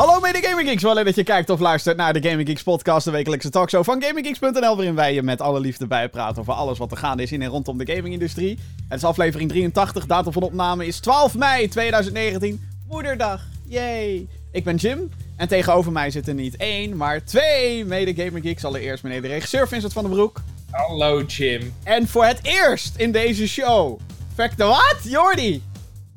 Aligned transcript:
Hallo 0.00 0.20
mede 0.20 0.42
Gaming 0.42 0.68
Geeks, 0.68 0.82
wel 0.82 0.94
leuk 0.94 1.04
dat 1.04 1.14
je 1.14 1.22
kijkt 1.22 1.50
of 1.50 1.60
luistert 1.60 1.96
naar 1.96 2.12
de 2.12 2.28
Gaming 2.28 2.48
Geeks 2.48 2.62
podcast, 2.62 3.04
de 3.04 3.10
wekelijkse 3.10 3.50
talkshow 3.50 3.84
van 3.84 4.02
GamingGeeks.nl, 4.02 4.76
waarin 4.76 4.94
wij 4.94 5.14
je 5.14 5.22
met 5.22 5.40
alle 5.40 5.60
liefde 5.60 5.86
bijpraten 5.86 6.40
over 6.40 6.52
alles 6.52 6.78
wat 6.78 6.90
er 6.90 6.96
gaande 6.96 7.22
is 7.22 7.32
in 7.32 7.42
en 7.42 7.48
rondom 7.48 7.78
de 7.78 7.92
gamingindustrie. 7.94 8.58
Het 8.88 8.98
is 8.98 9.04
aflevering 9.04 9.50
83, 9.50 10.06
datum 10.06 10.32
van 10.32 10.42
opname 10.42 10.86
is 10.86 11.00
12 11.00 11.34
mei 11.34 11.68
2019, 11.68 12.68
moederdag, 12.88 13.42
yay! 13.66 14.28
Ik 14.52 14.64
ben 14.64 14.76
Jim 14.76 15.10
en 15.36 15.48
tegenover 15.48 15.92
mij 15.92 16.10
zitten 16.10 16.36
niet 16.36 16.56
één, 16.56 16.96
maar 16.96 17.24
twee 17.24 17.84
mede 17.84 18.24
Gaming 18.24 18.44
Geeks. 18.44 18.64
Allereerst 18.64 19.02
meneer 19.02 19.22
de 19.22 19.28
regisseur 19.28 19.68
Vincent 19.68 19.92
van 19.92 20.02
den 20.02 20.12
Broek. 20.12 20.42
Hallo 20.70 21.22
Jim. 21.22 21.74
En 21.82 22.08
voor 22.08 22.24
het 22.24 22.38
eerst 22.42 22.96
in 22.96 23.12
deze 23.12 23.48
show, 23.48 24.00
Fact 24.34 24.56
de 24.56 24.64
wat? 24.64 24.98
Jordi! 25.02 25.62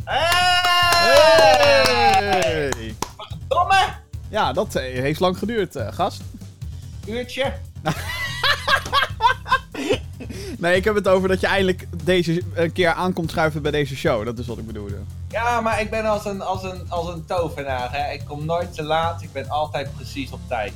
Hey! 0.03 1.53
Ja, 4.30 4.53
dat 4.53 4.75
eh, 4.75 4.84
heeft 4.84 5.20
lang 5.20 5.38
geduurd, 5.38 5.75
eh, 5.75 5.88
gast. 5.91 6.21
Uurtje. 7.07 7.53
Nee, 10.57 10.76
ik 10.76 10.84
heb 10.84 10.95
het 10.95 11.07
over 11.07 11.27
dat 11.27 11.39
je 11.39 11.48
eindelijk 11.48 11.88
deze 12.03 12.41
een 12.53 12.71
keer 12.71 12.91
aankomt 12.91 13.29
schuiven 13.29 13.62
bij 13.62 13.71
deze 13.71 13.95
show. 13.95 14.26
Dat 14.26 14.39
is 14.39 14.48
wat 14.48 14.57
ik 14.57 14.66
bedoelde. 14.66 14.95
Ja, 15.29 15.62
maar 15.62 15.81
ik 15.81 15.89
ben 15.89 16.05
als 16.05 16.26
een, 16.26 16.41
als 16.41 16.63
een, 16.63 16.85
als 16.89 17.07
een 17.07 17.26
tovenaar. 17.26 17.91
Hè. 17.91 18.13
Ik 18.13 18.21
kom 18.27 18.45
nooit 18.45 18.73
te 18.73 18.84
laat. 18.84 19.21
Ik 19.21 19.31
ben 19.31 19.49
altijd 19.49 19.95
precies 19.95 20.31
op 20.31 20.40
tijd. 20.48 20.73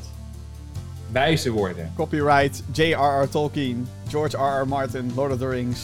Wijze 1.12 1.52
woorden. 1.52 1.94
Copyright, 1.96 2.64
J.R.R. 2.72 3.30
Tolkien, 3.30 3.88
George 4.08 4.38
R.R. 4.38 4.68
Martin, 4.68 5.12
Lord 5.16 5.32
of 5.32 5.38
the 5.38 5.50
Rings. 5.50 5.80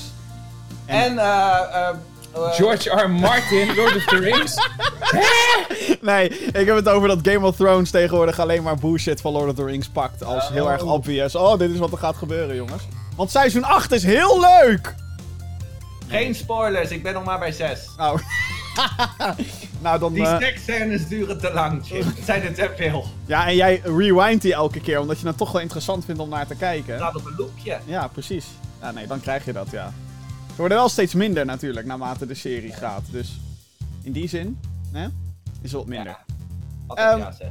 En, 0.85 1.17
eh, 1.17 1.89
George 2.33 2.89
R. 2.89 3.09
Martin, 3.09 3.75
Lord 3.75 3.95
of 3.95 4.03
the 4.05 4.17
Rings. 4.19 4.55
Nee, 6.01 6.29
ik 6.39 6.65
heb 6.65 6.75
het 6.75 6.89
over 6.89 7.07
dat 7.07 7.19
Game 7.21 7.45
of 7.47 7.55
Thrones 7.55 7.91
tegenwoordig 7.91 8.39
alleen 8.39 8.63
maar 8.63 8.75
bullshit 8.77 9.21
van 9.21 9.31
Lord 9.31 9.49
of 9.49 9.55
the 9.55 9.63
Rings 9.65 9.87
pakt. 9.87 10.23
Als 10.23 10.49
heel 10.49 10.65
Oh. 10.65 10.71
erg 10.71 10.83
obvious. 10.83 11.35
Oh, 11.35 11.57
dit 11.57 11.69
is 11.71 11.77
wat 11.79 11.91
er 11.91 11.97
gaat 11.97 12.15
gebeuren, 12.15 12.55
jongens. 12.55 12.83
Want 13.15 13.31
seizoen 13.31 13.63
8 13.63 13.91
is 13.91 14.03
heel 14.03 14.39
leuk! 14.39 14.95
Geen 16.07 16.35
spoilers, 16.35 16.89
ik 16.89 17.03
ben 17.03 17.13
nog 17.13 17.23
maar 17.23 17.39
bij 17.39 17.51
6. 17.51 17.89
Nou, 17.97 18.19
nou 19.81 19.99
dan... 19.99 20.13
Die 20.13 20.25
eh, 20.27 20.39
seksscènes 20.39 21.07
duren 21.07 21.39
te 21.39 21.53
lang, 21.53 21.87
Jim. 21.87 22.05
Het 22.15 22.25
zijn 22.25 22.41
er 22.41 22.53
te 22.53 22.69
veel. 22.77 23.05
ja, 23.25 23.47
en 23.47 23.55
jij 23.55 23.81
rewind 23.83 24.41
die 24.41 24.53
elke 24.53 24.79
keer, 24.79 24.99
omdat 24.99 25.19
je 25.19 25.27
het 25.27 25.37
toch 25.37 25.51
wel 25.51 25.61
interessant 25.61 26.05
vindt 26.05 26.21
om 26.21 26.29
naar 26.29 26.47
te 26.47 26.55
kijken. 26.55 26.99
Laat 26.99 27.15
op 27.15 27.25
een 27.25 27.35
loopje. 27.37 27.77
Ja, 27.85 28.07
precies. 28.07 28.45
Ja, 28.81 28.91
nee, 28.91 29.07
dan 29.07 29.19
krijg 29.21 29.45
je 29.45 29.53
dat, 29.53 29.67
ja. 29.71 29.93
Ze 30.53 30.59
worden 30.59 30.77
wel 30.77 30.89
steeds 30.89 31.13
minder 31.13 31.45
natuurlijk, 31.45 31.85
naarmate 31.85 32.25
de 32.25 32.33
serie 32.33 32.73
gaat. 32.73 33.03
Dus 33.11 33.39
in 34.01 34.11
die 34.11 34.27
zin, 34.27 34.59
hè, 34.91 35.03
is 35.03 35.11
het 35.61 35.71
wat 35.71 35.85
minder. 35.85 36.17
Ja. 36.87 36.95
Ehm, 36.95 37.17
ja, 37.17 37.31
zeg. 37.31 37.49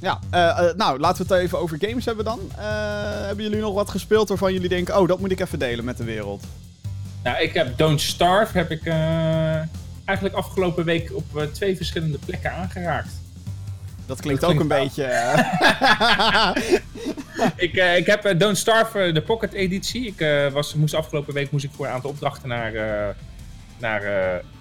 Ja, 0.00 0.18
eh, 0.30 0.68
eh, 0.68 0.76
nou, 0.76 0.98
laten 0.98 1.26
we 1.26 1.34
het 1.34 1.42
even 1.42 1.58
over 1.58 1.78
games 1.80 2.04
hebben 2.04 2.24
dan. 2.24 2.40
Eh, 2.56 2.64
hebben 3.26 3.44
jullie 3.44 3.60
nog 3.60 3.74
wat 3.74 3.90
gespeeld 3.90 4.28
waarvan 4.28 4.52
jullie 4.52 4.68
denken, 4.68 5.00
oh, 5.00 5.08
dat 5.08 5.20
moet 5.20 5.30
ik 5.30 5.40
even 5.40 5.58
delen 5.58 5.84
met 5.84 5.96
de 5.96 6.04
wereld? 6.04 6.44
nou, 7.22 7.42
ik 7.42 7.54
heb 7.54 7.78
Don't 7.78 8.00
Starve 8.00 8.58
heb 8.58 8.70
ik 8.70 8.84
eh, 8.84 8.94
eigenlijk 10.04 10.34
afgelopen 10.34 10.84
week 10.84 11.10
op 11.14 11.48
twee 11.52 11.76
verschillende 11.76 12.18
plekken 12.24 12.52
aangeraakt. 12.52 13.10
Dat 14.08 14.20
klinkt 14.20 14.40
Dat 14.40 14.50
ook 14.50 14.56
klinkt 14.56 14.72
een 14.74 14.82
beetje... 14.84 15.04
eh, 15.04 16.56
ik, 17.66 17.74
eh, 17.74 17.96
ik 17.96 18.06
heb 18.06 18.24
eh, 18.24 18.38
Don't 18.38 18.58
Starve, 18.58 19.10
de 19.12 19.22
Pocket 19.22 19.52
editie. 19.52 20.06
Ik 20.06 20.52
was, 20.52 20.74
moest 20.74 20.94
afgelopen 20.94 21.34
week 21.34 21.50
moest 21.50 21.64
ik 21.64 21.70
voor 21.72 21.86
een 21.86 21.92
aantal 21.92 22.10
opdrachten 22.10 22.48
naar, 22.48 22.72
naar, 23.78 24.02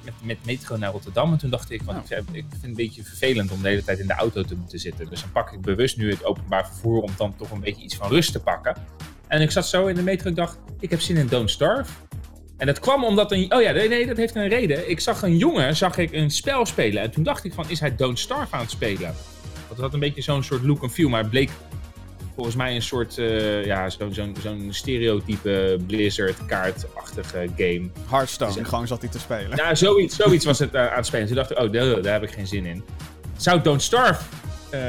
met, 0.04 0.14
met 0.22 0.38
metro 0.46 0.78
naar 0.78 0.92
Rotterdam. 0.92 1.32
En 1.32 1.38
toen 1.38 1.50
dacht 1.50 1.72
ik, 1.72 1.82
want 1.82 2.12
ik, 2.12 2.18
ik 2.18 2.24
vind 2.32 2.54
het 2.54 2.64
een 2.64 2.74
beetje 2.74 3.04
vervelend 3.04 3.52
om 3.52 3.62
de 3.62 3.68
hele 3.68 3.84
tijd 3.84 4.00
in 4.00 4.08
de 4.08 4.14
auto 4.14 4.44
te 4.44 4.56
moeten 4.56 4.80
zitten. 4.80 5.10
Dus 5.10 5.22
dan 5.22 5.32
pak 5.32 5.52
ik 5.52 5.62
bewust 5.62 5.98
nu 5.98 6.10
het 6.10 6.26
openbaar 6.26 6.68
vervoer 6.68 7.02
om 7.02 7.12
dan 7.18 7.36
toch 7.36 7.52
een 7.52 7.60
beetje 7.60 7.84
iets 7.84 7.96
van 7.96 8.10
rust 8.10 8.32
te 8.32 8.40
pakken. 8.40 8.76
En 9.28 9.42
ik 9.42 9.52
zat 9.52 9.68
zo 9.68 9.88
in 9.88 9.96
de 9.96 10.04
metro 10.04 10.26
en 10.26 10.30
ik 10.30 10.38
dacht, 10.38 10.58
ik 10.80 10.90
heb 10.90 11.02
zin 11.02 11.18
in 11.18 11.28
Don't 11.28 11.50
Starve. 11.52 11.92
En 12.58 12.66
dat 12.66 12.80
kwam 12.80 13.04
omdat 13.04 13.32
een... 13.32 13.54
Oh 13.54 13.62
ja, 13.62 13.72
nee, 13.72 13.90
nee, 13.90 14.06
dat 14.06 14.18
heeft 14.18 14.36
een 14.36 14.48
reden. 14.48 14.90
Ik 14.90 15.00
zag 15.00 15.22
een 15.22 15.38
jongen, 15.38 15.76
zag 15.76 15.98
ik 15.98 16.12
een 16.12 16.32
spel 16.32 16.66
spelen. 16.66 17.04
En 17.04 17.12
toen 17.12 17.24
dacht 17.24 17.44
ik 17.44 17.54
van, 17.54 17.70
is 17.70 17.80
hij 17.80 17.96
Don't 17.96 18.20
Starve 18.20 18.56
aan 18.56 18.62
het 18.62 18.72
spelen? 18.72 19.16
Dat 19.70 19.78
had 19.78 19.94
een 19.94 20.00
beetje 20.00 20.22
zo'n 20.22 20.44
soort 20.44 20.64
look 20.64 20.82
and 20.82 20.92
feel. 20.92 21.10
Maar 21.10 21.22
het 21.22 21.30
bleek 21.30 21.50
volgens 22.36 22.56
mij 22.56 22.76
een 22.76 22.82
soort... 22.82 23.18
eh, 23.18 23.66
ja, 23.66 23.90
zo'n 23.90 24.14
zo'n 24.14 24.36
zo'n 24.42 24.68
stereotype 24.70 25.78
Blizzard-kaartachtige 25.88 27.48
game. 27.58 27.90
Hearthstone, 28.10 28.54
Dus- 28.54 28.68
gewoon 28.68 28.88
zat 28.88 29.02
hij 29.02 29.10
te 29.10 29.20
spelen. 29.20 29.58
Ja, 29.58 29.76
zoiets, 29.76 30.16
zoiets 30.16 30.46
was 30.46 30.60
het 30.60 30.74
eh, 30.74 30.88
aan 30.88 30.96
het 30.98 31.06
spelen. 31.06 31.28
Toen 31.28 31.36
dacht 31.36 31.52
ik, 31.52 31.60
oh, 31.60 31.72
daar, 31.72 32.02
daar 32.02 32.14
heb 32.14 32.24
ik 32.24 32.32
geen 32.32 32.48
zin 32.48 32.66
in. 32.66 32.84
Zou 33.38 33.62
Don't 33.62 33.82
Starve 33.82 34.24
eh, 34.70 34.80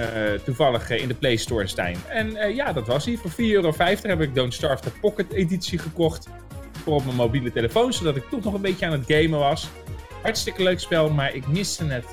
toevallig 0.44 0.90
in 0.90 1.08
de 1.08 1.14
Play 1.14 1.36
Store 1.36 1.66
staan? 1.66 1.94
En 2.08 2.54
ja, 2.54 2.72
dat 2.72 2.86
was 2.86 3.04
hij. 3.04 3.16
Voor 3.16 3.30
4,50 3.30 3.36
euro 3.36 3.72
heb 4.02 4.20
ik 4.20 4.34
Don't 4.34 4.54
Starve 4.54 4.82
de 4.82 4.90
Pocket 5.00 5.32
editie 5.32 5.78
gekocht. 5.78 6.28
Voor 6.82 6.94
op 6.94 7.04
mijn 7.04 7.16
mobiele 7.16 7.52
telefoon, 7.52 7.92
zodat 7.92 8.16
ik 8.16 8.24
toch 8.30 8.44
nog 8.44 8.54
een 8.54 8.60
beetje 8.60 8.86
aan 8.86 8.92
het 8.92 9.04
gamen 9.06 9.38
was. 9.38 9.68
Hartstikke 10.22 10.62
leuk 10.62 10.80
spel, 10.80 11.10
maar 11.10 11.34
ik 11.34 11.46
miste 11.46 11.84
het 11.84 12.04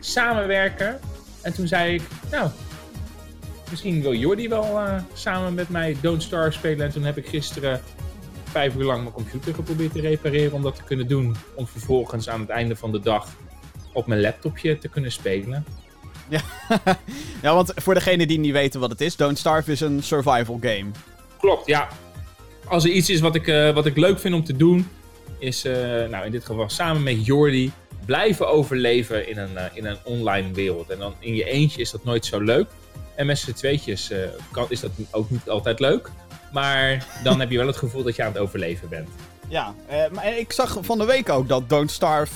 samenwerken. 0.00 1.00
En 1.42 1.54
toen 1.54 1.68
zei 1.68 1.94
ik, 1.94 2.02
nou, 2.30 2.50
misschien 3.70 4.02
wil 4.02 4.14
Jordi 4.14 4.48
wel 4.48 4.78
eh, 4.78 5.02
samen 5.12 5.54
met 5.54 5.68
mij 5.68 5.96
Don't 6.00 6.22
Starve 6.22 6.50
spelen. 6.50 6.86
En 6.86 6.92
toen 6.92 7.04
heb 7.04 7.16
ik 7.16 7.26
gisteren 7.26 7.80
vijf 8.44 8.74
uur 8.74 8.84
lang 8.84 9.02
mijn 9.02 9.14
computer 9.14 9.54
geprobeerd 9.54 9.92
te 9.92 10.00
repareren 10.00 10.52
om 10.52 10.62
dat 10.62 10.76
te 10.76 10.84
kunnen 10.84 11.08
doen. 11.08 11.36
Om 11.54 11.66
vervolgens 11.66 12.28
aan 12.28 12.40
het 12.40 12.48
einde 12.48 12.76
van 12.76 12.92
de 12.92 13.00
dag 13.00 13.28
op 13.92 14.06
mijn 14.06 14.20
laptopje 14.20 14.78
te 14.78 14.88
kunnen 14.88 15.12
spelen. 15.12 15.64
Ja, 16.28 16.42
want 17.54 17.72
voor 17.76 17.94
degenen 17.94 18.28
die 18.28 18.38
niet 18.38 18.52
weten 18.52 18.80
wat 18.80 18.90
het 18.90 19.00
is, 19.00 19.16
Don't 19.16 19.38
Starve 19.38 19.72
is 19.72 19.80
een 19.80 20.02
survival 20.02 20.58
game. 20.60 20.90
Klopt, 21.38 21.66
ja. 21.66 21.88
Als 22.64 22.84
er 22.84 22.90
iets 22.90 23.10
is 23.10 23.20
wat 23.20 23.34
ik, 23.34 23.46
eh, 23.46 23.74
wat 23.74 23.86
ik 23.86 23.96
leuk 23.96 24.18
vind 24.18 24.34
om 24.34 24.44
te 24.44 24.56
doen, 24.56 24.88
is 25.38 25.64
eh, 25.64 25.74
nou 26.08 26.24
in 26.24 26.32
dit 26.32 26.44
geval 26.44 26.68
samen 26.68 27.02
met 27.02 27.26
Jordi 27.26 27.72
blijven 28.04 28.48
overleven 28.48 29.28
in 29.28 29.38
een, 29.38 29.56
eh, 29.56 29.64
in 29.72 29.86
een 29.86 29.96
online 30.02 30.52
wereld. 30.52 30.90
En 30.90 30.98
dan 30.98 31.14
in 31.18 31.34
je 31.34 31.44
eentje 31.44 31.80
is 31.80 31.90
dat 31.90 32.04
nooit 32.04 32.26
zo 32.26 32.40
leuk. 32.40 32.68
En 33.14 33.26
met 33.26 33.38
z'n 33.38 33.52
tweetjes 33.52 34.10
eh, 34.10 34.18
kan, 34.52 34.66
is 34.68 34.80
dat 34.80 34.90
ook 35.10 35.30
niet 35.30 35.48
altijd 35.48 35.80
leuk. 35.80 36.10
Maar 36.52 37.06
dan 37.22 37.40
heb 37.40 37.50
je 37.50 37.56
wel 37.58 37.66
het 37.66 37.76
gevoel 37.76 38.02
dat 38.02 38.16
je 38.16 38.22
aan 38.22 38.32
het 38.32 38.40
overleven 38.40 38.88
bent. 38.88 39.08
Ja, 39.48 39.74
eh, 39.86 40.02
maar 40.12 40.38
ik 40.38 40.52
zag 40.52 40.78
van 40.80 40.98
de 40.98 41.04
week 41.04 41.28
ook 41.28 41.48
dat 41.48 41.68
Don't 41.68 41.90
Starve... 41.90 42.32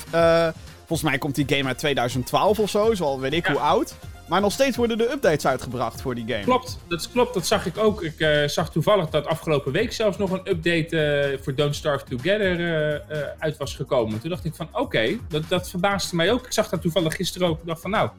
volgens 0.87 1.09
mij 1.09 1.19
komt 1.19 1.35
die 1.35 1.45
game 1.49 1.69
uit 1.69 1.79
2012 1.79 2.59
of 2.59 2.71
zo, 2.71 2.95
zo 2.95 3.05
al 3.05 3.21
weet 3.21 3.33
ik 3.33 3.47
Ja. 3.47 3.53
hoe 3.53 3.61
oud. 3.61 3.95
Maar 4.29 4.41
nog 4.41 4.53
steeds 4.53 4.77
worden 4.77 4.99
de 4.99 5.11
updates 5.11 5.47
uitgebracht 5.47 6.01
voor 6.01 6.15
die 6.15 6.25
game. 6.27 6.45
Klopt, 6.45 6.79
dat 6.89 7.11
klopt, 7.11 7.35
dat 7.35 7.47
zag 7.47 7.67
ik 7.67 7.79
ook. 7.79 8.03
Ik 8.03 8.21
eh, 8.21 8.49
zag 8.49 8.71
toevallig 8.71 9.09
dat 9.09 9.27
afgelopen 9.27 9.73
week 9.73 9.93
zelfs 9.93 10.19
nog 10.19 10.31
een 10.31 10.49
update 10.51 10.99
eh, 10.99 11.39
voor 11.43 11.55
Don't 11.55 11.75
Starve 11.75 12.05
Together 12.05 12.61
eh, 13.09 13.19
uit 13.39 13.57
was 13.57 13.75
gekomen. 13.75 14.21
Toen 14.21 14.31
dacht 14.31 14.45
ik 14.45 14.55
van 14.55 14.69
oké, 14.73 15.19
dat, 15.29 15.43
dat 15.49 15.71
verbaasde 15.71 16.17
mij 16.17 16.33
ook. 16.33 16.47
Ik 16.47 16.53
zag 16.53 16.69
dat 16.69 16.83
toevallig 16.83 17.15
gisteren 17.15 17.49
ook. 17.49 17.59
Ik 17.59 17.67
dacht 17.67 17.81
van 17.81 17.91
nou, 17.91 18.11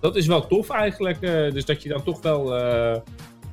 dat 0.00 0.16
is 0.16 0.26
wel 0.26 0.46
tof 0.46 0.70
eigenlijk. 0.70 1.20
dus 1.52 1.64
dat 1.64 1.82
je 1.82 1.88
dan 1.88 2.02
toch 2.02 2.22
wel, 2.22 2.52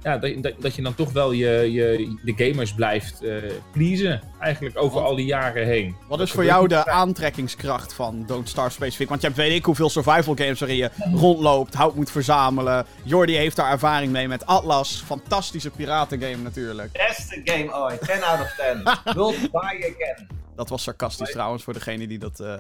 ja, 0.04 0.18
dat, 0.18 0.44
dat, 0.44 0.54
dat 0.60 0.76
je 0.76 0.82
dan 0.82 0.96
toch 0.96 1.12
wel 1.12 1.32
je, 1.32 1.72
je, 1.72 2.16
de 2.24 2.46
gamers 2.46 2.74
blijft 2.74 3.22
eh 3.24 3.36
pleasen. 3.72 4.22
Eigenlijk 4.40 4.78
over 4.78 4.94
Want- 4.96 5.08
al 5.08 5.16
die 5.16 5.26
jaren 5.26 5.66
heen. 5.66 5.96
Wat 6.08 6.18
Dat 6.18 6.28
is 6.28 6.34
voor 6.34 6.46
jou 6.46 6.68
de 6.68 6.86
aantrekkingskracht 6.90 7.94
van 7.94 8.24
Don't 8.28 8.50
Starve 8.50 8.72
specifiek? 8.72 9.10
Want 9.10 9.22
je 9.22 9.28
hebt 9.28 9.40
weet 9.40 9.52
ik 9.52 9.66
hoeveel 9.66 9.90
survival 9.90 10.36
games 10.36 10.60
waarin 10.60 10.78
je 10.78 10.90
rondloopt, 11.14 11.74
hout 11.74 11.96
moet 11.96 12.12
verzamelen. 12.12 12.86
Jordi 13.04 13.36
heeft 13.36 13.56
daar 13.56 13.72
ervaring 13.72 14.12
mee 14.12 14.28
met 14.28 14.46
Atlas. 14.46 15.04
Fantastische 15.06 15.70
piratengame 15.70 16.38
natuurlijk. 16.44 16.92
Beste 17.08 17.42
game 17.44 17.74
ooit. 17.76 18.02
10 18.02 18.24
out 18.24 18.40
of 18.40 18.56
10. 19.04 19.14
Will 19.24 19.36
buy 19.52 19.60
again. 19.94 20.28
Dat 20.56 20.70
was 20.70 20.84
sarcastisch 20.84 21.32
trouwens 21.32 21.64
voor 21.64 21.74
degenen 21.74 22.10
die 22.10 22.20
dat 22.20 22.40
eh 22.40 22.54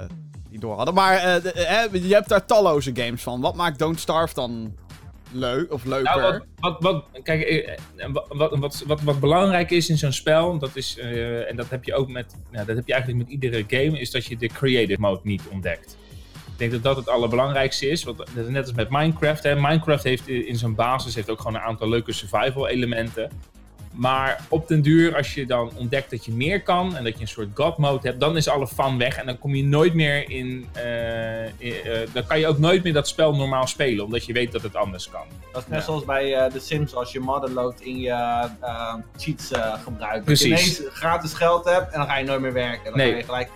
niet 0.49 0.61
door 0.61 0.75
hadden. 0.75 0.93
Maar 0.93 1.17
eh, 1.17 1.43
de- 1.43 1.51
eh, 1.51 2.03
je 2.07 2.13
hebt 2.13 2.29
daar 2.29 2.45
talloze 2.45 2.91
games 2.93 3.21
van. 3.21 3.41
Wat 3.41 3.55
maakt 3.55 3.79
Don't 3.79 3.99
Starve 3.99 4.33
dan 4.33 4.75
leuk 5.33 5.73
of 5.73 5.85
leuker? 5.85 6.19
Nou, 6.19 6.21
wat, 6.31 6.43
wat, 6.59 6.81
wat, 6.81 7.23
kijk, 7.23 7.41
eh, 7.41 7.77
wat, 8.29 8.83
wat, 8.85 9.01
wat, 9.01 9.19
belangrijk 9.19 9.71
is 9.71 9.89
in 9.89 9.97
zo'n 9.97 10.11
spel, 10.11 10.57
dat 10.57 10.75
is, 10.75 10.97
eh, 10.97 11.49
en 11.49 11.55
dat 11.55 11.69
heb 11.69 11.83
je 11.83 11.93
ook 11.93 12.09
met, 12.09 12.35
nou, 12.51 12.65
dat 12.65 12.75
heb 12.75 12.87
je 12.87 12.93
eigenlijk 12.93 13.23
met 13.23 13.31
iedere 13.31 13.63
game, 13.67 13.99
is 13.99 14.11
dat 14.11 14.25
je 14.25 14.37
de 14.37 14.47
creative 14.47 14.99
mode 14.99 15.21
niet 15.23 15.43
ontdekt. 15.51 15.97
Ik 16.33 16.57
denk 16.57 16.71
dat 16.71 16.83
dat 16.83 16.95
het 17.05 17.15
allerbelangrijkste 17.15 17.89
is, 17.89 18.03
want 18.03 18.23
net 18.49 18.63
als 18.63 18.73
met 18.73 18.89
Minecraft. 18.89 19.43
Hè. 19.43 19.55
Minecraft 19.55 20.03
heeft 20.03 20.27
in 20.27 20.57
zijn 20.57 20.75
basis 20.75 21.15
heeft 21.15 21.29
ook 21.29 21.41
gewoon 21.41 21.55
een 21.55 21.61
aantal 21.61 21.89
leuke 21.89 22.11
survival 22.11 22.67
elementen. 22.67 23.31
Maar 23.91 24.45
op 24.49 24.67
den 24.67 24.81
duur, 24.81 25.15
als 25.15 25.33
je 25.33 25.45
dan 25.45 25.71
ontdekt 25.75 26.09
dat 26.11 26.25
je 26.25 26.31
meer 26.31 26.61
kan 26.61 26.95
en 26.95 27.03
dat 27.03 27.13
je 27.15 27.21
een 27.21 27.27
soort 27.27 27.47
god 27.53 27.77
mode 27.77 28.07
hebt, 28.07 28.19
dan 28.19 28.37
is 28.37 28.47
alle 28.47 28.67
fun 28.67 28.97
weg 28.97 29.17
en 29.17 29.25
dan 29.25 29.39
kom 29.39 29.55
je 29.55 29.63
nooit 29.63 29.93
meer 29.93 30.29
in. 30.29 30.67
eh, 30.73 31.45
in- 31.45 31.51
eh, 31.83 31.99
dan 32.13 32.25
kan 32.27 32.39
je 32.39 32.47
ook 32.47 32.57
nooit 32.57 32.83
meer 32.83 32.93
dat 32.93 33.07
spel 33.07 33.35
normaal 33.35 33.67
spelen, 33.67 34.05
omdat 34.05 34.25
je 34.25 34.33
weet 34.33 34.51
dat 34.51 34.61
het 34.61 34.75
anders 34.75 35.09
kan. 35.09 35.21
Dat 35.53 35.61
is 35.61 35.67
net 35.67 35.79
Ja. 35.79 35.85
zoals 35.85 36.05
bij 36.05 36.35
eh 36.35 36.51
The 36.51 36.59
Sims, 36.59 36.95
als 36.95 37.11
je 37.11 37.19
motherload 37.19 37.79
in 37.81 37.99
je 37.99 38.47
cheats 39.17 39.51
gebruikt. 39.83 40.25
Precies. 40.25 40.49
Dat 40.49 40.59
je 40.59 40.65
ineens 40.83 40.95
gratis 40.97 41.33
geld 41.33 41.65
hebt 41.65 41.91
en 41.93 41.99
dan 41.99 42.07
ga 42.07 42.17
je 42.17 42.25
nooit 42.25 42.41
meer 42.41 42.53
werken. 42.53 42.83
Dan 42.83 42.97
Nee. 42.97 43.11
ga 43.11 43.17
je 43.17 43.23
gelijk 43.23 43.49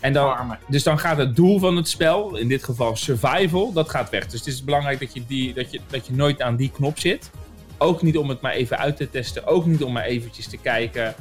En 0.00 0.12
dan, 0.12 0.34
farmen. 0.36 0.58
dus 0.68 0.82
dan 0.82 0.98
gaat 0.98 1.16
het 1.16 1.36
doel 1.36 1.58
van 1.58 1.76
het 1.76 1.88
spel, 1.88 2.36
in 2.36 2.48
dit 2.48 2.64
geval 2.64 2.96
survival, 2.96 3.72
dat 3.72 3.88
gaat 3.90 4.10
weg. 4.10 4.26
Dus 4.26 4.38
het 4.38 4.48
is 4.48 4.64
belangrijk 4.64 5.00
dat 5.00 5.14
je, 5.14 5.22
die, 5.26 5.54
dat 5.54 5.70
je, 5.70 5.80
dat 5.90 6.06
je 6.06 6.12
nooit 6.12 6.42
aan 6.42 6.56
die 6.56 6.70
knop 6.70 6.98
zit. 6.98 7.30
Ook 7.78 8.02
niet 8.02 8.16
om 8.16 8.28
het 8.28 8.40
maar 8.40 8.52
even 8.52 8.78
uit 8.78 8.96
te 8.96 9.10
testen. 9.10 9.46
Ook 9.46 9.66
niet 9.66 9.82
om 9.82 9.92
maar 9.92 10.04
eventjes 10.04 10.48
te 10.48 10.56
kijken 10.56 11.14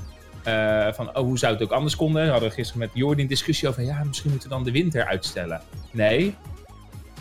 eh, 0.43 0.93
van 0.93 1.09
oh, 1.09 1.23
hoe 1.23 1.37
zou 1.37 1.53
het 1.53 1.63
ook 1.63 1.71
anders 1.71 1.95
konden. 1.95 2.25
We 2.25 2.31
hadden 2.31 2.51
gisteren 2.51 2.81
met 2.81 2.89
Jordi 2.93 3.21
een 3.21 3.27
discussie 3.27 3.67
over 3.67 3.83
ja, 3.83 4.03
misschien 4.03 4.29
moeten 4.29 4.49
we 4.49 4.55
dan 4.55 4.63
de 4.63 4.71
winter 4.71 5.05
uitstellen. 5.05 5.61
Nee. 5.91 6.35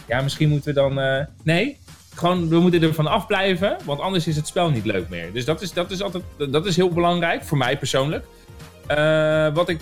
Ja, 0.09 0.21
misschien 0.21 0.49
moeten 0.49 0.75
we 0.75 0.81
dan... 0.81 1.01
eh, 1.01 1.25
nee. 1.43 1.79
Gewoon, 2.15 2.49
we 2.49 2.59
moeten 2.59 2.83
er 2.83 2.95
van 2.95 3.07
afblijven, 3.07 3.77
want 3.85 4.01
anders 4.01 4.27
is 4.27 4.37
het 4.37 4.47
spel 4.47 4.71
niet 4.71 4.85
leuk 4.85 5.09
meer. 5.09 5.33
Dus 5.33 5.45
dat 5.45 5.63
is, 5.63 5.73
dat 5.73 5.91
is, 5.91 6.03
altijd, 6.03 6.23
dat 6.51 6.67
is 6.67 6.77
heel 6.77 6.89
belangrijk, 6.89 7.45
voor 7.45 7.59
mij 7.59 7.79
persoonlijk. 7.79 8.27
Eh, 8.87 9.55
wat, 9.55 9.69
ik, 9.69 9.81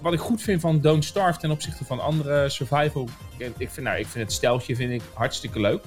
wat 0.00 0.12
ik 0.12 0.18
goed 0.18 0.42
vind 0.42 0.60
van 0.60 0.80
Don't 0.80 1.04
Starve 1.04 1.38
ten 1.38 1.50
opzichte 1.50 1.84
van 1.84 2.00
andere 2.00 2.48
survival... 2.48 3.08
Ik 3.36 3.70
vind, 3.70 3.86
nou, 3.86 3.98
ik 3.98 4.06
vind 4.06 4.24
het 4.24 4.32
steltje 4.32 4.76
vind 4.76 4.90
ik 4.90 5.02
hartstikke 5.12 5.60
leuk. 5.60 5.84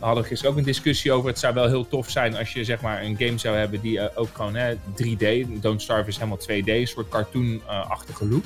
We 0.00 0.06
hadden 0.06 0.24
gisteren 0.24 0.52
ook 0.52 0.58
een 0.58 0.64
discussie 0.64 1.12
over. 1.12 1.28
Het 1.28 1.38
zou 1.38 1.54
wel 1.54 1.66
heel 1.68 1.88
tof 1.88 2.10
zijn 2.10 2.36
als 2.36 2.52
je 2.52 2.64
zeg 2.64 2.80
maar 2.80 3.02
een 3.02 3.16
game 3.18 3.38
zou 3.38 3.56
hebben 3.56 3.80
die 3.80 4.00
eh, 4.00 4.18
ook 4.18 4.28
gewoon 4.32 4.54
hè, 4.54 4.74
3D. 4.74 5.48
Don't 5.60 5.82
Starve 5.82 6.08
is 6.08 6.16
helemaal 6.16 6.38
2D, 6.38 6.64
een 6.64 6.86
soort 6.86 7.08
cartoon-achtige 7.08 8.28
look. 8.28 8.44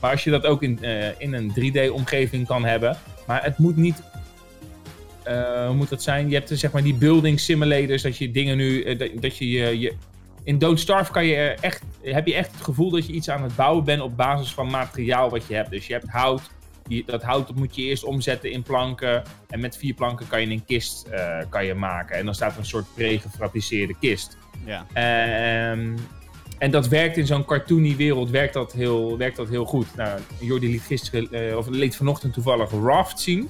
Maar 0.00 0.10
als 0.10 0.24
je 0.24 0.30
dat 0.30 0.44
ook 0.46 0.62
in, 0.62 0.82
eh, 0.82 1.20
in 1.20 1.32
een 1.32 1.52
3D-omgeving 1.54 2.46
kan 2.46 2.64
hebben. 2.64 2.96
Maar 3.26 3.44
het 3.44 3.58
moet 3.58 3.76
niet. 3.76 4.02
eh, 5.22 5.66
hoe 5.66 5.74
moet 5.74 5.88
dat 5.88 6.02
zijn? 6.02 6.28
Je 6.28 6.34
hebt 6.34 6.50
zeg 6.52 6.72
maar 6.72 6.82
die 6.82 6.94
building 6.94 7.40
simulators. 7.40 8.02
Dat 8.02 8.16
je 8.16 8.30
dingen 8.30 8.56
nu. 8.56 8.96
dat, 8.96 9.10
dat 9.20 9.36
je, 9.36 9.46
je. 9.80 9.94
In 10.44 10.58
Don't 10.58 10.80
Starve 10.80 11.12
kan 11.12 11.26
je 11.26 11.36
echt, 11.60 11.82
heb 12.02 12.26
je 12.26 12.34
echt 12.34 12.52
het 12.52 12.60
gevoel 12.62 12.90
dat 12.90 13.06
je 13.06 13.12
iets 13.12 13.30
aan 13.30 13.42
het 13.42 13.56
bouwen 13.56 13.84
bent 13.84 14.02
op 14.02 14.16
basis 14.16 14.52
van 14.52 14.70
materiaal 14.70 15.30
wat 15.30 15.46
je 15.46 15.54
hebt. 15.54 15.70
Dus 15.70 15.86
je 15.86 15.92
hebt 15.92 16.08
hout. 16.08 16.50
Die, 16.86 17.04
dat 17.06 17.22
hout 17.22 17.46
dat 17.46 17.56
moet 17.56 17.74
je 17.74 17.82
eerst 17.82 18.04
omzetten 18.04 18.50
in 18.50 18.62
planken. 18.62 19.22
En 19.48 19.60
met 19.60 19.76
vier 19.76 19.94
planken 19.94 20.26
kan 20.26 20.40
je 20.40 20.46
een 20.46 20.64
kist 20.64 21.06
eh, 21.06 21.38
kan 21.48 21.64
je 21.64 21.74
maken. 21.74 22.16
En 22.16 22.24
dan 22.24 22.34
staat 22.34 22.52
er 22.52 22.58
een 22.58 22.64
soort 22.66 22.94
pregefabriceerde 22.94 23.94
kist. 24.00 24.36
Ja. 24.64 24.86
Ehm, 24.92 25.96
en 26.58 26.70
dat 26.70 26.88
werkt 26.88 27.16
in 27.16 27.26
zo'n 27.26 27.44
cartoony 27.44 27.96
wereld 27.96 28.30
werkt 28.30 28.54
dat 28.54 28.72
heel, 28.72 29.18
werkt 29.18 29.36
dat 29.36 29.48
heel 29.48 29.64
goed. 29.64 29.86
Nou, 29.96 30.20
Jordi 30.40 30.70
liet 30.70 30.82
gisteren, 30.82 31.32
eh, 31.32 31.56
of 31.56 31.68
liet 31.68 31.96
vanochtend 31.96 32.32
toevallig 32.32 32.70
Raft 32.70 33.20
zien. 33.20 33.48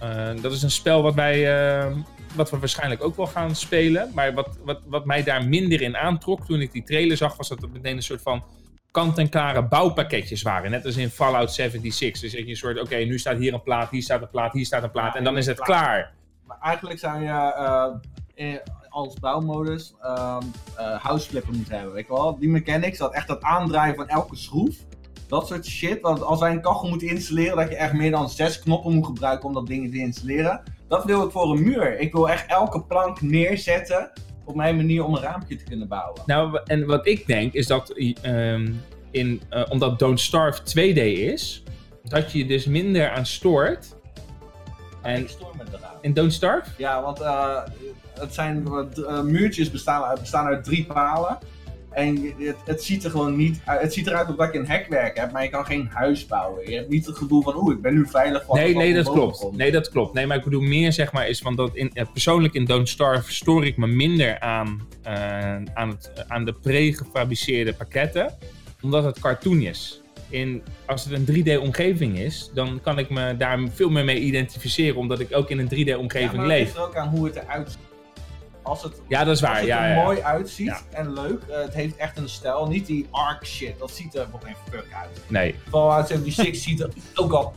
Eh, 0.00 0.30
dat 0.40 0.52
is 0.52 0.62
een 0.62 0.70
spel 0.70 1.02
wat 1.02 1.14
wij, 1.14 1.58
eh, 1.58 1.96
wat 2.34 2.50
we 2.50 2.58
waarschijnlijk 2.58 3.04
ook 3.04 3.16
wel 3.16 3.26
gaan 3.26 3.56
spelen. 3.56 4.10
Maar 4.14 4.34
wat, 4.34 4.58
wat, 4.64 4.80
wat 4.86 5.04
mij 5.04 5.22
daar 5.22 5.48
minder 5.48 5.80
in 5.80 5.96
aantrok 5.96 6.46
toen 6.46 6.60
ik 6.60 6.72
die 6.72 6.82
trailer 6.82 7.16
zag, 7.16 7.36
was 7.36 7.48
dat 7.48 7.60
het 7.60 7.72
meteen 7.72 7.96
een 7.96 8.02
soort 8.02 8.22
van 8.22 8.44
kant-en-klare 8.90 9.62
bouwpakketjes 9.62 10.42
waren. 10.42 10.70
Net 10.70 10.84
als 10.84 10.96
in 10.96 11.10
Fallout 11.10 11.52
76. 11.52 12.20
Dus 12.20 12.32
je 12.32 12.48
een 12.48 12.56
soort, 12.56 12.80
oké, 12.80 12.96
nu 12.96 13.18
staat 13.18 13.38
hier 13.38 13.54
een 13.54 13.62
plaat, 13.62 13.90
hier 13.90 14.02
staat 14.02 14.22
een 14.22 14.30
plaat, 14.30 14.52
hier 14.52 14.66
staat 14.66 14.82
een 14.82 14.90
plaat. 14.90 15.16
En 15.16 15.24
dan 15.24 15.36
is 15.36 15.46
het 15.46 15.60
klaar. 15.60 16.12
Maar 16.46 16.58
eigenlijk 16.60 16.98
zou 16.98 17.22
je 17.22 17.28
eh, 17.28 18.54
eh, 18.54 18.60
als 18.88 19.14
bouwmodus 19.14 19.94
ehm 20.00 20.42
eh 20.76 21.04
houseflipper 21.04 21.54
moeten 21.54 21.74
hebben, 21.74 21.94
weet 21.94 22.06
je 22.06 22.12
wel? 22.12 22.38
Die 22.38 22.48
mechanics, 22.48 22.98
dat 22.98 23.14
echt 23.14 23.28
dat 23.28 23.42
aandraaien 23.42 23.94
van 23.94 24.08
elke 24.08 24.36
schroef. 24.36 24.76
Dat 25.28 25.46
soort 25.46 25.66
shit. 25.66 26.00
Want 26.00 26.22
als 26.22 26.40
wij 26.40 26.52
een 26.52 26.60
kachel 26.60 26.88
moeten 26.88 27.08
installeren, 27.08 27.56
dat 27.56 27.68
je 27.68 27.76
echt 27.76 27.92
meer 27.92 28.10
dan 28.10 28.30
zes 28.30 28.58
knoppen 28.58 28.94
moet 28.94 29.06
gebruiken 29.06 29.48
om 29.48 29.54
dat 29.54 29.66
ding 29.66 29.90
te 29.90 29.98
installeren. 29.98 30.62
Dat 30.88 31.04
wil 31.04 31.24
ik 31.24 31.30
voor 31.30 31.50
een 31.50 31.62
muur. 31.62 31.98
Ik 31.98 32.12
wil 32.12 32.28
echt 32.28 32.50
elke 32.50 32.82
plank 32.82 33.20
neerzetten 33.20 34.10
op 34.48 34.54
mijn 34.54 34.76
manier 34.76 35.04
om 35.04 35.14
een 35.14 35.22
raampje 35.22 35.56
te 35.56 35.64
kunnen 35.64 35.88
bouwen. 35.88 36.22
Nou, 36.26 36.60
en 36.64 36.86
wat 36.86 37.06
ik 37.06 37.26
denk 37.26 37.52
is 37.52 37.66
dat, 37.66 37.90
ehm, 38.22 38.72
in, 39.10 39.42
eh, 39.48 39.62
omdat 39.68 39.98
Don't 39.98 40.20
Starve 40.20 40.62
2D 40.62 40.96
is, 41.32 41.62
dat 42.02 42.32
je 42.32 42.38
je 42.38 42.46
dus 42.46 42.66
minder 42.66 43.10
aan 43.10 43.26
stoort. 43.26 43.96
En 45.02 45.20
Ik 45.20 45.28
stoor 45.28 45.54
me 45.56 45.62
eraan. 45.78 45.94
in 46.00 46.12
Don't 46.12 46.32
Starve? 46.32 46.70
Ja, 46.76 47.02
want 47.02 47.20
eh, 47.20 47.58
het 48.14 48.34
zijn 48.34 48.66
eh, 49.06 49.20
muurtjes 49.22 49.70
bestaan, 49.70 50.02
uit- 50.02 50.20
bestaan 50.20 50.46
uit 50.46 50.64
drie 50.64 50.84
palen. 50.86 51.38
En 51.98 52.22
je- 52.22 52.34
het, 52.46 52.56
het 52.64 52.82
ziet 52.82 53.04
er 53.04 53.10
gewoon 53.10 53.36
niet 53.36 53.60
uit. 53.64 53.80
Het 53.80 53.92
ziet 53.92 54.06
eruit 54.06 54.26
alsof 54.26 54.36
dat 54.44 54.52
je 54.52 54.58
een 54.58 54.66
hekwerk 54.68 55.16
hebt, 55.18 55.32
maar 55.32 55.42
je 55.42 55.48
kan 55.48 55.64
geen 55.66 55.88
huis 55.92 56.26
bouwen. 56.26 56.70
Je 56.70 56.76
hebt 56.76 56.88
niet 56.88 57.06
het 57.06 57.16
gevoel 57.16 57.42
van, 57.42 57.56
oeh, 57.56 57.74
ik 57.74 57.80
ben 57.82 57.94
nu 57.94 58.06
veilig 58.06 58.44
van. 58.44 58.56
Nee, 58.56 58.74
nee, 58.76 58.94
dat 58.94 59.10
klopt. 59.12 59.52
Nee, 59.56 59.70
dat 59.72 59.88
klopt. 59.90 60.14
Nee, 60.14 60.26
maar 60.26 60.36
ik 60.36 60.44
bedoel 60.44 60.60
meer, 60.60 60.92
zeg 60.92 61.12
maar, 61.12 61.28
is 61.28 61.38
van 61.38 61.56
dat 61.56 61.70
in, 61.76 61.90
eh, 61.94 62.04
persoonlijk 62.12 62.54
in 62.54 62.64
Don't 62.64 62.88
Starve 62.88 63.32
stoor 63.32 63.66
ik 63.66 63.76
me 63.76 63.86
minder 63.86 64.40
aan, 64.40 64.88
eh, 65.02 65.12
aan, 65.74 65.88
het, 65.88 66.24
aan 66.28 66.44
de 66.44 66.52
pre-gefabriceerde 66.52 67.72
pakketten, 67.74 68.38
omdat 68.82 69.04
het 69.04 69.20
cartoon 69.20 69.60
is. 69.60 70.00
In, 70.30 70.62
als 70.86 71.04
het 71.04 71.12
een 71.12 71.24
3D-omgeving 71.24 72.18
is, 72.18 72.50
dan 72.54 72.80
kan 72.82 72.98
ik 72.98 73.10
me 73.10 73.36
daar 73.36 73.58
veel 73.74 73.90
meer 73.90 74.04
mee 74.04 74.18
identificeren, 74.20 74.96
omdat 74.96 75.20
ik 75.20 75.36
ook 75.36 75.50
in 75.50 75.58
een 75.58 75.68
3D-omgeving 75.68 76.30
Ja, 76.30 76.36
maar 76.36 76.46
het 76.46 76.54
leef. 76.56 76.64
ligt 76.64 76.76
er 76.76 76.82
ook 76.82 76.96
aan 76.96 77.08
hoe 77.08 77.24
het 77.26 77.36
eruit 77.36 77.70
ziet. 77.70 77.78
Als 78.68 78.82
het, 78.82 79.00
Ja, 79.08 79.24
dat 79.24 79.34
is 79.36 79.42
als 79.42 79.50
waar. 79.50 79.58
het 79.58 79.66
Ja, 79.66 79.84
er 79.84 79.96
ja, 79.96 80.02
mooi 80.02 80.20
uitziet 80.20 80.84
en 80.90 81.12
leuk, 81.12 81.42
eh, 81.42 81.60
het 81.60 81.74
heeft 81.74 81.96
echt 81.96 82.16
een 82.18 82.28
stijl. 82.28 82.66
Niet 82.66 82.86
die 82.86 83.06
arc 83.10 83.46
shit, 83.46 83.78
dat 83.78 83.90
ziet 83.90 84.14
er 84.14 84.26
voor 84.30 84.40
geen 84.44 84.54
fuck 84.70 84.86
uit. 85.00 85.20
Nee. 85.26 85.54
Fallout 85.68 86.08
76 86.08 86.56
ziet 86.68 86.80
er 86.80 86.90
ook 87.14 87.32
al 87.32 87.54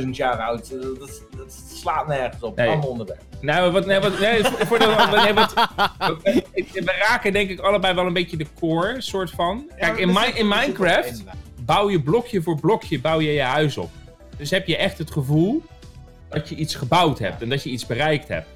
10.000 0.00 0.08
jaar 0.10 0.38
uit. 0.38 0.72
Eh, 0.72 0.80
Dat, 0.80 1.22
dat 1.36 1.62
slaat 1.74 2.06
nergens 2.06 2.42
op. 2.42 2.56
Nee. 2.56 2.68
Allemaal 2.68 2.88
onderweg. 2.88 3.18
Nou, 3.40 3.72
wat, 3.72 3.86
nee, 3.86 4.00
wat, 4.00 4.18
nee, 4.18 4.44
voor 4.44 4.78
de, 4.78 5.06
nee, 5.24 5.34
wat, 5.34 5.54
we 6.72 7.04
raken 7.08 7.32
denk 7.32 7.50
ik 7.50 7.60
allebei 7.60 7.94
wel 7.94 8.06
een 8.06 8.12
beetje 8.12 8.36
de 8.36 8.46
core, 8.60 9.00
soort 9.00 9.30
van. 9.30 9.70
Kijk, 9.76 9.98
in, 9.98 10.34
in 10.34 10.48
Minecraft 10.48 11.18
in. 11.18 11.28
bouw 11.64 11.90
je 11.90 12.02
blokje 12.02 12.42
voor 12.42 12.60
blokje 12.60 13.00
bouw 13.00 13.20
je 13.20 13.32
je 13.32 13.42
huis 13.42 13.76
op. 13.76 13.90
Dus 14.36 14.50
heb 14.50 14.66
je 14.66 14.76
echt 14.76 14.98
het 14.98 15.10
gevoel 15.10 15.62
dat 16.28 16.48
je 16.48 16.54
iets 16.54 16.74
gebouwd 16.74 17.18
hebt 17.18 17.42
en 17.42 17.48
dat 17.48 17.62
je 17.62 17.70
iets 17.70 17.86
bereikt 17.86 18.28
hebt. 18.28 18.48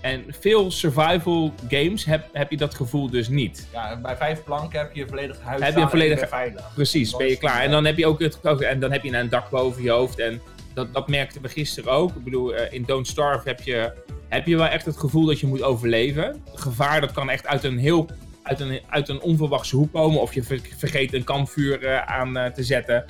En 0.00 0.24
veel 0.28 0.70
survival 0.70 1.52
games 1.68 2.04
heb, 2.04 2.28
heb 2.32 2.50
je 2.50 2.56
dat 2.56 2.74
gevoel 2.74 3.10
dus 3.10 3.28
niet. 3.28 3.68
Ja, 3.72 4.00
bij 4.00 4.16
vijf 4.16 4.44
planken 4.44 4.78
heb 4.78 4.94
je 4.94 5.02
een 5.02 5.08
volledig 5.08 5.40
huis 5.40 5.62
Heb 5.62 5.74
je 5.74 5.80
een 5.80 6.18
ben 6.18 6.28
veilig. 6.28 6.74
Precies, 6.74 7.16
ben 7.16 7.26
je 7.26 7.36
klaar. 7.36 7.62
En 7.62 7.70
dan 7.70 7.84
heb 7.84 7.96
je 7.96 8.06
ook 8.06 8.20
het, 8.20 8.40
en 8.60 8.80
dan 8.80 8.92
heb 8.92 9.04
je 9.04 9.16
een 9.16 9.28
dak 9.28 9.50
boven 9.50 9.82
je 9.82 9.90
hoofd. 9.90 10.18
En 10.18 10.40
dat, 10.74 10.94
dat 10.94 11.08
merkten 11.08 11.42
we 11.42 11.48
gisteren 11.48 11.92
ook. 11.92 12.14
Ik 12.16 12.24
bedoel, 12.24 12.54
eh, 12.54 12.72
in 12.72 12.84
Don't 12.84 13.06
Starve 13.06 13.48
heb 13.48 13.60
je, 13.60 13.92
heb 14.28 14.46
je 14.46 14.56
wel 14.56 14.66
echt 14.66 14.84
het 14.84 14.96
gevoel 14.96 15.24
dat 15.26 15.40
je 15.40 15.46
moet 15.46 15.62
overleven. 15.62 16.42
Gevaar, 16.54 17.00
dat 17.00 17.12
kan 17.12 17.30
echt 17.30 17.46
uit 17.46 17.64
een 17.64 17.78
heel 17.78 18.08
uit 18.42 18.60
een, 18.60 18.80
uit 18.88 19.08
een 19.08 19.20
onverwachte 19.20 19.76
hoek 19.76 19.92
komen. 19.92 20.20
Of 20.20 20.34
je 20.34 20.42
ver- 20.42 20.60
vergeet 20.76 21.12
een 21.12 21.24
kampvuur 21.24 21.84
eh, 21.84 22.02
aan 22.18 22.36
eh, 22.36 22.52
te 22.52 22.62
zetten. 22.62 23.04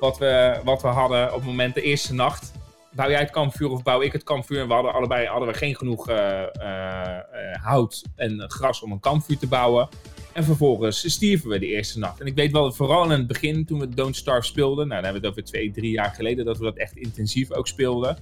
Wat 0.00 0.18
we, 0.18 0.60
wat 0.64 0.82
we 0.82 0.88
hadden 0.88 1.28
op 1.28 1.34
het 1.34 1.44
moment 1.46 1.74
de 1.74 1.82
eerste 1.82 2.14
nacht. 2.14 2.52
Bouw 2.96 3.10
jij 3.10 3.20
het 3.20 3.30
kampvuur 3.30 3.70
of 3.70 3.82
bouw 3.82 4.02
ik 4.02 4.12
het 4.12 4.22
kampvuur? 4.22 4.60
En 4.60 4.66
we 4.66 4.74
hadden 4.74 4.92
allebei 4.92 5.26
hadden 5.26 5.48
we 5.48 5.54
geen 5.54 5.76
genoeg 5.76 6.08
eh, 6.08 6.42
eh, 6.42 7.16
eh, 7.16 7.62
hout 7.62 8.02
en 8.14 8.44
gras 8.48 8.82
om 8.82 8.92
een 8.92 9.00
kampvuur 9.00 9.38
te 9.38 9.46
bouwen. 9.46 9.88
En 10.32 10.44
vervolgens 10.44 11.12
stierven 11.12 11.48
we 11.48 11.58
de 11.58 11.66
eerste 11.66 11.98
nacht. 11.98 12.20
En 12.20 12.26
ik 12.26 12.34
weet 12.34 12.52
wel, 12.52 12.72
vooral 12.72 13.04
in 13.04 13.10
het 13.10 13.26
begin 13.26 13.64
toen 13.64 13.78
we 13.78 13.88
Don't 13.88 14.16
Starve 14.16 14.46
speelden. 14.46 14.88
Nou, 14.88 15.02
dan 15.02 15.04
hebben 15.04 15.22
we 15.22 15.28
het 15.28 15.36
over 15.36 15.50
twee, 15.50 15.70
drie 15.70 15.90
jaar 15.90 16.14
geleden 16.14 16.44
dat 16.44 16.58
we 16.58 16.64
dat 16.64 16.76
echt 16.76 16.96
intensief 16.96 17.52
ook 17.52 17.68
speelden. 17.68 18.18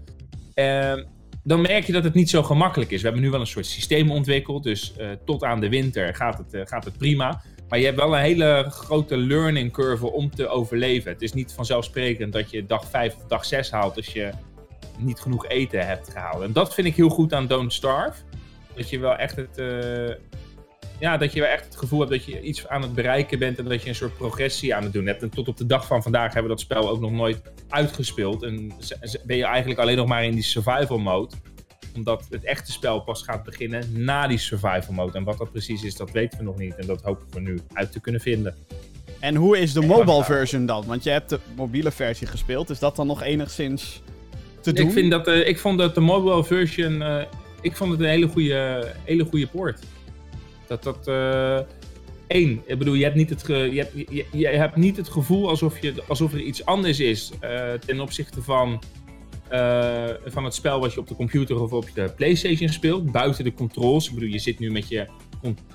Dan 1.42 1.60
merk 1.60 1.84
je 1.84 1.92
dat 1.92 2.04
het 2.04 2.14
niet 2.14 2.30
zo 2.30 2.42
gemakkelijk 2.42 2.90
is. 2.90 2.98
We 2.98 3.06
hebben 3.06 3.24
nu 3.24 3.30
wel 3.30 3.40
een 3.40 3.46
soort 3.46 3.66
systeem 3.66 4.10
ontwikkeld. 4.10 4.62
Dus 4.62 4.94
tot 5.24 5.42
aan 5.42 5.60
de 5.60 5.68
winter 5.68 6.14
gaat 6.14 6.38
het, 6.38 6.68
gaat 6.68 6.84
het 6.84 6.98
prima. 6.98 7.42
Maar 7.68 7.78
je 7.78 7.84
hebt 7.84 7.98
wel 7.98 8.14
een 8.14 8.22
hele 8.22 8.66
grote 8.68 9.16
learning 9.16 9.72
curve 9.72 10.12
om 10.12 10.30
te 10.30 10.48
overleven. 10.48 11.12
Het 11.12 11.22
is 11.22 11.32
niet 11.32 11.52
vanzelfsprekend 11.52 12.32
dat 12.32 12.50
je 12.50 12.66
dag 12.66 12.88
5 12.88 13.16
of 13.16 13.24
dag 13.26 13.44
6 13.44 13.70
haalt 13.70 13.96
als 13.96 14.12
je 14.12 14.32
niet 14.98 15.20
genoeg 15.20 15.46
eten 15.46 15.86
hebt 15.86 16.10
gehaald. 16.10 16.42
En 16.42 16.52
dat 16.52 16.74
vind 16.74 16.86
ik 16.86 16.96
heel 16.96 17.08
goed 17.08 17.32
aan 17.32 17.46
Don't 17.46 17.72
Starve. 17.72 18.22
Dat 18.74 18.90
je 18.90 18.98
wel 18.98 19.16
echt 19.16 19.36
het, 19.36 19.58
eh, 19.58 20.14
ja, 20.98 21.16
dat 21.16 21.32
je 21.32 21.40
wel 21.40 21.48
echt 21.48 21.64
het 21.64 21.76
gevoel 21.76 21.98
hebt 21.98 22.10
dat 22.10 22.24
je 22.24 22.40
iets 22.40 22.68
aan 22.68 22.82
het 22.82 22.94
bereiken 22.94 23.38
bent 23.38 23.58
en 23.58 23.64
dat 23.64 23.82
je 23.82 23.88
een 23.88 23.94
soort 23.94 24.16
progressie 24.16 24.74
aan 24.74 24.82
het 24.82 24.92
doen 24.92 25.06
hebt. 25.06 25.22
En 25.22 25.30
tot 25.30 25.48
op 25.48 25.56
de 25.56 25.66
dag 25.66 25.86
van 25.86 26.02
vandaag 26.02 26.32
hebben 26.32 26.42
we 26.42 26.48
dat 26.48 26.60
spel 26.60 26.88
ook 26.88 27.00
nog 27.00 27.10
nooit 27.10 27.42
uitgespeeld. 27.68 28.42
En 28.42 28.72
ben 29.24 29.36
je 29.36 29.44
eigenlijk 29.44 29.80
alleen 29.80 29.96
nog 29.96 30.06
maar 30.06 30.24
in 30.24 30.34
die 30.34 30.42
survival 30.42 30.98
mode. 30.98 31.34
Omdat 31.94 32.26
het 32.30 32.44
echte 32.44 32.72
spel 32.72 33.00
pas 33.00 33.22
gaat 33.22 33.44
beginnen 33.44 34.04
na 34.04 34.26
die 34.26 34.38
survival 34.38 34.94
mode. 34.94 35.18
En 35.18 35.24
wat 35.24 35.38
dat 35.38 35.50
precies 35.50 35.82
is, 35.82 35.96
dat 35.96 36.10
weten 36.10 36.38
we 36.38 36.44
nog 36.44 36.58
niet. 36.58 36.74
En 36.74 36.86
dat 36.86 37.02
hopen 37.02 37.26
we 37.30 37.40
nu 37.40 37.60
uit 37.72 37.92
te 37.92 38.00
kunnen 38.00 38.20
vinden. 38.20 38.54
En 39.20 39.34
hoe 39.34 39.58
is 39.58 39.72
de 39.72 39.80
mobile 39.80 40.24
version 40.24 40.66
dan? 40.66 40.84
Want 40.86 41.02
je 41.02 41.10
hebt 41.10 41.28
de 41.28 41.38
mobiele 41.56 41.90
versie 41.90 42.26
gespeeld. 42.26 42.70
Is 42.70 42.78
dat 42.78 42.96
dan 42.96 43.06
nog 43.06 43.22
enigszins 43.22 44.02
te 44.64 44.72
doen? 44.72 44.86
Ik, 44.86 44.92
vind 44.92 45.10
dat, 45.10 45.26
eh, 45.26 45.48
ik 45.48 45.58
vond 45.58 45.78
dat 45.78 45.94
de 45.94 46.00
mobile 46.00 46.44
version. 46.44 47.02
eh, 47.02 47.22
ik 47.60 47.76
vond 47.76 47.90
het 47.90 48.00
een 48.00 48.06
hele 48.06 48.26
goede, 48.26 48.92
hele 49.04 49.24
goede 49.24 49.46
poort. 49.46 49.80
Dat 50.66 50.82
dat. 50.82 51.08
eh, 51.08 51.58
één, 52.26 52.62
ik 52.66 52.78
bedoel, 52.78 52.94
je 52.94 53.04
hebt 53.04 53.16
niet 53.16 53.30
het, 53.30 53.44
ge, 53.44 53.54
je 53.54 53.78
hebt, 53.78 53.92
je, 54.10 54.24
je 54.32 54.46
hebt 54.46 54.76
niet 54.76 54.96
het 54.96 55.08
gevoel 55.08 55.48
alsof, 55.48 55.78
je, 55.78 55.94
alsof 56.08 56.32
er 56.32 56.40
iets 56.40 56.64
anders 56.64 57.00
is 57.00 57.32
ten 57.86 58.00
opzichte 58.00 58.42
van, 58.42 58.82
van 60.26 60.44
het 60.44 60.54
spel 60.54 60.80
wat 60.80 60.92
je 60.92 61.00
op 61.00 61.08
de 61.08 61.14
computer 61.14 61.60
of 61.60 61.72
op 61.72 61.88
de 61.94 62.12
PlayStation 62.16 62.68
speelt. 62.68 63.12
Buiten 63.12 63.44
de 63.44 63.54
controls. 63.54 64.08
Ik 64.08 64.14
bedoel, 64.14 64.28
je 64.28 64.38
zit 64.38 64.58
nu 64.58 64.70
met, 64.70 64.88
je, 64.88 65.06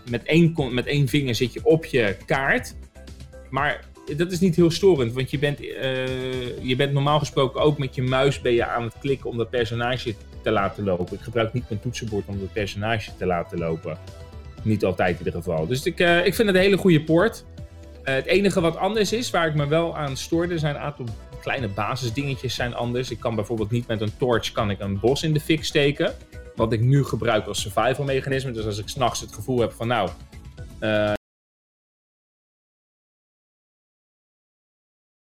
met, 0.09 0.23
één, 0.23 0.55
met 0.71 0.85
één 0.85 1.07
vinger 1.07 1.35
zit 1.35 1.53
je 1.53 1.59
op 1.63 1.85
je 1.85 2.17
kaart. 2.25 2.75
Maar 3.49 3.88
dat 4.17 4.31
is 4.31 4.39
niet 4.39 4.55
heel 4.55 4.71
storend, 4.71 5.13
want 5.13 5.31
je 5.31 5.39
bent, 5.39 5.61
uh, 5.61 5.67
je 6.61 6.75
bent 6.75 6.93
normaal 6.93 7.19
gesproken 7.19 7.61
ook 7.61 7.77
met 7.77 7.95
je 7.95 8.01
muis 8.01 8.41
ben 8.41 8.53
je 8.53 8.65
aan 8.65 8.83
het 8.83 8.95
klikken 8.99 9.29
om 9.29 9.37
dat 9.37 9.49
personage 9.49 10.15
te 10.43 10.51
laten 10.51 10.83
lopen. 10.83 11.15
Ik 11.15 11.21
gebruik 11.21 11.53
niet 11.53 11.69
mijn 11.69 11.81
toetsenbord 11.81 12.25
om 12.27 12.39
dat 12.39 12.53
personage 12.53 13.11
te 13.17 13.25
laten 13.25 13.57
lopen. 13.57 13.97
Niet 14.63 14.85
altijd 14.85 15.19
in 15.19 15.25
ieder 15.25 15.41
geval. 15.41 15.67
Dus 15.67 15.85
ik, 15.85 15.99
uh, 15.99 16.25
ik 16.25 16.35
vind 16.35 16.47
het 16.47 16.57
een 16.57 16.63
hele 16.63 16.77
goede 16.77 17.03
poort. 17.03 17.45
Uh, 18.03 18.13
het 18.13 18.25
enige 18.25 18.61
wat 18.61 18.77
anders 18.77 19.13
is, 19.13 19.29
waar 19.29 19.47
ik 19.47 19.55
me 19.55 19.67
wel 19.67 19.97
aan 19.97 20.17
stoorde, 20.17 20.57
zijn 20.57 20.75
een 20.75 20.81
aantal 20.81 21.05
kleine 21.41 21.67
basisdingetjes 21.67 22.55
zijn 22.55 22.75
anders. 22.75 23.11
Ik 23.11 23.19
kan 23.19 23.35
bijvoorbeeld 23.35 23.71
niet 23.71 23.87
met 23.87 24.01
een 24.01 24.17
torch 24.17 24.51
kan 24.51 24.69
ik 24.69 24.79
een 24.79 24.99
bos 24.99 25.23
in 25.23 25.33
de 25.33 25.39
fik 25.39 25.63
steken. 25.63 26.13
Wat 26.55 26.73
ik 26.73 26.81
nu 26.81 27.03
gebruik 27.03 27.45
als 27.45 27.61
survival 27.61 28.05
mechanisme. 28.05 28.51
Dus 28.51 28.65
als 28.65 28.79
ik 28.79 28.87
s'nachts 28.87 29.21
het 29.21 29.33
gevoel 29.33 29.59
heb 29.59 29.71
van 29.71 29.87
nou, 29.87 30.09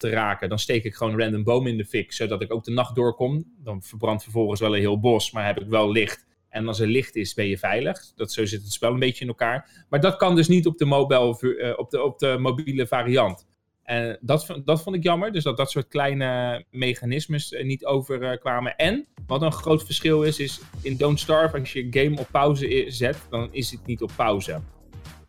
te 0.01 0.10
raken, 0.10 0.50
dan 0.50 0.60
steek 0.60 0.84
ik 0.84 0.96
gewoon 0.96 1.20
random 1.20 1.43
boom 1.43 1.67
in 1.67 1.77
de 1.77 1.86
fik, 1.86 2.12
zodat 2.12 2.41
ik 2.41 2.53
ook 2.53 2.63
de 2.63 2.72
nacht 2.72 2.96
doorkom. 2.96 3.46
Dan 3.58 3.81
verbrandt 3.84 4.24
vervolgens 4.24 4.60
wel 4.60 4.74
een 4.74 4.79
heel 4.79 5.00
bos, 5.00 5.31
maar 5.31 5.46
heb 5.46 5.60
ik 5.60 5.67
wel 5.67 5.91
licht. 5.91 6.25
En 6.50 6.67
als 6.67 6.79
er 6.79 6.88
licht 6.88 7.15
is, 7.15 7.34
ben 7.34 7.48
je 7.48 7.58
veilig. 7.58 8.12
Dat, 8.15 8.31
zo 8.31 8.46
zit 8.46 8.62
het 8.62 8.72
spel 8.72 8.93
een 8.93 9.00
beetje 9.00 9.22
in 9.22 9.27
elkaar. 9.27 9.86
Maar 9.89 10.00
dat 10.00 10.15
kan 10.17 10.36
dus 10.36 10.48
niet 10.48 10.65
op 10.65 10.77
de, 10.77 10.86
mobile, 10.86 11.38
uh, 11.41 11.79
op 11.79 11.89
de, 11.89 12.03
op 12.03 12.20
de 12.20 12.38
mobiele 12.39 12.88
variant. 12.88 13.48
En 13.84 14.17
dat, 14.22 14.62
dat 14.65 14.84
vond 14.84 14.96
ik 14.96 15.03
jammer. 15.03 15.31
Dus 15.31 15.43
dat 15.43 15.58
dat 15.58 15.72
soort 15.72 15.88
kleine 15.88 16.63
mechanismes 16.72 17.51
uh, 17.51 17.63
niet 17.63 17.86
overkwamen. 17.86 18.75
En 18.75 19.08
wat 19.27 19.41
een 19.41 19.51
groot 19.51 19.86
verschil 19.86 20.24
is, 20.24 20.39
is 20.39 20.62
in 20.81 20.98
Don't 20.98 21.20
Starve, 21.20 21.60
als 21.60 21.74
je 21.74 21.88
game 21.89 22.20
op 22.20 22.27
pauze 22.31 22.86
zet, 22.88 23.17
dan 23.29 23.50
is 23.51 23.72
het 23.72 23.86
niet 23.86 24.01
op 24.01 24.12
pauze. 24.15 24.60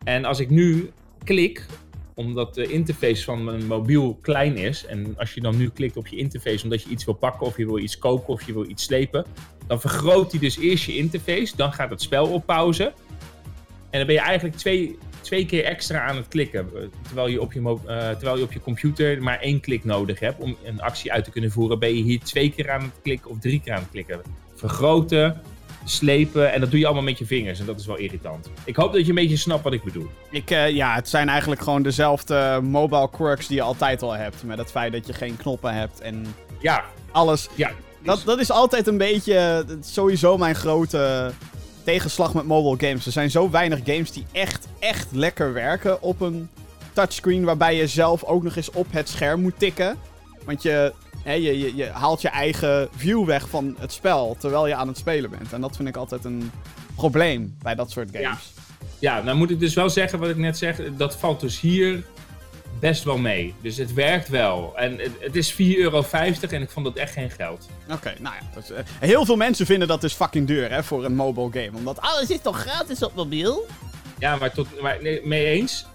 En 0.03 0.25
als 0.25 0.39
ik 0.39 0.49
nu 0.49 0.91
klik 1.23 1.65
omdat 2.13 2.53
de 2.53 2.67
interface 2.67 3.23
van 3.23 3.43
mijn 3.43 3.65
mobiel 3.65 4.17
klein 4.21 4.57
is. 4.57 4.85
En 4.85 5.13
als 5.17 5.33
je 5.33 5.41
dan 5.41 5.57
nu 5.57 5.69
klikt 5.69 5.97
op 5.97 6.07
je 6.07 6.15
interface 6.15 6.63
omdat 6.63 6.83
je 6.83 6.89
iets 6.89 7.05
wil 7.05 7.13
pakken 7.13 7.47
of 7.47 7.57
je 7.57 7.65
wil 7.65 7.77
iets 7.77 7.97
koken 7.97 8.33
of 8.33 8.43
je 8.45 8.53
wil 8.53 8.69
iets 8.69 8.83
slepen. 8.83 9.25
Dan 9.67 9.81
vergroot 9.81 10.31
hij 10.31 10.39
dus 10.39 10.57
eerst 10.57 10.85
je 10.85 10.95
interface. 10.95 11.55
Dan 11.55 11.73
gaat 11.73 11.89
het 11.89 12.01
spel 12.01 12.27
op 12.27 12.45
pauze. 12.45 12.93
En 13.89 13.99
dan 13.99 14.05
ben 14.05 14.15
je 14.15 14.21
eigenlijk 14.21 14.57
twee, 14.57 14.97
twee 15.21 15.45
keer 15.45 15.63
extra 15.63 16.05
aan 16.05 16.15
het 16.15 16.27
klikken. 16.27 16.69
Terwijl 17.01 17.27
je, 17.27 17.41
op 17.41 17.53
je, 17.53 17.59
uh, 17.59 17.75
terwijl 18.09 18.37
je 18.37 18.43
op 18.43 18.51
je 18.51 18.59
computer 18.59 19.23
maar 19.23 19.39
één 19.39 19.59
klik 19.59 19.83
nodig 19.83 20.19
hebt 20.19 20.39
om 20.39 20.55
een 20.63 20.81
actie 20.81 21.11
uit 21.11 21.23
te 21.23 21.31
kunnen 21.31 21.51
voeren. 21.51 21.79
Ben 21.79 21.95
je 21.95 22.03
hier 22.03 22.19
twee 22.19 22.51
keer 22.51 22.71
aan 22.71 22.81
het 22.81 23.01
klikken 23.01 23.31
of 23.31 23.39
drie 23.39 23.61
keer 23.61 23.73
aan 23.73 23.81
het 23.81 23.91
klikken. 23.91 24.21
Vergroten, 24.55 25.41
slepen. 25.83 26.53
En 26.53 26.59
dat 26.59 26.71
doe 26.71 26.79
je 26.79 26.85
allemaal 26.85 27.03
met 27.03 27.17
je 27.17 27.25
vingers. 27.25 27.59
En 27.59 27.65
dat 27.65 27.79
is 27.79 27.85
wel 27.85 27.97
irritant. 27.97 28.49
Ik 28.65 28.75
hoop 28.75 28.93
dat 28.93 29.01
je 29.01 29.09
een 29.09 29.15
beetje 29.15 29.37
snapt 29.37 29.63
wat 29.63 29.73
ik 29.73 29.83
bedoel. 29.83 30.09
Ik, 30.31 30.51
uh, 30.51 30.69
ja, 30.69 30.95
het 30.95 31.09
zijn 31.09 31.29
eigenlijk 31.29 31.61
gewoon 31.61 31.83
dezelfde 31.83 32.59
mobile 32.63 33.09
quirks 33.09 33.47
die 33.47 33.57
je 33.57 33.63
altijd 33.63 34.01
al 34.01 34.11
hebt. 34.11 34.43
Met 34.43 34.57
het 34.57 34.71
feit 34.71 34.91
dat 34.91 35.07
je 35.07 35.13
geen 35.13 35.37
knoppen 35.37 35.73
hebt 35.73 36.01
en 36.01 36.35
ja. 36.59 36.83
alles. 37.11 37.47
Ja. 37.55 37.71
Dat, 38.03 38.21
dat 38.25 38.39
is 38.39 38.51
altijd 38.51 38.87
een 38.87 38.97
beetje 38.97 39.65
sowieso 39.81 40.37
mijn 40.37 40.55
grote 40.55 41.31
tegenslag 41.83 42.33
met 42.33 42.45
mobile 42.45 42.87
games. 42.87 43.05
Er 43.05 43.11
zijn 43.11 43.31
zo 43.31 43.49
weinig 43.49 43.79
games 43.83 44.11
die 44.11 44.25
echt, 44.31 44.67
echt 44.79 45.07
lekker 45.11 45.53
werken 45.53 46.01
op 46.01 46.21
een 46.21 46.49
touchscreen. 46.93 47.43
Waarbij 47.43 47.75
je 47.75 47.87
zelf 47.87 48.23
ook 48.23 48.43
nog 48.43 48.55
eens 48.55 48.71
op 48.71 48.87
het 48.89 49.09
scherm 49.09 49.41
moet 49.41 49.59
tikken. 49.59 49.97
Want 50.45 50.61
je, 50.61 50.93
hè, 51.23 51.33
je, 51.33 51.59
je, 51.59 51.75
je 51.75 51.85
haalt 51.85 52.21
je 52.21 52.27
eigen 52.27 52.89
view 52.95 53.25
weg 53.25 53.49
van 53.49 53.75
het 53.79 53.93
spel 53.93 54.35
terwijl 54.39 54.67
je 54.67 54.75
aan 54.75 54.87
het 54.87 54.97
spelen 54.97 55.29
bent. 55.29 55.53
En 55.53 55.61
dat 55.61 55.75
vind 55.75 55.87
ik 55.87 55.97
altijd 55.97 56.25
een 56.25 56.51
probleem 56.95 57.55
bij 57.61 57.75
dat 57.75 57.91
soort 57.91 58.09
games. 58.11 58.53
Ja, 58.99 59.15
ja 59.17 59.23
nou 59.23 59.37
moet 59.37 59.49
ik 59.49 59.59
dus 59.59 59.73
wel 59.73 59.89
zeggen 59.89 60.19
wat 60.19 60.29
ik 60.29 60.37
net 60.37 60.57
zeg. 60.57 60.79
Dat 60.97 61.15
valt 61.15 61.39
dus 61.39 61.59
hier 61.59 62.03
best 62.79 63.03
wel 63.03 63.17
mee. 63.17 63.53
Dus 63.61 63.77
het 63.77 63.93
werkt 63.93 64.29
wel. 64.29 64.73
En 64.75 64.97
het, 64.97 65.11
het 65.19 65.35
is 65.35 65.53
4,50 65.53 65.57
euro 65.57 66.03
en 66.11 66.61
ik 66.61 66.69
vond 66.69 66.85
dat 66.85 66.95
echt 66.95 67.13
geen 67.13 67.29
geld. 67.29 67.69
Oké, 67.83 67.93
okay, 67.93 68.15
nou 68.19 68.35
ja. 68.35 68.59
Dus, 68.59 68.71
uh, 68.71 68.77
heel 68.99 69.25
veel 69.25 69.35
mensen 69.35 69.65
vinden 69.65 69.87
dat 69.87 70.01
dus 70.01 70.13
fucking 70.13 70.47
duur 70.47 70.71
hè, 70.71 70.83
voor 70.83 71.05
een 71.05 71.15
mobile 71.15 71.49
game. 71.51 71.77
Omdat 71.77 72.01
alles 72.01 72.29
is 72.29 72.41
toch 72.41 72.59
gratis 72.59 73.03
op 73.03 73.15
mobiel? 73.15 73.65
Ja, 74.19 74.35
maar, 74.35 74.51
tot, 74.51 74.81
maar 74.81 74.97
nee, 75.01 75.21
mee 75.23 75.45
eens. 75.45 75.85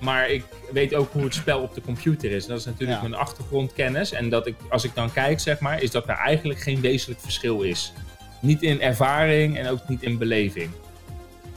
Maar 0.00 0.30
ik 0.30 0.44
weet 0.72 0.94
ook 0.94 1.12
hoe 1.12 1.24
het 1.24 1.34
spel 1.34 1.60
op 1.60 1.74
de 1.74 1.80
computer 1.80 2.30
is. 2.30 2.46
Dat 2.46 2.58
is 2.58 2.64
natuurlijk 2.64 3.02
ja. 3.02 3.08
mijn 3.08 3.20
achtergrondkennis. 3.20 4.12
En 4.12 4.28
dat 4.28 4.46
ik, 4.46 4.54
als 4.68 4.84
ik 4.84 4.94
dan 4.94 5.12
kijk, 5.12 5.40
zeg 5.40 5.60
maar, 5.60 5.82
is 5.82 5.90
dat 5.90 6.08
er 6.08 6.14
eigenlijk 6.14 6.60
geen 6.60 6.80
wezenlijk 6.80 7.20
verschil 7.20 7.62
is. 7.62 7.92
Niet 8.40 8.62
in 8.62 8.80
ervaring 8.80 9.58
en 9.58 9.68
ook 9.68 9.88
niet 9.88 10.02
in 10.02 10.18
beleving. 10.18 10.70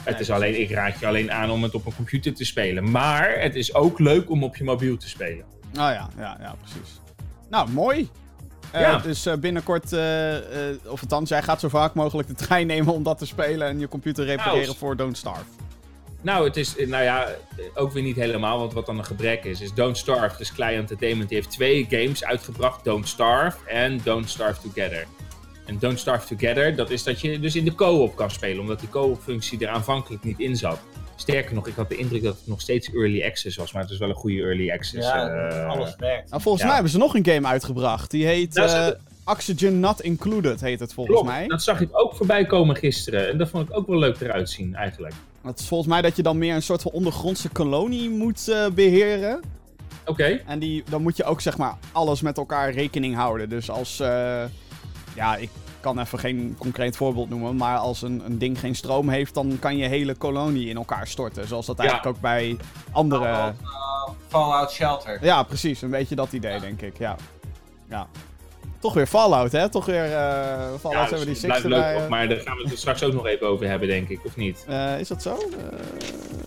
Het 0.03 0.19
is 0.19 0.29
alleen, 0.29 0.61
ik 0.61 0.71
raad 0.71 0.99
je 0.99 1.07
alleen 1.07 1.31
aan 1.31 1.51
om 1.51 1.63
het 1.63 1.75
op 1.75 1.85
een 1.85 1.95
computer 1.95 2.33
te 2.33 2.45
spelen. 2.45 2.91
Maar 2.91 3.39
het 3.39 3.55
is 3.55 3.73
ook 3.73 3.99
leuk 3.99 4.29
om 4.29 4.43
op 4.43 4.55
je 4.55 4.63
mobiel 4.63 4.97
te 4.97 5.09
spelen. 5.09 5.45
Oh 5.65 5.73
ja, 5.73 6.09
ja, 6.17 6.37
ja 6.39 6.55
precies. 6.61 6.99
Nou, 7.49 7.69
mooi. 7.69 8.09
Uh, 8.75 8.81
ja. 8.81 8.97
Dus 8.97 9.27
uh, 9.27 9.33
binnenkort, 9.35 9.93
uh, 9.93 10.35
of 10.85 11.01
althans, 11.01 11.29
jij 11.29 11.41
gaat 11.41 11.59
zo 11.59 11.69
vaak 11.69 11.93
mogelijk 11.93 12.27
de 12.27 12.33
trein 12.33 12.67
nemen 12.67 12.93
om 12.93 13.03
dat 13.03 13.17
te 13.17 13.25
spelen 13.25 13.67
en 13.67 13.79
je 13.79 13.87
computer 13.87 14.25
repareren 14.25 14.65
nou, 14.65 14.77
voor 14.77 14.95
Don't 14.95 15.17
Starve. 15.17 15.43
Nou, 16.23 16.45
het 16.45 16.57
is, 16.57 16.75
nou 16.75 17.03
ja, 17.03 17.27
ook 17.73 17.91
weer 17.91 18.03
niet 18.03 18.15
helemaal, 18.15 18.59
want 18.59 18.73
wat 18.73 18.85
dan 18.85 18.97
een 18.97 19.05
gebrek 19.05 19.43
is, 19.43 19.61
is 19.61 19.73
Don't 19.73 19.97
Starve, 19.97 20.37
dus 20.37 20.53
Client 20.53 20.79
Entertainment, 20.79 21.29
die 21.29 21.37
heeft 21.37 21.51
twee 21.51 21.85
games 21.89 22.23
uitgebracht, 22.23 22.83
Don't 22.83 23.07
Starve 23.07 23.57
en 23.69 24.01
Don't 24.03 24.29
Starve 24.29 24.61
Together. 24.61 25.05
En 25.65 25.79
Don't 25.79 25.99
Starve 25.99 26.35
Together, 26.35 26.75
dat 26.75 26.89
is 26.89 27.03
dat 27.03 27.21
je 27.21 27.39
dus 27.39 27.55
in 27.55 27.65
de 27.65 27.75
co-op 27.75 28.15
kan 28.15 28.31
spelen, 28.31 28.59
omdat 28.59 28.79
die 28.79 28.89
co-op 28.89 29.21
functie 29.21 29.59
er 29.59 29.67
aanvankelijk 29.67 30.23
niet 30.23 30.39
in 30.39 30.55
zat. 30.55 30.79
Sterker 31.15 31.53
nog, 31.53 31.67
ik 31.67 31.75
had 31.75 31.89
de 31.89 31.95
indruk 31.95 32.23
dat 32.23 32.35
het 32.35 32.47
nog 32.47 32.61
steeds 32.61 32.93
early 32.93 33.23
access 33.23 33.57
was, 33.57 33.71
maar 33.71 33.81
het 33.81 33.91
is 33.91 33.97
wel 33.97 34.09
een 34.09 34.15
goede 34.15 34.41
early 34.41 34.71
access. 34.71 35.07
Ja, 35.07 35.49
uh, 35.51 35.67
alles 35.67 35.95
werkt. 35.97 36.29
Nou, 36.29 36.41
volgens 36.41 36.59
ja. 36.59 36.65
mij 36.65 36.73
hebben 36.73 36.91
ze 36.93 36.97
nog 36.97 37.15
een 37.15 37.25
game 37.25 37.47
uitgebracht. 37.47 38.11
Die 38.11 38.25
heet 38.25 38.53
nou, 38.53 38.91
uh, 38.91 38.97
Oxygen 39.25 39.79
Not 39.79 40.01
Included, 40.01 40.61
heet 40.61 40.79
het 40.79 40.93
volgens 40.93 41.15
Klopt, 41.15 41.31
mij. 41.31 41.47
Dat 41.47 41.63
zag 41.63 41.81
ik 41.81 41.89
ook 41.91 42.15
voorbij 42.15 42.45
komen 42.45 42.75
gisteren. 42.75 43.29
En 43.29 43.37
dat 43.37 43.49
vond 43.49 43.69
ik 43.69 43.77
ook 43.77 43.87
wel 43.87 43.99
leuk 43.99 44.21
eruit 44.21 44.49
zien, 44.49 44.75
eigenlijk. 44.75 45.13
Het 45.43 45.59
is 45.59 45.67
volgens 45.67 45.89
mij 45.89 46.01
dat 46.01 46.15
je 46.15 46.23
dan 46.23 46.37
meer 46.37 46.55
een 46.55 46.63
soort 46.63 46.81
van 46.81 46.91
ondergrondse 46.91 47.49
kolonie 47.49 48.09
moet 48.09 48.47
uh, 48.49 48.67
beheren. 48.67 49.41
Oké. 50.01 50.11
Okay. 50.11 50.43
En 50.45 50.59
die, 50.59 50.83
dan 50.89 51.01
moet 51.01 51.17
je 51.17 51.23
ook 51.23 51.41
zeg 51.41 51.57
maar 51.57 51.77
alles 51.91 52.21
met 52.21 52.37
elkaar 52.37 52.71
rekening 52.71 53.15
houden. 53.15 53.49
Dus 53.49 53.69
als, 53.69 53.99
uh, 53.99 54.43
ja, 55.15 55.35
ik 55.35 55.49
kan 55.79 55.99
even 55.99 56.19
geen 56.19 56.55
concreet 56.57 56.97
voorbeeld 56.97 57.29
noemen, 57.29 57.55
maar 57.55 57.77
als 57.77 58.01
een, 58.01 58.25
een 58.25 58.37
ding 58.37 58.59
geen 58.59 58.75
stroom 58.75 59.09
heeft, 59.09 59.33
dan 59.33 59.57
kan 59.59 59.77
je 59.77 59.87
hele 59.87 60.15
kolonie 60.15 60.69
in 60.69 60.75
elkaar 60.75 61.07
storten. 61.07 61.47
Zoals 61.47 61.65
dat 61.65 61.79
eigenlijk 61.79 62.15
ook 62.15 62.21
bij 62.21 62.57
andere... 62.91 63.23
Fallout, 63.23 63.55
uh, 63.61 64.09
Fallout 64.27 64.71
Shelter. 64.71 65.25
Ja, 65.25 65.43
precies. 65.43 65.81
Een 65.81 65.89
beetje 65.89 66.15
dat 66.15 66.33
idee, 66.33 66.59
denk 66.59 66.81
ik. 66.81 66.97
Ja. 66.97 67.15
ja. 67.89 68.07
Toch 68.83 68.93
weer 68.93 69.07
Fallout, 69.07 69.51
hè? 69.51 69.69
Toch 69.69 69.85
weer 69.85 70.05
uh, 70.05 70.73
Fallout 70.79 71.09
ja, 71.09 71.17
76 71.17 71.41
blijft 71.41 71.63
erbij. 71.63 71.99
leuk, 71.99 72.09
maar 72.09 72.27
daar 72.27 72.39
gaan 72.39 72.57
we 72.57 72.69
het 72.69 72.77
straks 72.79 73.03
ook 73.03 73.13
nog 73.13 73.25
even 73.25 73.47
over 73.47 73.67
hebben, 73.67 73.87
denk 73.87 74.09
ik, 74.09 74.19
of 74.25 74.35
niet? 74.35 74.65
Uh, 74.69 74.99
is 74.99 75.07
dat 75.07 75.21
zo? 75.21 75.37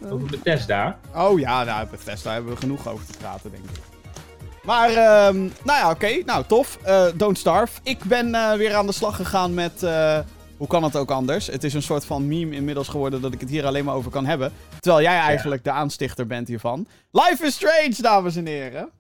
Uh, 0.03 0.13
over 0.13 0.27
Bethesda? 0.27 0.99
Oh 1.15 1.39
ja, 1.39 1.65
nou, 1.65 1.87
Bethesda 1.91 2.33
hebben 2.33 2.53
we 2.53 2.59
genoeg 2.59 2.89
over 2.89 3.07
te 3.07 3.19
praten, 3.19 3.51
denk 3.51 3.65
ik. 3.65 3.81
Maar, 4.63 4.91
uh, 4.91 4.97
nou 4.97 5.51
ja, 5.65 5.91
oké. 5.91 5.95
Okay. 5.95 6.23
Nou, 6.27 6.45
tof. 6.47 6.79
Don't 7.15 7.39
Starve. 7.39 7.81
Ik 7.83 8.05
ben 8.05 8.59
weer 8.59 8.75
aan 8.75 8.87
de 8.87 8.93
slag 8.93 9.17
gegaan 9.17 9.55
met... 9.55 9.87
Hoe 10.57 10.67
kan 10.67 10.83
het 10.83 10.97
ook 10.97 11.11
anders? 11.11 11.47
Het 11.47 11.65
is 11.65 11.75
een 11.75 11.83
soort 11.83 12.05
van 12.05 12.29
meme 12.29 12.55
inmiddels 12.55 12.89
geworden 12.89 13.21
dat 13.21 13.33
ik 13.33 13.41
het 13.41 13.51
hier 13.51 13.67
alleen 13.67 13.85
maar 13.85 13.95
over 13.95 14.11
kan 14.11 14.27
hebben. 14.27 14.53
Terwijl 14.81 15.05
jij 15.05 15.19
eigenlijk 15.19 15.65
ja. 15.65 15.73
de 15.73 15.79
aanstichter 15.79 16.27
bent 16.27 16.49
hiervan. 16.49 16.87
Life 17.11 17.47
is 17.47 17.55
Strange, 17.55 17.97
dames 18.01 18.37
en 18.37 18.47
heren. 18.47 18.91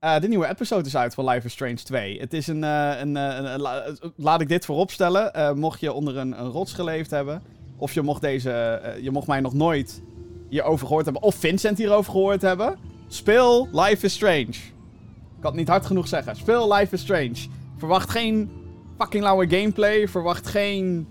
De 0.00 0.28
nieuwe 0.28 0.48
episode 0.48 0.86
is 0.86 0.96
uit 0.96 1.14
van 1.14 1.28
Life 1.28 1.46
is 1.46 1.52
Strange 1.52 1.74
2. 1.74 2.20
Het 2.20 2.32
is 2.32 2.46
een... 2.46 2.62
een, 2.62 3.14
een, 3.14 3.52
een 3.52 3.60
la 3.60 3.84
laat 4.16 4.40
ik 4.40 4.48
dit 4.48 4.64
vooropstellen. 4.64 5.58
mocht 5.58 5.80
je 5.80 5.92
onder 5.92 6.16
een, 6.16 6.40
een 6.40 6.50
rots 6.50 6.72
geleefd 6.72 7.10
hebben... 7.10 7.42
Of 7.76 7.92
je 7.92 8.02
mocht 8.02 8.20
deze... 8.20 8.80
je 9.02 9.10
mocht 9.10 9.26
mij 9.26 9.40
nog 9.40 9.54
nooit 9.54 10.02
hierover 10.48 10.86
gehoord 10.86 11.04
hebben... 11.04 11.22
Of 11.22 11.34
Vincent 11.34 11.78
hierover 11.78 12.12
gehoord 12.12 12.42
hebben... 12.42 12.78
Speel 13.08 13.68
Life 13.72 14.04
is 14.04 14.14
Strange. 14.14 14.46
Ik 14.46 15.40
kan 15.40 15.50
het 15.50 15.60
niet 15.60 15.68
hard 15.68 15.86
genoeg 15.86 16.08
zeggen. 16.08 16.36
Speel 16.36 16.72
Life 16.74 16.94
is 16.94 17.00
Strange. 17.00 17.36
Verwacht 17.76 18.10
geen 18.10 18.50
fucking 18.98 19.22
lauwe 19.22 19.48
gameplay. 19.48 20.08
Verwacht 20.08 20.46
geen 20.46 21.08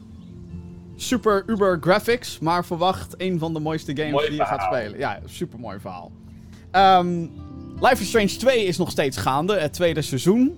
super 0.95 1.43
uber 1.47 1.77
graphics. 1.81 2.39
Maar 2.39 2.65
verwacht 2.65 3.15
een 3.17 3.39
van 3.39 3.53
de 3.53 3.59
mooiste 3.59 3.95
games 3.95 4.11
mooi 4.11 4.27
die 4.27 4.35
verhaal. 4.35 4.55
je 4.55 4.61
gaat 4.61 4.73
spelen. 4.73 4.99
Ja, 4.99 5.19
super 5.25 5.59
mooi 5.59 5.79
verhaal. 5.79 6.11
Um, 6.71 7.31
Life 7.81 8.01
is 8.01 8.07
Strange 8.07 8.35
2 8.37 8.65
is 8.65 8.77
nog 8.77 8.91
steeds 8.91 9.17
gaande. 9.17 9.59
Het 9.59 9.73
tweede 9.73 10.01
seizoen. 10.01 10.57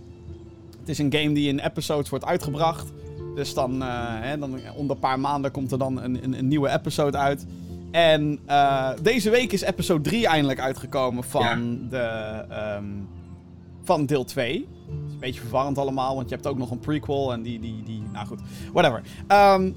Het 0.80 0.90
is 0.90 0.98
een 0.98 1.14
game 1.14 1.34
die 1.34 1.48
in 1.48 1.60
episodes 1.60 2.10
wordt 2.10 2.26
uitgebracht. 2.26 2.92
Dus 3.36 3.54
dan, 3.54 3.82
uh, 3.82 3.88
hè, 4.20 4.38
dan 4.38 4.60
onder 4.76 4.96
een 4.96 5.02
paar 5.02 5.20
maanden 5.20 5.52
komt 5.52 5.72
er 5.72 5.78
dan 5.78 6.02
een, 6.02 6.24
een, 6.24 6.38
een 6.38 6.48
nieuwe 6.48 6.70
episode 6.70 7.18
uit. 7.18 7.46
En 7.92 8.40
eh, 8.46 8.90
deze 9.02 9.30
week 9.30 9.52
is 9.52 9.62
episode 9.62 10.02
3 10.02 10.28
eindelijk 10.28 10.60
uitgekomen 10.60 11.24
van, 11.24 11.88
de, 11.90 11.98
ehm, 12.50 12.86
van 13.84 14.06
deel 14.06 14.24
2. 14.24 14.54
Het 14.54 15.08
is 15.08 15.14
een 15.14 15.20
beetje 15.20 15.42
verwarrend 15.42 15.78
allemaal, 15.78 16.16
want 16.16 16.30
je 16.30 16.36
hebt 16.36 16.48
ook 16.48 16.58
nog 16.58 16.72
een 16.72 16.80
prequel 16.80 17.34
en 17.34 17.42
die, 17.42 17.60
die, 17.60 17.84
die 17.84 18.04
nou 18.14 18.28
goed, 18.28 18.40
whatever. 18.74 19.02
Ehm, 19.28 19.72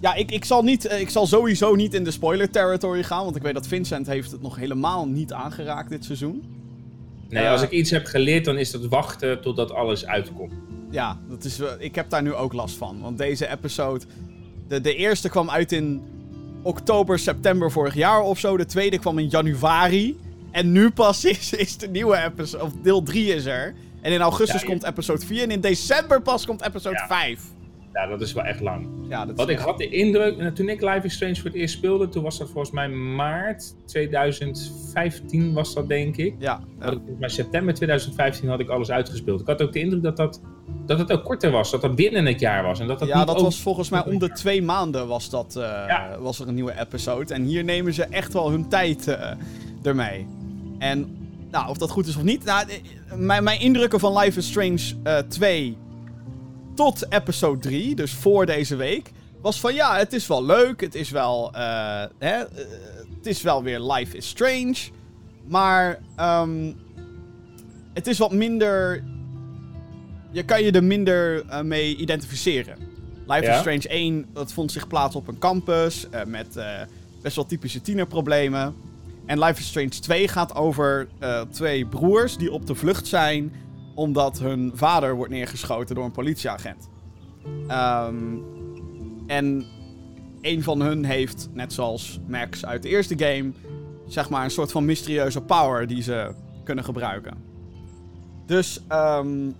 ja, 0.00 0.14
ik, 0.14 0.30
ik, 0.30 0.44
zal 0.44 0.62
niet, 0.62 0.86
eh, 0.86 1.00
ik 1.00 1.10
zal 1.10 1.26
sowieso 1.26 1.74
niet 1.74 1.94
in 1.94 2.04
de 2.04 2.10
spoiler 2.10 2.50
territory 2.50 3.02
gaan, 3.02 3.24
want 3.24 3.36
ik 3.36 3.42
weet 3.42 3.54
dat 3.54 3.66
Vincent 3.66 4.06
heeft 4.06 4.30
het 4.30 4.42
nog 4.42 4.56
helemaal 4.56 5.06
niet 5.08 5.32
aangeraakt 5.32 5.88
dit 5.90 6.04
seizoen. 6.04 6.42
Nee, 7.28 7.44
Eh, 7.44 7.50
als 7.50 7.62
ik 7.62 7.70
iets 7.70 7.90
heb 7.90 8.06
geleerd, 8.06 8.44
dan 8.44 8.58
is 8.58 8.70
dat 8.70 8.86
wachten 8.86 9.40
totdat 9.40 9.72
alles 9.72 10.06
uitkomt. 10.06 10.52
Ja, 10.90 11.18
dat 11.28 11.44
is, 11.44 11.58
wel- 11.58 11.76
ik 11.78 11.94
heb 11.94 12.10
daar 12.10 12.22
nu 12.22 12.34
ook 12.34 12.52
last 12.52 12.76
van. 12.76 13.00
Want 13.00 13.18
deze 13.18 13.48
episode. 13.50 14.04
De, 14.68 14.80
de 14.80 14.94
eerste 14.94 15.28
kwam 15.28 15.50
uit 15.50 15.72
in 15.72 16.02
oktober, 16.62 17.18
september 17.18 17.70
vorig 17.72 17.94
jaar 17.94 18.20
of 18.20 18.38
zo. 18.38 18.56
De 18.56 18.66
tweede 18.66 18.98
kwam 18.98 19.18
in 19.18 19.28
januari. 19.28 20.18
En 20.50 20.72
nu 20.72 20.90
pas 20.90 21.24
is, 21.34 21.52
is 21.52 21.76
de 21.76 21.88
nieuwe 21.88 22.16
episode. 22.24 22.64
Of 22.64 22.72
deel 22.82 23.02
3 23.02 23.34
is 23.34 23.44
er. 23.44 23.74
En 24.00 24.12
in 24.12 24.20
augustus 24.20 24.60
Ja, 24.60 24.66
je- 24.66 24.72
komt 24.72 24.84
episode 24.84 25.26
4. 25.26 25.42
En 25.42 25.50
in 25.50 25.60
december 25.60 26.22
pas 26.22 26.46
komt 26.46 26.62
episode 26.66 26.96
Ja. 26.96 27.06
5. 27.06 27.40
Ja, 27.96 28.06
dat 28.06 28.20
is 28.20 28.32
wel 28.32 28.44
echt 28.44 28.60
lang. 28.60 28.88
Ja, 29.08 29.26
dat 29.26 29.36
Want 29.36 29.48
ik 29.48 29.56
echt- 29.56 29.64
had 29.64 29.78
de 29.78 29.88
indruk, 29.88 30.38
en 30.38 30.54
toen 30.54 30.68
ik 30.68 30.80
Life 30.82 31.00
is 31.06 31.14
Strange 31.14 31.34
voor 31.34 31.44
het 31.44 31.54
eerst 31.54 31.74
speelde, 31.74 32.08
toen 32.08 32.22
was 32.22 32.38
dat 32.38 32.50
volgens 32.50 32.70
mij 32.74 32.88
maart 32.88 33.74
2015 33.86 35.52
was 35.52 35.74
dat 35.74 35.88
denk 35.88 36.16
ik. 36.16 36.34
Ja, 36.38 36.60
Had 36.78 36.92
ik, 36.92 36.98
volgens 36.98 37.18
mij 37.18 37.28
september 37.28 37.74
2015 37.74 38.48
had 38.48 38.60
ik 38.60 38.68
alles 38.68 38.90
uitgespeeld. 38.90 39.40
Ik 39.40 39.46
had 39.46 39.62
ook 39.62 39.72
de 39.72 39.78
indruk 39.80 40.02
dat, 40.02 40.16
dat, 40.16 40.40
dat 40.86 40.98
het 40.98 41.12
ook 41.12 41.24
korter 41.24 41.50
was, 41.50 41.70
dat 41.70 41.80
dat 41.80 41.94
binnen 41.96 42.26
het 42.26 42.40
jaar 42.40 42.62
was. 42.62 42.80
En 42.80 42.86
dat 42.86 42.98
dat 42.98 43.08
ja 43.08 43.18
niet 43.18 43.26
dat 43.26 43.36
ook- 43.36 43.42
was 43.42 43.60
volgens 43.60 43.88
mij 43.90 44.04
om 44.04 44.18
de 44.18 44.30
twee 44.32 44.62
maanden 44.62 45.06
was, 45.08 45.30
dat, 45.30 45.56
eh, 45.56 45.62
Ja. 45.62 46.16
was 46.20 46.40
er 46.40 46.48
een 46.48 46.54
nieuwe 46.54 46.80
episode. 46.80 47.34
En 47.34 47.42
hier 47.44 47.64
nemen 47.64 47.94
ze 47.94 48.04
echt 48.04 48.32
wel 48.32 48.50
hun 48.50 48.68
tijd 48.68 49.08
eh, 49.08 49.30
ermee. 49.82 50.26
En 50.78 51.16
nou, 51.50 51.68
of 51.68 51.76
dat 51.78 51.90
goed 51.90 52.06
is 52.06 52.16
of 52.16 52.22
niet. 52.22 52.44
Nou, 52.44 52.66
eh, 52.68 53.16
mijn, 53.16 53.44
mijn 53.44 53.60
indrukken 53.60 54.00
van 54.00 54.18
Life 54.18 54.38
is 54.38 54.46
Strange 54.46 54.80
eh, 55.02 55.18
2 55.18 55.76
tot 56.76 57.12
episode 57.12 57.58
3, 57.58 57.94
dus 57.94 58.12
voor 58.12 58.46
deze 58.46 58.76
week, 58.76 59.10
was 59.40 59.60
van 59.60 59.74
ja, 59.74 59.96
het 59.96 60.12
is 60.12 60.26
wel 60.26 60.44
leuk. 60.44 60.80
Het 60.80 60.94
is 60.94 61.10
wel, 61.10 61.52
eh, 61.52 62.04
hè, 62.18 62.34
eh, 62.34 62.46
het 63.16 63.26
is 63.26 63.42
wel 63.42 63.62
weer 63.62 63.80
Life 63.80 64.16
is 64.16 64.28
Strange. 64.28 64.76
Maar 65.46 65.98
ehm, 66.16 66.72
het 67.92 68.06
is 68.06 68.18
wat 68.18 68.32
minder. 68.32 69.04
Je 70.30 70.44
kan 70.44 70.62
je 70.62 70.72
er 70.72 70.84
minder 70.84 71.46
eh, 71.48 71.60
mee 71.60 71.96
identificeren. 71.96 72.78
Life 73.26 73.44
Ja? 73.44 73.52
is 73.52 73.58
Strange 73.58 73.88
1, 73.88 74.26
dat 74.32 74.52
vond 74.52 74.72
zich 74.72 74.86
plaats 74.86 75.16
op 75.16 75.28
een 75.28 75.38
campus 75.38 76.06
met 76.26 76.58
best 77.22 77.36
wel 77.36 77.46
typische 77.46 77.80
tienerproblemen. 77.80 78.74
En 79.26 79.38
Life 79.38 79.60
is 79.60 79.66
Strange 79.66 79.88
2 79.88 80.28
gaat 80.28 80.54
over 80.54 81.08
twee 81.50 81.86
broers 81.86 82.36
die 82.36 82.52
op 82.52 82.66
de 82.66 82.74
vlucht 82.74 83.06
zijn 83.06 83.52
omdat 83.96 84.38
hun 84.38 84.70
vader 84.74 85.14
wordt 85.14 85.32
neergeschoten 85.32 85.94
door 85.94 86.04
een 86.04 86.10
politieagent. 86.10 86.88
Ehm, 87.68 88.14
en 89.26 89.64
een 90.40 90.62
van 90.62 90.80
hun 90.80 91.04
heeft, 91.04 91.48
net 91.52 91.72
zoals 91.72 92.20
Max 92.26 92.64
uit 92.66 92.82
de 92.82 92.88
eerste 92.88 93.18
game, 93.18 93.52
zeg 94.06 94.30
maar 94.30 94.44
een 94.44 94.50
soort 94.50 94.72
van 94.72 94.84
mysterieuze 94.84 95.40
power 95.40 95.86
die 95.86 96.02
ze 96.02 96.34
kunnen 96.64 96.84
gebruiken. 96.84 97.34
Dus 98.46 98.80
ehm, 98.88 99.50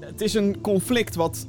het 0.00 0.20
is 0.20 0.34
een 0.34 0.60
conflict 0.60 1.14
wat 1.14 1.46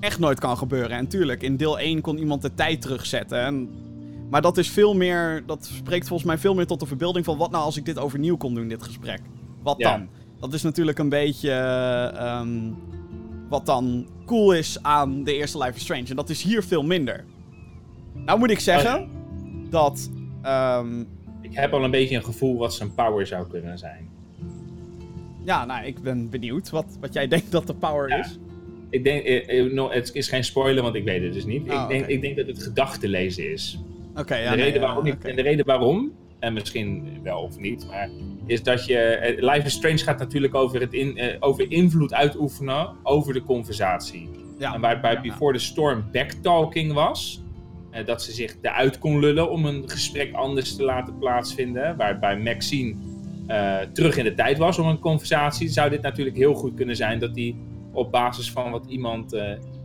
echt 0.00 0.18
nooit 0.18 0.40
kan 0.40 0.56
gebeuren. 0.56 0.96
En 0.96 1.08
tuurlijk, 1.08 1.42
in 1.42 1.56
deel 1.56 1.78
1 1.78 2.00
kon 2.00 2.18
iemand 2.18 2.42
de 2.42 2.54
tijd 2.54 2.82
terugzetten. 2.82 3.40
En, 3.40 3.68
maar 4.30 4.42
dat 4.42 4.58
is 4.58 4.70
veel 4.70 4.94
meer. 4.94 5.42
Dat 5.46 5.64
spreekt 5.64 6.06
volgens 6.08 6.28
mij 6.28 6.38
veel 6.38 6.54
meer 6.54 6.66
tot 6.66 6.80
de 6.80 6.86
verbeelding 6.86 7.24
van 7.24 7.36
wat 7.38 7.50
nou 7.50 7.64
als 7.64 7.76
ik 7.76 7.84
dit 7.84 7.98
overnieuw 7.98 8.36
kon 8.36 8.54
doen, 8.54 8.68
dit 8.68 8.82
gesprek. 8.82 9.20
Wat 9.62 9.78
Ja. 9.78 9.90
dan? 9.96 10.08
Dat 10.40 10.52
is 10.52 10.62
natuurlijk 10.62 10.98
een 10.98 11.08
beetje. 11.08 11.50
ehm, 11.50 12.48
wat 13.48 13.66
dan 13.66 14.06
cool 14.26 14.52
is 14.52 14.82
aan 14.82 15.24
de 15.24 15.34
eerste 15.34 15.58
Life 15.58 15.74
is 15.76 15.82
Strange. 15.82 16.04
En 16.08 16.16
dat 16.16 16.28
is 16.30 16.42
hier 16.42 16.62
veel 16.62 16.82
minder. 16.82 17.24
Nou 18.14 18.38
moet 18.38 18.50
ik 18.50 18.58
zeggen 18.58 19.08
dat. 19.70 20.10
ehm, 20.42 21.00
Ik 21.40 21.54
heb 21.54 21.72
al 21.72 21.84
een 21.84 21.90
beetje 21.90 22.16
een 22.16 22.24
gevoel 22.24 22.58
wat 22.58 22.74
zijn 22.74 22.94
power 22.94 23.26
zou 23.26 23.46
kunnen 23.48 23.78
zijn. 23.78 24.08
ja, 25.44 25.64
nou, 25.64 25.84
ik 25.86 26.02
ben 26.02 26.30
benieuwd 26.30 26.70
wat, 26.70 26.96
wat 27.00 27.12
jij 27.12 27.28
denkt 27.34 27.50
dat 27.52 27.66
de 27.66 27.74
power 27.74 28.08
Ja. 28.08 28.18
is. 28.18 28.38
Ik 28.90 29.04
denk, 29.04 29.24
eh, 29.24 29.58
eh, 29.60 29.72
no, 29.72 29.90
het 29.90 30.10
is 30.14 30.28
geen 30.28 30.44
spoiler, 30.44 30.82
want 30.82 30.94
ik 30.94 31.04
weet 31.04 31.22
het 31.22 31.32
dus 31.32 31.44
niet. 31.44 31.70
Oh, 31.70 31.82
ik, 31.82 31.88
denk, 31.88 32.02
oké. 32.02 32.12
ik 32.12 32.20
denk 32.20 32.36
dat 32.36 32.46
het 32.46 32.62
gedachtenlezen 32.62 33.52
is. 33.52 33.78
Oké, 34.16 34.36
ja. 34.36 34.50
de, 34.50 34.56
nee, 34.56 34.64
reden 34.64 34.80
waarom. 34.80 35.06
En 35.06 35.36
de 35.36 35.42
reden 35.42 35.66
waarom, 35.66 36.12
en 36.40 36.52
misschien 36.52 37.18
wel 37.22 37.40
of 37.40 37.58
niet, 37.58 37.86
maar 37.86 38.08
is 38.46 38.62
dat 38.62 38.84
je. 38.86 38.96
eh, 38.98 39.52
Life 39.52 39.66
is 39.66 39.72
Strange 39.72 39.98
gaat 39.98 40.18
natuurlijk 40.18 40.54
over, 40.54 40.80
het 40.80 40.92
in, 40.92 41.16
eh, 41.18 41.36
over 41.40 41.70
invloed 41.70 42.14
uitoefenen 42.14 42.88
over 43.02 43.32
de 43.32 43.42
conversatie. 43.42 44.28
Ja. 44.58 44.74
En 44.74 44.80
waarbij 44.80 45.12
Ja. 45.12 45.20
Before 45.20 45.52
the 45.52 45.64
Storm 45.64 46.04
backtalking 46.12 46.92
was. 46.92 47.42
eh, 47.90 48.06
dat 48.06 48.22
ze 48.22 48.32
zich 48.32 48.56
eruit 48.62 48.98
kon 48.98 49.18
lullen 49.18 49.50
om 49.50 49.64
een 49.64 49.82
gesprek 49.90 50.34
anders 50.34 50.76
te 50.76 50.82
laten 50.82 51.18
plaatsvinden. 51.18 51.96
Waarbij 51.96 52.38
Maxine 52.38 52.94
terug 53.92 54.16
in 54.16 54.24
de 54.24 54.34
tijd 54.34 54.58
was 54.58 54.78
om 54.78 54.86
een 54.86 54.98
conversatie. 54.98 55.68
Zou 55.68 55.90
dit 55.90 56.02
natuurlijk 56.02 56.36
heel 56.36 56.54
goed 56.54 56.74
kunnen 56.74 56.96
zijn 56.96 57.18
dat 57.18 57.34
die 57.34 57.56
op 57.92 58.10
basis 58.10 58.50
van 58.50 58.70
wat 58.70 58.84
iemand 58.88 59.36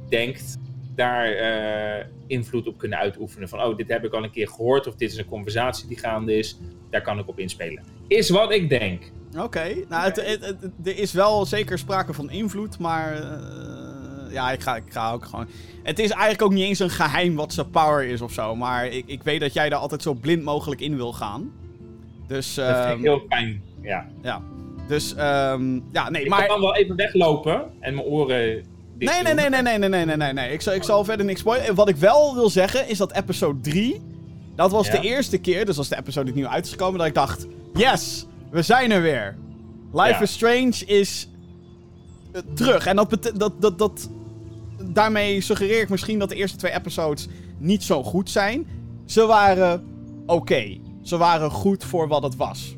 denkt. 0.10 0.58
Daar 0.96 1.26
eh, 1.32 2.06
invloed 2.28 2.68
op 2.68 2.78
kunnen 2.78 2.98
uitoefenen. 2.98 3.50
Van 3.50 3.62
oh, 3.64 3.78
dit 3.78 3.88
heb 3.90 4.04
ik 4.06 4.14
al 4.14 4.24
een 4.24 4.32
keer 4.32 4.48
gehoord. 4.48 4.88
Of 4.88 4.96
dit 4.96 5.12
is 5.12 5.18
een 5.18 5.26
conversatie 5.26 5.88
die 5.88 5.98
gaande 6.00 6.38
is. 6.38 6.58
Daar 6.90 7.02
kan 7.02 7.20
ik 7.20 7.28
op 7.28 7.40
inspelen. 7.40 7.84
Is 8.08 8.30
wat 8.30 8.52
ik 8.52 8.70
denk. 8.70 9.04
Oké, 9.40 9.74
nou, 9.90 10.04
het, 10.04 10.16
het- 10.26 10.46
het- 10.46 10.72
er 10.84 10.98
is 10.98 11.14
wel 11.14 11.46
zeker 11.46 11.78
sprake 11.78 12.14
van 12.14 12.30
invloed, 12.30 12.80
maar. 12.80 13.14
eh, 13.16 14.34
ja, 14.34 14.52
ik 14.52 14.62
ga, 14.62 14.76
ik 14.76 14.84
ga 14.88 15.12
ook 15.12 15.26
gewoon. 15.26 15.48
Het 15.84 16.00
is 16.00 16.10
eigenlijk 16.10 16.42
ook 16.42 16.54
niet 16.54 16.64
eens 16.64 16.80
een 16.80 16.90
geheim 16.90 17.36
wat 17.36 17.54
zijn 17.54 17.70
power 17.70 18.04
is 18.08 18.22
of 18.22 18.32
zo, 18.34 18.56
maar 18.56 18.88
ik, 18.88 19.04
ik 19.08 19.24
weet 19.24 19.40
dat 19.40 19.54
jij 19.54 19.70
daar 19.70 19.80
altijd 19.80 20.02
zo 20.02 20.14
blind 20.14 20.44
mogelijk 20.44 20.82
in 20.82 20.96
wil 20.96 21.14
gaan. 21.14 21.52
Dus, 22.28 22.54
Dat 22.54 22.66
vind 22.76 22.78
ehm, 22.88 22.98
ik 22.98 23.04
heel 23.04 23.26
fijn. 23.30 23.62
Ja. 23.82 24.08
ja. 24.22 24.42
Dus, 24.88 25.16
ehm, 25.16 25.80
ja, 25.92 26.10
nee, 26.10 26.24
Ik 26.24 26.30
maar. 26.30 26.46
kan 26.48 26.60
wel 26.62 26.76
even 26.76 26.96
weglopen 26.96 27.72
en 27.80 27.94
mijn 27.96 28.06
oren. 28.08 28.64
Nee, 28.98 29.22
nee, 29.24 29.34
nee, 29.34 29.50
nee, 29.50 29.62
nee, 29.62 29.78
nee, 29.78 29.90
nee, 29.90 30.06
nee, 30.06 30.16
nee, 30.18 30.34
nee. 30.34 30.52
Ik 30.54 30.62
zal, 30.62 30.74
ik 30.74 30.84
zal 30.84 31.04
verder 31.04 31.26
niks 31.26 31.40
spoilen. 31.40 31.76
Wat 31.76 31.90
ik 31.90 31.96
wel 31.96 32.34
wil 32.36 32.50
zeggen 32.50 32.88
is 32.90 32.98
dat 32.98 33.14
episode 33.14 33.60
3. 33.60 34.02
Dat 34.56 34.72
was 34.72 34.88
Ja. 34.88 34.92
de 34.92 35.00
eerste 35.08 35.38
keer, 35.38 35.66
dus 35.66 35.78
als 35.78 35.88
de 35.88 35.98
episode 35.98 36.32
nieuw 36.32 36.48
uit 36.48 36.66
is 36.66 36.72
gekomen, 36.72 36.98
dat 36.98 37.08
ik 37.08 37.14
dacht: 37.14 37.46
Yes, 37.74 38.26
we 38.52 38.62
zijn 38.62 38.92
er 38.92 39.02
weer. 39.02 39.36
Life 39.94 40.08
Ja. 40.10 40.22
is 40.22 40.32
Strange 40.34 40.86
is 40.86 41.30
eh, 42.32 42.42
terug. 42.54 42.86
En 42.86 42.96
dat, 42.96 43.32
dat, 43.36 43.54
dat, 43.62 43.78
dat. 43.80 44.10
Daarmee 44.84 45.42
suggereer 45.42 45.82
ik 45.82 45.90
misschien 45.90 46.20
dat 46.20 46.30
de 46.30 46.36
eerste 46.36 46.58
twee 46.58 46.72
episodes 46.74 47.28
niet 47.58 47.84
zo 47.84 48.04
goed 48.04 48.30
zijn. 48.30 48.68
Ze 49.06 49.26
waren 49.26 49.84
oké. 50.26 50.78
Ze 51.02 51.18
waren 51.18 51.52
goed 51.52 51.84
voor 51.84 52.08
wat 52.08 52.24
het 52.24 52.36
was. 52.36 52.76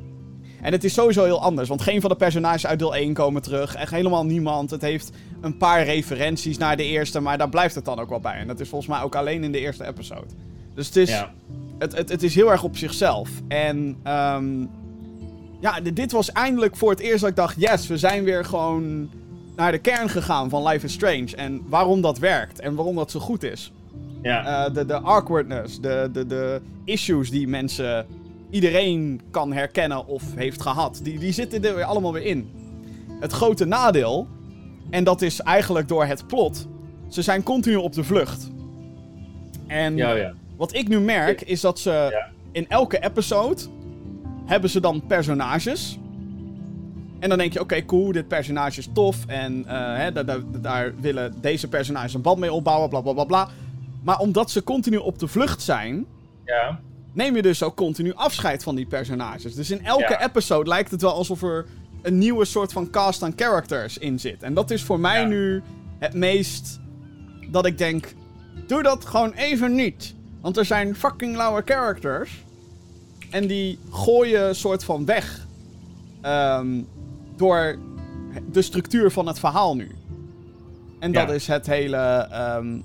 En 0.62 0.72
het 0.72 0.84
is 0.84 0.93
sowieso 0.93 1.24
heel 1.24 1.41
anders, 1.41 1.70
want 1.70 1.82
geen 1.82 2.02
van 2.02 2.10
de 2.10 2.15
personages 2.15 2.67
uit 2.67 2.80
deel 2.80 2.96
1 2.96 3.13
komen 3.13 3.41
terug. 3.41 3.76
Echt 3.76 3.91
helemaal 3.91 4.26
niemand. 4.26 4.70
Het 4.70 4.82
heeft 4.82 5.12
een 5.41 5.58
paar 5.58 5.84
referenties 5.84 6.58
naar 6.58 6.78
de 6.78 6.84
eerste, 6.84 7.20
maar 7.20 7.38
daar 7.38 7.50
blijft 7.50 7.76
het 7.76 7.86
dan 7.86 8.00
ook 8.00 8.10
wel 8.10 8.20
bij. 8.20 8.34
En 8.39 8.48
dat 8.48 8.60
is 8.60 8.70
volgens 8.70 8.89
mij 8.91 9.02
ook 9.02 9.15
alleen 9.15 9.43
in 9.43 9.52
de 9.52 9.60
eerste 9.60 9.88
episode. 9.88 10.26
Dus 10.76 10.86
het 10.86 10.96
is, 10.96 11.10
Ja. 11.10 11.32
het, 11.80 11.98
het, 11.98 12.10
het 12.10 12.24
is 12.24 12.36
heel 12.36 12.52
erg 12.52 12.63
op 12.63 12.78
zichzelf. 12.78 13.30
En 13.48 13.98
ehm, 14.04 14.60
ja, 15.60 15.80
dit 15.93 16.12
was 16.12 16.32
eindelijk 16.32 16.76
voor 16.76 16.89
het 16.89 17.00
eerst 17.00 17.20
dat 17.22 17.30
ik 17.30 17.36
dacht... 17.36 17.56
Yes, 17.60 17.88
we 17.88 17.98
zijn 17.98 18.24
weer 18.24 18.46
gewoon 18.46 19.10
naar 19.56 19.72
de 19.72 19.78
kern 19.78 20.10
gegaan 20.10 20.50
van 20.50 20.67
Life 20.67 20.86
is 20.86 20.93
Strange. 20.93 21.36
En 21.36 21.62
waarom 21.67 22.02
dat 22.02 22.17
werkt 22.20 22.60
en 22.60 22.76
waarom 22.76 22.96
dat 22.96 23.12
zo 23.12 23.20
goed 23.20 23.43
is. 23.43 23.72
Ja. 24.22 24.65
Eh, 24.65 24.74
de, 24.74 24.86
de 24.86 25.00
awkwardness, 25.00 25.80
de, 25.82 26.10
de, 26.13 26.26
de 26.26 26.62
issues 26.86 27.30
die 27.30 27.48
mensen, 27.48 28.06
iedereen 28.49 29.21
kan 29.31 29.53
herkennen 29.53 30.05
of 30.07 30.23
heeft 30.36 30.62
gehad, 30.62 30.99
die, 31.03 31.19
die 31.19 31.31
zitten 31.31 31.63
er 31.63 31.75
weer 31.75 31.83
allemaal 31.83 32.13
weer 32.13 32.25
in. 32.25 32.49
Het 33.19 33.31
grote 33.31 33.65
nadeel, 33.65 34.27
en 34.89 35.03
dat 35.03 35.21
is 35.21 35.39
eigenlijk 35.41 35.88
door 35.88 36.05
het 36.05 36.27
plot, 36.27 36.67
ze 37.10 37.21
zijn 37.21 37.43
continu 37.43 37.75
op 37.75 37.93
de 37.93 38.03
vlucht. 38.03 38.49
En 39.67 39.95
ja, 39.95 40.12
ja. 40.13 40.33
wat 40.57 40.73
ik 40.73 40.88
nu 40.88 40.99
merk 40.99 41.41
is 41.41 41.62
dat 41.62 41.79
ze 41.79 41.91
Ja. 42.12 42.27
in 42.51 42.69
elke 42.69 43.03
episode 43.03 43.62
hebben 44.45 44.69
ze 44.69 44.79
dan 44.79 45.03
personages. 45.07 45.99
En 47.19 47.29
dan 47.29 47.38
denk 47.38 47.53
je, 47.53 47.60
oké, 47.60 47.86
cool, 47.86 48.12
dit 48.12 48.27
personage 48.27 48.79
is 48.79 48.89
tof. 48.93 49.25
En 49.25 49.65
eh, 49.67 49.95
hè, 49.97 50.12
daar, 50.12 50.25
daar, 50.25 50.39
daar 50.62 50.93
willen 50.99 51.33
deze 51.41 51.67
personages 51.67 52.13
een 52.13 52.21
band 52.21 52.39
mee 52.39 52.53
opbouwen, 52.53 52.89
bla 52.89 53.01
bla 53.01 53.13
bla 53.13 53.23
bla. 53.23 53.49
Maar 54.03 54.19
omdat 54.19 54.51
ze 54.51 54.63
continu 54.63 54.97
op 54.97 55.19
de 55.19 55.27
vlucht 55.27 55.62
zijn, 55.62 56.05
ja. 56.45 56.79
Neem 57.13 57.36
je 57.36 57.41
dus 57.41 57.63
ook 57.63 57.76
continu 57.76 58.13
afscheid 58.13 58.63
van 58.63 58.76
die 58.76 58.86
personages. 58.86 59.56
Dus 59.56 59.72
in 59.72 59.86
elke 59.86 60.15
Ja. 60.20 60.26
episode 60.26 60.70
lijkt 60.70 60.91
het 60.91 61.02
wel 61.02 61.13
alsof 61.13 61.41
er 61.43 61.65
een 62.02 62.17
nieuwe 62.17 62.46
soort 62.46 62.72
van 62.74 62.89
cast 62.89 63.24
aan 63.24 63.34
characters 63.36 63.98
in 63.98 64.20
zit. 64.20 64.43
En 64.43 64.54
dat 64.54 64.72
is 64.72 64.84
voor 64.84 65.00
mij 65.00 65.22
Ja. 65.22 65.28
nu 65.28 65.62
het 66.00 66.13
meest 66.13 66.80
dat 67.52 67.65
ik 67.65 67.78
denk, 67.78 68.13
doe 68.67 68.84
dat 68.84 69.06
gewoon 69.06 69.32
even 69.34 69.76
niet. 69.76 70.15
Want 70.41 70.58
er 70.58 70.65
zijn 70.65 70.96
fucking 70.96 71.36
lauwe 71.36 71.62
characters. 71.65 72.43
En 73.32 73.48
die 73.48 73.80
gooien 73.91 74.56
soort 74.56 74.84
van 74.84 75.06
weg. 75.06 75.46
ehm, 76.22 76.82
door 77.36 77.78
de 78.52 78.62
structuur 78.62 79.12
van 79.12 79.28
het 79.28 79.39
verhaal 79.39 79.76
nu. 79.76 79.91
En 81.00 81.12
dat 81.12 81.28
Ja. 81.28 81.34
is 81.34 81.48
het 81.48 81.65
hele. 81.67 81.98
ehm, 81.98 82.78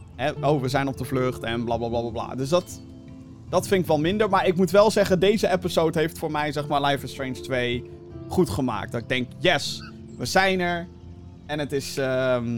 oh, 0.42 0.60
we 0.60 0.68
zijn 0.68 0.88
op 0.88 0.96
de 0.98 1.04
vlucht 1.04 1.42
en 1.42 1.64
bla 1.64 1.76
bla 1.76 1.88
bla 1.88 2.00
bla 2.00 2.10
bla. 2.10 2.34
Dus 2.34 2.48
dat, 2.48 2.80
dat 3.52 3.68
vind 3.68 3.80
ik 3.82 3.86
wel 3.86 3.98
minder. 3.98 4.28
Maar 4.28 4.46
ik 4.46 4.56
moet 4.56 4.70
wel 4.70 4.90
zeggen, 4.90 5.18
deze 5.20 5.50
episode 5.50 5.98
heeft 5.98 6.18
voor 6.18 6.30
mij, 6.30 6.52
zeg 6.52 6.68
maar, 6.68 6.80
Life 6.82 7.04
is 7.04 7.10
Strange 7.10 7.40
2 7.40 7.90
goed 8.28 8.50
gemaakt. 8.50 8.92
Dat 8.92 9.00
ik 9.00 9.08
denk, 9.08 9.28
yes, 9.38 9.92
we 10.18 10.24
zijn 10.24 10.60
er. 10.60 10.86
En 11.46 11.58
het 11.58 11.72
is. 11.72 11.96
ehm, 11.96 12.56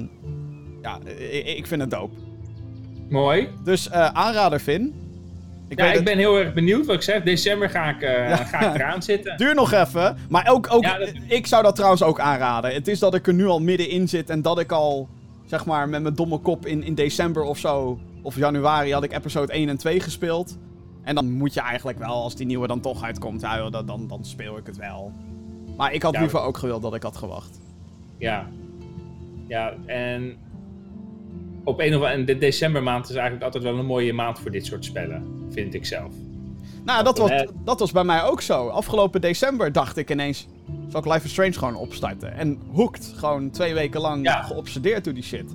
ja, 0.83 0.99
ik, 1.31 1.47
ik 1.47 1.67
vind 1.67 1.81
het 1.81 1.91
dope. 1.91 2.15
Mooi. 3.09 3.49
Dus 3.65 3.89
eh, 3.89 4.07
aanrader, 4.07 4.59
Finn. 4.59 4.95
Ik 5.69 5.79
ja, 5.79 5.87
ik 5.87 5.95
het 5.95 6.05
ben 6.05 6.19
heel 6.19 6.39
erg 6.39 6.53
benieuwd. 6.55 6.87
Wat 6.87 6.95
ik 6.95 7.03
zeg, 7.03 7.23
december 7.23 7.71
ga 7.71 7.89
ik, 7.89 8.03
eh, 8.03 8.39
ga 8.49 8.61
ik 8.69 8.75
eraan 8.75 9.03
zitten. 9.03 9.37
duurt 9.39 9.55
nog 9.57 9.73
even. 9.73 10.17
Maar 10.29 10.49
ook, 10.51 10.67
ook 10.73 10.83
Ja, 10.85 10.99
dat- 10.99 11.13
ik 11.29 11.47
zou 11.47 11.63
dat 11.63 11.75
trouwens 11.75 12.03
ook 12.03 12.21
aanraden. 12.21 12.75
Het 12.75 12.89
is 12.89 12.99
dat 12.99 13.15
ik 13.15 13.27
er 13.27 13.35
nu 13.35 13.47
al 13.47 13.61
middenin 13.61 14.09
zit 14.09 14.31
en 14.31 14.43
dat 14.43 14.59
ik 14.59 14.73
al, 14.73 15.09
zeg 15.47 15.65
maar, 15.67 15.89
met 15.89 16.03
mijn 16.03 16.15
domme 16.15 16.39
kop 16.39 16.67
in, 16.67 16.83
in 16.85 16.95
december 16.95 17.43
of 17.43 17.59
zo, 17.59 17.99
of 18.23 18.37
januari, 18.37 18.93
had 18.93 19.05
ik 19.05 19.13
episode 19.13 19.53
1 19.53 19.69
en 19.69 19.77
2 19.77 20.01
gespeeld. 20.01 20.57
En 21.05 21.15
dan 21.15 21.33
moet 21.33 21.55
je 21.55 21.61
eigenlijk 21.61 21.99
wel, 21.99 22.23
als 22.23 22.35
die 22.35 22.47
nieuwe 22.47 22.67
dan 22.67 22.81
toch 22.81 23.03
uitkomt, 23.03 23.41
ja, 23.41 23.71
dan, 23.71 23.87
dan, 23.87 24.07
dan 24.09 24.25
speel 24.25 24.57
ik 24.57 24.67
het 24.67 24.77
wel. 24.77 25.13
Maar 25.77 25.93
ik 25.93 26.03
had 26.03 26.13
Ja, 26.15 26.21
liever 26.21 26.41
ook 26.41 26.59
gewild 26.59 26.83
dat 26.83 26.95
ik 26.95 27.03
had 27.03 27.17
gewacht. 27.17 27.61
Ja. 28.19 28.47
Ja, 29.47 29.75
en 29.87 30.37
op 31.65 31.81
een 31.81 31.89
of 31.89 31.95
andere... 31.95 32.13
En 32.13 32.25
de 32.25 32.39
decembermaand 32.39 33.05
is 33.09 33.15
eigenlijk 33.15 33.45
altijd 33.45 33.65
wel 33.65 33.79
een 33.79 33.87
mooie 33.87 34.13
maand 34.13 34.39
voor 34.39 34.51
dit 34.51 34.67
soort 34.67 34.85
spellen. 34.85 35.47
Vind 35.51 35.75
ik 35.75 35.87
zelf. 35.87 36.13
Nou, 36.85 37.05
dat 37.05 37.19
was, 37.19 37.31
dat 37.65 37.79
was 37.81 37.93
bij 37.93 38.05
mij 38.05 38.23
ook 38.23 38.41
zo. 38.41 38.69
Afgelopen 38.69 39.21
december 39.21 39.73
dacht 39.73 39.97
ik 39.97 40.11
ineens, 40.11 40.47
zal 40.89 41.01
ik 41.01 41.07
Life 41.13 41.25
is 41.25 41.31
Strange 41.31 41.53
gewoon 41.53 41.77
opstarten? 41.77 42.33
En 42.35 42.61
hooked, 42.73 43.13
gewoon 43.17 43.51
twee 43.51 43.75
weken 43.75 44.01
lang 44.01 44.25
Ja. 44.25 44.43
geobsedeerd 44.43 45.05
door 45.05 45.15
die 45.15 45.23
shit. 45.23 45.55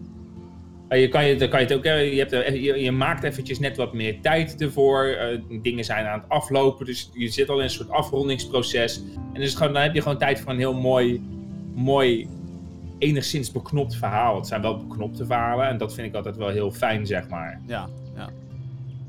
Je, 0.90 1.08
kan 1.08 1.26
je, 1.26 1.36
dan 1.36 1.50
kan 1.50 1.60
je 1.60 1.66
het 1.66 1.76
ook, 1.76 1.84
eh, 1.84 2.14
je, 2.14 2.20
hebt, 2.20 2.32
je, 2.54 2.80
je 2.82 2.92
maakt 2.92 3.24
eventjes 3.24 3.60
net 3.60 3.78
wat 3.78 3.94
meer 3.94 4.22
tijd 4.22 4.62
ervoor. 4.62 5.06
eh, 5.06 5.40
dingen 5.62 5.84
zijn 5.86 6.06
aan 6.06 6.20
het 6.20 6.30
aflopen, 6.30 6.86
dus 6.86 7.10
je 7.14 7.28
zit 7.28 7.50
al 7.50 7.58
in 7.58 7.64
een 7.64 7.70
soort 7.70 7.90
afrondingsproces. 7.90 9.02
En 9.34 9.42
dus 9.42 9.56
gewoon, 9.56 9.74
dan 9.74 9.82
heb 9.82 9.94
je 9.94 10.02
gewoon 10.02 10.18
tijd 10.18 10.40
voor 10.40 10.52
een 10.52 10.58
heel 10.58 10.74
mooi, 10.74 11.22
mooi, 11.74 12.28
enigszins 12.98 13.52
beknopt 13.52 13.96
verhaal. 13.96 14.36
Het 14.36 14.48
zijn 14.48 14.62
wel 14.62 14.78
beknopte 14.78 15.26
verhalen 15.26 15.68
en 15.68 15.78
dat 15.78 15.94
vind 15.94 16.08
ik 16.08 16.16
altijd 16.16 16.36
wel 16.38 16.50
heel 16.50 16.72
fijn, 16.72 17.06
zeg 17.06 17.28
maar. 17.28 17.62
Ja, 17.68 17.90
ja. 18.16 18.22
Ja, 18.22 18.30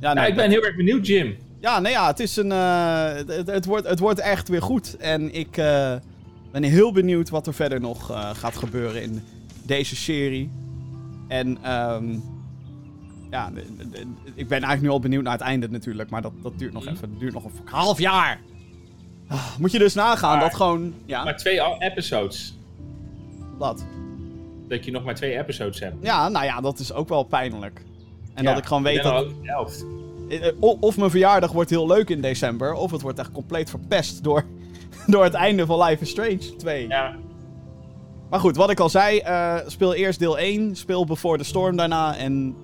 Nou, 0.01 0.15
nee, 0.15 0.29
ik 0.29 0.35
ben 0.37 0.51
heel 0.51 0.65
erg 0.65 0.77
benieuwd, 0.77 1.07
Jim. 1.07 1.37
Ja, 1.61 1.81
nee, 1.81 1.93
ja, 1.93 2.07
het 2.07 2.21
is 2.21 2.37
een. 2.37 2.53
eh, 2.53 3.13
het, 3.47 3.65
wordt, 3.65 3.87
het 3.89 3.99
wordt 3.99 4.21
echt 4.21 4.49
weer 4.49 4.63
goed. 4.63 4.97
En 4.97 5.35
ik 5.35 5.51
ben 6.53 6.63
heel 6.63 6.93
benieuwd 6.93 7.29
wat 7.31 7.47
er 7.47 7.55
verder 7.55 7.81
nog 7.81 8.07
gaat 8.37 8.57
gebeuren 8.57 9.03
in 9.03 9.23
deze 9.63 9.97
serie. 9.97 10.51
En 11.31 11.59
ehm, 11.63 12.19
ja, 13.31 13.51
ik 14.35 14.49
ben 14.49 14.59
eigenlijk 14.63 14.81
nu 14.83 14.89
al 14.89 15.01
benieuwd 15.01 15.23
naar 15.23 15.33
het 15.33 15.41
einde 15.43 15.69
natuurlijk. 15.69 16.11
Maar 16.11 16.23
dat, 16.23 16.33
dat 16.43 16.59
duurt 16.59 16.73
nog 16.73 16.85
Mhm. 16.85 16.93
even. 16.95 17.11
Dat 17.11 17.21
duurt 17.21 17.33
nog 17.35 17.45
een 17.45 17.51
half 17.65 17.99
jaar. 17.99 18.41
Ah, 19.29 19.57
Moet 19.59 19.73
je 19.73 19.79
dus 19.79 19.95
nagaan 19.95 20.31
Maar- 20.37 20.41
dat 20.41 20.55
gewoon. 20.55 20.95
Ja, 21.05 21.25
Maar 21.25 21.37
twee 21.37 21.61
episodes. 21.79 22.59
dat. 23.59 23.87
Dat 24.69 24.85
je 24.85 24.91
nog 24.91 25.05
maar 25.05 25.15
twee 25.15 25.39
episodes 25.39 25.81
hebt. 25.81 25.97
Ja, 26.01 26.29
nou 26.29 26.45
ja, 26.45 26.61
dat 26.61 26.79
is 26.79 26.93
ook 26.93 27.09
wel 27.09 27.23
pijnlijk. 27.23 27.83
En 28.35 28.43
Ja, 28.45 28.51
dat 28.51 28.59
ik 28.59 28.67
gewoon 28.67 28.83
weet 28.83 29.03
dat. 29.03 29.29
de 29.29 29.35
helft. 29.43 29.85
Eh, 30.29 30.47
o- 30.61 30.77
Of 30.81 30.97
mijn 30.97 31.11
verjaardag 31.11 31.53
wordt 31.53 31.71
heel 31.71 31.87
leuk 31.87 32.09
in 32.11 32.21
december, 32.21 32.73
of 32.73 32.91
het 32.91 33.01
wordt 33.01 33.19
echt 33.19 33.33
compleet 33.33 33.71
verpest 33.71 34.23
door, 34.25 34.45
door 35.07 35.25
het 35.25 35.35
einde 35.35 35.67
van 35.67 35.83
Life 35.83 36.03
is 36.03 36.11
Strange 36.11 36.57
2. 36.57 36.89
Ja, 36.89 37.17
Maar 38.31 38.41
goed, 38.41 38.57
wat 38.57 38.71
ik 38.71 38.81
al 38.81 38.89
zei, 38.89 39.19
eh, 39.19 39.57
speel 39.67 39.95
eerst 39.95 40.19
deel 40.19 40.39
1, 40.39 40.77
speel 40.77 41.05
Before 41.07 41.39
the 41.39 41.45
Storm 41.45 41.77
daarna 41.77 42.17
en 42.17 42.57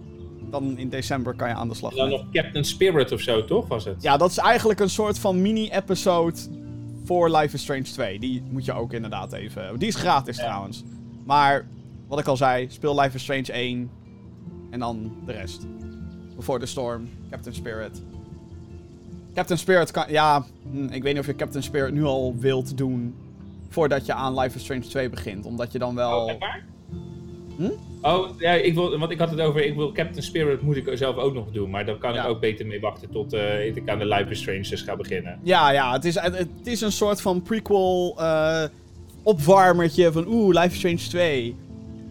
dan 0.51 0.79
in 0.79 0.89
december 0.89 1.35
kan 1.35 1.49
je 1.49 1.55
aan 1.55 1.69
de 1.69 1.75
slag. 1.75 1.91
en 1.91 1.97
dan 1.97 2.09
nog 2.09 2.25
Captain 2.33 2.65
Spirit 2.65 3.13
of 3.13 3.21
zo, 3.21 3.45
toch? 3.45 3.69
Was 3.69 3.85
het? 3.85 4.03
Ja, 4.03 4.17
dat 4.17 4.31
is 4.31 4.39
eigenlijk 4.39 4.81
een 4.81 4.91
soort 4.91 5.19
van 5.19 5.43
mini-episode 5.43 6.39
voor 7.05 7.31
Life 7.31 7.55
is 7.55 7.63
Strange 7.63 7.83
2. 7.83 8.19
Die 8.19 8.43
moet 8.51 8.65
je 8.65 8.73
ook 8.73 8.93
inderdaad 8.93 9.33
even... 9.33 9.79
Die 9.79 9.89
is 9.89 9.95
gratis 9.95 10.37
Ja. 10.37 10.43
trouwens. 10.45 10.85
Maar, 11.25 11.67
wat 12.09 12.19
ik 12.19 12.27
al 12.27 12.37
zei, 12.37 12.67
speel 12.71 13.01
Life 13.01 13.15
is 13.17 13.23
Strange 13.23 13.53
1 13.53 13.91
en 14.71 14.79
dan 14.79 15.13
de 15.27 15.33
rest. 15.33 15.67
Before 16.37 16.59
the 16.59 16.67
Storm, 16.67 17.09
Captain 17.31 17.55
Spirit. 17.55 18.03
Captain 19.35 19.59
Spirit 19.59 19.91
kan... 19.91 20.05
Ja, 20.09 20.45
hm, 20.71 20.85
ik 20.85 21.03
weet 21.03 21.13
niet 21.13 21.19
of 21.23 21.27
je 21.27 21.35
Captain 21.37 21.63
Spirit 21.63 21.93
nu 21.95 22.05
al 22.05 22.35
wilt 22.39 22.77
doen 22.79 23.15
voordat 23.77 24.07
je 24.07 24.13
aan 24.15 24.39
Life 24.39 24.57
is 24.57 24.63
Strange 24.63 24.81
2 24.87 25.11
begint. 25.11 25.45
Omdat 25.47 25.73
je 25.73 25.79
dan 25.79 25.95
wel... 25.95 26.25
Oh? 26.25 26.33
Hm? 27.57 27.71
Oh, 28.03 28.29
ja, 28.41 28.51
ik 28.53 28.75
wil, 28.75 28.99
want 28.99 29.11
ik 29.11 29.19
had 29.19 29.31
het 29.31 29.41
over, 29.41 29.65
ik 29.65 29.75
wil 29.75 29.93
Captain 29.93 30.23
Spirit 30.23 30.63
moet 30.63 30.77
ik 30.77 30.91
zelf 30.95 31.17
ook 31.17 31.35
nog 31.35 31.51
doen, 31.53 31.71
maar 31.71 31.87
dan 31.87 31.99
kan 31.99 32.15
Ja. 32.15 32.23
ik 32.23 32.29
ook 32.29 32.41
beter 32.41 32.67
mee 32.67 32.81
wachten 32.81 33.11
tot 33.11 33.33
eh, 33.33 33.67
ik 33.67 33.89
aan 33.89 33.99
de 33.99 34.07
Life 34.07 34.31
is 34.31 34.39
Strange 34.41 34.61
dus 34.69 34.83
ga 34.83 34.97
beginnen. 34.97 35.39
Ja, 35.43 35.71
ja, 35.71 35.93
het 35.93 36.05
is, 36.05 36.15
het, 36.21 36.49
is 36.65 36.81
een 36.81 36.93
soort 36.93 37.21
van 37.21 37.43
prequel 37.43 38.15
eh, 38.19 38.63
opwarmertje 39.23 40.13
van 40.13 40.27
oeh, 40.27 40.55
Life 40.55 40.67
is 40.71 40.77
Strange 40.77 40.97
2. 41.09 41.57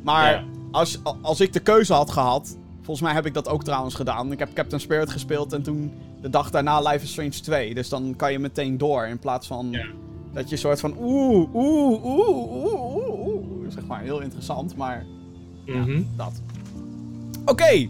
Maar 0.04 0.32
Ja. 0.32 0.44
als, 0.72 1.00
als 1.22 1.40
ik 1.42 1.54
de 1.54 1.60
keuze 1.60 1.94
had 1.94 2.12
gehad, 2.12 2.58
volgens 2.76 3.02
mij 3.06 3.14
heb 3.14 3.26
ik 3.26 3.34
dat 3.34 3.48
ook 3.48 3.64
trouwens 3.64 3.96
gedaan. 3.96 4.32
Ik 4.32 4.40
heb 4.40 4.54
Captain 4.54 4.82
Spirit 4.82 5.10
gespeeld 5.12 5.54
en 5.54 5.62
toen 5.64 5.94
de 6.22 6.30
dag 6.30 6.50
daarna 6.52 6.80
Life 6.80 7.04
is 7.04 7.12
Strange 7.12 7.30
2. 7.30 7.74
Dus 7.74 7.90
dan 7.90 8.14
kan 8.18 8.32
je 8.32 8.40
meteen 8.40 8.78
door 8.78 9.06
in 9.06 9.20
plaats 9.20 9.48
van 9.48 9.68
Ja. 9.72 9.86
Dat 10.36 10.50
je 10.50 10.56
soort 10.58 10.80
van 10.80 10.96
oeh, 11.00 11.54
oeh, 11.56 12.04
oeh, 12.06 12.46
oeh, 12.46 13.28
oeh. 13.28 13.72
Zeg 13.72 13.86
maar, 13.86 14.02
heel 14.02 14.20
interessant, 14.20 14.76
maar 14.76 15.06
Mhm. 15.66 16.02
dat. 16.16 16.42
Oké. 17.46 17.90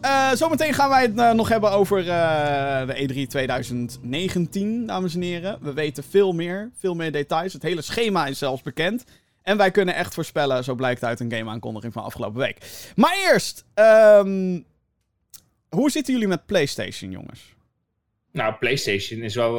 Eh, 0.00 0.32
zometeen 0.32 0.74
gaan 0.74 0.88
wij 0.88 1.02
het 1.02 1.18
eh, 1.18 1.32
nog 1.32 1.48
hebben 1.48 1.70
over 1.70 1.98
eh, 1.98 2.86
de 2.86 2.94
E3 3.24 3.26
2019, 3.26 4.86
dames 4.86 5.14
en 5.14 5.20
heren. 5.20 5.58
We 5.60 5.72
weten 5.72 6.04
veel 6.04 6.32
meer, 6.32 6.70
veel 6.78 6.94
meer 6.94 7.12
details. 7.12 7.52
Het 7.52 7.62
hele 7.62 7.82
schema 7.82 8.26
is 8.26 8.38
zelfs 8.38 8.62
bekend. 8.62 9.04
En 9.42 9.56
wij 9.56 9.70
kunnen 9.70 9.94
echt 9.94 10.14
voorspellen, 10.14 10.64
zo 10.64 10.74
blijkt 10.74 11.04
uit 11.04 11.20
een 11.20 11.32
game-aankondiging 11.32 11.92
van 11.92 12.02
afgelopen 12.02 12.40
week. 12.40 12.90
Maar 12.96 13.14
eerst, 13.30 13.64
ehm, 13.74 14.60
hoe 15.68 15.90
zitten 15.90 16.12
jullie 16.12 16.28
met 16.28 16.46
PlayStation, 16.46 17.10
jongens? 17.10 17.54
Nou, 18.32 18.54
PlayStation 18.54 19.20
is 19.20 19.34
wel. 19.34 19.58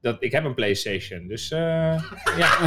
Dat, 0.00 0.16
ik 0.22 0.32
heb 0.32 0.44
een 0.44 0.54
PlayStation, 0.54 1.26
dus. 1.26 1.50
eh 1.50 2.02
ja. 2.42 2.58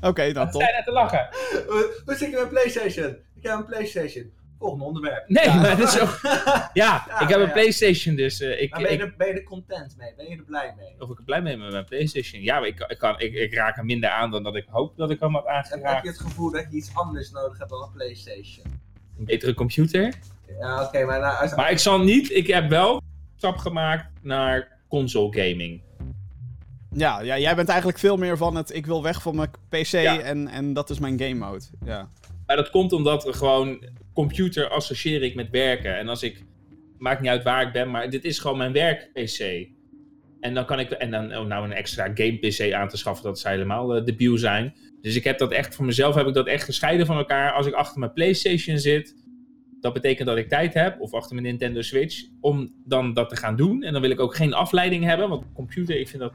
Oké, 0.08 0.32
dan 0.32 0.48
sta 0.48 0.66
je 0.66 0.72
net 0.72 0.84
te 0.84 0.92
lachen? 0.92 1.28
We, 1.50 2.02
we 2.04 2.14
zitten 2.14 2.40
met 2.40 2.48
PlayStation. 2.48 3.16
Ik 3.36 3.42
heb 3.42 3.52
een 3.58 3.64
PlayStation. 3.64 4.32
Volgende 4.58 4.84
onderwerp. 4.84 5.28
Nee, 5.28 5.46
maar 5.46 5.76
dat 5.76 5.88
is 5.94 6.00
ook. 6.00 6.20
Ja, 6.22 7.04
Ja, 7.08 7.20
ik 7.20 7.28
heb 7.28 7.38
ja. 7.38 7.44
een 7.44 7.52
PlayStation, 7.52 8.16
dus 8.16 8.40
eh, 8.40 8.62
ik, 8.62 8.70
Maar 8.70 8.80
ben 8.82 8.90
je, 8.90 8.96
ik, 8.96 9.02
er, 9.02 9.14
ben 9.16 9.26
je 9.26 9.32
er 9.32 9.42
content 9.42 9.94
mee? 9.98 10.14
Ben 10.16 10.28
je 10.30 10.36
er 10.36 10.44
blij 10.44 10.74
mee? 10.76 10.94
of 10.98 11.10
ik 11.10 11.18
er 11.18 11.24
blij 11.24 11.42
mee 11.42 11.54
ben 11.54 11.62
met 11.62 11.72
mijn 11.72 11.84
PlayStation. 11.84 12.42
Ja, 12.42 12.58
maar 12.58 12.68
ik, 12.68 12.80
ik, 12.88 12.98
kan, 12.98 13.20
ik, 13.20 13.34
ik 13.34 13.54
raak 13.54 13.76
er 13.76 13.84
minder 13.84 14.10
aan 14.10 14.30
dan 14.30 14.42
dat 14.42 14.56
ik 14.56 14.66
hoop 14.70 14.96
dat 14.96 15.10
ik 15.10 15.20
hem 15.20 15.34
had 15.34 15.44
Heb, 15.46 15.54
heb 15.54 15.64
je 15.64 15.74
aangeraakt. 15.74 16.06
het 16.06 16.18
gevoel 16.20 16.50
dat 16.50 16.66
je 16.70 16.76
iets 16.76 16.90
anders 16.94 17.30
nodig 17.30 17.58
hebt 17.58 17.70
dan 17.70 17.82
een 17.82 17.92
PlayStation? 17.92 18.66
Een 19.18 19.24
betere 19.24 19.54
computer. 19.54 20.14
Ja, 20.60 20.82
oké, 20.84 21.04
maar 21.04 21.20
nou, 21.20 21.40
als, 21.42 21.54
Maar 21.54 21.70
ik 21.70 21.78
zal 21.78 21.98
niet. 22.00 22.30
Ik 22.30 22.46
heb 22.46 22.68
wel 22.68 22.94
een 22.94 23.02
stap 23.36 23.56
gemaakt 23.56 24.06
naar 24.22 24.73
console 24.94 25.32
gaming. 25.42 25.80
Ja, 26.92 27.20
ja, 27.20 27.38
jij 27.38 27.54
bent 27.54 27.68
eigenlijk 27.68 27.98
veel 27.98 28.16
meer 28.16 28.36
van 28.36 28.56
het, 28.56 28.74
ik 28.74 28.86
wil 28.86 29.02
weg 29.02 29.22
van 29.22 29.36
mijn 29.36 29.50
PC 29.68 29.86
Ja. 29.86 30.20
en, 30.20 30.48
en 30.48 30.72
dat 30.72 30.90
is 30.90 30.98
mijn 30.98 31.20
game 31.20 31.34
mode. 31.34 31.64
Ja. 31.84 32.10
Maar 32.46 32.56
dat 32.56 32.70
komt 32.70 32.92
omdat 32.92 33.24
we 33.24 33.32
gewoon 33.32 33.84
computer 34.12 34.68
associeer 34.68 35.22
ik 35.22 35.34
met 35.34 35.50
werken. 35.50 35.98
En 35.98 36.08
als 36.08 36.22
ik, 36.22 36.44
maakt 36.98 37.20
niet 37.20 37.30
uit 37.30 37.42
waar 37.42 37.66
ik 37.66 37.72
ben, 37.72 37.90
maar 37.90 38.10
dit 38.10 38.24
is 38.24 38.38
gewoon 38.38 38.58
mijn 38.58 38.72
werk-PC. 38.72 39.68
En 40.40 40.54
dan 40.54 40.64
kan 40.64 40.80
ik, 40.80 40.90
en 40.90 41.10
dan 41.10 41.36
oh, 41.36 41.46
nou 41.46 41.64
een 41.64 41.72
extra 41.72 42.10
game-PC 42.14 42.72
aan 42.72 42.88
te 42.88 42.96
schaffen, 42.96 43.24
dat 43.24 43.38
zou 43.38 43.54
helemaal 43.54 43.96
uh, 43.96 44.04
debiel 44.04 44.38
zijn. 44.38 44.74
Dus 45.00 45.16
ik 45.16 45.24
heb 45.24 45.38
dat 45.38 45.52
echt, 45.52 45.74
voor 45.74 45.84
mezelf 45.84 46.14
heb 46.14 46.26
ik 46.26 46.34
dat 46.34 46.46
echt 46.46 46.64
gescheiden 46.64 47.06
van 47.06 47.16
elkaar. 47.16 47.52
Als 47.52 47.66
ik 47.66 47.74
achter 47.74 47.98
mijn 47.98 48.12
PlayStation 48.12 48.78
zit, 48.78 49.14
dat 49.84 49.92
betekent 49.92 50.28
dat 50.28 50.36
ik 50.36 50.48
tijd 50.48 50.74
heb, 50.74 51.00
of 51.00 51.14
achter 51.14 51.34
mijn 51.34 51.46
Nintendo 51.46 51.82
Switch, 51.82 52.24
om 52.40 52.72
dan 52.84 53.14
dat 53.14 53.28
te 53.28 53.36
gaan 53.36 53.56
doen. 53.56 53.82
En 53.82 53.92
dan 53.92 54.02
wil 54.02 54.10
ik 54.10 54.20
ook 54.20 54.36
geen 54.36 54.54
afleiding 54.54 55.04
hebben, 55.04 55.28
want 55.28 55.44
computer, 55.54 55.98
ik 55.98 56.08
vind 56.08 56.22
dat 56.22 56.32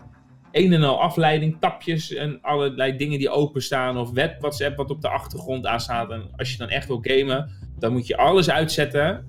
een 0.51 0.73
en 0.73 0.83
al 0.83 1.01
afleiding, 1.01 1.57
tapjes 1.59 2.13
en 2.13 2.41
allerlei 2.41 2.97
dingen 2.97 3.19
die 3.19 3.29
openstaan. 3.29 3.97
Of 3.97 4.11
web, 4.11 4.41
WhatsApp 4.41 4.77
wat 4.77 4.89
op 4.89 5.01
de 5.01 5.09
achtergrond 5.09 5.65
aanstaat. 5.65 6.11
En 6.11 6.29
als 6.35 6.51
je 6.51 6.57
dan 6.57 6.69
echt 6.69 6.87
wil 6.87 6.99
gamen, 7.01 7.49
dan 7.79 7.91
moet 7.91 8.07
je 8.07 8.17
alles 8.17 8.49
uitzetten. 8.49 9.25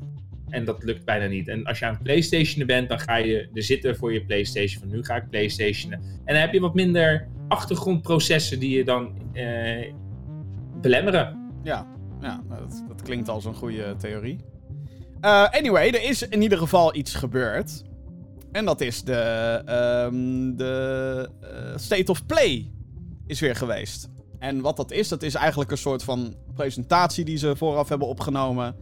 En 0.48 0.64
dat 0.64 0.84
lukt 0.84 1.04
bijna 1.04 1.26
niet. 1.26 1.48
En 1.48 1.64
als 1.64 1.78
je 1.78 1.84
aan 1.84 1.92
het 1.92 2.02
PlayStation 2.02 2.66
bent, 2.66 2.88
dan 2.88 2.98
ga 2.98 3.16
je 3.16 3.48
er 3.54 3.62
zitten 3.62 3.96
voor 3.96 4.12
je 4.12 4.24
PlayStation. 4.24 4.80
Van 4.80 4.90
nu 4.90 5.04
ga 5.04 5.16
ik 5.16 5.30
PlayStationen. 5.30 5.98
En 5.98 6.34
dan 6.34 6.42
heb 6.42 6.52
je 6.52 6.60
wat 6.60 6.74
minder 6.74 7.28
achtergrondprocessen 7.48 8.58
die 8.58 8.76
je 8.76 8.84
dan 8.84 9.12
eh, 9.32 9.92
belemmeren. 10.80 11.50
Ja, 11.62 11.86
ja 12.20 12.40
nou, 12.48 12.60
dat, 12.60 12.82
dat 12.88 13.02
klinkt 13.02 13.28
als 13.28 13.44
een 13.44 13.54
goede 13.54 13.94
theorie. 13.98 14.38
Eh, 15.20 15.46
anyway, 15.50 15.88
er 15.88 16.02
is 16.02 16.22
in 16.28 16.42
ieder 16.42 16.58
geval 16.58 16.94
iets 16.94 17.14
gebeurd. 17.14 17.82
En 18.52 18.64
dat 18.64 18.80
is 18.80 19.02
de, 19.02 19.12
ehm, 19.66 20.56
de 20.56 21.28
eh, 21.40 21.48
State 21.76 22.10
of 22.10 22.26
Play 22.26 22.70
is 23.26 23.40
weer 23.40 23.56
geweest. 23.56 24.08
En 24.38 24.60
wat 24.60 24.76
dat 24.76 24.90
is, 24.90 25.08
dat 25.08 25.22
is 25.22 25.34
eigenlijk 25.34 25.70
een 25.70 25.78
soort 25.78 26.02
van 26.02 26.34
presentatie 26.54 27.24
die 27.24 27.36
ze 27.38 27.56
vooraf 27.56 27.88
hebben 27.88 28.08
opgenomen. 28.08 28.76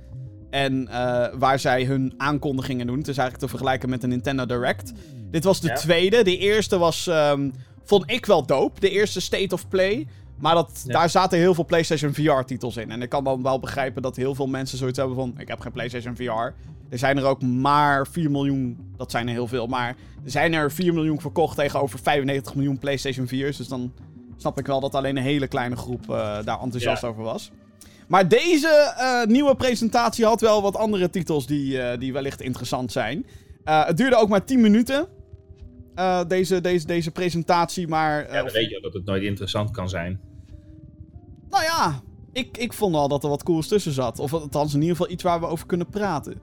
En 0.50 0.88
eh, 0.88 1.26
waar 1.38 1.58
zij 1.58 1.84
hun 1.84 2.14
aankondigingen 2.16 2.86
doen. 2.86 2.98
Het 2.98 3.08
is 3.08 3.16
eigenlijk 3.18 3.46
te 3.50 3.56
vergelijken 3.56 3.88
met 3.88 4.02
een 4.02 4.08
Nintendo 4.08 4.46
Direct. 4.46 4.92
Dit 5.30 5.44
was 5.44 5.60
de 5.60 5.68
Ja. 5.68 5.74
tweede. 5.74 6.22
De 6.24 6.38
eerste 6.38 6.78
was, 6.78 7.06
ehm, 7.06 7.50
vond 7.84 8.10
ik 8.10 8.26
wel 8.26 8.46
dope. 8.46 8.80
De 8.80 8.90
eerste 8.90 9.20
State 9.20 9.54
of 9.54 9.68
Play. 9.68 10.06
Maar 10.40 10.54
dat, 10.54 10.82
Ja. 10.86 10.92
daar 10.92 11.10
zaten 11.10 11.38
heel 11.38 11.54
veel 11.54 11.64
PlayStation 11.64 12.14
VR-titels 12.14 12.76
in. 12.76 12.90
En 12.90 13.02
ik 13.02 13.08
kan 13.08 13.24
dan 13.24 13.42
wel 13.42 13.58
begrijpen 13.60 14.02
dat 14.02 14.16
heel 14.16 14.34
veel 14.34 14.46
mensen 14.46 14.78
zoiets 14.78 14.98
hebben 14.98 15.16
van... 15.16 15.34
Ik 15.38 15.48
heb 15.48 15.60
geen 15.60 15.72
PlayStation 15.72 16.16
VR. 16.16 16.54
Er 16.88 16.98
zijn 16.98 17.16
er 17.18 17.24
ook 17.24 17.42
maar 17.42 18.06
4 18.06 18.30
miljoen. 18.30 18.92
Dat 18.96 19.10
zijn 19.10 19.26
er 19.26 19.32
heel 19.32 19.46
veel. 19.46 19.66
Maar 19.66 19.96
er 20.24 20.30
zijn 20.30 20.52
er 20.52 20.72
4 20.72 20.94
miljoen 20.94 21.20
verkocht 21.20 21.56
tegenover 21.56 21.98
95 21.98 22.54
miljoen 22.54 22.78
PlayStation 22.78 23.26
4's. 23.26 23.56
Dus 23.56 23.68
dan 23.68 23.92
snap 24.36 24.58
ik 24.58 24.66
wel 24.66 24.80
dat 24.80 24.94
alleen 24.94 25.16
een 25.16 25.22
hele 25.22 25.46
kleine 25.48 25.76
groep 25.76 26.02
eh, 26.02 26.16
daar 26.44 26.60
enthousiast 26.60 27.04
over 27.04 27.22
was. 27.22 27.50
Maar 28.08 28.28
deze 28.28 28.94
eh, 28.96 29.24
nieuwe 29.26 29.54
presentatie 29.54 30.24
had 30.24 30.40
wel 30.40 30.62
wat 30.62 30.76
andere 30.76 31.10
titels 31.10 31.46
die, 31.46 31.80
eh, 31.82 31.98
die 31.98 32.12
wellicht 32.12 32.40
interessant 32.40 32.92
zijn. 32.92 33.26
Het 33.64 33.96
duurde 33.96 34.16
ook 34.16 34.28
maar 34.28 34.44
10 34.44 34.60
minuten. 34.60 35.06
eh, 35.94 36.20
deze, 36.28 36.60
deze, 36.60 36.86
deze 36.86 37.10
presentatie, 37.10 37.88
maar... 37.88 38.32
Ja, 38.32 38.42
dan 38.42 38.52
weet 38.52 38.70
je 38.70 38.80
dat 38.80 38.92
het 38.92 39.04
nooit 39.04 39.22
interessant 39.22 39.70
kan 39.70 39.88
zijn. 39.88 40.20
Nou 41.50 41.64
ja, 41.64 42.00
ik, 42.32 42.56
ik 42.58 42.72
vond 42.72 42.94
al 42.94 43.08
dat 43.08 43.22
er 43.22 43.28
wat 43.28 43.42
cools 43.42 43.68
tussen 43.68 43.92
zat. 43.92 44.18
Of 44.18 44.32
althans 44.34 44.74
in 44.74 44.80
ieder 44.80 44.96
geval 44.96 45.12
iets 45.12 45.22
waar 45.22 45.40
we 45.40 45.46
over 45.46 45.66
kunnen 45.66 45.86
praten. 45.86 46.40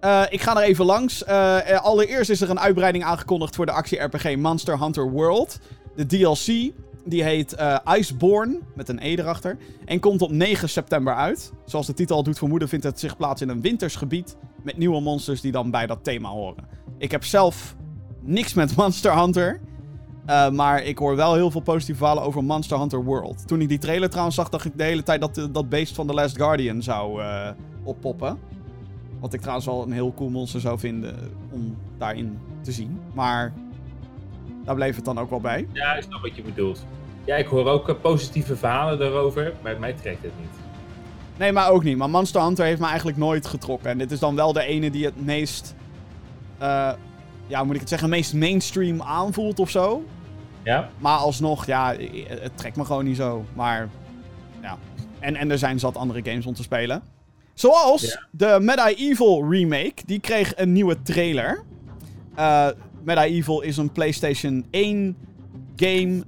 Eh, 0.00 0.22
ik 0.30 0.40
ga 0.40 0.56
er 0.56 0.62
even 0.62 0.84
langs. 0.84 1.24
Eh, 1.24 1.70
eh, 1.70 1.84
allereerst 1.84 2.30
is 2.30 2.40
er 2.40 2.50
een 2.50 2.60
uitbreiding 2.60 3.04
aangekondigd 3.04 3.54
voor 3.54 3.66
de 3.66 3.72
actie-RPG 3.72 4.36
Monster 4.36 4.80
Hunter 4.80 5.10
World. 5.10 5.58
De 5.96 6.06
DLC, 6.06 6.72
die 7.04 7.22
heet 7.22 7.54
eh, 7.54 7.78
Iceborne, 7.98 8.58
met 8.74 8.88
een 8.88 8.98
E 9.02 9.14
erachter. 9.14 9.58
En 9.84 10.00
komt 10.00 10.22
op 10.22 10.30
9 10.30 10.68
september 10.68 11.14
uit. 11.14 11.52
Zoals 11.64 11.86
de 11.86 11.94
titel 11.94 12.16
al 12.16 12.22
doet 12.22 12.38
vermoeden, 12.38 12.68
vindt 12.68 12.84
het 12.84 13.00
zich 13.00 13.16
plaats 13.16 13.42
in 13.42 13.48
een 13.48 13.60
winters 13.60 13.96
gebied. 13.96 14.36
Met 14.62 14.76
nieuwe 14.76 15.00
monsters 15.00 15.40
die 15.40 15.52
dan 15.52 15.70
bij 15.70 15.86
dat 15.86 15.98
thema 16.02 16.28
horen. 16.28 16.68
Ik 16.98 17.10
heb 17.10 17.24
zelf 17.24 17.76
niks 18.20 18.54
met 18.54 18.76
Monster 18.76 19.18
Hunter. 19.18 19.60
Uh, 20.28 20.50
maar 20.50 20.82
ik 20.82 20.98
hoor 20.98 21.16
wel 21.16 21.34
heel 21.34 21.50
veel 21.50 21.60
positieve 21.60 21.98
verhalen 21.98 22.22
over 22.22 22.44
Monster 22.44 22.78
Hunter 22.78 23.04
World. 23.04 23.48
Toen 23.48 23.60
ik 23.60 23.68
die 23.68 23.78
trailer 23.78 24.08
trouwens 24.08 24.36
zag, 24.36 24.48
dacht 24.48 24.64
ik 24.64 24.72
de 24.76 24.82
hele 24.82 25.02
tijd 25.02 25.20
dat 25.20 25.38
uh, 25.38 25.44
dat 25.50 25.68
beest 25.68 25.94
van 25.94 26.06
The 26.06 26.14
Last 26.14 26.36
Guardian 26.36 26.82
zou 26.82 27.22
uh, 27.22 27.48
oppoppen. 27.82 28.38
Wat 29.20 29.32
ik 29.32 29.40
trouwens 29.40 29.66
wel 29.66 29.82
een 29.82 29.92
heel 29.92 30.14
cool 30.14 30.30
monster 30.30 30.60
zou 30.60 30.78
vinden 30.78 31.16
om 31.50 31.76
daarin 31.98 32.38
te 32.60 32.72
zien. 32.72 33.00
Maar 33.14 33.52
daar 34.64 34.74
bleef 34.74 34.96
het 34.96 35.04
dan 35.04 35.18
ook 35.18 35.30
wel 35.30 35.40
bij. 35.40 35.68
Ja, 35.72 35.94
ik 35.94 36.02
snap 36.02 36.22
wat 36.22 36.36
je 36.36 36.42
bedoelt. 36.42 36.86
Ja, 37.24 37.36
ik 37.36 37.46
hoor 37.46 37.66
ook 37.66 37.88
uh, 37.88 37.94
positieve 38.00 38.56
verhalen 38.56 38.98
daarover, 38.98 39.52
maar 39.62 39.80
mij 39.80 39.92
trekt 39.92 40.22
het 40.22 40.32
niet. 40.40 40.54
Nee, 41.36 41.52
maar 41.52 41.70
ook 41.70 41.84
niet. 41.84 41.96
Maar 41.96 42.10
Monster 42.10 42.42
Hunter 42.42 42.64
heeft 42.64 42.80
me 42.80 42.86
eigenlijk 42.86 43.18
nooit 43.18 43.46
getrokken. 43.46 43.90
En 43.90 43.98
dit 43.98 44.10
is 44.10 44.18
dan 44.18 44.34
wel 44.34 44.52
de 44.52 44.62
ene 44.62 44.90
die 44.90 45.04
het 45.04 45.24
meest... 45.24 45.74
Ja, 47.48 47.58
hoe 47.58 47.66
moet 47.66 47.74
ik 47.74 47.80
het 47.80 47.88
zeggen? 47.88 48.08
meest 48.08 48.34
mainstream 48.34 49.02
aanvoelt 49.02 49.58
of 49.58 49.70
zo. 49.70 50.04
Ja? 50.66 50.88
Maar 50.98 51.18
alsnog, 51.18 51.66
ja, 51.66 51.94
het 52.28 52.56
trekt 52.56 52.76
me 52.76 52.84
gewoon 52.84 53.04
niet 53.04 53.16
zo. 53.16 53.44
Maar, 53.54 53.88
ja. 54.62 54.78
En, 55.18 55.36
en 55.36 55.50
er 55.50 55.58
zijn 55.58 55.78
zat 55.78 55.96
andere 55.96 56.20
games 56.24 56.46
om 56.46 56.54
te 56.54 56.62
spelen. 56.62 57.02
Zoals 57.54 58.02
ja. 58.02 58.26
de 58.30 58.58
Medieval 58.60 59.50
remake. 59.50 59.94
Die 60.06 60.20
kreeg 60.20 60.52
een 60.56 60.72
nieuwe 60.72 61.02
trailer. 61.02 61.62
Uh, 62.38 62.68
Medieval 63.02 63.62
is 63.62 63.76
een 63.76 63.92
PlayStation 63.92 64.66
1 64.70 65.16
game. 65.76 66.22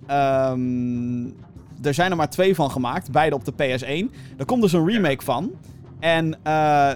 Um, 0.53 1.37
er 1.83 1.95
zijn 1.95 2.11
er 2.11 2.17
maar 2.17 2.31
twee 2.31 2.55
van 2.55 2.71
gemaakt. 2.71 3.11
Beide 3.11 3.35
op 3.35 3.45
de 3.45 3.53
PS1. 3.53 4.15
Er 4.37 4.45
komt 4.45 4.63
dus 4.63 4.73
een 4.73 4.87
remake 4.89 5.25
van. 5.25 5.51
En 6.01 6.39
uh, 6.47 6.91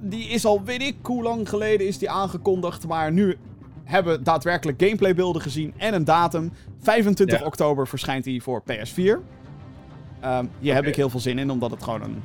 die 0.00 0.28
is 0.28 0.44
al, 0.44 0.62
weet 0.62 0.82
ik 0.82 0.96
hoe 1.02 1.22
lang 1.22 1.48
geleden 1.48 1.86
is 1.86 1.98
die 1.98 2.10
aangekondigd. 2.10 2.86
Maar 2.86 3.12
nu 3.12 3.36
hebben 3.84 4.16
we 4.16 4.22
daadwerkelijk 4.22 4.82
gameplaybeelden 4.82 5.42
gezien 5.42 5.74
en 5.76 5.94
een 5.94 6.04
datum. 6.04 6.52
25 6.80 7.38
ja. 7.38 7.46
oktober 7.46 7.88
verschijnt 7.88 8.24
hij 8.24 8.40
voor 8.40 8.62
PS4. 8.62 8.96
Um, 8.96 9.20
hier 10.22 10.70
okay. 10.70 10.74
heb 10.74 10.86
ik 10.86 10.96
heel 10.96 11.10
veel 11.10 11.20
zin 11.20 11.38
in, 11.38 11.50
omdat 11.50 11.70
het 11.70 11.82
gewoon 11.82 12.02
een... 12.02 12.22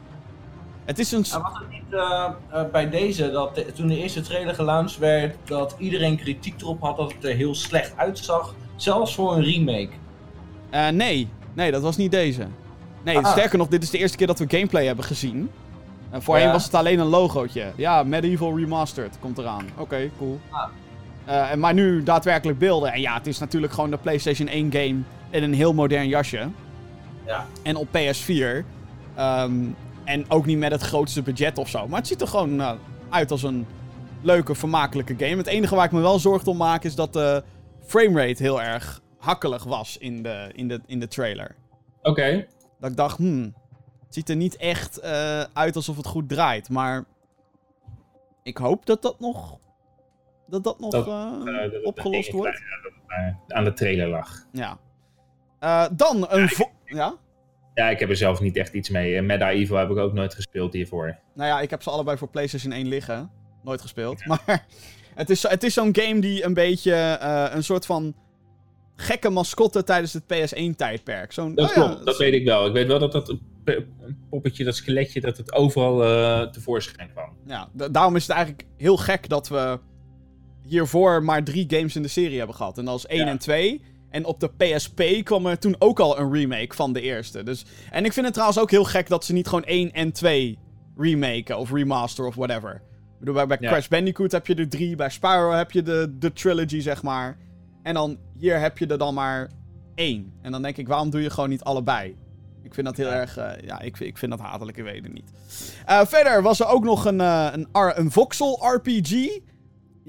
Het 0.86 1.00
is 1.00 1.12
een... 1.12 1.24
En 1.34 1.42
was 1.42 1.60
het 1.60 1.70
niet 1.70 1.84
uh, 1.92 2.30
uh, 2.54 2.62
bij 2.72 2.90
deze, 2.90 3.32
dat 3.32 3.56
de, 3.56 3.72
toen 3.72 3.88
de 3.88 3.98
eerste 3.98 4.22
trailer 4.22 4.56
gelaunched 4.56 4.98
werd, 4.98 5.36
dat 5.44 5.76
iedereen 5.78 6.18
kritiek 6.18 6.62
erop 6.62 6.82
had 6.82 6.98
dat 6.98 7.14
het 7.14 7.24
er 7.24 7.36
heel 7.36 7.56
slecht 7.56 7.98
uitzag, 7.98 8.56
zelfs 8.76 9.16
voor 9.16 9.36
een 9.36 9.44
remake? 9.44 9.90
Uh, 10.74 10.88
nee, 10.88 11.30
nee, 11.54 11.72
dat 11.72 11.82
was 11.82 11.98
niet 11.98 12.12
deze. 12.12 12.48
Nee, 13.04 13.18
ah. 13.18 13.32
sterker 13.32 13.58
nog, 13.58 13.68
dit 13.68 13.84
is 13.84 13.90
de 13.90 13.98
eerste 13.98 14.18
keer 14.18 14.28
dat 14.28 14.40
we 14.40 14.46
gameplay 14.48 14.86
hebben 14.86 15.06
gezien. 15.06 15.52
En 16.10 16.22
voorheen 16.22 16.46
ja. 16.46 16.52
was 16.52 16.64
het 16.64 16.74
alleen 16.74 17.00
een 17.00 17.08
logootje. 17.08 17.72
Ja, 17.76 18.04
Medieval 18.04 18.58
Remastered 18.58 19.18
komt 19.20 19.38
eraan. 19.38 19.66
Oké, 19.72 19.82
okay, 19.82 20.12
cool. 20.18 20.40
Ah. 20.50 20.70
Uh, 21.30 21.54
maar 21.54 21.74
nu 21.74 22.04
daadwerkelijk 22.04 22.60
beelden. 22.60 22.94
En 22.94 23.02
ja, 23.02 23.14
het 23.14 23.28
is 23.28 23.40
natuurlijk 23.40 23.74
gewoon 23.74 23.90
de 23.90 23.98
PlayStation 23.98 24.48
1 24.48 24.72
game 24.72 25.02
in 25.30 25.44
een 25.44 25.54
heel 25.54 25.74
modern 25.74 26.08
jasje. 26.08 26.50
Ja. 27.26 27.46
En 27.64 27.76
op 27.76 27.88
PS4. 27.88 28.66
Um, 29.20 29.76
en 30.04 30.30
ook 30.30 30.46
niet 30.46 30.58
met 30.58 30.72
het 30.72 30.82
grootste 30.82 31.22
budget 31.22 31.58
of 31.58 31.70
zo. 31.70 31.88
Maar 31.88 32.00
het 32.00 32.08
ziet 32.08 32.22
er 32.22 32.28
gewoon 32.28 32.60
uh, 32.60 32.72
uit 33.10 33.32
als 33.32 33.44
een 33.44 33.68
leuke, 34.22 34.56
vermakelijke 34.56 35.16
game. 35.18 35.38
Het 35.38 35.48
enige 35.48 35.76
waar 35.76 35.86
ik 35.86 35.92
me 35.92 36.02
wel 36.02 36.20
zorgen 36.20 36.48
om 36.48 36.58
maak 36.58 36.84
is 36.84 36.96
dat 36.96 37.14
de 37.14 37.44
framerate 37.86 38.44
heel 38.44 38.62
erg 38.62 39.02
hakkelig 39.18 39.64
was 39.64 39.98
in 39.98 40.24
de, 40.24 40.50
in 40.54 40.68
de, 40.68 40.82
in 40.86 41.00
de 41.00 41.08
trailer. 41.08 41.56
Oké. 42.00 42.10
Okay. 42.10 42.48
Dat 42.80 42.90
ik 42.90 42.98
dacht, 42.98 43.18
hmm, 43.18 43.44
het 44.06 44.14
ziet 44.14 44.30
er 44.30 44.36
niet 44.36 44.56
echt 44.58 45.04
uh, 45.04 45.42
uit 45.54 45.76
alsof 45.76 45.98
het 45.98 46.08
goed 46.08 46.30
draait. 46.30 46.70
Maar 46.70 47.06
ik 48.44 48.58
hoop 48.58 48.86
dat 48.86 49.02
dat 49.02 49.20
nog 49.20 49.58
dat 50.50 50.64
dat 50.64 50.80
nog 50.80 50.92
dat, 50.92 51.08
uh, 51.08 51.32
uh, 51.46 51.72
dat, 51.72 51.84
opgelost 51.84 52.32
wordt. 52.32 52.62
Het 53.08 53.54
aan 53.54 53.64
de 53.64 53.74
trailer 53.74 54.08
lag. 54.08 54.46
Ja. 54.52 54.80
Dan 55.92 56.28
een... 56.30 56.50
Ja, 56.58 56.68
ja? 56.86 57.16
Ja, 57.74 57.90
ik 57.90 58.00
heb 58.00 58.10
er 58.10 58.16
zelf 58.16 58.40
niet 58.40 58.58
echt 58.58 58.74
iets 58.74 58.90
mee. 58.90 59.22
Medieval 59.22 59.78
heb 59.78 59.90
ik 59.90 59.98
ook 59.98 60.14
nooit 60.14 60.34
gespeeld 60.34 60.74
hiervoor. 60.74 61.20
Nou 61.36 61.50
ja, 61.50 61.62
ik 61.62 61.70
heb 61.70 61.82
ze 61.82 61.90
allebei 61.90 62.18
voor 62.18 62.30
PlayStation 62.30 62.72
1 62.72 62.88
liggen. 62.88 63.32
Nooit 63.64 63.82
gespeeld. 63.82 64.20
Ja. 64.20 64.40
Maar 64.46 65.28
het 65.28 65.30
is, 65.30 65.48
het 65.48 65.64
is 65.64 65.74
zo'n 65.74 65.96
game 65.96 66.20
die 66.20 66.46
een 66.46 66.54
beetje 66.54 67.18
een 67.52 67.64
soort 67.64 67.86
van 67.86 68.16
gekke 68.96 69.30
mascotte 69.30 69.84
tijdens 69.84 70.14
het 70.14 70.24
PS1-tijdperk. 70.24 71.36
Dat 71.36 71.60
oh 71.60 71.74
klopt, 71.74 72.06
dat 72.06 72.18
weet 72.18 72.34
ik 72.34 72.46
wel. 72.46 72.66
Ik 72.66 72.74
weet 72.74 72.88
wel 72.88 73.00
dat 73.00 73.12
dat 73.12 73.36
poppetje, 74.30 74.64
dat 74.64 74.76
skeletje, 74.76 75.22
dat 75.22 75.38
het 75.38 75.54
overal 75.54 76.04
uh, 76.04 76.42
tevoorschijn 76.48 77.12
kwam. 77.12 77.38
Ja, 77.46 77.70
daarom 77.92 78.16
is 78.16 78.28
het 78.28 78.32
eigenlijk 78.32 78.68
heel 78.78 78.98
gek 78.98 79.30
dat 79.30 79.48
we 79.48 79.80
hiervoor 80.70 81.24
maar 81.24 81.44
drie 81.44 81.66
games 81.68 81.96
in 81.96 82.02
de 82.02 82.08
serie 82.08 82.38
hebben 82.38 82.56
gehad. 82.56 82.78
En 82.78 82.86
dat 82.86 82.98
is 82.98 83.06
1 83.06 83.20
ja. 83.20 83.28
en 83.28 83.38
2. 83.38 83.82
En 84.10 84.26
op 84.26 84.40
de 84.40 84.50
PSP 84.58 85.02
kwam 85.24 85.46
er 85.46 85.60
toen 85.60 85.76
ook 85.80 86.00
al 86.00 86.20
een 86.20 86.34
remake 86.34 86.76
van 86.76 86.94
de 86.94 87.02
eerste. 87.02 87.44
Dus, 87.44 87.66
en 87.92 88.06
ik 88.06 88.14
vind 88.14 88.26
het 88.26 88.34
trouwens 88.34 88.62
ook 88.62 88.72
heel 88.72 88.84
gek 88.84 89.08
dat 89.08 89.26
ze 89.26 89.34
niet 89.34 89.48
gewoon 89.48 89.64
1 89.64 89.92
en 89.92 90.12
2 90.12 90.58
remaken 90.98 91.58
of 91.58 91.72
remaster 91.72 92.26
of 92.26 92.36
whatever. 92.36 92.74
Ik 92.74 93.20
bedoel, 93.20 93.34
bij, 93.34 93.48
bij 93.48 93.58
ja. 93.60 93.70
Crash 93.70 93.88
Bandicoot 93.88 94.32
heb 94.32 94.48
je 94.48 94.56
er 94.56 94.70
drie. 94.70 94.96
Bij 94.96 95.10
Spyro 95.10 95.52
heb 95.52 95.72
je 95.72 95.82
de, 95.82 96.16
de 96.20 96.34
trilogy, 96.34 96.80
zeg 96.80 97.04
maar. 97.04 97.38
En 97.84 97.94
dan 97.94 98.18
hier 98.38 98.60
heb 98.60 98.78
je 98.78 98.88
er 98.88 98.98
dan 98.98 99.14
maar 99.14 99.50
één. 99.96 100.34
En 100.42 100.52
dan 100.52 100.62
denk 100.62 100.78
ik, 100.78 100.88
waarom 100.88 101.10
doe 101.10 101.22
je 101.22 101.30
gewoon 101.30 101.50
niet 101.50 101.64
allebei? 101.64 102.16
Ik 102.64 102.74
vind 102.74 102.88
dat 102.88 102.98
heel 102.98 103.08
ja. 103.08 103.14
erg... 103.14 103.38
Uh, 103.38 103.52
ja, 103.66 103.80
ik, 103.80 104.00
ik 104.00 104.18
vind 104.18 104.32
dat 104.32 104.42
hatelijk, 104.42 104.78
ik 104.78 104.84
weet 104.84 105.04
het 105.04 105.14
niet. 105.14 105.32
Uh, 105.90 106.06
verder 106.06 106.42
was 106.42 106.60
er 106.60 106.68
ook 106.68 106.84
nog 106.84 107.06
een, 107.06 107.20
uh, 107.20 107.48
een, 107.52 107.68
een 107.72 108.12
voxel 108.12 108.74
RPG. 108.74 109.40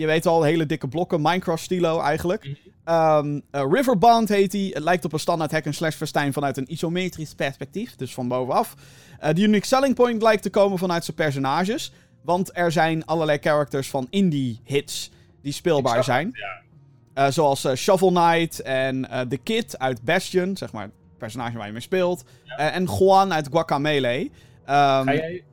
Je 0.00 0.06
weet 0.06 0.26
al, 0.26 0.42
hele 0.42 0.66
dikke 0.66 0.88
blokken. 0.88 1.20
Minecraft-stilo 1.22 2.00
eigenlijk. 2.00 2.44
Um, 2.84 3.34
uh, 3.34 3.62
Riverband 3.70 4.28
heet 4.28 4.52
hij. 4.52 4.70
Het 4.74 4.82
lijkt 4.82 5.04
op 5.04 5.12
een 5.12 5.18
standaard 5.18 5.50
hack-and-slash 5.50 5.94
festijn 5.94 6.32
vanuit 6.32 6.56
een 6.56 6.72
isometrisch 6.72 7.34
perspectief. 7.34 7.96
Dus 7.96 8.14
van 8.14 8.28
bovenaf. 8.28 8.74
Uh, 9.22 9.32
de 9.32 9.40
unique 9.40 9.66
selling 9.66 9.94
point 9.94 10.22
lijkt 10.22 10.42
te 10.42 10.50
komen 10.50 10.78
vanuit 10.78 11.04
zijn 11.04 11.16
personages. 11.16 11.92
Want 12.22 12.56
er 12.56 12.72
zijn 12.72 13.04
allerlei 13.04 13.38
characters 13.38 13.90
van 13.90 14.06
indie-hits 14.10 15.10
die 15.42 15.52
speelbaar 15.52 16.04
zijn. 16.04 16.32
Ja. 16.32 17.26
Uh, 17.26 17.32
zoals 17.32 17.68
Shovel 17.74 18.10
Knight 18.10 18.62
en 18.62 19.08
The 19.28 19.38
Kid 19.42 19.78
uit 19.78 20.02
Bastion. 20.02 20.56
Zeg 20.56 20.72
maar 20.72 20.82
het 20.82 20.92
personage 21.18 21.56
waar 21.56 21.66
je 21.66 21.72
mee 21.72 21.82
speelt. 21.82 22.24
Ja. 22.44 22.56
en 22.72 22.84
Juan 22.98 23.32
uit 23.32 23.48
Guacamelee. 23.50 24.22
Um, 24.22 24.30
ga, 24.64 25.14
jij, 25.14 25.44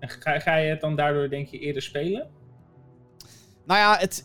ga, 0.00 0.38
ga 0.38 0.56
je 0.56 0.70
het 0.70 0.80
dan 0.80 0.96
daardoor 0.96 1.28
denk 1.28 1.48
je 1.48 1.58
eerder 1.58 1.82
spelen? 1.82 2.28
Nou 3.66 3.80
ja, 3.80 3.96
het, 3.98 4.24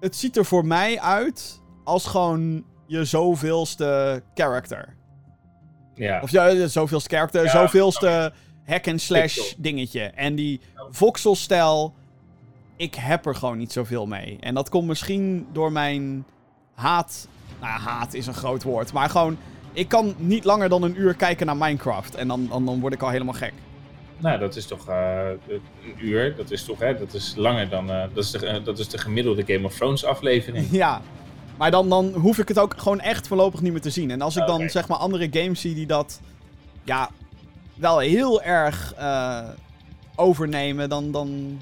het 0.00 0.16
ziet 0.16 0.36
er 0.36 0.44
voor 0.44 0.66
mij 0.66 1.00
uit 1.00 1.60
als 1.84 2.06
gewoon 2.06 2.64
je 2.86 3.04
zoveelste 3.04 4.22
character. 4.34 4.94
Ja. 5.94 6.20
Of 6.20 6.30
ja, 6.30 6.66
zoveelste 6.66 7.08
character, 7.08 7.44
ja, 7.44 7.50
zoveelste 7.50 8.32
hack-and-slash 8.64 9.54
dingetje. 9.56 10.02
En 10.02 10.34
die 10.34 10.60
voxel-stijl, 10.90 11.94
ik 12.76 12.94
heb 12.94 13.26
er 13.26 13.34
gewoon 13.34 13.58
niet 13.58 13.72
zoveel 13.72 14.06
mee. 14.06 14.36
En 14.40 14.54
dat 14.54 14.68
komt 14.68 14.86
misschien 14.86 15.46
door 15.52 15.72
mijn 15.72 16.24
haat. 16.74 17.28
Nou, 17.60 17.72
ja, 17.72 17.78
haat 17.78 18.14
is 18.14 18.26
een 18.26 18.34
groot 18.34 18.62
woord. 18.62 18.92
Maar 18.92 19.10
gewoon, 19.10 19.36
ik 19.72 19.88
kan 19.88 20.14
niet 20.18 20.44
langer 20.44 20.68
dan 20.68 20.82
een 20.82 21.00
uur 21.00 21.14
kijken 21.14 21.46
naar 21.46 21.56
Minecraft. 21.56 22.14
En 22.14 22.28
dan, 22.28 22.46
dan, 22.48 22.64
dan 22.64 22.80
word 22.80 22.92
ik 22.92 23.02
al 23.02 23.10
helemaal 23.10 23.34
gek. 23.34 23.52
Nou, 24.18 24.38
dat 24.38 24.56
is 24.56 24.66
toch 24.66 24.88
eh, 24.88 25.28
een 25.48 25.60
uur. 25.98 26.36
Dat 26.36 26.50
is 26.50 26.64
toch, 26.64 26.78
hè, 26.78 26.98
dat 26.98 27.14
is 27.14 27.34
langer 27.36 27.68
dan, 27.68 27.90
eh, 27.90 28.04
dat, 28.14 28.24
is 28.24 28.30
de, 28.30 28.46
eh, 28.46 28.64
dat 28.64 28.78
is 28.78 28.88
de 28.88 28.98
gemiddelde 28.98 29.44
Game 29.46 29.64
of 29.66 29.74
Thrones 29.74 30.04
aflevering. 30.04 30.68
Ja. 30.70 31.00
Maar 31.56 31.70
dan, 31.70 31.88
dan 31.88 32.12
hoef 32.14 32.38
ik 32.38 32.48
het 32.48 32.58
ook 32.58 32.74
gewoon 32.76 33.00
echt 33.00 33.26
voorlopig 33.26 33.60
niet 33.60 33.72
meer 33.72 33.80
te 33.80 33.90
zien. 33.90 34.10
En 34.10 34.20
als 34.22 34.36
ik 34.36 34.46
dan 34.46 34.68
zeg 34.70 34.88
maar 34.88 34.98
andere 34.98 35.28
games 35.30 35.60
zie 35.60 35.74
die 35.74 35.86
dat 35.86 36.20
ja, 36.84 37.10
wel 37.74 37.98
heel 37.98 38.42
erg 38.42 38.94
eh, 38.96 39.48
overnemen, 40.16 40.88
dan. 40.88 41.10
dan 41.12 41.60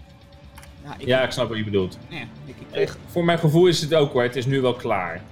ja, 0.84 0.94
ik, 0.98 1.06
Ja, 1.06 1.22
ik 1.22 1.30
snap 1.30 1.48
wat 1.48 1.56
je 1.58 1.64
bedoelt. 1.64 1.98
nee, 2.10 2.26
ik, 2.46 2.54
ik 2.58 2.66
kreeg- 2.70 2.96
Voor 3.06 3.24
mijn 3.24 3.38
gevoel 3.38 3.66
is 3.66 3.80
het 3.80 3.94
ook 3.94 4.12
hoor, 4.12 4.22
het 4.22 4.36
is 4.36 4.46
nu 4.46 4.60
wel 4.60 4.74
klaar. 4.74 5.22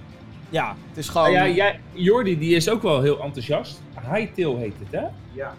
ja, 0.49 0.75
het 0.89 0.97
is 0.97 1.09
gewoon. 1.09 1.27
Ah, 1.27 1.33
ja, 1.33 1.47
jij, 1.47 1.79
Jordi 1.93 2.37
die 2.39 2.55
is 2.55 2.69
ook 2.69 2.81
wel 2.81 3.01
heel 3.01 3.19
enthousiast. 3.21 3.81
Hightail 4.13 4.57
heet 4.57 4.73
het 4.79 5.01
hè? 5.01 5.07
Ja, 5.31 5.53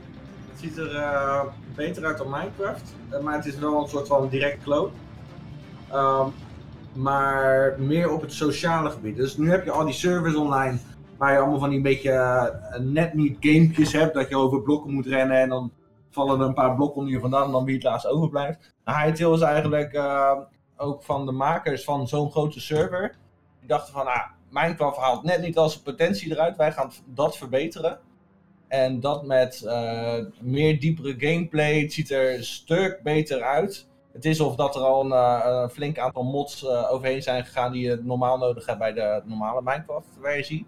ziet 0.65 0.79
er 0.79 0.95
eh, 0.97 1.41
beter 1.75 2.05
uit 2.05 2.19
dan 2.19 2.31
Minecraft, 2.31 2.95
eh, 3.11 3.21
maar 3.21 3.35
het 3.35 3.47
is 3.47 3.59
wel 3.59 3.83
een 3.83 3.89
soort 3.89 4.07
van 4.07 4.29
direct 4.29 4.63
clone. 4.63 4.91
Ehm, 5.91 6.29
maar 6.93 7.75
meer 7.79 8.11
op 8.11 8.21
het 8.21 8.33
sociale 8.33 8.91
gebied. 8.91 9.17
Dus 9.17 9.37
nu 9.37 9.51
heb 9.51 9.65
je 9.65 9.71
al 9.71 9.85
die 9.85 9.95
servers 9.95 10.35
online 10.35 10.79
waar 11.17 11.33
je 11.33 11.39
allemaal 11.39 11.59
van 11.59 11.71
die 11.71 11.81
beetje 11.81 12.11
eh, 12.11 12.81
net 12.81 13.15
niet 13.15 13.37
gamepjes 13.41 13.93
hebt, 13.93 14.15
dat 14.15 14.29
je 14.29 14.37
over 14.37 14.63
blokken 14.63 14.93
moet 14.93 15.07
rennen 15.07 15.37
en 15.37 15.49
dan 15.49 15.73
vallen 16.11 16.41
er 16.41 16.47
een 16.47 16.55
paar 16.55 16.75
blokken 16.75 16.97
onder 16.97 17.13
je 17.13 17.21
vandaan 17.21 17.45
en 17.45 17.53
dan 17.53 17.65
wie 17.65 17.75
het 17.75 17.85
laatst 17.85 18.07
overblijft. 18.07 18.75
Nou, 18.85 18.99
Hytale 18.99 19.35
is 19.35 19.41
eigenlijk 19.41 20.01
ook 20.77 21.03
van 21.03 21.27
de 21.27 21.33
makers 21.33 21.85
van 21.85 22.09
zo'n 22.09 22.31
grote 22.31 22.61
server. 22.61 23.17
Die 23.59 23.69
dachten 23.69 23.93
van, 23.93 24.07
ah, 24.07 24.27
Minecraft 24.51 24.97
haalt 24.97 25.23
net 25.23 25.41
niet 25.41 25.59
al 25.59 25.69
zijn 25.69 25.83
potentie 25.83 26.33
eruit, 26.33 26.57
wij 26.57 26.73
gaan 26.73 26.91
dat 27.07 27.37
verbeteren. 27.37 27.99
En 28.75 29.01
dat 29.01 29.25
met 29.25 29.63
eh, 29.63 30.19
meer 30.41 30.81
diepere 30.81 31.15
gameplay. 31.19 31.81
Het 31.81 31.93
ziet 31.93 32.11
er 32.11 32.35
een 32.35 32.45
stuk 32.45 33.01
beter 33.03 33.43
uit. 33.43 33.87
Het 34.13 34.25
is 34.25 34.41
of 34.41 34.57
dat 34.57 34.75
er 34.75 34.81
al 34.81 35.05
een, 35.05 35.13
eh, 35.13 35.69
flink 35.69 35.99
aantal 35.99 36.23
mods 36.23 36.65
eh, 36.65 36.93
overheen 36.93 37.23
zijn 37.23 37.45
gegaan 37.45 37.73
die 37.73 37.89
je 37.89 38.01
normaal 38.03 38.39
nodig 38.39 38.67
hebt 38.67 38.79
bij 38.79 38.93
de 38.93 39.23
normale 39.25 39.61
Minecraft 39.63 40.07
versie. 40.21 40.67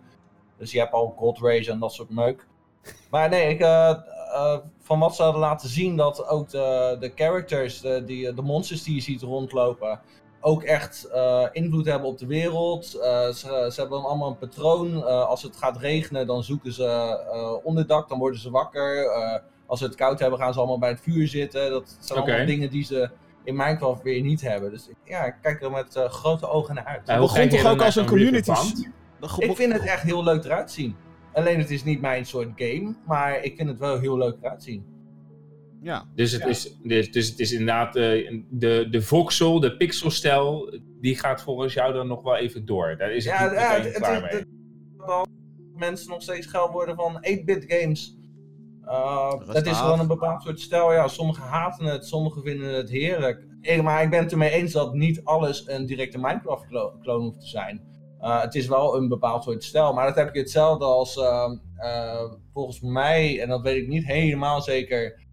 Dus 0.58 0.72
je 0.72 0.78
hebt 0.78 0.92
al 0.92 1.14
Gold 1.16 1.38
Rage 1.38 1.70
en 1.70 1.78
dat 1.78 1.92
soort 1.92 2.10
meuk. 2.10 2.46
Maar 3.10 3.28
nee, 3.28 3.48
ik, 3.48 3.60
van 4.80 4.98
wat 4.98 5.16
ze 5.16 5.22
hadden 5.22 5.40
laten 5.40 5.68
zien, 5.68 5.96
dat 5.96 6.28
ook 6.28 6.48
de, 6.48 6.96
de 7.00 7.12
characters, 7.14 7.80
die, 7.80 8.34
de 8.34 8.42
monsters 8.42 8.82
die 8.82 8.94
je 8.94 9.00
ziet 9.00 9.22
rondlopen, 9.22 10.00
ook 10.40 10.62
echt 10.62 11.04
eh, 11.04 11.46
invloed 11.52 11.86
hebben 11.86 12.08
op 12.08 12.18
de 12.18 12.26
wereld. 12.26 12.94
Eh, 12.94 13.26
ze, 13.28 13.68
ze 13.72 13.80
hebben 13.80 13.98
dan 13.98 14.04
allemaal 14.08 14.28
een 14.28 14.38
patroon. 14.38 14.94
Eh, 14.96 15.26
als 15.28 15.42
het 15.42 15.56
gaat 15.56 15.78
regenen, 15.78 16.26
dan 16.26 16.42
zoeken 16.44 16.72
ze 16.72 16.84
eh, 17.32 17.52
onderdak, 17.62 18.08
dan 18.08 18.18
worden 18.18 18.40
ze 18.40 18.50
wakker. 18.50 19.06
Eh, 19.06 19.38
als 19.66 19.78
ze 19.78 19.84
het 19.84 19.94
koud 19.94 20.18
hebben, 20.18 20.38
gaan 20.38 20.52
ze 20.52 20.58
allemaal 20.58 20.78
bij 20.78 20.88
het 20.88 21.00
vuur 21.00 21.28
zitten. 21.28 21.70
Dat 21.70 21.96
zijn 22.00 22.18
allemaal 22.18 22.46
dingen 22.46 22.70
die 22.70 22.84
ze 22.84 23.10
in 23.44 23.56
Minecraft 23.56 24.02
weer 24.02 24.22
niet 24.22 24.40
hebben. 24.40 24.70
Dus 24.70 24.88
ik- 24.88 24.96
ja, 25.04 25.24
ik 25.24 25.34
kijk 25.42 25.62
er 25.62 25.70
met 25.70 25.94
grote 26.08 26.48
ogen 26.48 26.74
naar 26.74 26.84
uit. 26.84 27.06
Hoe 27.18 27.26
begon 27.26 27.36
toch 27.50 27.72
ook 27.72 27.82
als 27.84 27.96
een 27.96 28.06
community 28.08 28.50
Ik 29.50 29.56
vind 29.56 29.72
het 29.72 29.82
echt 29.82 30.02
heel 30.02 30.24
leuk 30.24 30.44
eruit 30.44 30.70
zien. 30.70 30.96
Alleen 31.32 31.58
het 31.58 31.70
is 31.70 31.84
niet 31.84 32.00
mijn 32.00 32.26
soort 32.26 32.48
game, 32.56 32.94
maar 33.06 33.42
ik 33.44 33.56
vind 33.56 33.68
het 33.68 33.78
wel 33.78 33.98
heel 33.98 34.16
leuk 34.18 34.36
eruit 34.42 34.62
zien. 34.62 34.84
Ja. 35.86 36.04
Dus 36.14 36.32
het, 36.32 36.42
Ja. 36.42 36.48
is, 36.48 36.76
dus, 36.82 37.12
dus 37.12 37.28
het 37.28 37.38
is 37.38 37.52
inderdaad 37.52 37.96
eh, 37.96 38.40
de, 38.50 38.86
de 38.90 39.02
voxel, 39.02 39.60
de 39.60 39.76
pixelstijl, 39.76 40.78
die 41.00 41.18
gaat 41.18 41.42
volgens 41.42 41.74
jou 41.74 41.92
dan 41.92 42.06
nog 42.06 42.22
wel 42.22 42.36
even 42.36 42.64
door. 42.66 42.96
Daar 42.98 43.12
is 43.12 43.24
het 43.24 43.34
Ja, 43.34 43.44
niet 43.44 43.52
ja, 43.58 43.80
het, 43.80 43.92
klaar 43.92 44.12
het, 44.14 44.22
mee. 44.22 44.32
het- 44.32 44.46
dat 45.06 45.28
mensen 45.74 46.08
nog 46.10 46.22
steeds 46.22 46.46
geil 46.46 46.70
worden 46.70 46.96
van 46.96 47.16
8-bit 47.16 47.64
games. 47.68 48.16
Uh, 48.84 49.32
Rustig 49.36 49.54
het 49.54 49.66
is 49.66 49.78
gewoon 49.78 50.00
een 50.00 50.06
bepaald 50.06 50.42
soort 50.42 50.60
stijl. 50.60 50.92
Ja, 50.92 51.08
sommigen 51.08 51.42
haten 51.42 51.84
het, 51.86 52.06
sommigen 52.06 52.42
vinden 52.42 52.74
het 52.74 52.90
heerlijk. 52.90 53.46
Ik, 53.60 53.82
maar 53.82 54.02
ik 54.02 54.10
ben 54.10 54.22
het 54.22 54.32
ermee 54.32 54.50
eens 54.50 54.72
dat 54.72 54.94
niet 54.94 55.20
alles 55.24 55.68
een 55.68 55.86
directe 55.86 56.18
Minecraft-kloon 56.18 57.22
hoeft 57.22 57.40
te 57.40 57.46
zijn. 57.46 57.80
Uh, 58.20 58.42
het 58.42 58.54
is 58.54 58.66
wel 58.66 58.96
een 58.96 59.08
bepaald 59.08 59.42
soort 59.44 59.64
stijl. 59.64 59.92
Maar 59.92 60.06
dat 60.06 60.14
heb 60.16 60.34
je 60.34 60.40
hetzelfde 60.40 60.84
als 60.84 61.16
uh, 61.16 61.50
uh, 61.78 62.32
volgens 62.52 62.80
mij, 62.80 63.40
en 63.40 63.48
dat 63.48 63.62
weet 63.62 63.82
ik 63.82 63.88
niet 63.88 64.04
helemaal 64.06 64.62
zeker, 64.62 65.25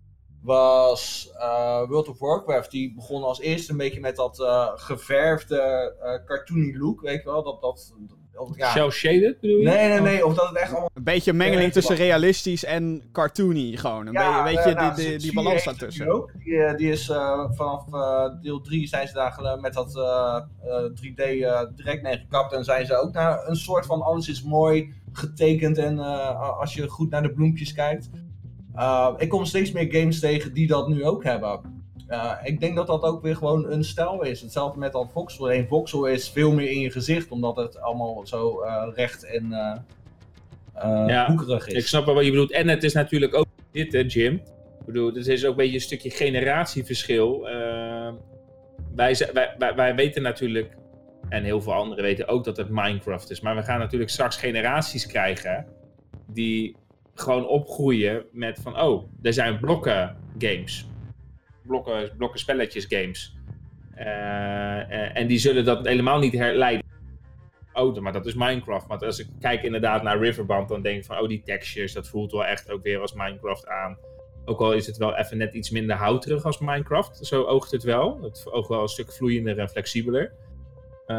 was 0.43 1.31
uh, 1.37 1.87
World 1.87 2.09
of 2.09 2.19
Warcraft. 2.19 2.71
Die 2.71 2.93
begon 2.93 3.23
als 3.23 3.39
eerste 3.39 3.71
een 3.71 3.77
beetje 3.77 3.99
met 3.99 4.15
dat 4.15 4.39
uh, 4.39 4.69
geverfde, 4.75 5.93
uh, 6.03 6.25
cartoony 6.25 6.77
look, 6.77 7.01
weet 7.01 7.23
je 7.23 7.29
wel. 7.29 7.43
Dat, 7.43 7.61
dat, 7.61 7.93
ja. 8.55 8.71
Shell 8.71 8.89
shaded 8.89 9.39
bedoel 9.39 9.57
je? 9.57 9.63
Nee, 9.63 9.89
nee, 9.89 9.99
nee. 9.99 10.25
Of 10.25 10.33
dat 10.35 10.47
het 10.47 10.57
echt 10.57 10.71
allemaal... 10.71 10.89
Een 10.93 11.03
beetje 11.03 11.31
een 11.31 11.37
mengeling 11.37 11.71
tussen 11.71 11.95
realistisch 11.95 12.65
en 12.65 13.09
cartoony 13.11 13.75
gewoon. 13.75 14.07
Een 14.07 14.13
ja, 14.13 14.43
beetje, 14.43 14.55
weet 14.55 14.65
je, 14.65 14.73
nou, 14.73 14.95
die, 14.95 15.07
die, 15.07 15.17
die 15.17 15.33
balans 15.33 15.63
daartussen. 15.63 16.07
Ook. 16.07 16.31
Die, 16.43 16.75
die 16.75 16.91
is 16.91 17.09
uh, 17.09 17.49
vanaf 17.51 17.85
uh, 17.91 18.41
deel 18.41 18.61
3 18.61 18.87
zijn 18.87 19.07
ze 19.07 19.13
daar 19.13 19.59
met 19.59 19.73
dat 19.73 19.95
uh, 19.95 20.41
3D 20.89 21.23
direct 21.75 22.01
mee 22.01 22.17
gekapt. 22.17 22.53
En 22.53 22.63
zijn 22.63 22.85
ze 22.85 22.95
ook 22.95 23.13
naar 23.13 23.47
een 23.47 23.55
soort 23.55 23.85
van 23.85 24.01
alles 24.01 24.27
is 24.27 24.43
mooi 24.43 24.93
getekend. 25.11 25.77
En 25.77 25.97
uh, 25.97 26.59
als 26.59 26.73
je 26.73 26.87
goed 26.87 27.09
naar 27.09 27.21
de 27.21 27.33
bloempjes 27.33 27.73
kijkt. 27.73 28.09
Uh, 28.75 29.13
ik 29.17 29.29
kom 29.29 29.45
steeds 29.45 29.71
meer 29.71 29.87
games 29.91 30.19
tegen 30.19 30.53
die 30.53 30.67
dat 30.67 30.87
nu 30.87 31.05
ook 31.05 31.23
hebben. 31.23 31.81
Uh, 32.09 32.33
ik 32.43 32.59
denk 32.59 32.75
dat 32.75 32.87
dat 32.87 33.03
ook 33.03 33.21
weer 33.21 33.35
gewoon 33.35 33.71
een 33.71 33.83
stijl 33.83 34.23
is. 34.23 34.41
Hetzelfde 34.41 34.79
met 34.79 34.91
dat 34.91 35.11
voxel. 35.11 35.45
Alleen 35.45 35.67
voxel 35.67 36.05
is 36.05 36.29
veel 36.29 36.51
meer 36.51 36.71
in 36.71 36.79
je 36.79 36.91
gezicht, 36.91 37.29
omdat 37.29 37.55
het 37.55 37.79
allemaal 37.79 38.27
zo 38.27 38.63
uh, 38.63 38.87
recht 38.93 39.25
en 39.25 39.45
uh, 39.51 41.07
ja, 41.07 41.27
hoekerig 41.27 41.67
is. 41.67 41.73
Ik 41.73 41.87
snap 41.87 42.05
wel 42.05 42.15
wat 42.15 42.25
je 42.25 42.31
bedoelt. 42.31 42.51
En 42.51 42.67
het 42.67 42.83
is 42.83 42.93
natuurlijk 42.93 43.35
ook 43.35 43.45
dit, 43.71 43.93
hè, 43.93 43.99
Jim. 43.99 44.33
Ik 44.79 44.85
bedoel, 44.85 45.13
het 45.13 45.27
is 45.27 45.45
ook 45.45 45.51
een 45.51 45.57
beetje 45.57 45.73
een 45.73 45.81
stukje 45.81 46.09
generatieverschil. 46.09 47.41
Wij, 48.95 49.15
wij, 49.33 49.55
wij, 49.57 49.75
wij 49.75 49.95
weten 49.95 50.21
natuurlijk, 50.21 50.77
en 51.29 51.43
heel 51.43 51.61
veel 51.61 51.73
anderen 51.73 52.03
weten 52.03 52.27
ook 52.27 52.43
dat 52.43 52.57
het 52.57 52.69
Minecraft 52.69 53.29
is. 53.29 53.41
Maar 53.41 53.55
we 53.55 53.63
gaan 53.63 53.79
natuurlijk 53.79 54.11
straks 54.11 54.37
generaties 54.37 55.05
krijgen 55.05 55.65
die 56.27 56.75
gewoon 57.15 57.47
opgroeien 57.47 58.25
met 58.31 58.59
van, 58.61 58.81
oh, 58.81 59.09
er 59.21 59.33
zijn 59.33 59.59
blokken 59.59 60.17
games 60.37 60.87
blokken, 61.63 62.11
blokken 62.17 62.39
spelletjes 62.39 62.85
games. 62.89 63.35
Uh, 63.97 65.17
en 65.17 65.27
die 65.27 65.37
zullen 65.37 65.65
dat 65.65 65.87
helemaal 65.87 66.19
niet 66.19 66.33
herleiden. 66.33 66.85
Oh, 67.73 67.97
maar 67.97 68.13
dat 68.13 68.25
is 68.25 68.33
Minecraft. 68.33 68.87
Maar 68.87 68.97
als 68.97 69.19
ik 69.19 69.27
kijk 69.39 69.63
inderdaad 69.63 70.03
naar 70.03 70.19
Riverband, 70.19 70.69
dan 70.69 70.81
denk 70.81 70.97
ik 70.97 71.05
van, 71.05 71.19
oh, 71.19 71.27
die 71.27 71.41
textures, 71.45 71.93
dat 71.93 72.07
voelt 72.07 72.31
wel 72.31 72.45
echt 72.45 72.71
ook 72.71 72.83
weer 72.83 72.99
als 72.99 73.13
Minecraft 73.13 73.67
aan. 73.67 73.97
Ook 74.45 74.59
al 74.59 74.73
is 74.73 74.87
het 74.87 74.97
wel 74.97 75.15
even 75.15 75.37
net 75.37 75.53
iets 75.53 75.69
minder 75.69 75.95
houterig 75.95 76.45
als 76.45 76.59
Minecraft. 76.59 77.25
Zo 77.25 77.43
oogt 77.43 77.71
het 77.71 77.83
wel. 77.83 78.21
Het 78.21 78.51
oogt 78.51 78.69
wel 78.69 78.81
een 78.81 78.87
stuk 78.87 79.11
vloeiender 79.11 79.59
en 79.59 79.69
flexibeler. 79.69 80.31
Uh, 81.07 81.17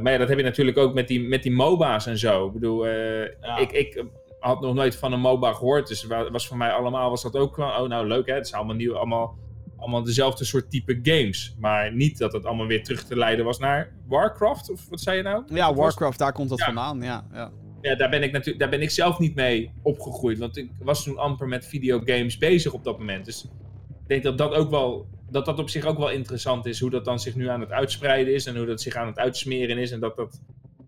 maar 0.00 0.12
ja, 0.12 0.18
dat 0.18 0.28
heb 0.28 0.38
je 0.38 0.44
natuurlijk 0.44 0.78
ook 0.78 0.94
met 0.94 1.08
die, 1.08 1.28
met 1.28 1.42
die 1.42 1.52
MOBA's 1.52 2.06
en 2.06 2.18
zo. 2.18 2.46
Ik 2.46 2.52
bedoel, 2.52 2.86
uh, 2.86 3.20
ja. 3.40 3.56
ik, 3.56 3.72
ik 3.72 4.04
had 4.38 4.60
nog 4.60 4.74
nooit 4.74 4.96
van 4.96 5.12
een 5.12 5.20
MOBA 5.20 5.52
gehoord. 5.52 5.88
Dus 5.88 6.06
was 6.30 6.46
voor 6.46 6.56
mij 6.56 6.70
allemaal, 6.70 7.10
was 7.10 7.22
dat 7.22 7.36
ook 7.36 7.54
van, 7.54 7.76
oh 7.76 7.88
nou 7.88 8.06
leuk 8.06 8.26
hè, 8.26 8.34
het 8.34 8.46
is 8.46 8.52
allemaal 8.52 8.74
nieuw, 8.74 8.94
allemaal 8.96 9.38
allemaal 9.76 10.02
dezelfde 10.02 10.44
soort 10.44 10.70
type 10.70 10.98
games. 11.02 11.56
Maar 11.58 11.92
niet 11.92 12.18
dat 12.18 12.32
het 12.32 12.44
allemaal 12.44 12.66
weer 12.66 12.84
terug 12.84 13.04
te 13.04 13.16
leiden 13.16 13.44
was 13.44 13.58
naar 13.58 13.92
Warcraft, 14.06 14.70
of 14.70 14.88
wat 14.88 15.00
zei 15.00 15.16
je 15.16 15.22
nou? 15.22 15.44
Ja, 15.46 15.74
Warcraft, 15.74 16.18
daar 16.18 16.32
komt 16.32 16.48
dat 16.48 16.58
ja. 16.58 16.64
vandaan, 16.64 17.02
ja. 17.02 17.26
Ja, 17.32 17.50
ja 17.80 17.94
daar, 17.94 18.10
ben 18.10 18.22
ik 18.22 18.32
natuurlijk, 18.32 18.58
daar 18.58 18.70
ben 18.70 18.82
ik 18.82 18.90
zelf 18.90 19.18
niet 19.18 19.34
mee 19.34 19.72
opgegroeid. 19.82 20.38
Want 20.38 20.56
ik 20.56 20.70
was 20.78 21.04
toen 21.04 21.18
amper 21.18 21.48
met 21.48 21.66
videogames 21.66 22.38
bezig 22.38 22.72
op 22.72 22.84
dat 22.84 22.98
moment. 22.98 23.24
Dus 23.24 23.44
ik 23.88 24.08
denk 24.08 24.22
dat 24.22 24.38
dat 24.38 24.54
ook 24.54 24.70
wel... 24.70 25.14
Dat 25.30 25.44
dat 25.44 25.58
op 25.58 25.70
zich 25.70 25.84
ook 25.84 25.98
wel 25.98 26.10
interessant 26.10 26.66
is. 26.66 26.80
Hoe 26.80 26.90
dat 26.90 27.04
dan 27.04 27.18
zich 27.18 27.34
nu 27.34 27.48
aan 27.48 27.60
het 27.60 27.70
uitspreiden 27.70 28.34
is. 28.34 28.46
En 28.46 28.56
hoe 28.56 28.66
dat 28.66 28.80
zich 28.80 28.94
aan 28.94 29.06
het 29.06 29.18
uitsmeren 29.18 29.78
is. 29.78 29.90
En 29.90 30.00
dat 30.00 30.16
dat, 30.16 30.40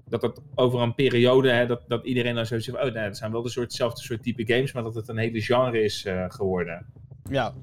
dat, 0.08 0.20
dat 0.20 0.42
over 0.54 0.80
een 0.80 0.94
periode... 0.94 1.50
Hè, 1.50 1.66
dat, 1.66 1.80
dat 1.88 2.04
iedereen 2.04 2.34
dan 2.34 2.46
zo 2.46 2.58
zegt... 2.58 2.78
Oh, 2.78 2.82
nee, 2.82 3.04
dat 3.04 3.16
zijn 3.16 3.32
wel 3.32 3.42
dezelfde 3.42 4.02
soort 4.02 4.22
type 4.22 4.52
games. 4.54 4.72
Maar 4.72 4.82
dat 4.82 4.94
het 4.94 5.08
een 5.08 5.18
hele 5.18 5.40
genre 5.40 5.82
is 5.82 6.04
uh, 6.04 6.24
geworden. 6.28 6.86
Ja, 7.30 7.54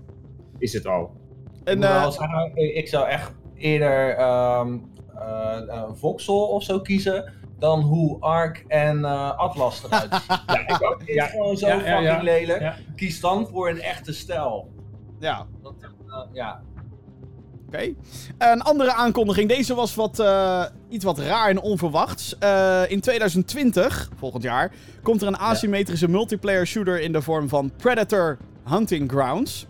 is 0.57 0.73
het 0.73 0.87
al. 0.87 1.23
En, 1.63 1.81
uh, 1.81 2.11
ik 2.55 2.87
zou 2.87 3.07
echt 3.07 3.31
eerder 3.55 4.19
um, 4.59 4.91
uh, 5.15 5.57
uh, 5.67 5.83
Voxel 5.93 6.47
of 6.47 6.63
zo 6.63 6.79
kiezen 6.79 7.33
dan 7.59 7.81
hoe 7.81 8.19
Ark 8.19 8.65
en 8.67 8.99
uh, 8.99 9.37
Atlas 9.37 9.83
eruit 9.83 10.13
zien. 10.27 10.37
ja, 10.47 10.67
ik 10.67 10.91
ook. 10.91 11.01
is 11.05 11.15
ja, 11.15 11.25
gewoon 11.25 11.57
zo 11.57 11.67
ja, 11.67 11.79
fucking 11.79 12.03
ja, 12.03 12.21
lelijk. 12.21 12.73
Kies 12.95 13.19
dan 13.19 13.47
voor 13.47 13.69
een 13.69 13.81
echte 13.81 14.13
stijl. 14.13 14.71
Ja. 15.19 15.47
Dat, 15.61 15.73
ja. 16.33 16.63
Okay. 17.75 17.95
Een 18.37 18.61
andere 18.61 18.93
aankondiging. 18.93 19.49
Deze 19.49 19.75
was 19.75 19.95
wat, 19.95 20.19
uh, 20.19 20.65
iets 20.89 21.03
wat 21.03 21.19
raar 21.19 21.49
en 21.49 21.61
onverwachts. 21.61 22.35
Uh, 22.43 22.81
in 22.87 22.99
2020, 22.99 24.09
volgend 24.17 24.43
jaar, 24.43 24.71
komt 25.03 25.21
er 25.21 25.27
een 25.27 25.37
asymmetrische 25.37 26.07
multiplayer 26.07 26.67
shooter 26.67 27.01
in 27.01 27.11
de 27.11 27.21
vorm 27.21 27.49
van 27.49 27.71
Predator 27.77 28.37
Hunting 28.63 29.11
Grounds. 29.11 29.65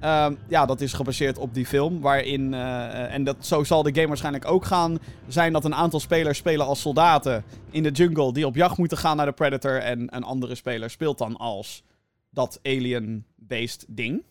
Ehm, 0.00 0.34
ja, 0.48 0.66
dat 0.66 0.80
is 0.80 0.92
gebaseerd 0.92 1.38
op 1.38 1.54
die 1.54 1.66
film. 1.66 2.00
Waarin, 2.00 2.54
eh, 2.54 3.14
en 3.14 3.24
dat, 3.24 3.36
zo 3.40 3.64
zal 3.64 3.82
de 3.82 3.94
game 3.94 4.08
waarschijnlijk 4.08 4.44
ook 4.46 4.64
gaan, 4.64 4.98
zijn 5.28 5.52
dat 5.52 5.64
een 5.64 5.74
aantal 5.74 6.00
spelers 6.00 6.38
spelen 6.38 6.66
als 6.66 6.80
soldaten 6.80 7.44
in 7.70 7.82
de 7.82 7.90
jungle 7.90 8.32
die 8.32 8.46
op 8.46 8.54
jacht 8.54 8.78
moeten 8.78 8.98
gaan 8.98 9.16
naar 9.16 9.26
de 9.26 9.32
Predator. 9.32 9.78
En 9.78 10.16
een 10.16 10.24
andere 10.24 10.54
speler 10.54 10.90
speelt 10.90 11.18
dan 11.18 11.36
als 11.36 11.82
dat 12.30 12.60
alien-based 12.62 13.84
ding. 13.88 14.22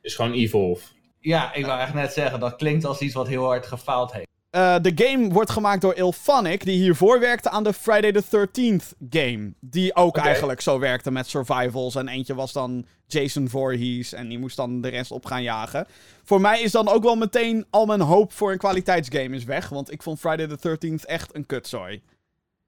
Is 0.00 0.14
gewoon 0.14 0.32
Evolve. 0.32 0.82
Ja, 1.20 1.54
ik 1.54 1.66
wou 1.66 1.80
echt 1.80 1.94
net 1.94 2.12
zeggen, 2.12 2.40
dat 2.40 2.56
klinkt 2.56 2.84
als 2.84 3.00
iets 3.00 3.14
wat 3.14 3.28
heel 3.28 3.44
hard 3.44 3.66
gefaald 3.66 4.12
heeft. 4.12 4.28
Uh, 4.50 4.76
de 4.82 4.92
game 4.94 5.28
wordt 5.32 5.50
gemaakt 5.50 5.80
door 5.80 5.94
Ilphonic, 5.94 6.64
die 6.64 6.78
hiervoor 6.78 7.20
werkte 7.20 7.50
aan 7.50 7.64
de 7.64 7.72
Friday 7.72 8.12
the 8.12 8.24
13th 8.24 9.08
game. 9.10 9.52
Die 9.60 9.96
ook 9.96 10.16
eigenlijk 10.16 10.60
zo 10.60 10.78
werkte 10.78 11.10
met 11.10 11.28
survivals. 11.28 11.94
En 11.94 12.08
eentje 12.08 12.34
was 12.34 12.52
dan 12.52 12.86
Jason 13.06 13.48
Voorhees 13.48 14.12
en 14.12 14.28
die 14.28 14.38
moest 14.38 14.56
dan 14.56 14.80
de 14.80 14.88
rest 14.88 15.10
op 15.10 15.26
gaan 15.26 15.42
jagen. 15.42 15.86
Voor 16.24 16.40
mij 16.40 16.60
is 16.60 16.72
dan 16.72 16.88
ook 16.88 17.02
wel 17.02 17.16
meteen 17.16 17.66
al 17.70 17.86
mijn 17.86 18.00
hoop 18.00 18.32
voor 18.32 18.52
een 18.52 18.58
kwaliteitsgame 18.58 19.36
is 19.36 19.44
weg. 19.44 19.68
Want 19.68 19.92
ik 19.92 20.02
vond 20.02 20.18
Friday 20.20 20.46
the 20.46 20.78
13th 20.78 21.04
echt 21.06 21.34
een 21.34 21.46
kutzooi. 21.46 22.02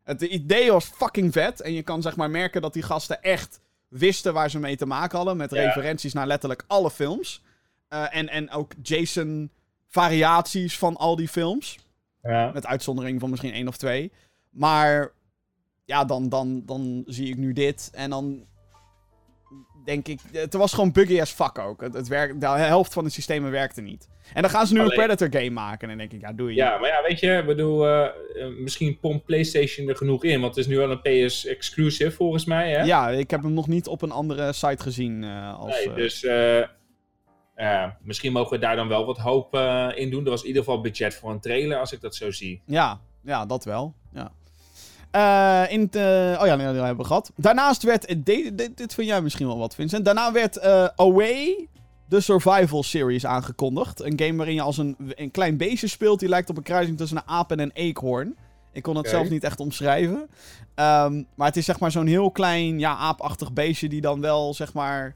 Het 0.05 0.22
idee 0.22 0.72
was 0.72 0.84
fucking 0.84 1.32
vet. 1.32 1.61
En 1.61 1.72
je 1.72 1.82
kan 1.82 2.03
zeg 2.03 2.16
maar 2.16 2.30
merken 2.30 2.62
dat 2.62 2.72
die 2.72 2.82
gasten 2.82 3.22
echt 3.22 3.61
wisten 3.88 4.32
waar 4.34 4.50
ze 4.50 4.59
mee 4.59 4.76
te 4.76 4.86
maken 4.86 5.16
hadden. 5.16 5.36
Met 5.36 5.50
Ja. 5.50 5.62
referenties 5.62 6.12
naar 6.12 6.26
letterlijk 6.26 6.64
alle 6.66 6.90
films. 6.90 7.42
Eh, 7.93 8.05
en, 8.16 8.28
en 8.28 8.51
ook 8.51 8.72
Jason 8.82 9.51
variaties 9.88 10.78
van 10.78 10.97
al 10.97 11.16
die 11.16 11.28
films. 11.28 11.78
Ja. 12.22 12.51
Met 12.55 12.66
uitzondering 12.66 13.20
van 13.20 13.30
misschien 13.30 13.53
één 13.53 13.68
of 13.68 13.76
twee. 13.76 14.12
Maar 14.51 15.12
ja, 15.84 16.05
dan, 16.05 16.28
dan, 16.28 16.62
dan 16.66 17.03
zie 17.07 17.28
ik 17.28 17.36
nu 17.36 17.53
dit. 17.53 17.90
En 17.95 18.11
dan 18.11 18.47
denk 19.84 20.09
ik... 20.09 20.20
Het 20.32 20.53
was 20.55 20.72
gewoon 20.72 20.93
buggy 20.93 21.20
as 21.20 21.30
fuck 21.30 21.59
ook. 21.59 21.80
Het, 21.80 21.95
het 21.95 22.09
werk, 22.09 22.40
de 22.40 22.47
helft 22.47 22.93
van 22.93 23.05
de 23.05 23.11
systemen 23.11 23.51
werkte 23.51 23.80
niet. 23.80 24.09
En 24.34 24.43
dan 24.43 24.51
gaan 24.51 24.66
ze 24.66 24.72
nu 24.72 24.78
Alleen- 24.80 24.90
een 24.90 24.97
Predator 24.99 25.40
game 25.40 25.51
maken. 25.55 25.80
En 25.80 25.88
dan 25.88 25.99
denk 25.99 26.12
ik, 26.12 26.20
ja, 26.28 26.32
doe 26.32 26.49
je. 26.49 26.55
Ja, 26.55 26.78
maar 26.78 26.88
ja, 26.88 27.03
weet 27.09 27.20
je, 27.20 27.43
bedoel, 27.47 27.86
eh, 27.86 28.05
eh, 28.05 28.57
misschien 28.59 28.99
pompt 29.01 29.24
PlayStation 29.24 29.88
er 29.88 29.97
genoeg 29.97 30.24
in, 30.24 30.40
want 30.40 30.55
het 30.55 30.64
is 30.64 30.70
nu 30.70 30.76
wel 30.78 30.90
een 30.90 31.26
PS 31.26 31.47
exclusive 31.47 32.11
volgens 32.11 32.45
mij, 32.45 32.70
hè? 32.70 32.82
Ja, 32.82 33.09
ik 33.09 33.30
heb 33.30 33.43
hem 33.43 33.53
nog 33.53 33.68
niet 33.68 33.86
op 33.86 34.03
een 34.03 34.11
andere 34.12 34.53
site 34.53 34.82
gezien. 34.82 35.24
eh, 35.24 35.59
als, 35.59 35.74
Nee, 35.74 35.88
eh, 35.88 35.95
dus 35.95 36.22
eh, 37.55 37.84
misschien 38.03 38.32
mogen 38.32 38.50
we 38.50 38.59
daar 38.59 38.76
dan 38.76 38.88
wel 38.88 39.07
wat 39.07 39.18
hoop 39.18 39.55
eh, 39.55 39.88
in 39.94 40.11
doen. 40.11 40.24
Er 40.24 40.30
was 40.30 40.40
in 40.40 40.46
ieder 40.46 40.62
geval 40.62 40.80
budget 40.80 41.14
voor 41.14 41.30
een 41.30 41.40
trailer, 41.40 41.78
als 41.78 41.92
ik 41.92 42.00
dat 42.00 42.14
zo 42.14 42.30
zie. 42.30 42.62
Ja, 42.66 43.00
ja, 43.22 43.46
dat 43.46 43.64
wel. 43.64 43.94
Ja. 44.12 44.32
Eh, 45.11 45.72
in 45.72 45.82
oh 45.82 46.46
ja, 46.46 46.55
nee, 46.57 46.66
dat 46.66 46.76
hebben 46.76 46.96
we 46.96 47.05
gehad. 47.05 47.32
Daarnaast 47.36 47.82
werd... 47.82 48.07
Dit, 48.24 48.59
dit, 48.59 48.76
dit 48.76 48.94
vind 48.94 49.09
jij 49.09 49.20
misschien 49.20 49.46
wel 49.46 49.59
wat, 49.59 49.74
Vincent. 49.74 50.05
Daarna 50.05 50.32
werd 50.32 50.61
Away, 50.96 51.68
de 52.09 52.20
Survival 52.20 52.82
Series, 52.82 53.26
aangekondigd. 53.26 54.00
Een 54.00 54.18
game 54.18 54.36
waarin 54.36 54.55
je 54.55 54.62
als 54.62 54.78
een, 54.78 54.96
een 55.09 55.30
klein 55.30 55.57
beestje 55.57 55.86
speelt. 55.86 56.20
Die 56.20 56.28
lijkt 56.28 56.50
op 56.50 56.57
een 56.57 56.62
kruising 56.62 56.98
tussen 56.98 57.16
een 57.16 57.28
aap 57.28 57.50
en 57.50 57.59
een 57.59 57.72
eekhoorn. 57.74 58.36
Ik 58.72 58.82
kon 58.82 58.96
het 58.96 59.07
Oké. 59.07 59.14
zelf 59.14 59.28
niet 59.28 59.44
echt 59.44 59.61
omschrijven. 59.61 60.28
Ehm, 60.74 61.22
maar 61.34 61.46
het 61.46 61.57
is 61.57 61.64
zeg 61.64 61.80
maar 61.80 61.90
zo'n 61.90 62.07
heel 62.07 62.30
klein, 62.30 62.78
ja, 62.78 62.96
aapachtig 62.96 63.53
beestje... 63.53 63.88
die 63.88 64.00
dan 64.00 64.20
wel, 64.20 64.55
zeg 64.55 64.72
maar... 64.72 65.14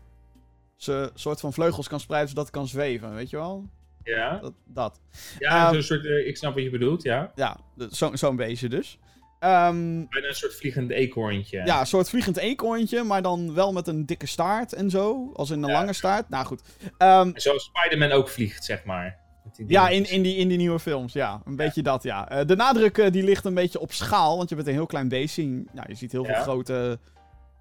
zijn 0.76 1.10
soort 1.14 1.40
van 1.40 1.52
vleugels 1.52 1.88
kan 1.88 2.00
spreiden 2.00 2.28
zodat 2.28 2.44
het 2.46 2.54
kan 2.54 2.68
zweven, 2.68 3.14
weet 3.14 3.30
je 3.30 3.36
wel? 3.36 3.64
Ja, 4.04 4.38
Dat. 4.38 4.52
dat. 4.64 5.00
ja 5.38 5.64
Ehm, 5.66 5.72
zo'n 5.72 5.82
soort, 5.82 6.06
eh, 6.06 6.26
ik 6.26 6.36
snap 6.36 6.54
wat 6.54 6.62
je 6.62 6.70
bedoelt, 6.70 7.02
ja. 7.02 7.32
Ja, 7.34 7.56
zo- 7.90 8.16
zo'n 8.16 8.36
beestje 8.36 8.68
dus. 8.68 8.98
Ehm, 9.38 10.04
Bijna 10.08 10.28
een 10.28 10.34
soort 10.34 10.54
vliegend 10.54 10.90
eekhoorntje. 10.90 11.62
Ja, 11.64 11.80
een 11.80 11.86
soort 11.86 12.08
vliegend 12.08 12.36
eekhoorntje, 12.36 13.02
maar 13.02 13.22
dan 13.22 13.54
wel 13.54 13.72
met 13.72 13.86
een 13.86 14.06
dikke 14.06 14.26
staart 14.26 14.72
en 14.72 14.90
zo. 14.90 15.30
Als 15.34 15.50
in 15.50 15.62
een 15.62 15.68
Ja. 15.68 15.74
lange 15.74 15.92
staart. 15.92 16.28
Nou 16.28 16.44
goed. 16.46 16.62
Ehm, 16.98 17.30
Zoals 17.34 17.64
Spider-Man 17.74 18.12
ook 18.12 18.28
vliegt, 18.28 18.64
zeg 18.64 18.84
maar. 18.84 19.18
Ja, 19.66 19.88
in, 19.88 20.10
in, 20.10 20.22
die, 20.22 20.36
in 20.36 20.48
die 20.48 20.56
nieuwe 20.56 20.78
films, 20.78 21.12
ja. 21.12 21.40
Een 21.44 21.56
beetje 21.56 21.82
dat, 21.82 22.02
ja. 22.02 22.28
Eh, 22.28 22.46
de 22.46 22.56
nadruk 22.56 22.98
eh, 22.98 23.10
die 23.10 23.22
ligt 23.22 23.44
een 23.44 23.54
beetje 23.54 23.80
op 23.80 23.92
schaal, 23.92 24.36
want 24.36 24.48
je 24.48 24.54
bent 24.54 24.66
een 24.66 24.72
heel 24.74 24.86
klein 24.86 25.08
beestje. 25.08 25.42
Nou, 25.46 25.88
je 25.88 25.94
ziet 25.94 26.12
heel 26.12 26.24
veel 26.24 26.34
grote 26.34 26.98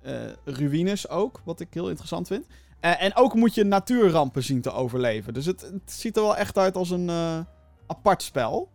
eh, 0.02 0.14
ruïnes 0.46 1.10
ook, 1.10 1.42
wat 1.46 1.60
ik 1.60 1.68
heel 1.74 1.88
interessant 1.90 2.28
vind. 2.28 2.46
Eh, 2.86 3.04
en 3.04 3.16
ook 3.16 3.34
moet 3.34 3.56
je 3.56 3.64
natuurrampen 3.64 4.44
zien 4.44 4.62
te 4.62 4.72
overleven. 4.72 5.34
Dus 5.34 5.46
het, 5.46 5.62
het 5.62 5.92
ziet 5.92 6.16
er 6.16 6.22
wel 6.22 6.38
echt 6.38 6.58
uit 6.58 6.76
als 6.76 6.90
een 6.90 7.10
eh, 7.10 7.40
apart 7.88 8.22
spel. 8.22 8.70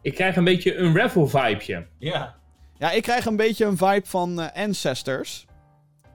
Ik 0.00 0.14
krijg 0.14 0.36
een 0.36 0.44
beetje 0.44 0.76
een 0.76 0.96
Ravel-vibeje. 0.96 1.86
Ja. 1.98 2.34
Ja, 2.78 2.90
ik 2.90 3.02
krijg 3.02 3.26
een 3.26 3.36
beetje 3.36 3.64
een 3.64 3.76
vibe 3.76 4.06
van 4.06 4.40
eh, 4.40 4.64
Ancestors. 4.64 5.46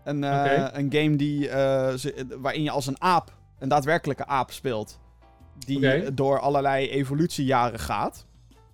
Een, 0.03 0.23
eh, 0.23 0.67
een 0.71 0.91
game 0.91 1.15
die, 1.15 1.49
eh, 1.49 1.93
waarin 2.37 2.63
je 2.63 2.71
als 2.71 2.87
een 2.87 3.01
aap, 3.01 3.37
een 3.59 3.69
daadwerkelijke 3.69 4.25
aap 4.25 4.51
speelt. 4.51 4.99
Die 5.57 6.13
door 6.13 6.39
allerlei 6.39 6.89
evolutiejaren 6.89 7.79
gaat. 7.79 8.27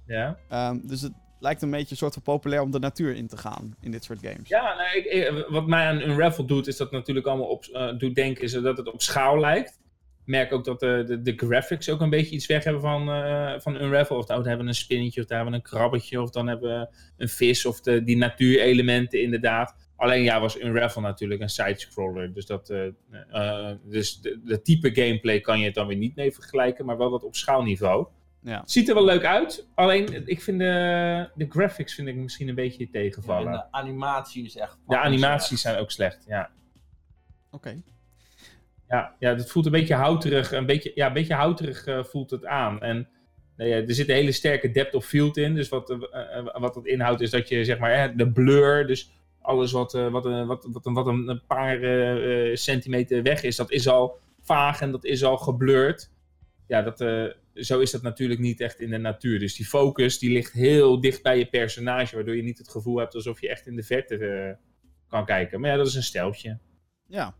Ja, 0.07 0.37
Ehm, 0.49 0.79
dus 0.83 1.01
het 1.01 1.13
lijkt 1.43 1.61
een 1.61 1.71
beetje 1.71 1.91
een 1.91 1.97
soort 1.97 2.13
van 2.13 2.21
populair 2.21 2.61
om 2.61 2.71
de 2.71 2.79
natuur 2.79 3.15
in 3.15 3.27
te 3.27 3.37
gaan 3.37 3.75
in 3.81 3.91
dit 3.91 4.03
soort 4.03 4.19
games. 4.21 4.49
ja 4.49 4.75
nou, 4.75 4.97
ik, 4.97 5.45
wat 5.49 5.67
mij 5.67 5.87
aan 5.87 6.01
Unravel 6.01 6.45
doet, 6.45 6.67
is 6.67 6.77
dat 6.77 6.91
natuurlijk 6.91 7.27
allemaal 7.27 7.47
op, 7.47 7.65
eh, 7.65 7.97
doet 7.97 8.15
denken, 8.15 8.43
is 8.43 8.51
dat 8.51 8.77
het 8.77 8.93
op 8.93 9.01
schaal 9.01 9.39
lijkt. 9.39 9.81
Ik 10.25 10.29
merk 10.29 10.53
ook 10.53 10.65
dat 10.65 10.79
de, 10.79 11.03
de, 11.07 11.21
de 11.21 11.33
graphics 11.35 11.89
ook 11.89 12.01
een 12.01 12.09
beetje 12.09 12.35
iets 12.35 12.45
weg 12.45 12.63
hebben 12.63 12.81
van, 12.81 13.09
eh, 13.11 13.59
van 13.59 13.81
Unravel. 13.81 14.17
Of 14.17 14.27
hebben 14.27 14.57
we 14.57 14.63
een 14.63 14.75
spinnetje, 14.75 15.21
of 15.21 15.27
dan 15.27 15.35
hebben 15.37 15.53
we 15.55 15.59
een 15.59 15.69
krabbetje, 15.69 16.21
of 16.21 16.29
dan 16.29 16.47
hebben 16.47 16.79
we 16.79 16.87
een 17.17 17.29
vis, 17.29 17.65
of 17.65 17.81
de, 17.81 18.03
die 18.03 18.17
natuurelementen 18.17 19.21
inderdaad. 19.21 19.75
Alleen 19.95 20.23
ja, 20.23 20.39
was 20.39 20.59
Unravel 20.59 21.01
natuurlijk 21.01 21.41
een 21.41 21.49
sidescroller. 21.49 22.33
Dus, 22.33 22.45
dat, 22.45 22.69
eh, 22.69 23.71
dus 23.83 24.21
de, 24.21 24.61
type 24.61 24.89
gameplay 24.93 25.39
kan 25.39 25.59
je 25.59 25.65
het 25.65 25.75
dan 25.75 25.87
weer 25.87 25.97
niet 25.97 26.15
mee 26.15 26.31
vergelijken, 26.31 26.85
maar 26.85 26.97
wel 26.97 27.09
dat 27.09 27.23
op 27.23 27.35
schaalniveau. 27.35 28.07
Ja. 28.43 28.61
Ziet 28.65 28.89
er 28.89 28.95
wel 28.95 29.05
leuk 29.05 29.23
uit, 29.25 29.67
alleen 29.75 30.23
ik 30.27 30.41
vind 30.41 30.59
de, 30.59 31.29
de 31.35 31.45
graphics 31.49 31.93
vind 31.95 32.07
ik 32.07 32.15
misschien 32.15 32.47
een 32.47 32.55
beetje 32.55 32.85
En 32.85 32.91
tegenvallen. 32.91 33.51
de 33.51 33.71
animatie 33.71 34.45
is 34.45 34.55
echt... 34.57 34.77
De 34.87 34.97
animaties 34.97 35.47
slecht. 35.47 35.61
zijn 35.61 35.77
ook 35.77 35.91
slecht, 35.91 36.23
ja. 36.27 36.49
Oké. 37.51 37.81
Ja, 38.89 39.15
ja, 39.19 39.35
het 39.35 39.51
voelt 39.51 39.65
een 39.65 39.71
beetje 39.71 39.93
houterig. 39.95 40.51
Een 40.51 40.65
beetje, 40.65 40.91
ja, 40.95 41.07
een 41.07 41.13
beetje 41.13 41.33
houterig 41.33 41.85
eh, 41.85 42.03
voelt 42.03 42.29
het 42.31 42.45
aan. 42.45 42.81
En 42.81 43.07
nou 43.57 43.69
ja, 43.69 43.75
er 43.75 43.93
zit 43.93 44.09
een 44.09 44.15
hele 44.15 44.31
sterke 44.31 44.71
depth 44.71 44.93
of 44.95 45.05
field 45.05 45.37
in. 45.37 45.55
Dus 45.55 45.69
wat, 45.69 45.89
eh, 45.89 45.97
wat 46.53 46.73
dat 46.73 46.85
inhoudt 46.85 47.21
is 47.21 47.29
dat 47.29 47.49
je, 47.49 47.63
zeg 47.65 47.77
maar, 47.79 47.97
hè, 47.97 48.15
de 48.15 48.31
blur, 48.31 48.87
dus 48.87 49.11
alles 49.41 49.71
wat, 49.71 49.93
eh, 49.93 50.07
wat, 50.11 50.23
wat, 50.23 50.67
wat, 50.71 50.85
een- 50.85 50.93
wat 50.93 51.07
een, 51.07 51.41
paar 51.47 51.81
eh, 51.81 52.49
eh, 52.49 52.55
centimeter 52.55 53.23
weg 53.23 53.43
is, 53.43 53.55
dat 53.55 53.71
is 53.71 53.87
al 53.87 54.19
vaag 54.41 54.81
en 54.81 54.91
dat 54.91 55.05
is 55.05 55.23
al 55.23 55.37
geblurred. 55.37 56.11
Ja, 56.67 56.81
dat, 56.81 57.01
eh, 57.01 57.23
zo 57.53 57.79
is 57.79 57.91
dat 57.91 58.01
natuurlijk 58.01 58.39
niet 58.39 58.61
echt 58.61 58.79
in 58.79 58.89
de 58.89 58.97
natuur. 58.97 59.39
Dus 59.39 59.55
die 59.55 59.65
focus 59.65 60.19
die 60.19 60.31
ligt 60.31 60.51
heel 60.51 61.01
dicht 61.01 61.21
bij 61.21 61.37
je 61.37 61.45
personage, 61.45 62.15
waardoor 62.15 62.35
je 62.35 62.43
niet 62.43 62.57
het 62.57 62.69
gevoel 62.69 62.97
hebt 62.97 63.15
alsof 63.15 63.41
je 63.41 63.49
echt 63.49 63.67
in 63.67 63.75
de 63.75 63.83
verte 63.83 64.17
eh, 64.17 64.55
kan 65.07 65.25
kijken. 65.25 65.61
Maar 65.61 65.69
ja, 65.69 65.77
dat 65.77 65.87
is 65.87 65.95
een 65.95 66.03
steltje. 66.03 66.57
Ja. 67.07 67.35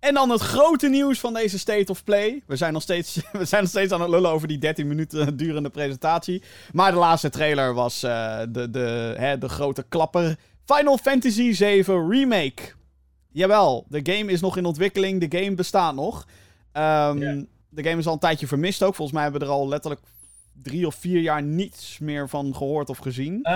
En 0.00 0.14
dan 0.14 0.30
het 0.30 0.40
grote 0.40 0.88
nieuws 0.88 1.20
van 1.20 1.34
deze 1.34 1.58
State 1.58 1.92
of 1.92 2.04
Play. 2.04 2.42
We 2.46 2.56
zijn 2.56 2.72
nog 2.72 2.82
steeds, 2.82 3.20
we 3.32 3.44
zijn 3.44 3.62
nog 3.62 3.70
steeds 3.70 3.92
aan 3.92 4.00
het 4.00 4.10
lullen 4.10 4.30
over 4.30 4.48
die 4.48 4.58
13 4.58 4.86
minuten 4.86 5.36
durende 5.36 5.70
presentatie. 5.70 6.42
Maar 6.72 6.92
de 6.92 6.98
laatste 6.98 7.30
trailer 7.30 7.74
was 7.74 8.02
eh, 8.02 8.40
de, 8.48 8.70
de, 8.70 9.14
hè, 9.16 9.38
de 9.38 9.48
grote 9.48 9.84
klapper. 9.88 10.36
Final 10.64 10.98
Fantasy 10.98 11.54
VII 11.54 11.82
Remake. 11.82 12.62
Jawel, 13.32 13.86
de 13.88 14.00
game 14.12 14.32
is 14.32 14.40
nog 14.40 14.56
in 14.56 14.64
ontwikkeling. 14.64 15.28
De 15.28 15.38
game 15.38 15.54
bestaat 15.54 15.94
nog. 15.94 16.26
Ehm, 16.72 17.18
Ja. 17.18 17.44
De 17.68 17.82
game 17.82 17.98
is 17.98 18.06
al 18.06 18.12
een 18.12 18.18
tijdje 18.18 18.46
vermist 18.46 18.82
ook. 18.82 18.94
Volgens 18.94 19.12
mij 19.12 19.22
hebben 19.22 19.40
we 19.40 19.46
er 19.46 19.52
al 19.52 19.68
letterlijk 19.68 20.02
drie 20.62 20.86
of 20.86 20.94
vier 20.94 21.20
jaar 21.20 21.42
niets 21.42 21.98
meer 21.98 22.28
van 22.28 22.54
gehoord 22.54 22.88
of 22.88 22.98
gezien. 22.98 23.46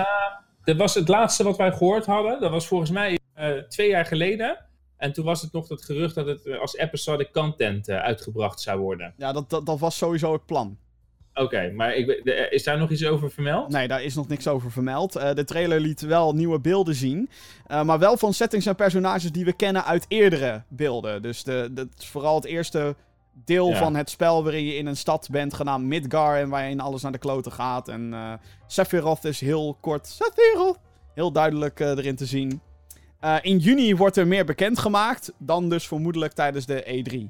Dat 0.63 0.77
was 0.77 0.93
het 0.93 1.07
laatste 1.07 1.43
wat 1.43 1.57
wij 1.57 1.71
gehoord 1.71 2.05
hadden. 2.05 2.41
Dat 2.41 2.51
was 2.51 2.67
volgens 2.67 2.91
mij 2.91 3.19
eh, 3.33 3.49
twee 3.49 3.89
jaar 3.89 4.05
geleden. 4.05 4.65
En 4.97 5.13
toen 5.13 5.25
was 5.25 5.41
het 5.41 5.51
nog 5.51 5.69
het 5.69 5.85
gerucht 5.85 6.15
dat 6.15 6.25
het 6.25 6.45
eh, 6.45 6.59
als 6.59 6.75
episodic 6.75 7.31
content 7.31 7.87
eh, 7.87 7.97
uitgebracht 7.97 8.61
zou 8.61 8.79
worden. 8.79 9.13
Ja, 9.17 9.31
dat, 9.31 9.49
dat, 9.49 9.65
dat 9.65 9.79
was 9.79 9.97
sowieso 9.97 10.33
het 10.33 10.45
plan. 10.45 10.77
Oké, 11.33 11.71
maar 11.71 11.95
ik, 11.95 12.07
is 12.49 12.63
daar 12.63 12.77
nog 12.77 12.89
iets 12.89 13.05
over 13.05 13.31
vermeld? 13.31 13.69
Nee, 13.69 13.87
daar 13.87 14.03
is 14.03 14.15
nog 14.15 14.27
niks 14.27 14.47
over 14.47 14.71
vermeld. 14.71 15.13
De 15.13 15.43
trailer 15.43 15.79
liet 15.79 16.01
wel 16.01 16.33
nieuwe 16.33 16.59
beelden 16.59 16.95
zien. 16.95 17.29
maar 17.67 17.99
wel 17.99 18.17
van 18.17 18.33
settings 18.33 18.65
en 18.65 18.75
personages 18.75 19.31
die 19.31 19.45
we 19.45 19.53
kennen 19.53 19.85
uit 19.85 20.05
eerdere 20.07 20.63
beelden. 20.67 21.21
Dus 21.21 21.43
de, 21.43 21.87
is 21.97 22.07
vooral 22.07 22.35
het 22.35 22.45
eerste 22.45 22.95
deel 23.45 23.69
Ja. 23.69 23.77
van 23.77 23.95
het 23.95 24.09
spel 24.09 24.43
waarin 24.43 24.63
je 24.63 24.75
in 24.75 24.85
een 24.85 24.97
stad 24.97 25.27
bent 25.31 25.53
genaamd 25.53 25.85
Midgar. 25.85 26.37
En 26.37 26.49
waarin 26.49 26.79
alles 26.79 27.01
naar 27.01 27.11
de 27.11 27.17
kloten 27.17 27.51
gaat. 27.51 27.87
En 27.87 28.13
eh 28.13 28.33
Sephiroth 28.67 29.23
is 29.25 29.39
heel 29.39 29.77
kort. 29.79 30.07
Sephiroth! 30.07 30.79
Heel 31.13 31.31
duidelijk 31.31 31.79
eh, 31.79 31.89
erin 31.89 32.15
te 32.15 32.25
zien. 32.25 32.61
Eh, 33.19 33.35
in 33.41 33.57
juni 33.57 33.95
wordt 33.95 34.17
er 34.17 34.27
meer 34.27 34.45
bekendgemaakt. 34.45 35.33
Dan 35.37 35.69
dus 35.69 35.87
vermoedelijk 35.87 36.33
tijdens 36.33 36.65
de 36.65 36.83
E3. 37.03 37.29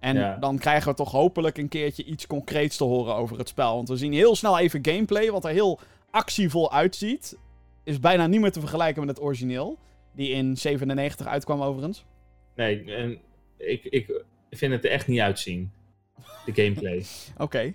En 0.00 0.16
Ja. 0.16 0.36
dan 0.36 0.58
krijgen 0.58 0.90
we 0.90 0.96
toch 0.96 1.10
hopelijk 1.10 1.58
een 1.58 1.68
keertje 1.68 2.04
iets 2.04 2.26
concreets 2.26 2.76
te 2.76 2.84
horen 2.84 3.14
over 3.14 3.38
het 3.38 3.48
spel. 3.48 3.74
Want 3.74 3.88
we 3.88 3.96
zien 3.96 4.12
heel 4.12 4.36
snel 4.36 4.58
even 4.58 4.78
gameplay, 4.86 5.30
wat 5.30 5.44
er 5.44 5.50
heel 5.50 5.80
actievol 6.10 6.72
uitziet. 6.72 7.36
Is 7.84 8.00
bijna 8.00 8.26
niet 8.26 8.40
meer 8.40 8.52
te 8.52 8.60
vergelijken 8.60 9.06
met 9.06 9.16
het 9.16 9.24
origineel. 9.24 9.78
Die 10.14 10.30
in 10.30 10.56
97 10.56 11.26
uitkwam 11.26 11.62
overigens. 11.62 12.04
Nee, 12.54 12.94
en 12.94 13.18
ik, 13.58 13.84
ik, 13.84 14.22
ik 14.50 14.58
vind 14.58 14.72
het 14.72 14.84
er 14.84 14.90
echt 14.90 15.06
niet 15.06 15.20
uitzien. 15.20 15.72
De 16.44 16.52
gameplay. 16.62 17.04
Oké. 17.38 17.74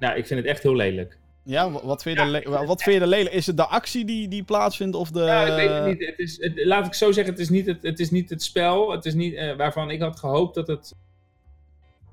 nou, 0.00 0.16
ik 0.16 0.26
vind 0.26 0.40
het 0.40 0.48
echt 0.48 0.62
heel 0.62 0.76
lelijk. 0.76 1.18
Ja, 1.44 1.70
wa- 1.70 1.84
wat 1.84 2.02
vind 2.02 2.16
je, 2.18 2.22
er 2.24 2.30
le- 2.30 2.64
wat 2.66 2.82
vind 2.82 2.96
je 2.96 3.02
er 3.02 3.08
lelijk? 3.08 3.34
Is 3.34 3.46
het 3.46 3.56
de 3.56 3.66
actie 3.66 4.04
die, 4.04 4.28
die 4.28 4.42
plaatsvindt 4.44 4.96
of 4.96 5.10
de... 5.10 5.20
Ja, 5.20 5.44
ik 5.46 5.54
weet 5.56 5.68
het 5.70 5.84
niet. 5.86 6.06
Het 6.08 6.18
is, 6.18 6.36
het- 6.40 6.64
laat 6.64 6.86
ik 6.86 6.94
zo 6.94 7.12
zeggen, 7.12 7.32
het 7.32 7.42
is 7.42 7.48
niet 7.48 7.66
het, 7.66 7.82
het, 7.82 8.00
is 8.00 8.10
niet 8.10 8.30
het 8.30 8.42
spel. 8.42 8.90
Het 8.90 9.04
is 9.04 9.14
niet, 9.14 9.34
eh, 9.34 9.56
waarvan 9.56 9.90
ik 9.90 10.00
had 10.00 10.18
gehoopt 10.18 10.54
dat 10.54 10.66
het 10.66 10.94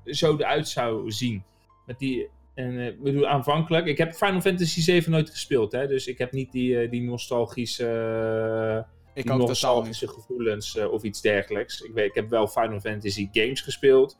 zo 0.04 0.36
eruit 0.36 0.68
zou 0.68 1.10
zien. 1.10 1.42
Met 1.86 1.98
die, 1.98 2.28
en, 2.54 2.78
eh, 2.78 2.86
ik 2.86 3.02
bedoel, 3.02 3.26
aanvankelijk. 3.26 3.86
Ik 3.86 3.98
heb 3.98 4.12
Final 4.14 4.40
Fantasy 4.40 4.80
7 4.80 5.10
nooit 5.12 5.30
gespeeld, 5.30 5.72
hè, 5.72 5.86
dus 5.86 6.06
ik 6.06 6.18
heb 6.18 6.32
niet 6.32 6.52
die, 6.52 6.80
eh, 6.80 6.90
die 6.90 7.02
nostalgische, 7.02 8.86
Ik 9.18 9.30
ook 9.30 9.48
nostalgische 9.48 10.08
gevoelens 10.08 10.76
eh, 10.76 10.92
of 10.92 11.02
iets 11.02 11.20
dergelijks. 11.20 11.80
Ik, 11.80 11.92
weet, 11.94 12.08
ik 12.08 12.14
heb 12.14 12.30
wel 12.30 12.48
Final 12.48 12.80
Fantasy 12.80 13.28
games 13.32 13.60
gespeeld. 13.60 14.18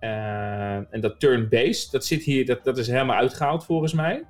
Eh, 0.00 0.94
en 0.94 1.00
dat 1.00 1.20
turn-based, 1.20 1.90
dat 1.90 2.04
zit 2.04 2.22
hier, 2.22 2.46
dat, 2.46 2.64
dat 2.64 2.78
is 2.78 2.86
helemaal 2.86 3.16
uitgehaald 3.16 3.64
volgens 3.64 3.92
mij. 3.92 4.24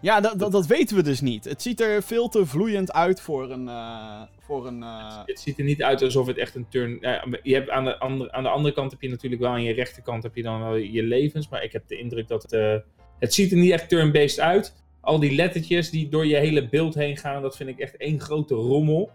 Ja, 0.00 0.20
dat, 0.20 0.38
dat, 0.38 0.52
dat 0.52 0.66
weten 0.66 0.96
we 0.96 1.02
dus 1.02 1.20
niet. 1.20 1.44
Het 1.44 1.62
ziet 1.62 1.80
er 1.80 2.02
veel 2.02 2.28
te 2.28 2.46
vloeiend 2.46 2.92
uit 2.92 3.20
voor 3.20 3.50
een... 3.50 3.68
eh, 3.68 4.22
voor 4.38 4.66
een 4.66 4.82
Het 5.24 5.40
ziet 5.40 5.58
er 5.58 5.64
niet 5.64 5.82
uit 5.82 6.02
alsof 6.02 6.26
het 6.26 6.38
echt 6.38 6.54
een 6.54 6.68
turn. 6.68 6.98
je 7.42 7.54
hebt 7.54 7.70
aan, 7.70 7.84
de 7.84 7.98
andere, 7.98 8.32
aan 8.32 8.42
de 8.42 8.48
andere 8.48 8.74
kant 8.74 8.90
heb 8.90 9.00
je 9.00 9.08
natuurlijk 9.08 9.42
wel 9.42 9.50
aan 9.50 9.62
je 9.62 9.72
rechterkant 9.72 10.22
heb 10.22 10.36
je 10.36 10.42
dan 10.42 10.60
wel 10.60 10.74
je 10.74 11.02
levens. 11.02 11.48
Maar 11.48 11.62
ik 11.62 11.72
heb 11.72 11.88
de 11.88 11.98
indruk 11.98 12.28
dat 12.28 12.42
het. 12.42 12.82
het 13.18 13.34
ziet 13.34 13.50
er 13.50 13.58
niet 13.58 13.72
echt 13.72 13.88
turn-based 13.88 14.40
uit. 14.40 14.74
Al 15.00 15.18
die 15.18 15.34
lettertjes 15.34 15.90
die 15.90 16.08
door 16.08 16.26
je 16.26 16.36
hele 16.36 16.68
beeld 16.68 16.94
heen 16.94 17.16
gaan, 17.16 17.42
dat 17.42 17.56
vind 17.56 17.68
ik 17.68 17.78
echt 17.78 17.96
één 17.96 18.20
grote 18.20 18.54
rommel. 18.54 19.10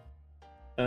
Eh, 0.76 0.86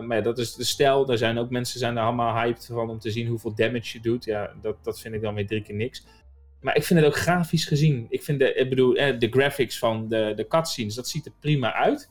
maar 0.00 0.16
ja, 0.16 0.22
dat 0.22 0.38
is 0.38 0.54
de 0.54 0.64
stijl. 0.64 1.06
Daar 1.06 1.18
zijn 1.18 1.38
ook 1.38 1.50
mensen 1.50 1.78
zijn 1.78 1.96
er 1.96 2.02
allemaal 2.02 2.34
hyped 2.34 2.66
van 2.72 2.90
om 2.90 2.98
te 2.98 3.10
zien 3.10 3.26
hoeveel 3.26 3.54
damage 3.54 3.96
je 3.96 4.00
doet. 4.00 4.24
Ja, 4.24 4.52
dat, 4.62 4.76
dat 4.82 5.00
vind 5.00 5.14
ik 5.14 5.22
dan 5.22 5.34
weer 5.34 5.46
drie 5.46 5.62
keer 5.62 5.74
niks. 5.74 6.04
Maar 6.60 6.76
ik 6.76 6.84
vind 6.84 7.00
het 7.00 7.08
ook 7.08 7.16
grafisch 7.16 7.64
gezien. 7.64 8.06
Ik 8.08 8.22
vind 8.22 8.38
de, 8.38 8.54
ik 8.54 8.68
bedoel, 8.68 8.94
eh, 8.94 9.18
de 9.18 9.28
graphics 9.28 9.78
van 9.78 10.08
de, 10.08 10.32
de 10.36 10.46
cutscenes, 10.46 10.94
dat 10.94 11.08
ziet 11.08 11.26
er 11.26 11.32
prima 11.40 11.72
uit. 11.72 12.10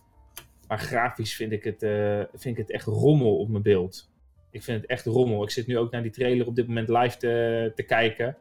Maar 0.68 0.80
grafisch 0.80 1.36
vind 1.36 1.52
ik, 1.52 1.64
het, 1.64 1.84
eh, 1.84 2.20
vind 2.34 2.58
ik 2.58 2.58
het 2.58 2.72
echt 2.72 2.86
rommel 2.86 3.38
op 3.38 3.50
mijn 3.50 3.64
beeld. 3.64 4.10
Ik 4.52 4.64
vind 4.64 4.82
het 4.82 4.90
echt 4.90 5.06
rommel. 5.06 5.44
Ik 5.44 5.50
zit 5.50 5.68
nu 5.68 5.78
ook 5.78 5.92
naar 5.92 6.02
die 6.02 6.12
trailer 6.12 6.48
op 6.48 6.56
dit 6.56 6.68
moment 6.68 6.90
live 6.90 7.18
te, 7.18 7.72
te 7.76 7.84
kijken. 7.84 8.38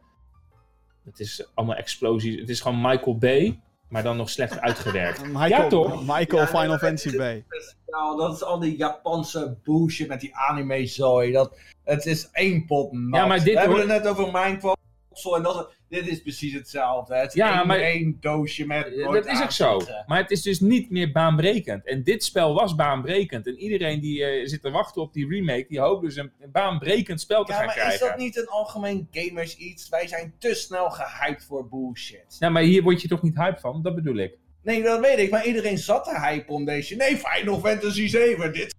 Het 1.04 1.20
is 1.20 1.50
allemaal 1.54 1.76
explosies. 1.76 2.40
Het 2.40 2.48
is 2.48 2.60
gewoon 2.60 2.80
Michael 2.80 3.18
Bay, 3.18 3.60
maar 3.88 4.02
dan 4.02 4.16
nog 4.16 4.30
slecht 4.30 4.60
uitgewerkt. 4.60 5.26
Michael, 5.40 5.48
Ja, 5.48 5.68
toch? 5.68 6.00
Michael 6.06 6.42
Ja, 6.42 6.46
Final 6.46 6.78
Fantasy 6.78 7.16
Bay. 7.16 7.44
Nou, 7.86 8.18
dat 8.18 8.34
is 8.34 8.42
al 8.42 8.58
die 8.58 8.76
Japanse 8.76 9.56
bullshit 9.64 10.08
met 10.08 10.20
die 10.20 10.36
anime 10.36 10.86
zooi. 10.86 11.32
Dat, 11.32 11.58
het 11.84 12.06
is 12.06 12.28
één 12.32 12.64
pot 12.66 12.92
nat. 12.92 13.20
Ja, 13.20 13.26
maar 13.26 13.44
dit 13.44 13.54
We 13.54 13.60
hebben 13.60 13.78
het 13.78 13.88
net 13.88 14.06
over 14.06 14.24
Minecraft. 14.24 14.76
En 15.24 15.42
dat, 15.42 15.70
dit 15.88 16.06
is 16.08 16.22
precies 16.22 16.52
hetzelfde. 16.52 17.14
Het 17.14 17.28
is 17.28 17.34
Ja, 17.34 17.58
één, 17.58 17.66
maar- 17.66 17.80
één 17.80 18.16
doosje 18.20 18.66
met... 18.66 18.92
Ja, 18.94 19.10
dat 19.12 19.26
is 19.26 19.42
ook 19.42 19.50
zo. 19.50 19.80
Maar 20.06 20.18
het 20.18 20.30
is 20.30 20.42
dus 20.42 20.60
niet 20.60 20.90
meer 20.90 21.12
baanbrekend. 21.12 21.86
En 21.86 22.02
dit 22.02 22.24
spel 22.24 22.54
was 22.54 22.74
baanbrekend. 22.74 23.46
En 23.46 23.58
iedereen 23.58 24.00
die 24.00 24.24
eh, 24.24 24.46
zit 24.46 24.62
te 24.62 24.70
wachten 24.70 25.02
op 25.02 25.12
die 25.12 25.28
remake, 25.28 25.66
die 25.68 25.80
hoopt 25.80 26.02
dus 26.04 26.16
een, 26.16 26.32
een 26.40 26.50
baanbrekend 26.50 27.20
spel 27.20 27.44
te 27.44 27.52
Ja, 27.52 27.56
gaan 27.58 27.66
maar 27.66 27.74
krijgen. 27.74 27.94
is 27.94 28.00
dat 28.08 28.16
niet 28.18 28.36
een 28.36 28.46
algemeen 28.48 29.08
gamers 29.10 29.56
iets? 29.56 29.88
Wij 29.88 30.06
zijn 30.06 30.34
te 30.38 30.54
snel 30.54 30.90
gehyped 30.90 31.44
voor 31.44 31.68
bullshit. 31.68 32.36
Ja, 32.38 32.48
maar 32.48 32.62
hier 32.62 32.82
word 32.82 33.02
je 33.02 33.08
toch 33.08 33.22
niet 33.22 33.36
hype 33.36 33.60
van? 33.60 33.82
Dat 33.82 33.94
bedoel 33.94 34.16
ik. 34.16 34.36
Nee, 34.62 34.82
dat 34.82 35.00
weet 35.00 35.18
ik. 35.18 35.30
Maar 35.30 35.46
iedereen 35.46 35.78
zat 35.78 36.04
te 36.04 36.18
hype 36.20 36.52
om 36.52 36.64
deze... 36.64 36.94
Nee, 36.96 37.16
Final 37.16 37.58
Fantasy 37.60 38.06
7. 38.08 38.52
Dit 38.52 38.74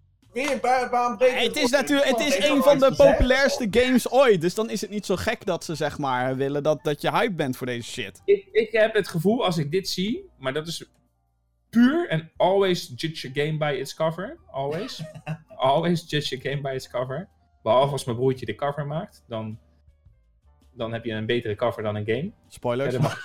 weer. 1.18 1.40
Het 1.40 1.56
is 1.56 1.70
natuurlijk, 1.70 2.10
het 2.10 2.20
is 2.20 2.50
een 2.50 2.64
van 2.64 2.80
de 2.80 2.96
populairste 2.96 3.68
games 3.72 4.12
ooit. 4.12 4.42
Dus 4.42 4.56
dan 4.56 4.70
is 4.70 4.82
het 4.82 4.90
niet 4.90 5.06
zo 5.06 5.16
gek 5.16 5.46
dat 5.46 5.64
ze 5.64 5.76
zeg 5.76 5.98
maar 5.98 6.36
willen 6.36 6.64
dat, 6.64 6.84
dat 6.84 7.02
je 7.02 7.12
hype 7.12 7.34
bent 7.34 7.58
voor 7.58 7.68
deze 7.68 7.90
shit. 7.90 8.22
ik, 8.26 8.48
ik 8.52 8.72
heb 8.72 8.94
het 8.94 9.08
gevoel 9.08 9.46
als 9.46 9.58
ik 9.58 9.72
dit 9.72 9.90
zie, 9.90 10.30
maar 10.38 10.54
dat 10.54 10.68
is 10.68 10.86
puur 11.70 12.10
en 12.10 12.32
always 12.38 12.94
judge 12.96 13.28
a 13.28 13.32
game 13.34 13.58
by 13.58 13.78
its 13.80 13.94
cover. 13.94 14.38
Always. 14.52 15.04
always 15.56 16.04
judge 16.08 16.36
a 16.36 16.40
game 16.42 16.62
by 16.62 16.72
its 16.74 16.90
cover. 16.90 17.28
Behalve 17.64 17.92
als 17.92 18.06
mijn 18.06 18.18
broertje 18.18 18.46
de 18.46 18.56
cover 18.56 18.86
maakt, 18.86 19.24
dan, 19.28 19.60
dan 20.74 20.94
heb 20.94 21.06
je 21.06 21.12
een 21.12 21.26
betere 21.26 21.56
cover 21.56 21.84
dan 21.84 21.96
een 21.96 22.06
game. 22.06 22.32
Spoilers. 22.48 22.96
Verder 22.96 23.10
mag, 23.10 23.20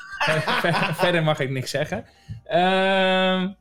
verder, 0.60 0.94
verder 1.04 1.22
mag 1.22 1.40
ik 1.40 1.50
niks 1.50 1.70
zeggen. 1.70 2.06
Ehm 2.44 3.52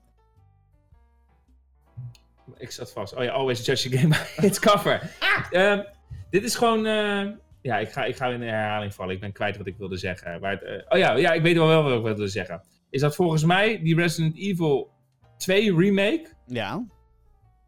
ik 2.58 2.72
zat 2.72 2.91
vast. 2.91 3.16
Oh 3.16 3.24
ja, 3.24 3.32
always 3.32 3.66
judge 3.66 3.96
a 3.96 3.98
game 4.00 4.08
by 4.38 4.46
its 4.46 4.60
cover. 4.60 5.12
Ehm, 5.52 5.84
dit 6.30 6.44
is 6.44 6.56
gewoon... 6.56 6.86
eh, 6.86 7.28
ja, 7.62 7.78
ik 7.78 7.89
ga, 7.91 8.04
ik 8.06 8.16
ga 8.16 8.28
in 8.28 8.39
de 8.39 8.46
herhaling 8.46 8.94
vallen. 8.94 9.14
Ik 9.14 9.20
ben 9.20 9.32
kwijt 9.32 9.58
wat 9.58 9.68
ik 9.68 9.78
wilde 9.78 9.98
zeggen. 9.98 10.39
Maar 10.39 10.52
het, 10.52 10.64
eh, 10.64 10.86
oh 10.89 10.98
ja, 10.98 11.16
ja, 11.16 11.32
ik 11.34 11.41
weet 11.41 11.56
wel 11.56 11.68
wel 11.68 11.84
wat 11.84 11.98
ik 11.98 12.04
wilde 12.04 12.28
zeggen. 12.28 12.62
Is 12.89 13.02
dat 13.02 13.16
volgens 13.16 13.44
mij 13.44 13.82
die 13.82 13.96
Resident 13.96 14.38
Evil 14.38 14.91
2 15.38 15.76
remake... 15.76 16.28
Ja. 16.46 16.86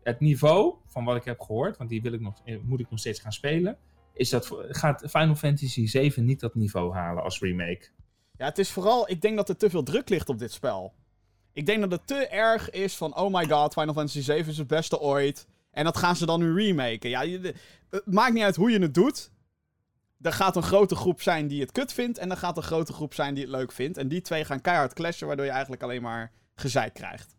Het 0.03 0.19
niveau 0.19 0.76
van 0.88 1.05
wat 1.05 1.15
ik 1.15 1.23
heb 1.23 1.39
gehoord, 1.39 1.78
want 1.78 1.89
die 1.89 2.01
wil 2.01 2.13
ik 2.13 2.21
nog, 2.21 2.41
eh, 2.45 2.57
moet 2.61 2.80
ik 2.80 2.89
nog 2.89 2.99
steeds 2.99 3.19
gaan 3.19 3.32
spelen... 3.34 3.78
Is 4.13 4.30
dat, 4.30 4.55
gaat 4.69 5.03
Final 5.09 5.36
Fantasy 5.36 5.88
7 5.88 6.26
niet 6.26 6.39
dat 6.39 6.55
niveau 6.55 6.93
halen 6.93 7.23
als 7.23 7.39
remake? 7.39 7.88
Ja, 8.38 8.45
het 8.45 8.57
is 8.57 8.71
vooral, 8.71 9.09
ik 9.09 9.21
denk 9.21 9.36
dat 9.36 9.49
er 9.49 9.57
te 9.57 9.69
veel 9.69 9.84
druk 9.84 10.09
ligt 10.09 10.30
op 10.30 10.39
dit 10.39 10.51
spel. 10.51 10.93
Ik 11.56 11.66
denk 11.66 11.82
dat 11.82 11.91
het 11.91 12.08
te 12.08 12.28
erg 12.28 12.70
is 12.70 12.95
van, 12.95 13.16
oh 13.18 13.34
my 13.34 13.45
god, 13.45 13.74
Final 13.74 13.93
Fantasy 13.93 14.22
7 14.22 14.51
is 14.51 14.58
het 14.58 14.68
beste 14.68 14.99
ooit. 14.99 15.47
En 15.72 15.84
dat 15.84 15.97
gaan 15.97 16.16
ze 16.16 16.26
dan 16.26 16.39
nu 16.39 16.53
remaken. 16.56 17.10
Ja, 17.10 17.22
je- 17.22 17.53
het 17.89 18.06
maakt 18.06 18.34
niet 18.34 18.43
uit 18.43 18.56
hoe 18.56 18.72
je 18.72 18.80
het 18.80 18.93
doet. 18.93 19.32
Er 20.22 20.34
gaat 20.34 20.56
een 20.56 20.64
grote 20.64 20.95
groep 20.95 21.22
zijn 21.22 21.47
die 21.47 21.62
het 21.62 21.72
kut 21.72 21.93
vindt. 21.93 22.18
En 22.18 22.32
er 22.32 22.38
gaat 22.38 22.58
een 22.58 22.64
grote 22.64 22.93
groep 22.93 23.14
zijn 23.14 23.34
die 23.34 23.43
het 23.43 23.51
leuk 23.51 23.72
vindt. 23.72 23.97
En 23.97 24.08
die 24.08 24.22
twee 24.22 24.45
gaan 24.45 24.62
keihard 24.62 24.93
clashen, 24.93 25.28
waardoor 25.28 25.45
je 25.45 25.51
eigenlijk 25.51 25.84
alleen 25.84 26.01
maar 26.01 26.32
gezeik 26.56 26.93
krijgt. 26.93 27.36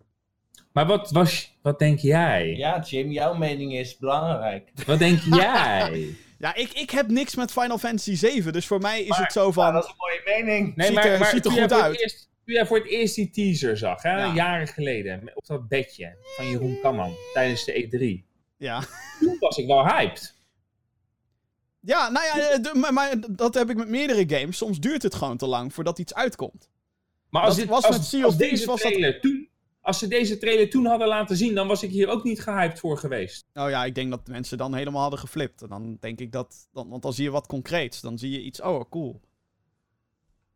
Maar 0.73 0.87
wat, 0.87 1.11
was, 1.11 1.57
wat 1.63 1.79
denk 1.79 1.99
jij? 1.99 2.47
Ja, 2.57 2.81
Jim, 2.81 3.11
jouw 3.11 3.35
mening 3.35 3.73
is 3.75 3.97
belangrijk. 3.97 4.73
Wat 4.87 4.99
denk 4.99 5.21
jij? 5.43 6.15
Ja, 6.39 6.55
ik, 6.55 6.73
ik 6.73 6.91
heb 6.91 7.09
niks 7.09 7.35
met 7.35 7.53
Final 7.53 7.79
Fantasy 7.79 8.15
7. 8.15 8.53
Dus 8.53 8.67
voor 8.67 8.81
mij 8.81 9.03
is 9.03 9.09
Maar- 9.09 9.21
het 9.23 9.33
zo 9.33 9.47
Ja, 9.47 9.53
van... 9.53 9.73
dat 9.73 9.85
is 9.85 9.91
een 9.91 9.97
mooie 9.99 10.43
mening. 10.45 10.77
Nee, 10.77 10.87
Ziet 10.87 10.97
maar, 10.97 11.05
er- 11.05 11.19
maar 11.19 11.29
ziet 11.31 11.45
er 11.45 11.51
goed 11.51 11.73
uit. 11.73 12.01
Eerst, 12.01 12.29
toen 12.47 12.55
jij 12.55 12.67
voor 12.67 12.79
het 12.79 12.87
eerst 12.89 13.15
die 13.15 13.31
teaser 13.31 13.77
zag, 13.77 14.03
hè, 14.03 14.11
Ja. 14.17 14.35
jaren 14.35 14.67
geleden, 14.67 15.31
op 15.35 15.47
dat 15.47 15.69
bedje 15.69 16.17
van 16.37 16.49
Jeroen 16.51 16.79
Kamman 16.83 17.15
tijdens 17.33 17.65
de 17.65 17.73
E3. 17.73 18.25
Ja. 18.57 18.83
Toen 19.21 19.37
was 19.39 19.57
ik 19.59 19.67
wel 19.67 19.87
hyped. 19.87 20.35
Ja, 21.81 22.09
nou 22.11 22.25
ja, 22.27 22.51
eh, 22.51 22.63
de- 22.63 22.75
maar, 22.75 22.93
maar 22.93 23.15
dat 23.31 23.55
heb 23.55 23.71
ik 23.71 23.77
met 23.77 23.89
meerdere 23.89 24.39
games. 24.39 24.57
Soms 24.57 24.81
duurt 24.81 25.03
het 25.03 25.15
gewoon 25.15 25.37
te 25.37 25.47
lang 25.47 25.75
voordat 25.75 25.99
iets 25.99 26.15
uitkomt. 26.15 26.71
Maar 27.31 27.43
als, 27.43 27.51
Dat 27.51 27.61
dit, 27.61 27.69
was 27.75 27.85
als, 27.85 28.13
met 28.13 28.25
als 28.25 28.37
deze 28.37 28.67
was 28.67 28.83
dat- 28.83 28.91
trailer 28.93 29.21
toen, 29.21 29.49
als 29.81 29.99
ze 29.99 30.09
deze 30.09 30.39
trailer 30.39 30.71
toen 30.71 30.87
hadden 30.87 31.09
laten 31.09 31.37
zien, 31.37 31.55
dan 31.55 31.67
was 31.69 31.83
ik 31.83 31.91
hier 31.91 32.09
ook 32.09 32.25
niet 32.25 32.41
gehyped 32.41 32.79
voor 32.81 32.99
geweest. 32.99 33.45
Nou 33.53 33.71
ja, 33.71 33.85
ik 33.85 33.95
denk 33.95 34.11
dat 34.11 34.27
mensen 34.27 34.59
dan 34.59 34.75
helemaal 34.75 35.01
hadden 35.01 35.19
geflipt. 35.19 35.63
En 35.63 35.69
dan 35.69 35.97
denk 36.01 36.21
ik 36.21 36.33
dat... 36.33 36.69
Dan, 36.73 36.89
want 36.89 37.03
dan 37.03 37.13
zie 37.13 37.25
je 37.25 37.31
wat 37.31 37.47
concreets. 37.47 38.01
Dan 38.01 38.19
zie 38.19 38.31
je 38.31 38.43
iets... 38.43 38.61
Oh, 38.61 38.81
cool. 38.91 39.21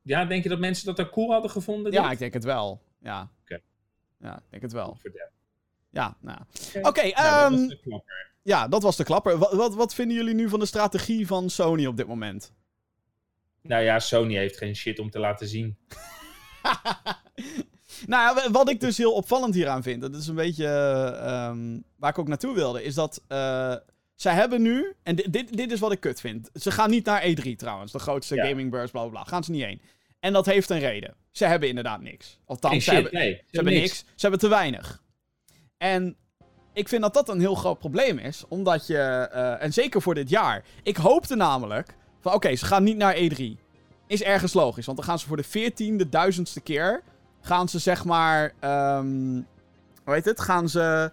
Ja, 0.03 0.25
denk 0.25 0.43
je 0.43 0.49
dat 0.49 0.59
mensen 0.59 0.87
dat 0.87 0.99
er 0.99 1.11
cool 1.11 1.33
hadden 1.33 1.51
gevonden? 1.51 1.93
Ja, 1.93 2.03
dit? 2.03 2.13
ik 2.13 2.19
denk 2.19 2.33
het 2.33 2.45
wel. 2.45 2.83
Ja. 2.99 3.31
Oké. 3.43 3.61
Ja, 4.19 4.37
ik 4.37 4.51
denk 4.51 4.63
het 4.63 4.73
wel. 4.73 4.99
Ja, 5.91 6.17
nou. 6.21 6.39
Oké. 6.83 7.03
Nou, 7.03 7.13
dat 7.13 7.25
ehm, 7.25 7.51
was 7.51 7.69
de 7.69 7.79
klapper. 7.81 8.31
ja, 8.43 8.69
dat 8.69 8.83
was 8.83 8.97
de 8.97 9.05
klapper. 9.05 9.39
Wat, 9.39 9.53
wat, 9.53 9.75
wat 9.75 9.95
vinden 9.95 10.17
jullie 10.17 10.35
nu 10.35 10.49
van 10.49 10.59
de 10.59 10.67
strategie 10.67 11.27
van 11.27 11.51
Sony 11.51 11.87
op 11.87 11.97
dit 11.97 12.07
moment? 12.07 12.53
Nou 13.63 13.83
ja, 13.83 13.99
Sony 13.99 14.35
heeft 14.37 14.57
geen 14.57 14.77
shit 14.77 14.99
om 14.99 15.11
te 15.11 15.19
laten 15.19 15.49
zien. 15.49 15.79
nou 18.07 18.37
ja, 18.37 18.51
wat 18.51 18.71
ik 18.71 18.81
dus 18.81 18.97
heel 18.97 19.13
opvallend 19.13 19.55
hieraan 19.55 19.83
vind, 19.83 20.01
dat 20.01 20.15
is 20.15 20.27
een 20.27 20.35
beetje 20.35 20.67
eh, 20.67 21.47
ehm, 21.47 21.79
waar 21.97 22.11
ik 22.11 22.19
ook 22.19 22.29
naartoe 22.29 22.55
wilde, 22.55 22.83
is 22.83 22.95
dat 22.95 23.23
eh, 23.29 23.77
zij 24.21 24.35
hebben 24.35 24.63
nu, 24.63 24.95
en 25.03 25.17
dit, 25.17 25.33
dit, 25.33 25.57
dit 25.57 25.73
is 25.73 25.81
wat 25.81 25.93
ik 25.93 26.01
kut 26.01 26.21
vind, 26.21 26.51
ze 26.55 26.71
gaan 26.71 26.91
niet 26.91 27.05
naar 27.05 27.23
E3 27.23 27.57
trouwens, 27.57 27.93
de 27.93 27.99
grootste 27.99 28.35
Ja. 28.35 28.47
gamingbeurs, 28.47 28.91
bla 28.91 29.01
bla 29.01 29.11
bla, 29.11 29.25
gaan 29.25 29.45
ze 29.45 29.51
niet 29.51 29.65
heen. 29.65 29.81
En 30.21 30.33
dat 30.33 30.47
heeft 30.47 30.71
een 30.71 30.79
reden. 30.79 31.15
Ze 31.31 31.45
hebben 31.45 31.69
inderdaad 31.69 32.01
niks. 32.01 32.39
Althans, 32.45 32.73
Geen 32.73 32.83
ze 32.83 32.93
hebben, 32.93 33.13
nee. 33.13 33.35
ze 33.35 33.57
hebben 33.57 33.73
niks. 33.73 33.99
Ze 33.99 34.05
hebben 34.17 34.39
te 34.41 34.49
weinig. 34.49 35.03
En 35.77 36.17
ik 36.73 36.89
vind 36.89 37.03
dat 37.03 37.15
dat 37.15 37.29
een 37.29 37.41
heel 37.41 37.55
groot 37.55 37.79
probleem 37.79 38.19
is. 38.19 38.45
Omdat 38.49 38.87
je, 38.87 38.99
eh, 38.99 39.63
en 39.63 39.73
zeker 39.73 40.03
voor 40.03 40.15
dit 40.15 40.29
jaar. 40.31 40.65
Ik 40.83 40.97
hoopte 40.97 41.37
namelijk 41.37 41.95
van 42.21 42.33
oké, 42.33 42.55
ze 42.57 42.65
gaan 42.65 42.83
niet 42.83 42.97
naar 42.97 43.15
E3. 43.17 43.59
Is 44.07 44.23
ergens 44.23 44.53
logisch, 44.53 44.87
want 44.87 44.99
dan 44.99 45.07
gaan 45.07 45.19
ze 45.19 45.27
voor 45.27 45.37
de 45.37 45.43
veertiende, 45.43 46.09
duizendste 46.09 46.61
keer. 46.61 47.03
Gaan 47.41 47.69
ze 47.69 47.79
zeg 47.79 48.05
maar, 48.05 48.53
ehm 48.61 49.43
hoe 50.05 50.15
heet 50.15 50.25
het? 50.25 50.41
Gaan 50.41 50.69
ze 50.69 51.13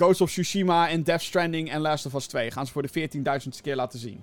Ghost 0.00 0.20
of 0.20 0.30
Tsushima 0.30 0.88
en 0.88 1.02
Death 1.02 1.22
Stranding 1.22 1.70
en 1.70 1.80
Last 1.80 2.06
of 2.06 2.14
Us 2.14 2.26
2. 2.26 2.50
Gaan 2.50 2.66
ze 2.66 2.72
voor 2.72 2.82
de 2.82 2.88
veertienduizendste 2.88 3.62
keer 3.62 3.76
laten 3.76 3.98
zien. 3.98 4.22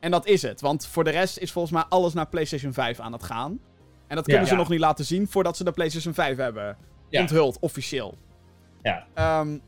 En 0.00 0.10
dat 0.10 0.26
is 0.26 0.42
het, 0.42 0.60
want 0.60 0.86
voor 0.86 1.04
de 1.04 1.10
rest 1.10 1.38
is 1.38 1.52
volgens 1.52 1.74
mij 1.74 1.84
alles 1.88 2.12
naar 2.12 2.26
PlayStation 2.28 2.72
5 2.72 3.00
aan 3.00 3.12
het 3.12 3.22
gaan. 3.22 3.60
En 4.06 4.16
dat 4.16 4.24
kunnen 4.24 4.42
Ja. 4.42 4.48
ze 4.48 4.54
Ja. 4.54 4.60
nog 4.60 4.68
niet 4.68 4.80
laten 4.80 5.04
zien 5.04 5.28
voordat 5.28 5.56
ze 5.56 5.64
de 5.64 5.72
PlayStation 5.72 6.14
5 6.14 6.36
hebben 6.36 6.76
Ja. 7.08 7.20
onthuld, 7.20 7.58
officieel. 7.60 8.14
Ja. 8.82 9.06
Ehm, 9.14 9.58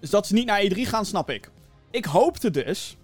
dus 0.00 0.10
dat 0.10 0.26
ze 0.26 0.34
niet 0.34 0.46
naar 0.46 0.60
E3 0.60 0.86
gaan, 0.86 1.04
snap 1.06 1.30
ik. 1.30 1.50
Ik 1.90 2.04
hoopte 2.04 2.50
dus 2.50 2.96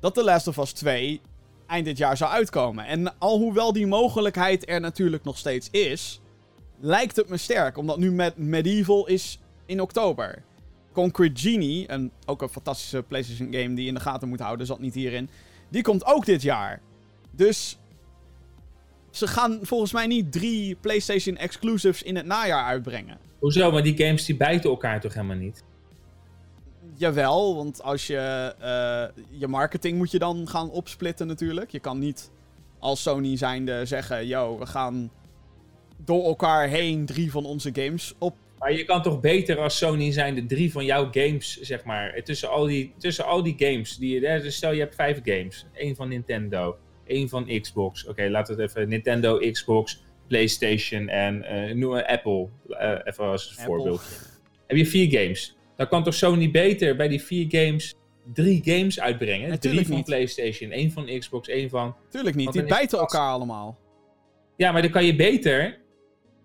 dat 0.00 0.14
The 0.14 0.24
Last 0.24 0.46
of 0.46 0.56
Us 0.56 0.72
2 0.72 1.20
eind 1.66 1.84
dit 1.84 1.96
jaar 1.98 2.16
zou 2.16 2.30
uitkomen. 2.30 2.86
En 2.86 3.18
alhoewel 3.18 3.72
die 3.72 3.86
mogelijkheid 3.86 4.68
er 4.68 4.80
natuurlijk 4.80 5.24
nog 5.24 5.38
steeds 5.38 5.68
is, 5.70 6.20
lijkt 6.80 7.16
het 7.16 7.28
me 7.28 7.36
sterk. 7.36 7.76
Omdat 7.78 7.98
nu 7.98 8.12
met 8.12 8.36
Medieval 8.36 9.06
is 9.06 9.38
in 9.66 9.80
oktober. 9.80 10.42
Concrete 10.94 11.40
Genie, 11.40 11.90
een, 11.92 12.10
ook 12.26 12.42
een 12.42 12.48
fantastische 12.48 13.02
PlayStation 13.02 13.52
game 13.52 13.74
die 13.74 13.82
je 13.82 13.88
in 13.88 13.94
de 13.94 14.00
gaten 14.00 14.28
moet 14.28 14.40
houden, 14.40 14.66
zat 14.66 14.80
niet 14.80 14.94
hierin. 14.94 15.28
Die 15.68 15.82
komt 15.82 16.04
ook 16.04 16.24
dit 16.24 16.42
jaar. 16.42 16.80
Dus 17.30 17.78
ze 19.10 19.26
gaan 19.26 19.58
volgens 19.62 19.92
mij 19.92 20.06
niet 20.06 20.32
drie 20.32 20.74
PlayStation 20.74 21.36
exclusives 21.36 22.02
in 22.02 22.16
het 22.16 22.26
najaar 22.26 22.64
uitbrengen. 22.64 23.18
Hoezo? 23.38 23.70
Maar 23.72 23.82
die 23.82 23.96
games 23.96 24.24
die 24.24 24.36
bijten 24.36 24.70
elkaar 24.70 25.00
toch 25.00 25.14
helemaal 25.14 25.36
niet? 25.36 25.64
Jawel, 26.94 27.56
want 27.56 27.82
als 27.82 28.06
je 28.06 28.54
uh, 28.60 29.24
je 29.40 29.48
marketing 29.48 29.98
moet 29.98 30.10
je 30.10 30.18
dan 30.18 30.48
gaan 30.48 30.70
opsplitten 30.70 31.26
natuurlijk. 31.26 31.70
Je 31.70 31.80
kan 31.80 31.98
niet 31.98 32.30
als 32.78 33.02
Sony 33.02 33.36
zijnde 33.36 33.86
zeggen, 33.86 34.26
yo, 34.26 34.58
we 34.58 34.66
gaan 34.66 35.10
door 36.04 36.24
elkaar 36.24 36.68
heen 36.68 37.06
drie 37.06 37.30
van 37.30 37.44
onze 37.44 37.70
games 37.72 38.14
op. 38.18 38.36
Maar 38.64 38.72
je 38.72 38.84
kan 38.84 39.02
toch 39.02 39.20
beter 39.20 39.58
als 39.58 39.78
Sony 39.78 40.12
zijnde 40.12 40.46
drie 40.46 40.72
van 40.72 40.84
jouw 40.84 41.08
games, 41.10 41.60
zeg 41.60 41.84
maar, 41.84 42.22
tussen 42.22 42.50
al 42.50 42.66
die, 42.66 42.94
tussen 42.98 43.24
al 43.24 43.42
die 43.42 43.54
games. 43.58 43.96
Die, 43.96 44.20
dus 44.20 44.56
stel 44.56 44.72
je 44.72 44.80
hebt 44.80 44.94
vijf 44.94 45.20
games. 45.24 45.66
één 45.72 45.96
van 45.96 46.08
Nintendo, 46.08 46.76
één 47.06 47.28
van 47.28 47.60
Xbox. 47.60 48.02
Oké, 48.02 48.10
okay, 48.10 48.28
laten 48.28 48.56
we 48.56 48.62
het 48.62 48.70
even 48.70 48.88
Nintendo, 48.88 49.38
Xbox, 49.38 50.04
PlayStation 50.28 51.08
en 51.08 51.44
uh, 51.50 51.74
noem 51.74 51.94
Apple. 51.94 52.48
Uh, 52.68 52.98
even 53.04 53.24
als 53.24 53.54
voorbeeld. 53.54 54.02
Heb 54.66 54.76
je 54.76 54.86
vier 54.86 55.20
games. 55.20 55.56
Dan 55.76 55.88
kan 55.88 56.02
toch 56.02 56.14
Sony 56.14 56.50
beter 56.50 56.96
bij 56.96 57.08
die 57.08 57.22
vier 57.22 57.46
games 57.48 57.94
drie 58.32 58.60
games 58.64 59.00
uitbrengen? 59.00 59.60
Drie 59.60 59.86
van 59.86 59.96
niet. 59.96 60.04
PlayStation, 60.04 60.70
één 60.70 60.90
van 60.90 61.18
Xbox, 61.18 61.48
één 61.48 61.70
van. 61.70 61.96
Tuurlijk 62.08 62.36
niet, 62.36 62.52
die 62.52 62.64
bijten 62.64 62.98
elkaar 62.98 63.32
allemaal. 63.32 63.78
Ja, 64.56 64.72
maar 64.72 64.82
dan 64.82 64.90
kan 64.90 65.04
je 65.04 65.16
beter, 65.16 65.78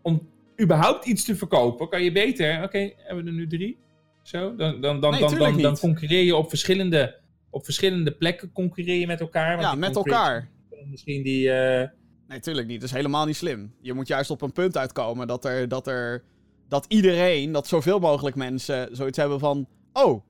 om 0.02 0.30
überhaupt 0.62 1.06
iets 1.06 1.24
te 1.24 1.36
verkopen, 1.36 1.90
kan 1.90 2.04
je 2.04 2.12
beter. 2.12 2.64
Oké, 2.64 2.92
hebben 2.98 3.24
we 3.24 3.30
er 3.30 3.36
nu 3.36 3.48
drie? 3.48 3.78
Zo, 4.24 4.56
dan, 4.56 4.82
dan, 4.82 5.00
dan, 5.02 5.12
Nee, 5.12 5.20
dan, 5.20 5.38
dan, 5.38 5.62
dan 5.62 5.78
concurreer 5.78 6.24
je 6.24 6.36
op 6.36 6.50
verschillende, 6.50 7.16
op 7.50 7.66
verschillende 7.66 8.12
plekken 8.12 8.52
concurreer 8.52 9.00
je 9.00 9.08
met 9.08 9.20
elkaar. 9.20 9.50
want 9.58 9.62
Ja, 9.62 9.76
met 9.76 9.96
elkaar. 9.96 10.50
Misschien 10.86 11.24
die. 11.24 11.52
eh, 11.52 11.88
Nee, 12.28 12.40
tuurlijk 12.40 12.68
niet. 12.68 12.80
Dat 12.80 12.90
is 12.90 12.96
helemaal 12.96 13.26
niet 13.26 13.36
slim. 13.36 13.74
Je 13.82 13.94
moet 13.94 14.08
juist 14.08 14.30
op 14.30 14.42
een 14.42 14.52
punt 14.52 14.78
uitkomen 14.78 15.28
dat 15.28 15.46
er, 15.46 15.68
dat 15.68 15.88
er, 15.88 16.24
dat 16.68 16.86
iedereen, 16.88 17.52
dat 17.52 17.68
zoveel 17.68 18.00
mogelijk 18.00 18.36
mensen 18.36 18.90
zoiets 18.92 19.18
hebben 19.18 19.40
van, 19.40 19.68
oh, 19.94 20.24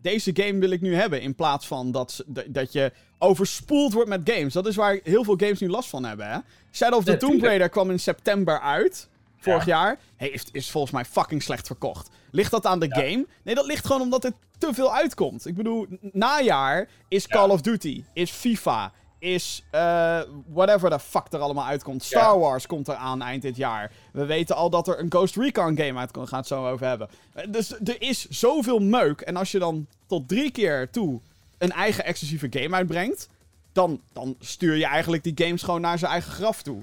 deze 0.00 0.30
game 0.34 0.58
wil 0.58 0.70
ik 0.70 0.80
nu 0.80 0.94
hebben. 0.94 1.20
In 1.20 1.34
plaats 1.34 1.66
van 1.66 1.92
dat, 1.92 2.24
dat- 2.48 2.72
je 2.72 2.92
overspoeld 3.18 3.92
wordt 3.92 4.08
met 4.08 4.30
games. 4.34 4.52
Dat 4.52 4.66
is 4.66 4.76
waar 4.76 5.00
heel 5.02 5.24
veel 5.24 5.36
games 5.36 5.60
nu 5.60 5.68
last 5.68 5.88
van 5.88 6.04
hebben, 6.04 6.26
hè. 6.30 6.38
Shadow 6.72 6.98
of 6.98 7.04
the 7.04 7.16
Tomb. 7.16 7.42
Raider 7.42 7.68
kwam 7.68 7.90
in 7.90 8.00
september 8.00 8.60
uit. 8.60 9.08
Vorig 9.42 9.64
Ja. 9.66 9.76
jaar. 9.76 9.98
Heeft, 10.16 10.48
is 10.52 10.70
volgens 10.70 10.92
mij 10.92 11.04
fucking 11.04 11.42
slecht 11.42 11.66
verkocht. 11.66 12.08
Ligt 12.30 12.50
dat 12.50 12.66
aan 12.66 12.78
de 12.78 12.86
Ja. 12.88 12.94
game? 12.94 13.26
Nee, 13.42 13.54
dat 13.54 13.66
ligt 13.66 13.86
gewoon 13.86 14.02
omdat 14.02 14.24
er 14.24 14.32
te 14.58 14.74
veel 14.74 14.94
uitkomt. 14.94 15.46
Ik 15.46 15.54
bedoel, 15.54 15.86
najaar 16.12 16.88
is 17.08 17.26
Call 17.26 17.48
of 17.50 17.60
Duty, 17.60 18.04
is 18.12 18.30
FIFA, 18.30 18.92
is 19.18 19.62
eh, 19.70 20.20
whatever 20.52 20.90
the 20.90 20.98
fuck 20.98 21.26
er 21.32 21.38
allemaal 21.40 21.64
uitkomt. 21.66 22.02
Star. 22.02 22.38
Wars 22.38 22.66
komt 22.66 22.88
eraan 22.88 23.22
eind 23.22 23.42
dit 23.42 23.56
jaar. 23.56 23.90
We 24.12 24.24
weten 24.24 24.56
al 24.56 24.70
dat 24.70 24.88
er 24.88 24.98
een 24.98 25.10
Ghost 25.10 25.36
Recon 25.36 25.76
game 25.76 25.98
uitkomt. 25.98 26.28
Gaan 26.28 26.42
we 26.42 26.54
het 26.54 26.58
zo 26.58 26.68
over 26.68 26.86
hebben. 26.86 27.08
Eh, 27.32 27.44
Dus 27.48 27.72
er 27.84 28.02
is 28.02 28.28
zoveel 28.28 28.78
meuk. 28.78 29.20
En 29.20 29.36
als 29.36 29.52
je 29.52 29.58
dan 29.58 29.86
tot 30.06 30.28
drie 30.28 30.50
keer 30.50 30.90
toe 30.90 31.20
een 31.58 31.72
eigen 31.72 32.04
exclusieve 32.04 32.46
game 32.50 32.76
uitbrengt, 32.76 33.28
dan, 33.72 34.00
dan 34.12 34.36
stuur 34.40 34.76
je 34.76 34.86
eigenlijk 34.86 35.22
die 35.24 35.32
games 35.46 35.62
gewoon 35.62 35.80
naar 35.80 35.98
zijn 35.98 36.10
eigen 36.12 36.32
graf 36.32 36.62
toe. 36.62 36.82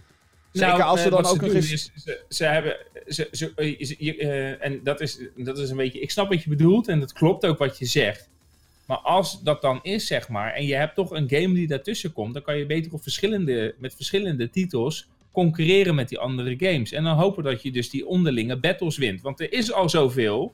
Zeker 0.51 0.77
Nou, 0.77 0.89
als 0.89 1.01
ze 1.01 1.05
eh, 1.05 1.11
dan 1.11 1.25
ook 1.25 1.41
nog 1.41 1.45
doen 1.45 1.55
eens... 1.55 1.71
is, 1.71 1.91
ze, 1.95 2.25
ze 2.29 2.45
hebben. 2.45 2.77
Ze, 3.07 3.27
ze, 3.31 3.51
eh, 3.55 3.79
je, 3.79 4.17
eh, 4.17 4.65
en 4.65 4.83
dat 4.83 5.01
is, 5.01 5.19
dat 5.35 5.57
is 5.57 5.69
een 5.69 5.77
beetje. 5.77 5.99
Ik 5.99 6.11
snap 6.11 6.29
wat 6.29 6.43
je 6.43 6.49
bedoelt 6.49 6.87
en 6.87 6.99
dat 6.99 7.13
klopt 7.13 7.45
ook 7.45 7.57
wat 7.57 7.77
je 7.77 7.85
zegt. 7.85 8.29
Maar 8.85 8.97
als 8.97 9.41
dat 9.41 9.61
dan 9.61 9.79
is, 9.83 10.07
zeg 10.07 10.29
maar, 10.29 10.53
en 10.53 10.65
je 10.65 10.75
hebt 10.75 10.95
toch 10.95 11.11
een 11.11 11.29
game 11.29 11.53
die 11.53 11.67
daartussen 11.67 12.13
komt, 12.13 12.33
dan 12.33 12.43
kan 12.43 12.57
je 12.57 12.65
beter 12.65 12.93
op 12.93 13.01
verschillende, 13.01 13.75
met 13.77 13.95
verschillende 13.95 14.49
titels 14.49 15.07
concurreren 15.31 15.95
met 15.95 16.09
die 16.09 16.19
andere 16.19 16.55
games. 16.57 16.91
En 16.91 17.03
dan 17.03 17.17
hopen 17.17 17.43
dat 17.43 17.61
je 17.61 17.71
dus 17.71 17.89
die 17.89 18.07
onderlinge 18.07 18.57
battles 18.57 18.97
wint. 18.97 19.21
Want 19.21 19.39
er 19.39 19.53
is 19.53 19.71
al 19.71 19.89
zoveel 19.89 20.53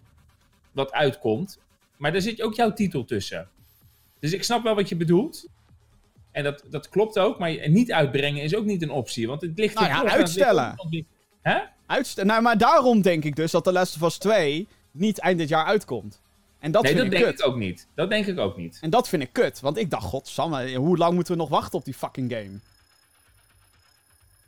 wat 0.71 0.91
uitkomt, 0.91 1.59
maar 1.97 2.11
daar 2.11 2.21
zit 2.21 2.41
ook 2.41 2.55
jouw 2.55 2.73
titel 2.73 3.05
tussen. 3.05 3.49
Dus 4.19 4.33
ik 4.33 4.43
snap 4.43 4.63
wel 4.63 4.75
wat 4.75 4.89
je 4.89 4.95
bedoelt. 4.95 5.47
En 6.35 6.43
dat, 6.43 6.63
dat 6.69 6.89
klopt 6.89 7.19
ook, 7.19 7.39
maar 7.39 7.69
niet 7.69 7.91
uitbrengen 7.91 8.43
is 8.43 8.55
ook 8.55 8.65
niet 8.65 8.81
een 8.81 8.89
optie. 8.91 9.27
Want 9.27 9.41
het 9.41 9.51
ligt 9.55 9.75
Nou 9.75 9.87
ja, 9.87 10.03
uitstellen. 10.03 10.75
Hè? 11.41 11.57
Uitst- 11.85 12.23
nou, 12.23 12.41
maar 12.41 12.57
daarom 12.57 13.01
denk 13.01 13.23
ik 13.23 13.35
dus 13.35 13.51
dat 13.51 13.63
The 13.63 13.71
Last 13.71 13.95
of 13.95 14.01
Us 14.01 14.17
2 14.17 14.67
niet 14.91 15.19
eind 15.19 15.37
dit 15.39 15.49
jaar 15.49 15.65
uitkomt. 15.65 16.21
En 16.59 16.71
dat 16.71 16.83
nee, 16.83 16.91
vind 16.91 17.03
dat 17.03 17.13
ik 17.13 17.19
denk 17.19 17.35
kut. 17.35 17.45
ik 17.45 17.51
ook 17.53 17.57
niet. 17.59 17.87
Dat 17.95 18.09
denk 18.09 18.25
ik 18.25 18.39
ook 18.39 18.57
niet. 18.57 18.77
En 18.81 18.89
dat 18.89 19.09
vind 19.09 19.21
ik 19.23 19.29
kut. 19.33 19.59
Want 19.59 19.77
ik 19.77 19.89
dacht, 19.89 20.03
godsamme, 20.05 20.73
hoe 20.75 20.97
lang 20.97 21.13
moeten 21.13 21.33
we 21.33 21.39
nog 21.39 21.49
wachten 21.49 21.79
op 21.79 21.85
die 21.85 21.93
fucking 21.93 22.31
game? 22.31 22.59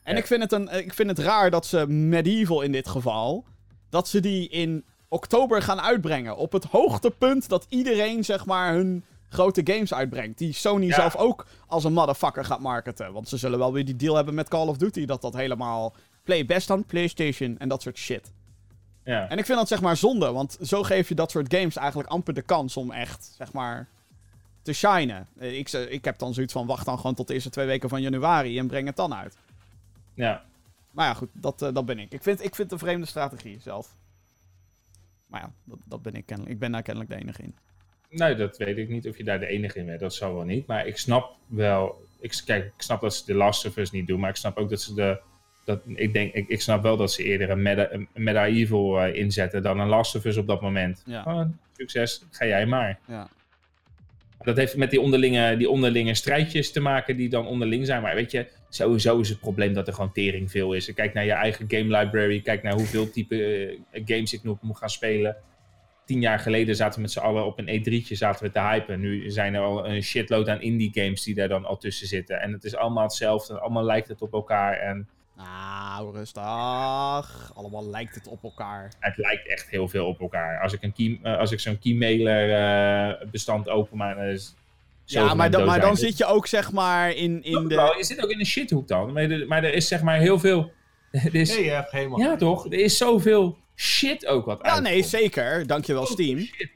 En 0.04 0.14
Ja. 0.14 0.20
ik, 0.20 0.28
vind 0.28 0.42
het 0.42 0.52
een, 0.52 0.70
ik 0.70 0.94
vind 0.94 1.10
het 1.10 1.20
raar 1.20 1.50
dat 1.52 1.66
ze 1.66 1.88
Medieval 1.88 2.62
in 2.62 2.72
dit 2.72 2.88
geval... 2.88 3.46
dat 3.90 4.08
ze 4.08 4.20
die 4.20 4.50
in 4.50 4.84
oktober 5.08 5.62
gaan 5.62 5.82
uitbrengen. 5.82 6.38
Op 6.38 6.52
het 6.52 6.64
hoogtepunt 6.64 7.50
dat 7.50 7.66
iedereen, 7.70 8.24
zeg 8.26 8.46
maar, 8.46 8.74
hun 8.74 9.04
grote 9.30 9.62
games 9.64 9.94
uitbrengt. 9.94 10.38
Die 10.38 10.54
Sony 10.54 10.86
Ja. 10.86 10.96
zelf 10.96 11.16
ook 11.16 11.46
als 11.68 11.84
een 11.84 11.94
motherfucker 11.94 12.46
gaat 12.46 12.60
marketen. 12.60 13.14
Want 13.14 13.30
ze 13.30 13.38
zullen 13.38 13.60
wel 13.60 13.74
weer 13.74 13.86
die 13.86 13.96
deal 13.96 14.16
hebben 14.16 14.34
met 14.34 14.48
Call 14.50 14.68
of 14.68 14.78
Duty... 14.78 15.06
dat 15.06 15.22
dat 15.22 15.34
helemaal 15.34 15.96
play 16.24 16.46
best 16.46 16.70
aan 16.70 16.86
PlayStation 16.86 17.58
en 17.58 17.70
dat 17.70 17.82
soort 17.82 17.98
shit. 17.98 18.32
Ja. 19.04 19.30
En 19.30 19.38
ik 19.38 19.46
vind 19.46 19.58
dat 19.58 19.68
zeg 19.68 19.82
maar 19.82 19.98
zonde, 19.98 20.32
want 20.32 20.58
zo 20.62 20.84
geef 20.84 21.10
je 21.10 21.16
dat 21.16 21.32
soort 21.32 21.54
games 21.54 21.76
eigenlijk 21.76 22.10
amper 22.10 22.34
de 22.34 22.42
kans 22.42 22.78
om 22.78 22.92
echt, 22.92 23.34
zeg 23.38 23.54
maar, 23.54 23.88
te 24.62 24.74
shinen. 24.74 25.28
Eh, 25.38 25.58
Ik, 25.58 25.68
ze- 25.68 25.90
ik 25.90 26.06
heb 26.06 26.20
dan 26.20 26.34
zoiets 26.34 26.54
van, 26.54 26.66
wacht 26.66 26.86
dan 26.86 26.98
gewoon 26.98 27.14
tot 27.16 27.28
de 27.28 27.34
eerste 27.34 27.50
twee 27.50 27.66
weken 27.66 27.90
van 27.90 28.02
januari 28.02 28.60
en 28.60 28.68
breng 28.68 28.88
het 28.88 28.96
dan 28.96 29.14
uit. 29.14 29.38
ja. 30.14 30.44
Maar 30.92 31.08
ja, 31.08 31.14
goed, 31.14 31.30
dat, 31.34 31.62
eh, 31.62 31.74
dat 31.74 31.86
ben 31.86 32.00
ik. 32.00 32.12
Ik 32.14 32.24
vind, 32.24 32.40
ik 32.44 32.56
vind 32.56 32.72
het 32.72 32.72
een 32.72 32.88
vreemde 32.88 33.06
strategie 33.06 33.60
zelf. 33.62 33.90
Maar 35.28 35.42
ja, 35.42 35.52
dat, 35.64 35.78
dat 35.86 36.02
ben 36.02 36.14
ik 36.14 36.26
kennelijk. 36.26 36.54
Ik 36.56 36.60
ben 36.60 36.72
daar 36.72 36.82
kennelijk 36.82 37.12
de 37.14 37.20
enige 37.20 37.44
in. 37.44 37.56
Nou, 38.10 38.36
dat 38.36 38.58
weet 38.58 38.78
ik 38.78 38.90
niet 38.90 39.08
of 39.08 39.18
je 39.18 39.24
daar 39.24 39.40
de 39.40 39.48
enige 39.48 39.80
in 39.80 39.86
bent. 39.86 40.00
Dat 40.00 40.14
zal 40.14 40.34
wel 40.34 40.44
niet. 40.44 40.68
Maar 40.68 40.88
ik 40.88 40.98
snap 40.98 41.36
wel. 41.48 42.02
Ik, 42.20 42.42
kijk, 42.46 42.66
ik 42.66 42.82
snap 42.82 43.02
dat 43.02 43.16
ze 43.16 43.26
de 43.26 43.34
Last 43.34 43.66
of 43.66 43.78
Us 43.78 43.92
niet 43.92 44.08
doen. 44.08 44.20
Maar 44.20 44.30
ik 44.30 44.36
snap 44.36 44.58
ook 44.58 44.70
dat 44.70 44.82
ze 44.82 44.94
de. 44.94 45.20
Dat, 45.66 45.82
ik, 45.96 46.14
denk, 46.14 46.34
ik, 46.34 46.48
ik 46.48 46.62
snap 46.62 46.82
wel 46.82 46.98
dat 46.98 47.12
ze 47.12 47.24
eerder 47.24 47.50
een 47.50 47.62
Meta, 47.62 47.92
een 47.92 48.08
Medieval 48.14 49.02
eh, 49.02 49.16
inzetten 49.16 49.64
dan 49.64 49.80
een 49.80 49.88
Last 49.88 50.16
of 50.16 50.26
Us 50.26 50.38
op 50.38 50.48
dat 50.48 50.62
moment. 50.62 51.04
Ja. 51.06 51.22
Gewoon, 51.22 51.58
succes, 51.78 52.26
ga 52.32 52.46
jij 52.46 52.66
maar. 52.66 53.00
Ja. 53.08 53.30
Dat 54.44 54.58
heeft 54.58 54.78
met 54.78 54.90
die 54.90 55.02
onderlinge, 55.02 55.58
die 55.58 55.70
onderlinge 55.70 56.14
strijdjes 56.14 56.72
te 56.72 56.80
maken 56.80 57.18
die 57.18 57.30
dan 57.30 57.48
onderling 57.48 57.86
zijn. 57.86 58.02
Maar 58.02 58.16
weet 58.16 58.32
je, 58.32 58.48
sowieso 58.70 59.20
is 59.20 59.30
het 59.30 59.40
probleem 59.40 59.74
dat 59.74 59.88
er 59.88 59.94
gewoon 59.94 60.12
tering 60.12 60.52
veel 60.52 60.74
is. 60.74 60.94
Kijk 60.94 61.14
naar 61.14 61.26
je 61.26 61.32
eigen 61.32 61.66
game 61.68 61.98
library. 61.98 62.42
Kijk 62.42 62.64
naar 62.64 62.74
hoeveel 62.74 63.12
type 63.12 63.36
eh, 63.92 64.02
games 64.06 64.34
ik 64.34 64.44
nog 64.44 64.62
moet 64.62 64.78
gaan 64.78 64.90
spelen. 64.90 65.36
Tien 66.08 66.22
jaar 66.22 66.40
geleden 66.40 66.76
zaten 66.76 66.96
we 66.96 67.02
met 67.02 67.12
z'n 67.12 67.20
allen 67.20 67.46
op 67.46 67.60
een 67.60 67.68
E3'tje 67.82 68.12
zaten 68.14 68.46
we 68.46 68.52
te 68.52 68.60
hypen. 68.60 69.00
Nu 69.00 69.30
zijn 69.32 69.54
er 69.54 69.62
al 69.62 69.88
een 69.88 70.02
shitload 70.04 70.48
aan 70.50 70.62
indie 70.62 70.92
games 70.94 71.24
die 71.24 71.36
daar 71.36 71.48
dan 71.48 71.66
al 71.66 71.78
tussen 71.78 72.08
zitten. 72.08 72.42
En 72.42 72.52
het 72.52 72.64
is 72.64 72.76
allemaal 72.76 73.04
hetzelfde. 73.04 73.60
Allemaal 73.60 73.84
lijkt 73.84 74.08
het 74.08 74.22
op 74.22 74.34
elkaar. 74.34 74.74
En 74.74 75.08
Nou, 75.38 76.14
rustig. 76.16 77.52
Allemaal 77.56 77.90
lijkt 77.90 78.16
het 78.16 78.28
op 78.28 78.44
elkaar. 78.44 78.92
het 79.00 79.18
lijkt 79.18 79.48
echt 79.48 79.70
heel 79.70 79.88
veel 79.88 80.06
op 80.08 80.20
elkaar. 80.22 80.62
Als 80.62 80.74
ik, 80.74 80.84
een 80.84 80.94
key, 80.94 81.20
eh, 81.24 81.38
als 81.40 81.52
ik 81.52 81.60
zo'n 81.60 81.80
keymailer 81.80 82.52
eh, 82.54 83.28
bestand 83.32 83.70
openmaak, 83.70 84.18
is 84.18 84.56
Ja, 85.06 85.34
maar 85.34 85.52
dan, 85.52 85.66
maar 85.66 85.80
dan 85.82 85.98
zit 85.98 86.18
je 86.18 86.26
ook 86.26 86.48
zeg 86.48 86.72
maar 86.72 87.10
in, 87.16 87.44
in 87.44 87.68
de... 87.68 87.94
Je 87.98 88.04
zit 88.04 88.24
ook 88.24 88.30
in 88.30 88.40
een 88.40 88.46
shithoek 88.46 88.88
dan. 88.88 89.14
Maar, 89.14 89.24
er- 89.32 89.48
maar 89.48 89.64
er 89.64 89.74
is 89.74 89.88
zeg 89.88 90.02
maar 90.02 90.18
heel 90.18 90.40
veel... 90.40 90.72
Er 91.12 91.36
is, 91.36 91.50
Nee, 91.56 91.64
je 91.64 91.70
hebt 91.72 91.92
helemaal 91.92 92.20
ja 92.20 92.36
toch? 92.36 92.66
Er 92.66 92.80
is 92.80 92.98
zoveel 92.98 93.58
shit 93.80 94.26
ook 94.26 94.46
wat 94.46 94.60
Ja, 94.62 94.80
nee, 94.80 95.04
zeker. 95.04 95.68
Dankjewel 95.68 96.06
Steam. 96.06 96.40
Shit. 96.40 96.72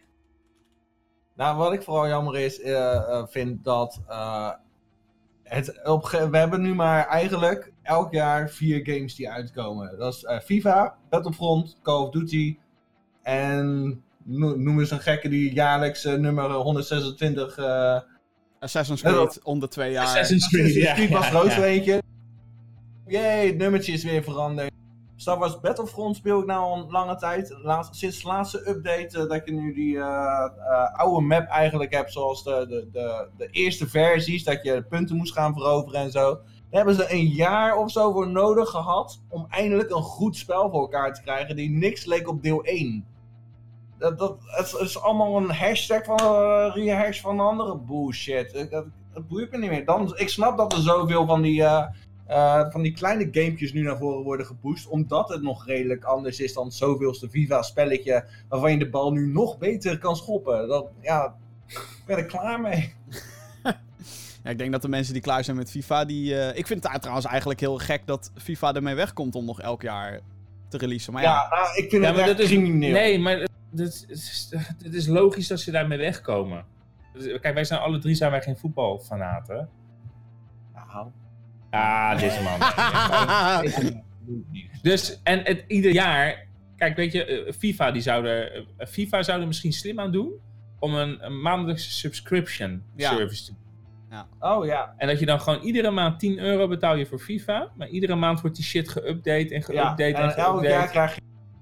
Nou, 1.35 1.57
wat 1.57 1.73
ik 1.73 1.81
vooral 1.83 2.07
jammer 2.07 2.37
is, 2.37 2.59
eh, 2.61 2.95
eh, 2.95 3.27
vind 3.27 3.63
dat. 3.63 4.01
eh, 4.07 4.49
het 5.43 5.85
op, 5.87 6.07
we 6.31 6.37
hebben 6.37 6.61
nu 6.61 6.73
maar 6.75 7.07
eigenlijk 7.07 7.71
elk 7.83 8.13
jaar 8.13 8.49
vier 8.49 8.79
games 8.83 9.15
die 9.15 9.29
uitkomen. 9.29 9.97
Dat 9.97 10.13
is 10.13 10.23
eh, 10.23 10.39
FIFA, 10.39 10.95
Battlefront, 11.09 11.77
Call 11.83 12.01
of 12.03 12.09
Duty. 12.09 12.57
En 13.23 14.01
no- 14.23 14.55
noem 14.55 14.79
eens 14.79 14.91
een 14.91 14.99
gekke 14.99 15.29
die 15.29 15.53
jaarlijks 15.53 16.05
eh, 16.05 16.13
nummer 16.13 16.51
126. 16.51 17.57
eh 17.57 17.99
Assassin's 18.59 19.01
Creed 19.01 19.39
om 19.43 19.59
de 19.59 19.67
twee 19.67 19.91
jaar. 19.91 20.05
Assassin's 20.05 20.47
Creed, 20.49 20.73
ja. 20.73 20.93
Creed 20.93 21.09
was 21.09 21.29
ja. 21.31 21.49
zo 21.49 21.61
eentje. 21.63 22.01
Jee, 23.07 23.47
het 23.47 23.57
nummertje 23.57 23.91
is 23.91 24.03
weer 24.03 24.23
veranderd. 24.23 24.71
Star 25.22 25.38
Wars 25.38 25.59
Battlefront 25.59 26.15
speel 26.15 26.39
ik 26.39 26.45
nou 26.45 26.61
al 26.61 26.78
een 26.78 26.91
lange 26.91 27.15
tijd. 27.15 27.57
Sinds 27.91 28.22
de 28.22 28.28
laatste 28.28 28.69
update 28.69 29.19
eh, 29.19 29.30
dat 29.30 29.45
je 29.45 29.51
nu 29.51 29.74
die 29.74 29.97
eh, 29.97 30.03
eh, 30.03 30.93
oude 30.93 31.26
map 31.26 31.47
eigenlijk 31.47 31.93
hebt, 31.93 32.11
zoals 32.11 32.43
de, 32.43 32.88
de, 32.91 33.30
de, 33.38 33.47
eerste 33.51 33.89
versies, 33.89 34.43
dat 34.43 34.63
je 34.63 34.84
punten 34.84 35.15
moest 35.15 35.34
gaan 35.34 35.53
veroveren 35.53 35.99
en 35.99 36.11
zo. 36.11 36.34
Daar 36.34 36.86
hebben 36.86 36.95
ze 36.95 37.13
een 37.13 37.28
jaar 37.28 37.78
of 37.78 37.91
zo 37.91 38.11
voor 38.11 38.28
nodig 38.28 38.69
gehad 38.69 39.22
om 39.30 39.45
eindelijk 39.49 39.89
een 39.89 40.01
goed 40.01 40.38
spel 40.38 40.69
voor 40.69 40.82
elkaar 40.82 41.13
te 41.13 41.22
krijgen 41.22 41.55
die 41.55 41.69
niks 41.69 42.05
leek 42.05 42.28
op 42.28 42.43
deel 42.43 42.63
1. 42.63 43.05
Dat, 43.97 44.19
dat, 44.19 44.38
het 44.41 44.76
is 44.80 45.01
allemaal 45.01 45.38
een 45.38 45.51
hashtag 45.51 46.03
van 46.03 46.17
rehash 46.72 47.22
van 47.22 47.39
andere 47.39 47.78
bullshit. 47.78 48.51
Het, 48.51 48.72
het 49.13 49.28
boeit 49.28 49.51
me 49.51 49.57
niet 49.57 49.69
meer. 49.69 49.86
Dan, 49.86 50.17
ik 50.17 50.30
snap 50.30 50.57
dat 50.57 50.74
er 50.74 50.80
zoveel 50.80 51.26
van 51.26 51.41
die, 51.41 51.63
uh, 52.30 52.36
uh, 52.36 52.72
van 52.72 52.82
die 52.82 52.91
kleine 52.93 53.28
gamepjes 53.32 53.74
nu 53.74 53.82
naar 53.82 53.97
voren 53.97 54.24
worden 54.24 54.45
geboost. 54.45 54.88
Omdat 54.88 55.30
het 55.30 55.41
nog 55.41 55.65
redelijk 55.65 56.03
anders 56.03 56.39
is 56.39 56.53
dan 56.53 56.72
zoveelste 56.72 57.30
FIFA-spelletje. 57.30 58.26
Waarvan 58.49 58.72
je 58.72 58.78
de 58.78 58.89
bal 58.89 59.11
nu 59.11 59.28
nog 59.32 59.57
beter 59.57 59.97
kan 59.97 60.15
schoppen. 60.15 60.67
Dat, 60.67 60.88
ja, 61.01 61.36
ik 61.67 62.03
ben 62.05 62.17
er 62.17 62.26
klaar 62.26 62.61
mee. 62.61 62.93
Ja, 64.43 64.49
ik 64.49 64.57
denk 64.57 64.72
dat 64.72 64.82
de 64.82 64.88
mensen 64.89 65.13
die 65.13 65.22
klaar 65.22 65.43
zijn 65.43 65.57
met 65.57 65.72
FIFA, 65.72 66.05
die... 66.05 66.34
Uh, 66.34 66.57
ik 66.57 66.67
vind 66.67 66.84
het 66.88 66.99
trouwens 67.01 67.28
eigenlijk 67.28 67.59
heel 67.59 67.78
gek 67.78 68.01
dat 68.05 68.32
FIFA 68.36 68.74
ermee 68.74 68.95
wegkomt 68.95 69.36
om 69.36 69.45
nog 69.45 69.61
elk 69.61 69.82
jaar 69.82 70.19
te 70.69 70.78
releasen. 70.78 71.13
Maar 71.13 71.22
ja, 71.24 71.47
ja 71.51 71.55
nou, 71.55 71.78
ik 71.78 71.89
vind 71.89 72.01
Ja, 72.03 72.07
het 72.07 72.17
maar 72.17 72.28
echt 72.28 72.38
dat 72.38 72.45
is- 72.45 72.51
crimineel. 72.51 72.91
Nee, 72.91 73.19
maar 73.19 73.38
het 73.38 73.49
is, 74.07 74.49
het 74.84 74.93
is 74.93 75.07
logisch 75.07 75.47
dat 75.47 75.59
ze 75.59 75.72
daarmee 75.72 75.97
wegkomen. 75.97 76.65
Dus, 77.13 77.39
Kijk, 77.39 77.53
wij 77.53 77.63
zijn 77.63 77.80
alle 77.80 77.99
drie 77.99 78.15
zijn 78.15 78.32
wij 78.32 78.41
geen 78.41 78.57
voetbalfanaten. 78.57 79.69
Nou, 80.74 81.07
Ah, 81.72 82.19
deze 82.19 82.41
man. 82.41 82.59
dus, 84.82 85.19
en 85.24 85.41
het, 85.43 85.63
ieder 85.67 85.91
jaar... 85.91 86.49
Kijk, 86.78 86.95
weet 86.95 87.11
je, 87.11 87.26
eh, 87.26 87.53
FIFA, 87.53 87.91
die 87.91 88.01
zouden, 88.01 88.53
eh, 88.53 88.88
FIFA 88.88 89.24
zouden 89.24 89.47
misschien 89.47 89.74
slim 89.74 89.99
aan 89.99 90.11
doen 90.11 90.34
om 90.80 90.95
een, 90.95 91.26
een 91.26 91.41
maandelijkse 91.41 91.91
subscription 91.91 92.84
Ja. 92.95 93.15
service 93.15 93.45
te 93.45 93.51
doen. 93.51 94.26
oh 94.39 94.65
ja. 94.65 94.93
En 94.97 95.07
dat 95.07 95.19
je 95.19 95.26
dan 95.26 95.41
gewoon 95.41 95.61
iedere 95.61 95.91
maand 95.91 96.19
10 96.19 96.39
euro 96.39 96.67
betaal 96.67 96.95
je 96.95 97.05
voor 97.05 97.19
FIFA, 97.19 97.72
maar 97.78 97.88
iedere 97.88 98.15
maand 98.15 98.41
wordt 98.41 98.55
die 98.55 98.65
shit 98.65 98.89
geüpdate 98.89 99.53
en 99.53 99.63
ja. 99.74 99.91
geüpdate 99.91 100.01
en, 100.01 100.15
En 100.15 100.36
elk 100.36 100.63
jaar 100.63 100.89
krijg 100.89 101.15
je 101.15 101.22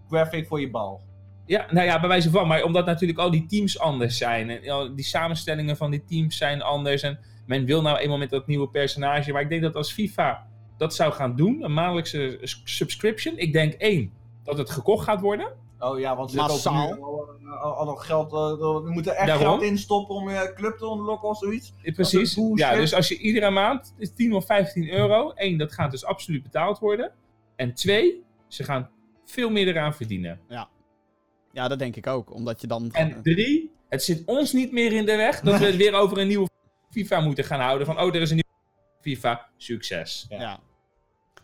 graphic 0.09 0.47
voor 0.47 0.59
je 0.59 0.69
bal. 0.69 1.01
Ja, 1.45 1.65
nou 1.69 1.85
ja, 1.85 1.99
bij 1.99 2.09
wijze 2.09 2.29
van. 2.29 2.47
Maar 2.47 2.63
omdat 2.63 2.85
natuurlijk 2.85 3.19
al 3.19 3.31
die 3.31 3.45
teams 3.45 3.79
anders 3.79 4.17
zijn. 4.17 4.49
En 4.49 4.69
al 4.69 4.95
die 4.95 5.05
samenstellingen 5.05 5.77
van 5.77 5.91
die 5.91 6.03
teams 6.03 6.37
zijn 6.37 6.61
anders. 6.61 7.01
En 7.01 7.19
men 7.49 7.65
wil 7.65 7.81
nou 7.81 7.97
eenmaal 7.97 8.17
met 8.17 8.29
dat 8.29 8.47
nieuwe 8.47 8.69
personage. 8.69 9.31
Maar 9.31 9.41
ik 9.41 9.49
denk 9.49 9.61
dat 9.61 9.75
als 9.75 9.91
FIFA 9.91 10.47
dat 10.77 10.95
zou 10.95 11.11
gaan 11.11 11.35
doen, 11.35 11.63
een 11.63 11.73
maandelijkse 11.73 12.37
subscription. 12.63 13.37
Ik 13.37 13.53
denk 13.53 13.73
één, 13.73 14.11
dat 14.43 14.57
het 14.57 14.69
gekocht 14.69 15.03
gaat 15.03 15.21
worden. 15.21 15.47
Oh 15.79 15.99
ja, 15.99 16.15
want 16.15 16.33
Massaal. 16.33 16.93
nu 16.93 17.01
al, 17.61 17.85
nog 17.85 18.05
geld. 18.05 18.33
eh, 18.33 18.83
we 18.83 18.89
moeten 18.91 19.15
echt 19.15 19.27
Daarom. 19.27 19.45
geld 19.47 19.61
instoppen 19.61 20.15
om 20.15 20.29
je 20.29 20.51
club 20.55 20.77
te 20.77 20.85
ontlokken 20.85 21.29
of 21.29 21.37
zoiets. 21.37 21.73
Eh, 21.81 21.93
Precies. 21.93 22.33
Dat. 22.33 22.51
Ja, 22.55 22.75
dus 22.75 22.93
als 22.93 23.07
je 23.07 23.17
iedere 23.17 23.49
maand 23.49 23.93
is 23.97 24.13
10 24.13 24.33
of 24.33 24.45
15 24.45 24.89
euro. 24.89 25.31
Eén, 25.35 25.57
dat 25.57 25.73
gaat 25.73 25.91
dus 25.91 26.05
absoluut 26.05 26.43
betaald 26.43 26.79
worden. 26.79 27.11
En 27.55 27.73
twee, 27.73 28.23
ze 28.47 28.63
gaan 28.63 28.89
veel 29.25 29.49
meer 29.49 29.67
eraan 29.67 29.93
verdienen. 29.93 30.39
ja, 31.51 31.67
dat 31.67 31.79
denk 31.79 31.95
ik 31.95 32.07
ook. 32.07 32.33
Omdat 32.33 32.61
je 32.61 32.67
dan... 32.67 32.91
En 32.91 33.19
drie, 33.23 33.71
het 33.89 34.03
zit 34.03 34.23
ons 34.25 34.53
niet 34.53 34.71
meer 34.71 34.93
in 34.93 35.05
de 35.05 35.15
weg 35.15 35.39
dat 35.41 35.59
we 35.59 35.65
het 35.65 35.75
weer 35.83 35.93
over 35.93 36.17
een 36.17 36.27
nieuwe 36.27 36.47
FIFA 36.91 37.19
moeten 37.19 37.43
gaan 37.43 37.59
houden. 37.59 37.85
Van, 37.87 37.99
oh, 37.99 38.07
er 38.15 38.21
is 38.21 38.29
een 38.29 38.35
nieuwe 38.35 39.17
FIFA. 39.19 39.49
Succes. 39.57 40.25
Ja. 40.29 40.59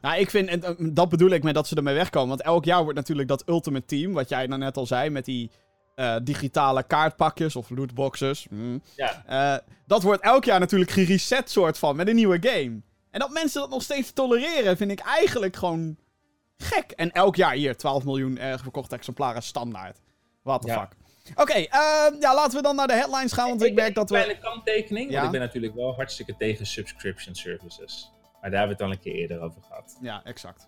Nou, 0.01 0.19
ik 0.19 0.29
vind, 0.29 0.49
en, 0.49 0.63
eh, 0.63 0.71
dat 0.77 1.09
bedoel 1.09 1.29
ik 1.29 1.43
met 1.43 1.53
dat 1.53 1.67
ze 1.67 1.75
ermee 1.75 1.93
wegkomen. 1.95 2.29
Want 2.29 2.41
elk 2.41 2.65
jaar 2.65 2.81
wordt 2.83 2.97
natuurlijk 2.97 3.27
dat 3.27 3.43
Ultimate 3.49 3.85
Team, 3.85 4.13
wat 4.13 4.29
jij 4.29 4.45
nou 4.47 4.59
net 4.59 4.77
al 4.77 4.85
zei, 4.85 5.09
met 5.09 5.25
die 5.25 5.51
eh, 5.95 6.15
digitale 6.23 6.83
kaartpakjes 6.83 7.55
of 7.55 7.69
lootboxes. 7.69 8.45
hm, 8.49 8.77
Ja. 8.95 9.23
eh, 9.25 9.67
dat 9.87 10.03
wordt 10.03 10.21
elk 10.23 10.43
jaar 10.45 10.59
natuurlijk 10.59 10.91
gereset 10.91 11.49
soort 11.49 11.77
van, 11.77 11.95
met 11.95 12.07
een 12.07 12.15
nieuwe 12.15 12.37
game. 12.41 12.81
En 13.11 13.19
dat 13.19 13.29
mensen 13.29 13.61
dat 13.61 13.69
nog 13.69 13.81
steeds 13.81 14.11
tolereren, 14.13 14.77
vind 14.77 14.91
ik 14.91 14.99
eigenlijk 14.99 15.55
gewoon 15.55 15.97
gek. 16.57 16.91
En 16.91 17.11
elk 17.11 17.35
jaar 17.35 17.53
hier 17.53 17.77
12 17.77 18.03
miljoen 18.03 18.37
eh, 18.37 18.57
verkochte 18.57 18.95
exemplaren 18.95 19.43
standaard. 19.43 19.99
What 20.43 20.61
the 20.61 20.67
Ja. 20.67 20.79
fuck. 20.79 20.95
Oké, 21.36 21.53
eh, 21.53 21.67
ja, 22.19 22.34
laten 22.36 22.57
we 22.57 22.61
dan 22.61 22.76
naar 22.76 22.88
de 22.88 22.93
headlines 22.93 23.32
gaan, 23.34 23.47
want 23.47 23.63
ik 23.63 23.73
merk 23.73 23.95
dat 23.95 24.09
Een 24.09 24.17
we... 24.17 24.23
kleine 24.23 24.41
kanttekening, 24.43 25.09
Ja? 25.09 25.13
want 25.15 25.26
ik 25.26 25.32
ben 25.32 25.39
natuurlijk 25.41 25.76
wel 25.76 25.93
hartstikke 25.95 26.36
tegen 26.38 26.65
subscription 26.65 27.36
services. 27.36 28.11
Maar 28.41 28.49
daar 28.51 28.59
hebben 28.59 28.78
we 28.78 28.84
het 28.84 28.91
al 28.93 28.97
een 28.97 29.03
keer 29.13 29.21
eerder 29.21 29.41
over 29.41 29.61
gehad. 29.67 29.97
Ja, 30.01 30.21
exact. 30.23 30.67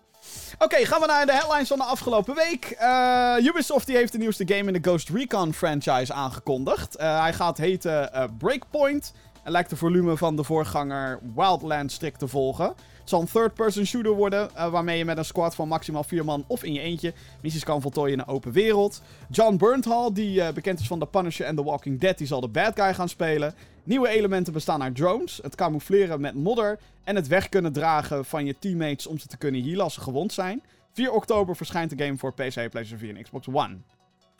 Oké, 0.58 0.84
gaan 0.84 1.00
we 1.00 1.06
naar 1.06 1.26
de 1.26 1.32
headlines 1.32 1.68
van 1.68 1.78
de 1.78 1.84
afgelopen 1.84 2.34
week. 2.34 2.64
Eh, 2.64 3.34
Ubisoft 3.40 3.86
die 3.86 3.96
heeft 3.96 4.12
de 4.12 4.18
nieuwste 4.18 4.46
game 4.46 4.72
in 4.72 4.72
de 4.82 4.88
Ghost 4.88 5.08
Recon 5.08 5.52
franchise 5.54 6.12
aangekondigd. 6.12 6.96
Eh, 6.96 7.20
hij 7.20 7.32
gaat 7.32 7.58
heten 7.58 8.12
eh, 8.12 8.24
Breakpoint. 8.38 9.12
En 9.42 9.52
lijkt 9.52 9.70
de 9.70 9.76
volume 9.76 10.16
van 10.16 10.36
de 10.36 10.44
voorganger 10.44 11.20
Wildlands 11.34 11.94
strikt 11.94 12.18
te 12.18 12.28
volgen. 12.28 12.74
Het 13.08 13.16
zal 13.16 13.26
een 13.26 13.32
third-person 13.32 13.86
shooter 13.86 14.12
worden, 14.12 14.50
eh, 14.54 14.70
waarmee 14.70 14.98
je 14.98 15.04
met 15.04 15.18
een 15.18 15.24
squad 15.24 15.54
van 15.54 15.68
maximaal 15.68 16.04
vier 16.04 16.24
man 16.24 16.44
of 16.46 16.64
in 16.64 16.72
je 16.72 16.80
eentje 16.80 17.12
missies 17.42 17.64
kan 17.64 17.80
voltooien 17.80 18.12
in 18.12 18.18
een 18.18 18.26
open 18.26 18.52
wereld. 18.52 19.02
John 19.30 19.56
Bernthal, 19.56 20.12
die 20.12 20.42
eh, 20.42 20.52
bekend 20.52 20.80
is 20.80 20.86
van 20.86 20.98
The 20.98 21.06
Punisher 21.06 21.46
en 21.46 21.56
The 21.56 21.64
Walking 21.64 22.00
Dead, 22.00 22.18
die 22.18 22.26
zal 22.26 22.40
de 22.40 22.48
bad 22.48 22.80
guy 22.80 22.94
gaan 22.94 23.08
spelen. 23.08 23.54
Nieuwe 23.84 24.08
elementen 24.08 24.52
bestaan 24.52 24.82
uit 24.82 24.96
drones, 24.96 25.40
het 25.42 25.54
camoufleren 25.54 26.20
met 26.20 26.34
modder 26.34 26.78
en 27.04 27.16
het 27.16 27.26
weg 27.26 27.48
kunnen 27.48 27.72
dragen 27.72 28.24
van 28.24 28.44
je 28.44 28.58
teammates 28.58 29.06
om 29.06 29.18
ze 29.18 29.26
te 29.26 29.36
kunnen 29.36 29.62
healen 29.62 29.82
als 29.82 29.94
ze 29.94 30.00
gewond 30.00 30.32
zijn. 30.32 30.62
4 30.92 31.12
oktober 31.12 31.56
verschijnt 31.56 31.98
de 31.98 32.04
game 32.04 32.16
voor 32.16 32.32
PC, 32.32 32.52
PlayStation 32.54 32.98
4 32.98 33.16
en 33.16 33.22
Xbox 33.22 33.46
One. 33.52 33.76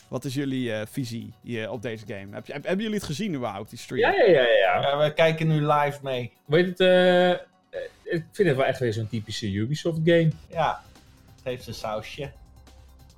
Wat 0.09 0.25
is 0.25 0.35
jullie 0.35 0.73
eh, 0.73 0.87
visie 0.87 1.33
hier 1.43 1.71
op 1.71 1.83
deze 1.83 2.07
game? 2.07 2.27
Heb, 2.31 2.47
hebben 2.47 2.79
jullie 2.79 2.95
het 2.95 3.03
gezien 3.03 3.35
überhaupt, 3.35 3.71
die 3.71 3.79
stream? 3.79 4.01
Ja, 4.01 4.25
ja, 4.25 4.43
ja, 4.43 4.81
ja. 4.81 4.99
We 4.99 5.13
kijken 5.15 5.47
nu 5.47 5.67
live 5.67 5.99
mee. 6.03 6.33
Weet 6.47 6.79
het, 6.79 6.79
ik 8.05 8.25
vind 8.33 8.49
het 8.49 8.57
wel 8.57 8.67
echt 8.67 8.79
weer 8.81 8.93
zo'n 8.93 9.09
typische 9.09 9.51
Ubisoft 9.53 9.99
game. 10.05 10.31
Ja, 10.49 10.83
het 11.35 11.45
heeft 11.45 11.63
zijn 11.65 11.77
sausje. 11.77 12.31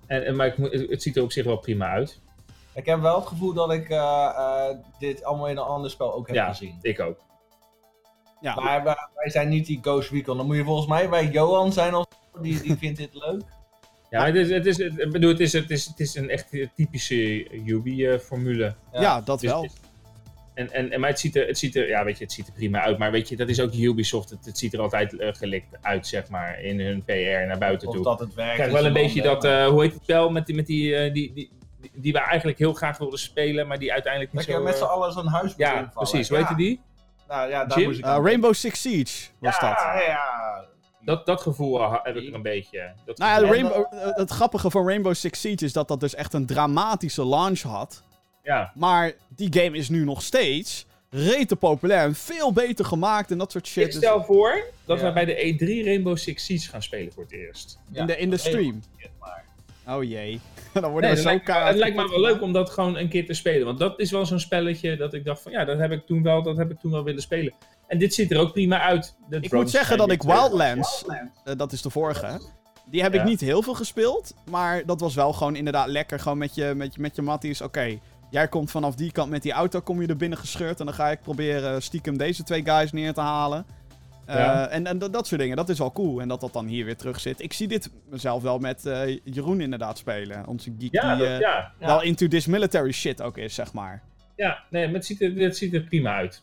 En, 0.07 0.25
en, 0.27 0.37
maar 0.37 0.47
ik 0.47 0.89
het 0.91 1.03
ziet 1.03 1.17
er 1.17 1.23
op 1.23 1.33
zich 1.33 1.45
wel 1.45 1.57
prima 1.59 1.87
uit. 1.89 2.21
Ik 2.75 2.87
heb 2.87 3.01
wel 3.01 3.17
het 3.19 3.27
gevoel 3.29 3.53
dat 3.53 3.73
ik 3.73 3.89
eh, 3.89 4.31
eh, 4.37 4.77
dit 4.99 5.25
allemaal 5.25 5.49
in 5.49 5.57
een 5.57 5.63
ander 5.63 5.91
spel 5.91 6.15
ook 6.15 6.27
heb 6.27 6.37
Ja, 6.37 6.49
gezien. 6.49 6.79
ik 6.83 7.01
ook. 7.01 7.19
Ja, 8.41 8.55
Maar 8.55 8.85
wij, 8.85 8.97
wij 9.15 9.31
zijn 9.31 9.49
niet 9.49 9.67
die 9.67 9.79
Ghost 9.83 10.11
Recon. 10.11 10.37
Dan 10.37 10.47
moet 10.47 10.57
je 10.57 10.65
volgens 10.65 10.87
mij 10.87 11.09
bij 11.09 11.27
Johan 11.31 11.73
zijn 11.73 11.95
of 11.95 12.07
die, 12.41 12.61
die 12.61 12.77
vindt 12.77 12.99
dit 12.99 13.15
leuk. 13.15 13.43
Ja, 14.11 14.27
het 14.27 14.35
is, 14.35 14.51
het 14.51 14.67
is, 14.67 14.77
het, 14.79 14.99
ik 14.99 15.11
bedoel, 15.13 15.31
het 15.31 15.41
is, 15.41 15.53
het 15.53 15.71
is, 15.71 15.87
het 15.87 16.01
is 16.01 16.15
een 16.15 16.31
echt 16.31 16.47
typische 16.75 17.49
Ubi-formule. 17.67 18.75
ja. 18.93 19.21
dat 19.21 19.41
Dus 19.41 19.51
wel. 19.51 19.63
het 19.63 19.73
is- 19.73 19.80
En, 20.61 20.73
en, 20.73 20.93
en, 20.93 21.01
maar 21.01 21.09
het 21.09 21.21
ziet, 21.21 21.37
er, 21.37 21.47
het, 21.47 21.59
ziet 21.59 21.77
er, 21.77 21.89
ja, 21.89 22.05
weet 22.05 22.19
je, 22.19 22.25
het 22.25 22.33
ziet 22.33 22.47
er 22.47 22.53
prima 22.53 22.81
uit. 22.81 22.99
Maar 22.99 23.11
weet 23.11 23.29
je, 23.29 23.37
dat 23.37 23.49
is 23.49 23.61
ook 23.61 23.75
Ubisoft. 23.75 24.31
Het, 24.31 24.45
het 24.45 24.59
ziet 24.59 24.73
er 24.73 24.81
altijd 24.81 25.19
eh, 25.19 25.29
gelikt 25.33 25.77
uit, 25.81 26.07
zeg 26.07 26.29
maar, 26.29 26.61
in 26.61 26.81
hun 26.81 27.05
PR 27.05 27.47
naar 27.47 27.59
buiten 27.59 27.89
Of 27.89 27.95
toe. 27.95 28.05
dat 28.05 28.21
het 28.21 28.35
werkt. 28.35 28.67
Is 28.67 28.73
wel 28.73 28.85
een 28.85 28.93
beetje 28.93 29.23
dat, 29.23 29.45
eh, 29.45 29.67
hoe 29.67 29.83
heet 29.83 29.93
het 29.93 30.03
spel 30.03 30.31
met 30.31 30.47
die, 30.47 30.55
met 30.55 30.67
die, 30.67 31.13
die, 31.13 31.33
die, 31.33 31.51
die, 31.81 31.91
die 31.95 32.13
we 32.13 32.19
eigenlijk 32.19 32.59
heel 32.59 32.73
graag 32.73 32.99
wilden 32.99 33.19
spelen, 33.19 33.67
maar 33.67 33.79
die 33.79 33.93
uiteindelijk 33.93 34.33
niet 34.33 34.47
Dat 34.47 34.55
je 34.55 34.61
zo... 34.61 34.67
met 34.67 34.77
z'n 34.77 34.85
allen 34.85 35.13
zo'n 35.13 35.27
huis 35.27 35.49
moet 35.49 35.57
ja, 35.57 35.71
invallen. 35.71 35.93
precies. 35.93 36.29
Hoe 36.29 36.39
heette 36.39 36.55
die? 36.55 36.81
Nou 37.29 37.51
ja, 37.51 37.65
daar 37.65 37.79
Jim? 37.79 37.87
moest 37.87 37.99
ik 37.99 38.05
Rainbow 38.05 38.55
Six 38.55 38.81
Siege 38.81 39.29
was 39.39 39.59
ja, 39.61 39.69
dat. 39.69 39.79
Ja, 39.79 40.01
ja. 40.01 40.65
Dat, 41.01 41.27
dat 41.27 41.41
gevoel 41.41 41.93
heb 42.03 42.17
ik 42.17 42.35
een 42.35 42.43
beetje. 42.43 42.93
Dat 43.05 43.19
Nou 43.19 43.45
ja, 43.45 43.51
Rainbow, 43.51 43.87
het 44.15 44.31
grappige 44.31 44.71
van 44.71 44.87
Rainbow 44.87 45.15
Six 45.15 45.41
Siege 45.41 45.65
is 45.65 45.73
dat 45.73 45.89
dat 45.89 46.01
dus 46.01 46.15
echt 46.15 46.35
een 46.35 46.47
dramatische 46.47 47.27
launch 47.27 47.61
had. 47.61 48.05
Ja. 48.55 48.73
Maar 48.75 49.13
die 49.29 49.53
game 49.63 49.77
is 49.77 49.89
nu 49.89 50.05
nog 50.05 50.23
steeds 50.23 50.87
rete 51.11 51.57
populair 51.57 52.03
en 52.05 52.15
veel 52.15 52.53
beter 52.53 52.85
gemaakt 52.85 53.31
en 53.31 53.39
dat 53.39 53.53
soort 53.53 53.67
shit. 53.67 53.85
Ik 53.87 53.93
stel 53.93 54.25
voor 54.25 54.65
dat 54.85 55.01
Ja. 55.01 55.07
we 55.07 55.13
bij 55.13 55.25
de 55.25 55.35
E3 55.55 55.85
Rainbow 55.85 56.17
Six 56.17 56.45
Siege 56.45 56.69
gaan 56.69 56.83
spelen 56.83 57.13
voor 57.13 57.23
het 57.23 57.33
eerst. 57.33 57.79
in, 57.93 58.07
de, 58.07 58.17
in 58.17 58.31
de 58.31 58.37
stream. 58.37 58.81
Oh 59.89 60.03
jee. 60.05 60.41
Dan 60.73 60.91
worden 60.91 61.01
Nee, 61.01 61.03
we 61.03 61.07
het, 61.09 61.19
zo 61.19 61.29
lijkt, 61.29 61.45
kaart. 61.45 61.69
het 61.69 61.77
lijkt 61.77 61.97
me 61.97 62.09
wel 62.09 62.21
leuk 62.21 62.43
om 62.43 62.53
dat 62.53 62.71
gewoon 62.71 62.97
een 62.97 63.09
keer 63.09 63.27
te 63.27 63.35
spelen. 63.35 63.67
Want 63.67 63.79
dat 63.79 63.99
is 64.01 64.11
wel 64.11 64.27
zo'n 64.27 64.41
spelletje 64.41 64.97
dat 64.97 65.15
ik 65.15 65.25
dacht 65.25 65.43
van 65.43 65.53
ja, 65.53 65.65
dat 65.65 65.79
heb 65.79 65.91
ik 65.93 66.07
toen 66.07 66.23
wel, 66.23 66.43
dat 66.43 66.57
heb 66.57 66.71
ik 66.71 66.79
toen 66.81 66.91
wel 66.91 67.05
willen 67.05 67.23
spelen. 67.23 67.53
En 67.87 67.99
dit 67.99 68.15
ziet 68.15 68.31
er 68.31 68.39
ook 68.39 68.53
prima 68.53 68.81
uit. 68.81 69.15
De 69.29 69.39
Ik 69.41 69.53
moet 69.53 69.71
zeggen 69.71 69.97
dat 69.99 70.11
ik 70.11 70.21
terug. 70.21 70.37
Wildlands, 70.41 71.05
eh, 71.45 71.57
dat 71.57 71.73
is 71.73 71.83
de 71.83 71.91
vorige, 71.91 72.41
die 72.87 73.03
heb 73.03 73.15
ik 73.15 73.25
niet 73.25 73.41
heel 73.41 73.63
veel 73.63 73.75
gespeeld. 73.75 74.35
Maar 74.51 74.87
dat 74.87 75.01
was 75.01 75.15
wel 75.15 75.33
gewoon 75.33 75.57
inderdaad 75.57 75.89
lekker. 75.89 76.21
Gewoon 76.21 76.39
met 76.39 76.55
je, 76.55 76.73
met 76.77 76.95
je, 76.95 77.01
met 77.01 77.17
je 77.17 77.23
matties. 77.23 77.61
Oké, 77.61 77.99
jij 78.31 78.49
komt 78.49 78.71
vanaf 78.71 78.95
die 78.95 79.13
kant 79.13 79.31
met 79.31 79.43
die 79.43 79.53
auto, 79.53 79.81
kom 79.81 80.01
je 80.01 80.07
er 80.09 80.17
binnen 80.17 80.39
gescheurd. 80.39 80.81
En 80.81 80.87
dan 80.87 80.95
ga 80.95 81.11
ik 81.11 81.21
proberen 81.23 81.83
stiekem 81.83 82.17
deze 82.19 82.43
twee 82.43 82.65
guys 82.65 82.93
neer 82.93 83.13
te 83.13 83.21
halen. 83.21 83.67
Eh, 84.27 84.37
Ja. 84.37 84.69
En, 84.69 84.87
en 84.87 84.99
dat, 84.99 85.13
dat 85.13 85.27
soort 85.27 85.41
dingen, 85.41 85.57
dat 85.57 85.69
is 85.69 85.79
wel 85.79 85.93
cool. 85.93 86.21
En 86.21 86.29
dat 86.29 86.41
dat 86.41 86.53
dan 86.53 86.67
hier 86.67 86.85
weer 86.85 86.97
terug 86.97 87.21
zit. 87.21 87.43
Ik 87.43 87.53
zie 87.53 87.69
dit 87.69 87.91
mezelf 88.11 88.43
wel 88.43 88.59
met 88.59 88.87
eh, 88.87 89.19
Jeroen 89.25 89.61
inderdaad 89.61 89.99
spelen. 89.99 90.47
Onze 90.47 90.73
geek 90.79 90.93
Ja, 90.93 91.15
die 91.17 91.25
dat, 91.25 91.33
eh, 91.35 91.41
Ja. 91.41 91.73
wel 91.79 92.03
into 92.03 92.29
this 92.29 92.47
military 92.47 92.93
shit 92.93 93.23
ook 93.23 93.39
is, 93.39 93.55
zeg 93.55 93.73
maar. 93.73 94.03
ja, 94.37 94.59
nee, 94.71 94.85
maar 94.87 94.95
het 94.95 95.07
ziet 95.07 95.23
er, 95.23 95.35
het 95.37 95.57
ziet 95.57 95.75
er 95.75 95.81
prima 95.81 96.15
uit. 96.15 96.43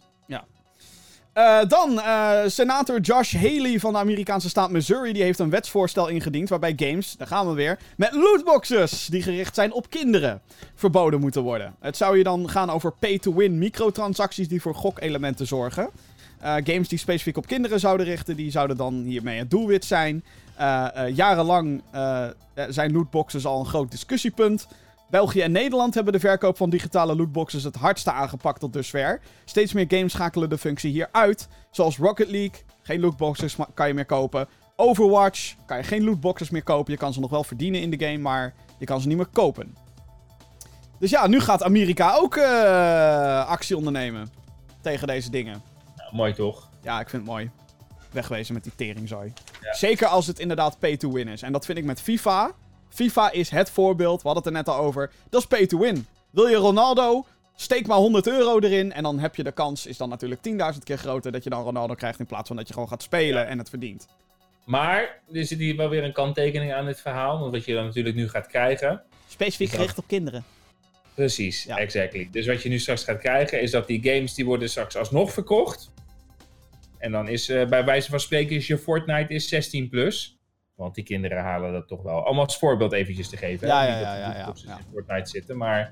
Eh, 1.38 1.60
dan, 1.68 2.02
eh, 2.02 2.40
senator 2.46 3.00
Josh 3.00 3.34
Haley 3.34 3.80
van 3.80 3.94
de 3.94 4.00
Amerikaanse 4.00 4.50
staat 4.50 4.70
Missouri, 4.70 5.14
die 5.14 5.24
heeft 5.24 5.40
een 5.40 5.50
wetsvoorstel 5.50 6.08
ingediend 6.08 6.50
waarbij 6.50 6.74
games, 6.76 7.16
daar 7.18 7.28
gaan 7.28 7.48
we 7.48 7.54
weer, 7.54 7.80
met 7.98 8.14
lootboxes 8.14 9.06
die 9.06 9.22
gericht 9.22 9.56
zijn 9.56 9.74
op 9.74 9.90
kinderen, 9.90 10.42
verboden 10.76 11.20
moeten 11.20 11.42
worden. 11.42 11.76
Het 11.80 11.98
zou 11.98 12.18
je 12.18 12.24
dan 12.24 12.50
gaan 12.50 12.70
over 12.70 12.92
pay-to-win 12.92 13.58
microtransacties 13.58 14.48
die 14.48 14.62
voor 14.62 14.76
gokelementen 14.76 15.48
zorgen. 15.48 15.90
Eh, 16.40 16.56
games 16.64 16.88
die 16.88 17.00
specifiek 17.00 17.38
op 17.38 17.48
kinderen 17.48 17.80
zouden 17.80 18.06
richten, 18.06 18.36
die 18.36 18.52
zouden 18.52 18.78
dan 18.78 19.04
hiermee 19.04 19.40
het 19.40 19.52
doelwit 19.52 19.86
zijn. 19.86 20.24
Jarenlang 21.14 21.82
zijn 22.70 22.92
lootboxes 22.92 23.46
al 23.46 23.60
een 23.60 23.66
groot 23.66 23.92
discussiepunt. 23.92 24.68
België 25.10 25.42
en 25.42 25.52
Nederland 25.52 25.94
hebben 25.94 26.14
de 26.14 26.20
verkoop 26.20 26.58
van 26.58 26.70
digitale 26.70 27.16
lootboxes 27.16 27.64
het 27.64 27.76
hardste 27.76 28.12
aangepakt 28.12 28.60
tot 28.60 28.74
dusver. 28.74 29.22
Steeds 29.46 29.74
meer 29.74 29.86
games 29.88 30.12
schakelen 30.12 30.50
de 30.50 30.58
functie 30.58 30.92
hier 30.92 31.10
uit. 31.12 31.48
Zoals 31.72 31.98
Rocket 31.98 32.30
League, 32.30 32.62
geen 32.82 33.00
lootboxes 33.00 33.56
kan 33.74 33.88
je 33.88 33.94
meer 33.94 34.06
kopen. 34.06 34.48
Overwatch, 34.76 35.56
kan 35.66 35.78
je 35.78 35.84
geen 35.84 36.04
lootboxes 36.04 36.50
meer 36.50 36.64
kopen. 36.64 36.92
Je 36.92 37.00
kan 37.00 37.14
ze 37.14 37.20
nog 37.20 37.30
wel 37.30 37.44
verdienen 37.44 37.82
in 37.82 37.90
de 37.90 38.06
game, 38.06 38.18
maar 38.18 38.54
je 38.78 38.86
kan 38.86 39.02
ze 39.02 39.08
niet 39.08 39.18
meer 39.18 39.26
kopen. 39.26 39.76
Dus 41.00 41.10
ja, 41.10 41.28
nu 41.28 41.40
gaat 41.40 41.64
Amerika 41.64 42.16
ook 42.16 42.36
eh, 42.36 43.48
actie 43.48 43.78
ondernemen 43.78 44.30
tegen 44.82 45.08
deze 45.08 45.32
dingen. 45.32 45.62
Mooi 46.12 46.34
toch? 46.34 46.70
Ja, 46.82 47.00
ik 47.00 47.10
vind 47.10 47.22
het 47.22 47.32
mooi. 47.32 47.50
Wegwezen 48.12 48.54
met 48.54 48.64
die 48.64 48.76
teringzooi. 48.76 49.34
Ja. 49.62 49.74
Zeker 49.74 50.08
als 50.08 50.28
het 50.28 50.40
inderdaad 50.40 50.80
pay-to-win 50.80 51.28
is. 51.28 51.42
En 51.42 51.52
dat 51.52 51.66
vind 51.66 51.78
ik 51.78 51.84
met 51.84 52.02
FIFA. 52.02 52.52
FIFA 52.90 53.32
is 53.32 53.50
het 53.50 53.70
voorbeeld. 53.70 54.22
We 54.22 54.28
hadden 54.30 54.44
het 54.54 54.54
er 54.54 54.66
net 54.66 54.76
al 54.78 54.84
over. 54.84 55.12
Dat 55.30 55.42
is 55.42 55.48
pay-to-win. 55.48 56.06
Wil 56.30 56.48
je 56.48 56.56
Ronaldo? 56.56 57.26
Steek 57.56 57.88
maar 57.88 57.98
100 57.98 58.28
euro 58.28 58.60
erin. 58.60 58.94
En 58.94 59.04
dan 59.04 59.20
heb 59.20 59.36
je 59.36 59.44
de 59.44 59.52
kans, 59.52 59.86
is 59.86 59.98
dan 59.98 60.10
natuurlijk 60.10 60.42
10.000 60.74 60.84
keer 60.84 60.98
groter, 60.98 61.32
dat 61.32 61.44
je 61.44 61.50
dan 61.50 61.64
Ronaldo 61.64 61.94
krijgt. 61.94 62.20
In 62.20 62.26
plaats 62.26 62.48
van 62.48 62.56
dat 62.58 62.68
je 62.68 62.74
gewoon 62.74 62.90
gaat 62.90 63.04
spelen 63.04 63.42
Ja. 63.42 63.48
en 63.48 63.58
het 63.58 63.70
verdient. 63.70 64.08
Maar 64.66 65.20
er 65.34 65.46
zit 65.46 65.60
hier 65.60 65.76
wel 65.76 65.90
weer 65.90 66.04
een 66.04 66.14
kanttekening 66.14 66.74
aan 66.74 66.86
dit 66.86 67.02
verhaal. 67.02 67.40
Want 67.40 67.52
wat 67.52 67.66
je 67.66 67.74
dan 67.74 67.86
natuurlijk 67.86 68.16
nu 68.16 68.30
gaat 68.30 68.48
krijgen. 68.48 69.02
Specifiek 69.28 69.70
gericht 69.70 69.98
op 69.98 70.08
kinderen. 70.08 70.44
Precies, 71.14 71.64
Ja. 71.64 71.78
exactly. 71.78 72.28
Dus 72.32 72.48
wat 72.48 72.62
je 72.64 72.70
nu 72.70 72.80
straks 72.80 73.04
gaat 73.04 73.18
krijgen 73.20 73.62
is 73.62 73.72
dat 73.72 73.88
die 73.88 74.02
games 74.04 74.34
die 74.34 74.46
worden 74.46 74.70
straks 74.70 74.96
alsnog 74.98 75.32
verkocht. 75.34 75.92
En 76.98 77.12
dan 77.12 77.28
is 77.28 77.50
eh, 77.50 77.66
bij 77.68 77.86
wijze 77.86 78.10
van 78.10 78.20
spreken 78.20 78.56
is 78.56 78.68
je 78.68 78.78
Fortnite 78.78 79.34
is 79.34 79.48
16 79.50 79.90
plus. 79.90 80.37
Want 80.78 80.96
die 80.96 81.04
kinderen 81.04 81.44
halen 81.44 81.72
dat 81.72 81.88
toch 81.88 82.02
wel. 82.04 82.26
Allemaal 82.26 82.44
als 82.46 82.58
voorbeeld 82.58 82.92
eventjes 82.94 83.30
te 83.30 83.38
geven. 83.38 83.68
Ja, 83.68 83.84
ja, 83.84 83.92
dat 83.94 84.02
ja, 84.02 84.16
ja, 84.18 84.38
ja, 84.38 84.78
in 84.78 84.84
Fortnite 84.94 85.30
zitten. 85.30 85.58
Maar 85.58 85.92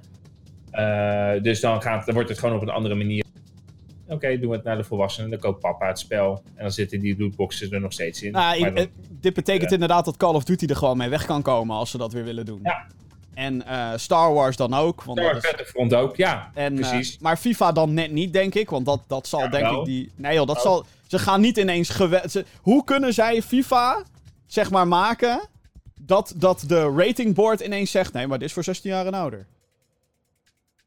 eh, 0.71 1.41
dus 1.43 1.59
dan, 1.59 1.81
gaat, 1.81 2.05
dan 2.05 2.13
wordt 2.13 2.29
het 2.29 2.39
gewoon 2.39 2.55
op 2.55 2.61
een 2.61 2.69
andere 2.69 2.95
manier. 2.95 3.23
Oké, 4.07 4.39
doen 4.39 4.49
we 4.49 4.55
het 4.55 4.65
naar 4.65 4.77
de 4.77 4.83
volwassenen. 4.83 5.29
Dan 5.29 5.39
koopt 5.39 5.59
papa 5.59 5.87
het 5.87 5.99
spel. 5.99 6.41
En 6.55 6.61
dan 6.61 6.71
zitten 6.71 6.99
die 6.99 7.15
lootboxes 7.19 7.71
er 7.71 7.81
nog 7.81 7.93
steeds 7.93 8.21
in. 8.21 8.31
Nou, 8.31 8.59
Maar 8.59 8.69
ik- 8.69 8.75
dan- 8.75 8.85
eh, 8.85 8.91
dit 9.19 9.33
betekent 9.33 9.71
inderdaad 9.71 10.05
dat 10.05 10.17
Call 10.17 10.33
of 10.33 10.43
Duty 10.43 10.65
er 10.65 10.75
gewoon 10.75 10.97
mee 10.97 11.09
weg 11.09 11.25
kan 11.25 11.41
komen 11.41 11.75
als 11.75 11.89
ze 11.91 11.97
dat 11.97 12.13
weer 12.13 12.23
willen 12.23 12.45
doen. 12.45 12.59
Ja. 12.63 12.85
En 13.33 13.65
eh, 13.67 13.91
Star 13.95 14.33
Wars 14.33 14.55
dan 14.55 14.73
ook. 14.73 15.03
Want 15.03 15.17
Star 15.19 15.31
Wars 15.31 15.43
is... 15.45 15.51
Battlefront 15.51 15.93
ook, 15.93 16.15
ja. 16.15 16.51
En, 16.53 16.75
precies. 16.75 17.19
maar 17.19 17.37
FIFA 17.37 17.71
dan 17.71 17.93
net 17.93 18.11
niet, 18.11 18.33
denk 18.33 18.55
ik. 18.55 18.69
Want 18.69 18.85
dat, 18.85 19.01
dat 19.07 19.27
zal 19.27 19.39
Ja, 19.39 19.47
denk 19.47 19.63
wel. 19.63 19.79
ik 19.79 19.85
die... 19.85 20.11
Nee 20.15 20.33
joh, 20.35 20.47
dat 20.47 20.55
Oh. 20.55 20.61
zal... 20.61 20.85
Ze 21.07 21.19
gaan 21.19 21.41
niet 21.41 21.57
ineens... 21.57 21.89
gewe- 21.89 22.23
ze- 22.29 22.45
Hoe 22.61 22.83
kunnen 22.83 23.13
zij 23.13 23.41
FIFA, 23.41 24.03
zeg 24.45 24.69
maar, 24.71 24.87
maken... 24.87 25.41
Dat, 25.99 26.33
dat 26.35 26.63
de 26.67 26.93
ratingboard 26.97 27.59
ineens 27.59 27.91
zegt... 27.91 28.13
Nee, 28.13 28.27
maar 28.27 28.39
dit 28.39 28.47
is 28.47 28.53
voor 28.53 28.63
16 28.63 28.91
jaar 28.91 29.05
en 29.05 29.13
ouder. 29.13 29.45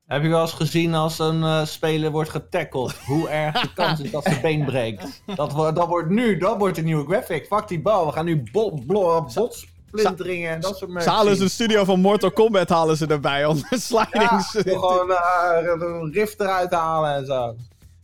Heb 0.07 0.23
je 0.23 0.29
wel 0.29 0.41
eens 0.41 0.53
gezien 0.53 0.95
als 0.95 1.19
een 1.19 1.43
eh, 1.43 1.65
speler 1.65 2.11
wordt 2.11 2.31
getackled? 2.31 2.93
Hoe 3.07 3.29
erg 3.29 3.61
de 3.61 3.73
kans 3.73 4.01
is 4.01 4.11
dat 4.11 4.25
zijn 4.25 4.41
been 4.41 4.65
breekt? 4.65 5.23
Dat, 5.35 5.53
wo- 5.53 5.73
dat 5.73 5.89
wordt 5.89 6.09
nu, 6.09 6.37
dat 6.39 6.59
wordt 6.59 6.77
de 6.77 6.83
nieuwe 6.83 7.05
graphic. 7.05 7.47
Fuck 7.47 7.69
die 7.69 7.81
bal, 7.81 8.07
we 8.07 8.13
gaan 8.13 8.25
nu 8.25 8.43
bot, 8.53 8.87
botsplinteringen 8.87 10.51
en 10.51 10.61
dat 10.61 10.77
soort 10.77 10.91
Ze 10.91 10.95
merken. 10.97 11.13
halen 11.13 11.37
ze 11.37 11.43
de 11.43 11.49
studio 11.49 11.85
van 11.85 12.01
Mortal 12.01 12.31
Kombat 12.33 12.69
halen 12.69 12.97
ze 12.97 13.07
erbij. 13.07 13.47
Om 13.47 13.57
de 13.57 13.67
ja, 13.71 13.79
slidings... 13.79 14.53
wil 14.53 14.81
gewoon 14.81 15.11
eh, 15.11 15.89
een 15.89 16.13
rift 16.13 16.41
eruit 16.41 16.71
halen 16.71 17.15
en 17.15 17.27
zo. 17.27 17.55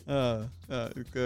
Eh, 0.06 0.34
ja, 0.68 0.88
ik, 0.94 1.20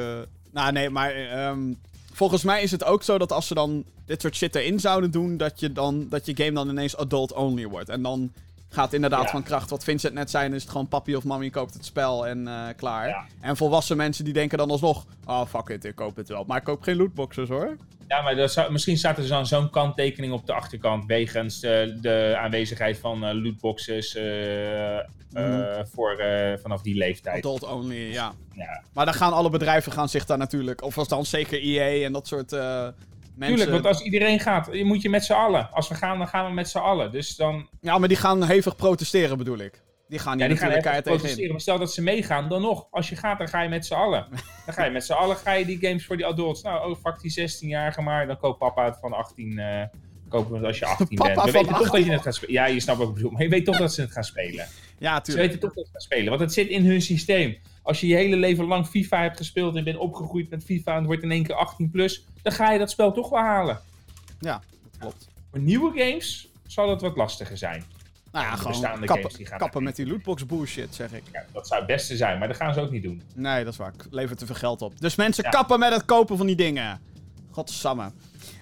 nou, 0.53 0.73
nee, 0.73 0.91
maar 0.91 1.11
ehm, 1.15 1.73
volgens 2.19 2.43
mij 2.43 2.63
is 2.63 2.71
het 2.71 2.85
ook 2.85 3.03
zo 3.03 3.19
dat 3.19 3.33
als 3.33 3.47
ze 3.47 3.55
dan 3.55 3.85
dit 4.05 4.21
soort 4.21 4.37
shit 4.37 4.55
erin 4.55 4.81
zouden 4.81 5.11
doen, 5.11 5.37
dat 5.37 5.61
je, 5.61 5.73
dan, 5.73 6.09
dat 6.09 6.27
je 6.27 6.37
game 6.37 6.53
dan 6.53 6.69
ineens 6.69 6.97
adult-only 6.97 7.67
wordt. 7.67 7.89
En 7.89 8.03
dan 8.03 8.33
gaat 8.69 8.93
inderdaad 8.93 9.23
Ja. 9.25 9.29
van 9.31 9.43
kracht. 9.43 9.71
Wat 9.71 9.85
Vincent 9.85 10.15
net 10.15 10.31
zei, 10.31 10.47
dan 10.47 10.55
is 10.57 10.63
het 10.63 10.71
gewoon 10.71 10.89
papi 10.89 11.17
of 11.17 11.25
mami 11.25 11.51
koopt 11.51 11.75
het 11.75 11.85
spel 11.85 12.27
en 12.27 12.49
eh, 12.49 12.65
klaar. 12.77 13.09
Ja. 13.09 13.25
En 13.41 13.57
volwassen 13.57 13.97
mensen 13.97 14.25
die 14.25 14.33
denken 14.33 14.59
dan 14.59 14.71
alsnog, 14.71 15.05
oh 15.27 15.45
fuck 15.47 15.69
it, 15.69 15.85
ik 15.85 15.95
koop 15.95 16.17
het 16.17 16.29
wel. 16.29 16.45
Maar 16.47 16.57
ik 16.59 16.65
koop 16.65 16.83
geen 16.83 16.97
lootboxes 16.97 17.49
hoor. 17.49 17.77
Ja, 18.09 18.23
maar 18.23 18.49
zou, 18.49 18.73
misschien 18.73 18.99
staat 18.99 19.19
er 19.19 19.29
dan 19.29 19.47
zo'n 19.47 19.71
kanttekening 19.71 20.33
op 20.33 20.47
de 20.47 20.53
achterkant. 20.53 21.05
wegens 21.07 21.61
de, 21.61 21.99
de 22.01 22.37
aanwezigheid 22.39 22.99
van 22.99 23.25
eh, 23.25 23.35
lootboxes. 23.43 24.15
eh, 24.15 24.97
eh, 24.99 25.05
Mhm. 25.33 25.85
voor, 25.95 26.11
eh, 26.19 26.59
vanaf 26.63 26.83
die 26.83 26.95
leeftijd. 26.97 27.37
Adult-only, 27.45 28.13
ja. 28.13 28.33
Ja. 28.53 28.83
Maar 28.93 29.05
dan 29.05 29.15
gaan 29.15 29.33
alle 29.33 29.51
bedrijven 29.51 29.93
gaan 29.93 30.09
zich 30.09 30.25
daar 30.25 30.39
natuurlijk, 30.39 30.83
of 30.83 30.99
als 30.99 31.09
dan 31.09 31.25
zeker 31.25 31.61
EA 31.63 32.05
en 32.07 32.13
dat 32.13 32.27
soort 32.27 32.53
eh, 32.53 32.89
mensen. 33.39 33.57
Tuurlijk, 33.57 33.83
want 33.83 33.95
als 33.97 34.05
iedereen 34.05 34.41
gaat, 34.41 34.69
je 34.73 34.85
moet 34.85 35.03
je 35.03 35.09
met 35.11 35.25
z'n 35.25 35.33
allen. 35.33 35.71
Als 35.73 35.89
we 35.89 35.95
gaan, 35.95 36.19
dan 36.19 36.29
gaan 36.29 36.47
we 36.47 36.53
met 36.53 36.69
z'n 36.69 36.79
allen. 36.79 37.13
Dus 37.13 37.37
dan. 37.37 37.69
Ja, 37.81 37.99
maar 37.99 38.09
die 38.09 38.17
gaan 38.17 38.45
hevig 38.45 38.77
protesteren 38.77 39.39
bedoel 39.39 39.59
ik. 39.59 39.83
Die 40.09 40.19
gaan 40.19 40.33
hier 40.33 40.43
Ja, 40.43 40.49
die 40.49 40.59
gaan 40.59 40.71
tegenin. 40.83 41.03
protesteren. 41.03 41.51
Maar 41.51 41.61
stel 41.61 41.79
dat 41.79 41.93
ze 41.93 42.03
meegaan, 42.03 42.49
dan 42.49 42.63
nog. 42.63 42.87
Als 42.91 43.09
je 43.09 43.17
gaat, 43.17 43.39
dan 43.39 43.49
ga 43.49 43.63
je 43.63 43.69
met 43.69 43.87
z'n 43.87 43.95
allen. 43.95 44.27
Dan 44.67 44.75
ga 44.77 44.85
je 44.85 44.91
met 44.91 45.05
z'n 45.05 45.13
allen 45.13 45.37
ga 45.37 45.53
je 45.53 45.65
die 45.65 45.79
games 45.81 46.07
voor 46.07 46.17
die 46.17 46.27
adults. 46.27 46.63
Nou, 46.63 46.91
oh, 46.91 46.97
fuck 47.05 47.21
die 47.21 47.51
16-jarige 47.51 48.03
maar. 48.03 48.27
Dan 48.27 48.39
koopt 48.39 48.59
papa 48.59 48.85
het 48.85 48.99
van 49.01 49.13
18. 49.13 49.59
eh 49.59 49.83
kopen 50.29 50.51
we 50.51 50.57
het 50.57 50.67
als 50.67 50.79
je 50.79 50.87
18 50.87 51.17
Papa 51.17 51.35
bent. 51.35 51.45
We 51.47 51.51
van 51.53 51.53
weten 51.53 51.69
toch 51.77 51.83
18. 51.87 51.91
dat 52.01 52.05
je 52.07 52.13
het 52.13 52.23
gaat 52.23 52.35
spelen. 52.35 52.53
Ja, 52.55 52.67
je 52.67 52.81
snapt 52.81 52.99
wat 52.99 53.09
ik 53.09 53.15
bedoel. 53.15 53.31
Maar 53.31 53.43
je 53.43 53.49
weet 53.49 53.65
toch 53.65 53.77
dat 53.79 53.95
ze 53.95 54.01
het 54.01 54.13
gaan 54.13 54.25
spelen. 54.25 54.67
Ja, 54.99 55.15
Ze 55.17 55.23
tuurlijk. 55.23 55.47
weten 55.47 55.61
toch 55.61 55.75
dat 55.75 55.85
ze 55.87 55.93
gaan 55.93 56.01
spelen. 56.01 56.29
Want 56.29 56.41
het 56.41 56.53
zit 56.53 56.69
in 56.69 56.85
hun 56.85 57.03
systeem. 57.03 57.57
Als 57.89 58.01
je 58.01 58.07
je 58.07 58.15
hele 58.15 58.37
leven 58.37 58.65
lang 58.65 58.87
FIFA 58.87 59.23
hebt 59.23 59.37
gespeeld 59.37 59.77
en 59.77 59.85
bent 59.85 59.97
opgegroeid 59.97 60.51
met 60.51 60.65
FIFA 60.65 60.91
en 60.91 60.97
het 60.97 61.07
wordt 61.07 61.23
in 61.23 61.31
één 61.31 61.43
keer 61.43 61.55
18 61.55 61.91
plus, 61.91 62.25
dan 62.43 62.53
ga 62.53 62.71
je 62.73 62.79
dat 62.79 62.91
spel 62.91 63.13
toch 63.13 63.29
wel 63.29 63.41
halen. 63.41 63.81
Ja, 64.41 64.63
dat 64.83 64.99
klopt. 64.99 65.29
Voor 65.51 65.61
nieuwe 65.61 65.99
games 66.01 66.49
zal 66.67 66.87
dat 66.87 67.01
wat 67.01 67.17
lastiger 67.17 67.57
zijn. 67.59 67.85
Nou 68.33 68.45
ja, 68.45 68.57
gewoon 68.57 68.73
bestaande 68.73 69.07
kappen, 69.07 69.17
games 69.25 69.37
die 69.37 69.47
gaan 69.47 69.59
kappen 69.59 69.83
met 69.83 69.97
die 69.97 70.07
lootbox 70.07 70.47
bullshit, 70.47 70.95
zeg 70.95 71.13
ik. 71.13 71.23
Ja, 71.33 71.45
dat 71.53 71.67
zou 71.67 71.81
het 71.81 71.89
beste 71.89 72.17
zijn, 72.17 72.39
maar 72.39 72.49
dat 72.49 72.57
gaan 72.57 72.75
ze 72.75 72.81
ook 72.81 72.91
niet 72.91 73.03
doen. 73.03 73.23
Nee, 73.35 73.65
dat 73.65 73.73
is 73.73 73.79
waar. 73.79 73.93
Levert 74.11 74.39
te 74.39 74.47
veel 74.47 74.55
geld 74.55 74.83
op. 74.83 75.01
Dus 75.01 75.15
mensen, 75.15 75.45
Ja. 75.45 75.51
kappen 75.51 75.79
met 75.79 75.93
het 75.93 76.05
kopen 76.05 76.37
van 76.37 76.47
die 76.47 76.57
dingen. 76.57 77.01
Godsamme. 77.51 78.11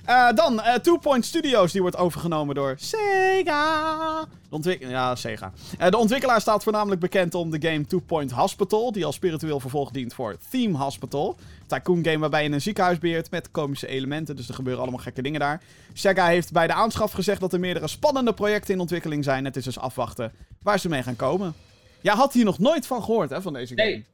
Eh, 0.07 0.33
dan, 0.35 0.61
eh 0.61 0.75
Two 0.75 0.97
Point 0.97 1.25
Studios, 1.25 1.73
die 1.73 1.81
wordt 1.81 1.97
overgenomen 1.97 2.55
door 2.55 2.75
Sega. 2.79 4.25
De 4.51 4.77
ja, 4.81 5.15
Sega. 5.15 5.53
Eh, 5.79 5.91
de 5.91 5.97
ontwikkelaar 5.97 6.41
staat 6.41 6.63
voornamelijk 6.63 7.01
bekend 7.01 7.35
om 7.35 7.51
de 7.51 7.69
game 7.69 7.87
Two 7.87 8.01
Point 8.01 8.31
Hospital, 8.31 8.93
die 8.93 9.05
als 9.05 9.15
spiritueel 9.15 9.61
vervolg 9.61 9.91
dient 9.91 10.15
voor 10.15 10.37
Theme 10.51 10.79
Hospital. 10.79 11.37
Tycoon 11.67 12.05
game 12.05 12.19
waarbij 12.19 12.45
je 12.45 12.51
een 12.51 12.61
ziekenhuis 12.61 12.99
beheert 12.99 13.31
met 13.31 13.51
komische 13.51 13.87
elementen, 13.87 14.37
dus 14.37 14.49
er 14.49 14.55
gebeuren 14.55 14.83
allemaal 14.83 15.01
gekke 15.01 15.23
dingen 15.23 15.41
daar. 15.41 15.63
Sega 15.93 16.27
heeft 16.27 16.53
bij 16.53 16.67
de 16.67 16.73
aanschaf 16.73 17.13
gezegd 17.13 17.41
dat 17.41 17.53
er 17.53 17.61
meerdere 17.61 17.89
spannende 17.89 18.33
projecten 18.33 18.75
in 18.75 18.81
ontwikkeling 18.81 19.25
zijn. 19.25 19.45
Het 19.45 19.57
is 19.57 19.65
dus 19.65 19.79
afwachten 19.79 20.33
waar 20.63 20.79
ze 20.79 20.89
mee 20.89 21.03
gaan 21.03 21.17
komen. 21.17 21.55
Jij 22.01 22.15
had 22.15 22.33
hier 22.33 22.45
nog 22.45 22.59
nooit 22.59 22.87
van 22.87 23.03
gehoord, 23.03 23.31
hè, 23.31 23.43
van 23.43 23.53
deze 23.53 23.77
game. 23.77 23.91
Nee. 23.91 24.07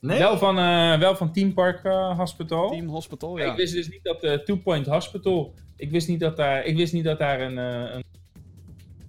Nee? 0.00 0.18
Wel, 0.18 0.38
van, 0.38 0.58
eh, 0.58 0.98
wel 0.98 1.16
van 1.16 1.32
Team 1.32 1.54
Park 1.54 1.84
eh, 1.84 2.16
Hospital. 2.18 2.70
Team 2.70 2.88
Hospital, 2.88 3.38
ja. 3.38 3.50
Ik 3.50 3.56
wist 3.56 3.74
dus 3.74 3.88
niet 3.88 4.02
dat 4.02 4.20
de 4.20 4.42
Two 4.44 4.56
Point 4.56 4.86
Hospital. 4.86 5.54
Ik 5.76 5.90
wist 5.90 6.08
niet 6.08 6.20
dat 6.20 6.36
daar, 6.36 6.64
ik 6.64 6.76
wist 6.76 6.92
niet 6.92 7.04
dat 7.04 7.18
daar 7.18 7.40
een, 7.40 7.58
eh, 7.58 7.94
een, 7.94 8.04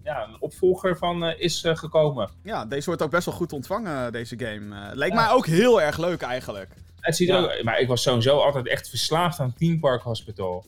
ja, 0.03 0.23
een 0.27 0.37
opvolger 0.41 0.97
van 0.97 1.23
eh, 1.23 1.39
is 1.41 1.63
gekomen. 1.67 2.29
Ja, 2.43 2.65
deze 2.65 2.85
wordt 2.85 3.01
ook 3.01 3.11
best 3.11 3.25
wel 3.25 3.35
goed 3.35 3.53
ontvangen, 3.53 4.11
deze 4.11 4.39
game. 4.39 4.95
Leek 4.95 5.09
Ja. 5.09 5.15
mij 5.15 5.29
ook 5.31 5.45
heel 5.45 5.81
erg 5.81 5.97
leuk 5.97 6.21
eigenlijk. 6.21 6.69
Het 6.99 7.15
ziet 7.15 7.27
Ja. 7.27 7.37
er 7.37 7.43
ook, 7.57 7.63
maar 7.63 7.79
ik 7.79 7.87
was 7.87 8.01
sowieso 8.01 8.37
altijd 8.37 8.67
echt 8.67 8.89
verslaafd 8.89 9.39
aan 9.39 9.53
Team 9.53 9.79
Park 9.79 10.01
Hospital. 10.01 10.65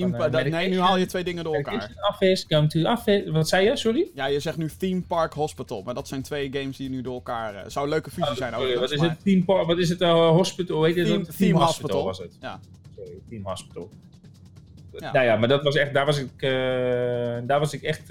Theme 0.00 0.24
eh, 0.26 0.50
nee, 0.52 0.68
nu 0.68 0.80
haal 0.80 0.96
je 0.96 1.06
twee 1.06 1.24
dingen 1.24 1.44
door 1.44 1.54
elkaar. 1.54 1.92
Office, 2.10 2.46
come 2.46 2.66
to 2.66 2.92
office. 2.92 3.30
Wat 3.30 3.48
zei 3.48 3.64
je? 3.68 3.76
Sorry? 3.76 4.10
Ja, 4.14 4.26
je 4.26 4.40
zegt 4.40 4.56
nu 4.56 4.68
Theme 4.78 5.02
Park 5.02 5.32
Hospital, 5.32 5.82
maar 5.82 5.94
dat 5.94 6.08
zijn 6.08 6.22
twee 6.22 6.48
games 6.52 6.76
die 6.76 6.90
nu 6.90 7.00
door 7.02 7.14
elkaar... 7.14 7.54
eh, 7.54 7.62
zou 7.66 7.84
een 7.84 7.90
leuke 7.92 8.10
fusie 8.10 8.34
zijn 8.36 8.52
Sorry, 8.52 8.54
overigens, 8.66 8.80
wat 8.80 8.90
is 8.92 8.98
maar- 9.06 9.08
het? 9.08 9.22
Team 9.24 9.44
Park, 9.44 9.66
wat 9.66 9.78
is 9.78 9.88
het? 9.88 10.00
eh, 10.00 10.28
hospital, 10.28 10.80
weet 10.80 10.94
je 10.94 11.04
Team- 11.04 11.24
dat? 11.24 11.36
Team 11.36 11.56
Hospital. 11.56 12.04
was 12.04 12.18
het. 12.18 12.36
Ja. 12.40 12.60
Sorry, 12.96 13.18
Team 13.28 13.46
Hospital. 13.46 13.90
Ja. 14.92 15.12
Nou 15.12 15.24
ja, 15.24 15.36
maar 15.36 15.48
dat 15.48 15.62
was 15.62 15.74
echt, 15.76 15.94
daar, 15.94 16.06
was 16.06 16.18
ik, 16.18 16.40
daar 17.46 17.58
was 17.58 17.72
ik 17.72 17.82
echt 17.82 18.08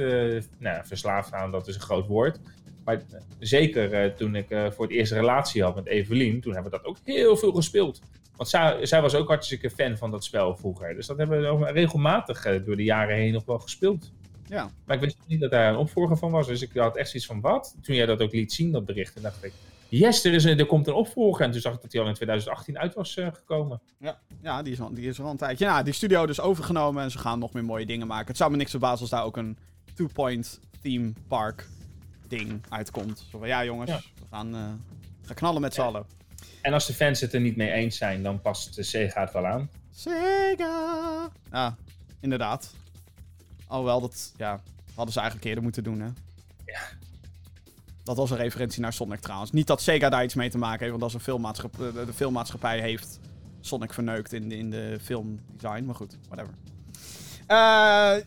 nou, 0.57 0.85
verslaafd 0.85 1.33
aan, 1.33 1.51
dat 1.51 1.67
is 1.67 1.75
een 1.75 1.81
groot 1.81 2.07
woord. 2.07 2.39
Maar 2.83 3.01
zeker 3.39 4.15
toen 4.15 4.35
ik 4.35 4.45
voor 4.49 4.85
het 4.85 4.93
eerst 4.93 5.11
een 5.11 5.17
relatie 5.19 5.63
had 5.63 5.75
met 5.75 5.85
Evelien, 5.85 6.41
toen 6.41 6.53
hebben 6.53 6.71
we 6.71 6.77
dat 6.77 6.88
ook 6.88 6.97
heel 7.03 7.38
veel 7.38 7.51
gespeeld. 7.51 8.01
Want 8.38 8.49
zij, 8.49 8.85
zij 8.85 9.01
was 9.01 9.15
ook 9.15 9.27
hartstikke 9.27 9.69
fan 9.69 9.97
van 9.97 10.11
dat 10.11 10.23
spel 10.23 10.55
vroeger. 10.55 10.95
Dus 10.95 11.07
dat 11.07 11.17
hebben 11.17 11.59
we 11.59 11.71
regelmatig 11.71 12.45
eh, 12.45 12.65
door 12.65 12.75
de 12.75 12.83
jaren 12.83 13.15
heen 13.15 13.33
nog 13.33 13.45
wel 13.45 13.59
gespeeld. 13.59 14.11
Ja. 14.45 14.69
Maar 14.85 14.95
ik 14.95 15.01
wist 15.01 15.17
niet 15.25 15.39
dat 15.39 15.51
daar 15.51 15.69
een 15.69 15.77
opvolger 15.79 16.17
van 16.17 16.31
was. 16.31 16.47
Dus 16.47 16.61
ik 16.61 16.69
had 16.73 16.97
echt 16.97 17.09
zoiets 17.09 17.27
van, 17.27 17.41
wat? 17.41 17.75
Toen 17.81 17.95
jij 17.95 18.05
dat 18.05 18.21
ook 18.21 18.31
liet 18.31 18.53
zien, 18.53 18.71
dat 18.71 18.85
bericht, 18.85 19.15
en 19.15 19.21
dacht 19.21 19.43
ik, 19.43 19.53
yes, 19.89 20.23
er, 20.25 20.33
is 20.33 20.43
een, 20.43 20.59
er 20.59 20.65
komt 20.65 20.88
een 20.88 20.93
opvolger. 20.93 21.45
En 21.45 21.51
toen 21.51 21.61
zag 21.61 21.73
ik 21.73 21.81
dat 21.81 21.91
hij 21.91 22.01
al 22.01 22.07
in 22.07 22.13
2018 22.13 22.77
uit 22.79 22.93
was 22.93 23.17
eh, 23.17 23.27
gekomen. 23.33 23.81
Ja, 23.99 24.19
ja 24.41 24.61
die, 24.61 24.73
is 24.73 24.81
al, 24.81 24.93
die 24.93 25.07
is 25.07 25.17
er 25.17 25.23
al 25.23 25.31
een 25.31 25.38
tijdje. 25.38 25.65
Ja, 25.65 25.83
die 25.83 25.93
studio 25.93 26.25
dus 26.25 26.39
overgenomen 26.41 27.03
en 27.03 27.11
ze 27.11 27.17
gaan 27.17 27.39
nog 27.39 27.53
meer 27.53 27.65
mooie 27.65 27.85
dingen 27.85 28.07
maken. 28.07 28.27
Het 28.27 28.38
zou 28.38 28.51
me 28.51 28.57
niks 28.57 28.71
verbazen 28.71 28.99
als 29.01 29.09
daar 29.09 29.23
ook 29.23 29.38
een 29.38 29.57
two-point 29.93 30.59
theme 30.81 31.13
park 31.27 31.67
ding 32.27 32.61
uitkomt. 32.69 33.25
Zo 33.31 33.38
van, 33.39 33.47
ja 33.47 33.63
jongens, 33.65 33.89
Ja. 33.91 33.97
we 33.97 34.25
gaan, 34.29 34.55
eh, 34.55 34.61
gaan 35.25 35.35
knallen 35.35 35.61
met 35.61 35.73
z'n 35.73 35.81
Ja. 35.81 35.88
allen. 35.88 36.05
En 36.68 36.74
als 36.74 36.86
de 36.86 36.93
fans 36.93 37.22
het 37.22 37.34
er 37.34 37.39
niet 37.39 37.55
mee 37.55 37.72
eens 37.72 37.97
zijn, 37.97 38.24
dan 38.24 38.41
past 38.41 38.76
de 38.76 38.84
Sega 38.84 39.22
het 39.22 39.32
wel 39.32 39.45
aan. 39.45 39.70
Sega! 39.91 41.30
Ja, 41.51 41.76
inderdaad. 42.20 42.74
Alhoewel, 43.68 44.01
dat 44.01 44.34
ja, 44.38 44.61
hadden 44.95 45.13
ze 45.13 45.20
eigenlijk 45.20 45.47
eerder 45.47 45.63
moeten 45.63 45.84
doen, 45.84 45.99
hè? 45.99 46.07
Ja. 46.65 46.80
Dat 48.03 48.18
was 48.18 48.32
een 48.32 48.38
referentie 48.38 48.82
naar 48.82 48.93
Sonic 48.93 49.20
trouwens. 49.20 49.51
Niet 49.51 49.68
dat 49.68 49.82
Sega 49.82 50.09
daar 50.09 50.24
iets 50.24 50.34
mee 50.34 50.49
te 50.49 50.57
maken 50.57 50.80
heeft, 50.80 50.89
want 50.89 51.01
dat 51.01 51.09
is 51.09 51.15
een 51.15 51.22
filmmaatschappij, 51.22 51.91
de 51.91 52.13
filmmaatschappij 52.13 52.80
heeft 52.80 53.20
Sonic 53.61 53.93
verneukt 53.93 54.34
in 54.34 54.49
de, 54.49 54.57
in 54.57 54.70
de 54.70 54.97
filmdesign. 55.01 55.86
Maar 55.86 55.95
goed, 55.95 56.18
whatever. 56.28 56.53
Eh, 57.47 57.57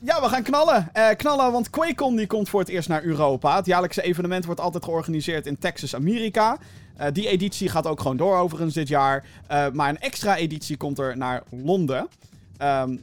ja, 0.01 0.20
we 0.20 0.28
gaan 0.28 0.43
knallen. 0.43 0.88
Eh, 0.93 1.09
knallen, 1.16 1.53
want 1.53 1.70
QuakeCon 1.70 2.16
die 2.16 2.26
komt 2.26 2.49
voor 2.49 2.61
het 2.61 2.68
eerst 2.68 2.88
naar 2.88 3.03
Europa. 3.03 3.57
Het 3.57 3.66
jaarlijkse 3.66 4.03
evenement 4.03 4.45
wordt 4.45 4.61
altijd 4.61 4.84
georganiseerd 4.84 5.47
in 5.47 5.59
Texas, 5.59 5.95
Amerika. 5.95 6.59
Eh, 7.01 7.07
die 7.12 7.28
editie 7.28 7.68
gaat 7.68 7.86
ook 7.86 8.01
gewoon 8.01 8.16
door 8.16 8.36
overigens 8.36 8.74
dit 8.74 8.88
jaar. 8.88 9.24
Eh, 9.46 9.66
maar 9.72 9.88
een 9.88 9.98
extra 9.98 10.36
editie 10.36 10.76
komt 10.76 10.98
er 10.98 11.16
naar 11.16 11.42
Londen. 11.51 12.09
Ehm, 12.57 12.96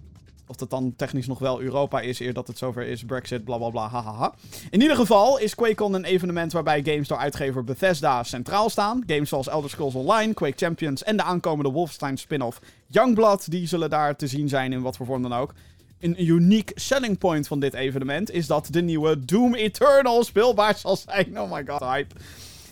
of 0.48 0.56
dat 0.56 0.70
dan 0.70 0.94
technisch 0.96 1.28
nog 1.28 1.40
wel 1.40 1.62
Europa 1.62 2.00
is, 2.00 2.20
eer 2.20 2.34
dat 2.34 2.48
het 2.48 2.58
zover 2.58 2.88
is, 2.88 3.04
Brexit, 3.04 3.44
bla 3.44 3.58
bla 3.58 3.70
bla. 3.70 4.34
In 4.70 4.82
ieder 4.82 4.96
geval 4.96 5.38
is 5.40 5.56
QuakeCon 5.56 5.94
een 5.94 6.04
evenement 6.04 6.52
waarbij 6.52 6.84
games 6.84 7.08
door 7.08 7.18
uitgever 7.18 7.64
Bethesda 7.64 8.24
centraal 8.24 8.70
staan. 8.70 9.04
Games 9.08 9.30
zoals 9.30 9.48
Elder 9.48 9.70
Scrolls 9.70 9.94
Online, 9.94 10.34
Quake 10.34 10.58
Champions 10.58 11.04
en 11.04 11.18
de 11.18 11.24
aankomende 11.24 11.72
Wolfenstein 11.72 12.18
spin-off 12.18 12.62
Youngblood, 12.88 13.52
die 13.52 13.68
zullen 13.68 13.90
daar 13.90 14.16
te 14.16 14.28
zien 14.28 14.50
zijn 14.50 14.74
in 14.74 14.82
wat 14.82 14.98
voor 14.98 15.06
vorm 15.06 15.22
dan 15.22 15.34
ook. 15.34 15.54
Een 16.00 16.26
uniek 16.26 16.72
selling 16.76 17.18
point 17.18 17.48
van 17.48 17.60
dit 17.60 17.74
evenement 17.74 18.32
is 18.32 18.48
dat 18.48 18.68
de 18.72 18.82
nieuwe 18.82 19.26
Doom 19.26 19.56
Eternal 19.56 20.24
speelbaar 20.24 20.78
zal 20.78 20.96
zijn. 20.96 21.40
Oh 21.40 21.52
my 21.52 21.64
god, 21.68 21.80
hype. 21.80 22.16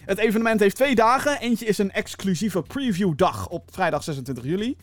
Het 0.05 0.17
evenement 0.17 0.59
heeft 0.59 0.75
twee 0.75 0.95
dagen. 0.95 1.39
Eentje 1.39 1.65
is 1.65 1.77
een 1.77 1.91
exclusieve 1.91 2.61
previewdag 2.61 3.47
op 3.47 3.69
vrijdag 3.71 4.03
26 4.03 4.43
juli. 4.43 4.77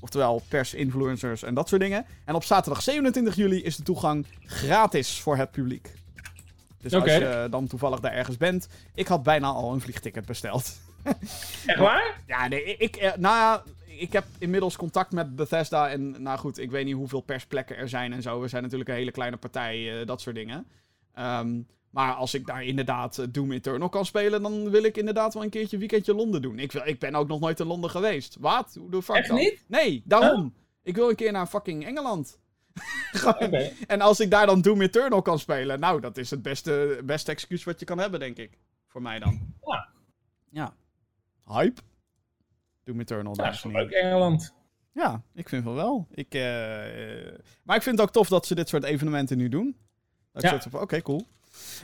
Oftewel 0.00 0.42
pers, 0.48 0.74
influencers 0.74 1.42
en 1.42 1.54
dat 1.54 1.68
soort 1.68 1.80
dingen. 1.80 2.06
En 2.24 2.34
op 2.34 2.44
zaterdag 2.44 2.82
27 2.82 3.34
juli 3.34 3.62
is 3.62 3.76
de 3.76 3.82
toegang 3.82 4.26
gratis 4.40 5.20
voor 5.20 5.36
het 5.36 5.50
publiek. 5.50 5.92
Dus 6.80 6.94
als 6.94 7.04
je 7.04 7.46
dan 7.50 7.66
toevallig 7.66 8.00
daar 8.00 8.12
ergens 8.12 8.36
bent. 8.36 8.68
Ik 8.94 9.06
had 9.06 9.22
bijna 9.22 9.46
al 9.46 9.72
een 9.72 9.80
vliegticket 9.80 10.26
besteld. 10.26 10.72
Echt 11.66 11.78
waar? 11.78 12.20
Ja, 12.26 12.48
nee, 12.48 12.76
ik, 12.76 12.96
eh, 12.96 13.12
nou 13.16 13.60
ik 13.86 14.12
heb 14.12 14.24
inmiddels 14.38 14.76
contact 14.76 15.12
met 15.12 15.36
Bethesda. 15.36 15.88
En 15.88 16.22
nou 16.22 16.38
goed, 16.38 16.58
ik 16.58 16.70
weet 16.70 16.84
niet 16.84 16.94
hoeveel 16.94 17.20
persplekken 17.20 17.76
er 17.76 17.88
zijn 17.88 18.12
en 18.12 18.22
zo. 18.22 18.40
We 18.40 18.48
zijn 18.48 18.62
natuurlijk 18.62 18.90
een 18.90 18.96
hele 18.96 19.10
kleine 19.10 19.36
partij, 19.36 20.00
eh, 20.00 20.06
dat 20.06 20.20
soort 20.20 20.36
dingen. 20.36 20.66
Ehm, 21.14 21.60
maar 21.90 22.14
als 22.14 22.34
ik 22.34 22.46
daar 22.46 22.64
inderdaad 22.64 23.18
eh, 23.18 23.26
Doom 23.30 23.52
Eternal 23.52 23.88
kan 23.88 24.06
spelen, 24.06 24.42
dan 24.42 24.70
wil 24.70 24.82
ik 24.82 24.96
inderdaad 24.96 25.34
wel 25.34 25.42
een 25.42 25.50
keertje 25.50 25.78
weekendje 25.78 26.14
Londen 26.14 26.42
doen. 26.42 26.58
Ik, 26.58 26.72
wil, 26.72 26.82
ik 26.84 26.98
ben 26.98 27.14
ook 27.14 27.28
nog 27.28 27.40
nooit 27.40 27.60
in 27.60 27.66
Londen 27.66 27.90
geweest. 27.90 28.36
Wat? 28.40 28.76
Hoe 28.78 28.90
de 28.90 29.02
fuck 29.02 29.16
Echt 29.16 29.28
dan? 29.28 29.36
niet? 29.36 29.64
Nee, 29.66 30.02
daarom. 30.04 30.54
Ik 30.82 30.94
wil 30.94 31.08
een 31.08 31.16
keer 31.16 31.32
naar 31.32 31.46
fucking 31.46 31.86
Engeland. 31.86 32.38
En 33.86 34.00
als 34.00 34.20
ik 34.20 34.30
daar 34.30 34.46
dan 34.46 34.60
Doom 34.60 34.80
Eternal 34.82 35.22
kan 35.22 35.38
spelen, 35.38 35.80
nou, 35.80 36.00
dat 36.00 36.16
is 36.16 36.30
het 36.30 36.42
beste, 36.42 37.00
beste 37.04 37.30
excuus 37.30 37.64
wat 37.64 37.80
je 37.80 37.86
kan 37.86 37.98
hebben, 37.98 38.20
denk 38.20 38.36
ik. 38.36 38.58
Voor 38.86 39.02
mij 39.02 39.18
dan. 39.18 39.54
Ja. 39.64 39.88
Ja. 40.50 40.74
Hype. 41.44 41.80
Doom 42.84 43.00
Eternal, 43.00 43.34
Ja, 43.36 43.50
is 43.50 43.64
leuk 43.64 43.90
Engeland. 43.90 44.54
Ja, 44.92 45.22
ik 45.34 45.48
vind 45.48 45.64
van 45.64 45.74
wel. 45.74 46.06
Ik, 46.10 46.34
eh, 46.34 47.26
eh, 47.26 47.38
maar 47.62 47.76
ik 47.76 47.82
vind 47.82 47.98
het 47.98 48.06
ook 48.06 48.12
tof 48.12 48.28
dat 48.28 48.46
ze 48.46 48.54
dit 48.54 48.68
soort 48.68 48.84
evenementen 48.84 49.38
nu 49.38 49.48
doen. 49.48 49.76
Dat 50.32 50.42
ik 50.42 50.50
Ja. 50.72 50.80
Oké, 50.80 51.02
cool. 51.02 51.26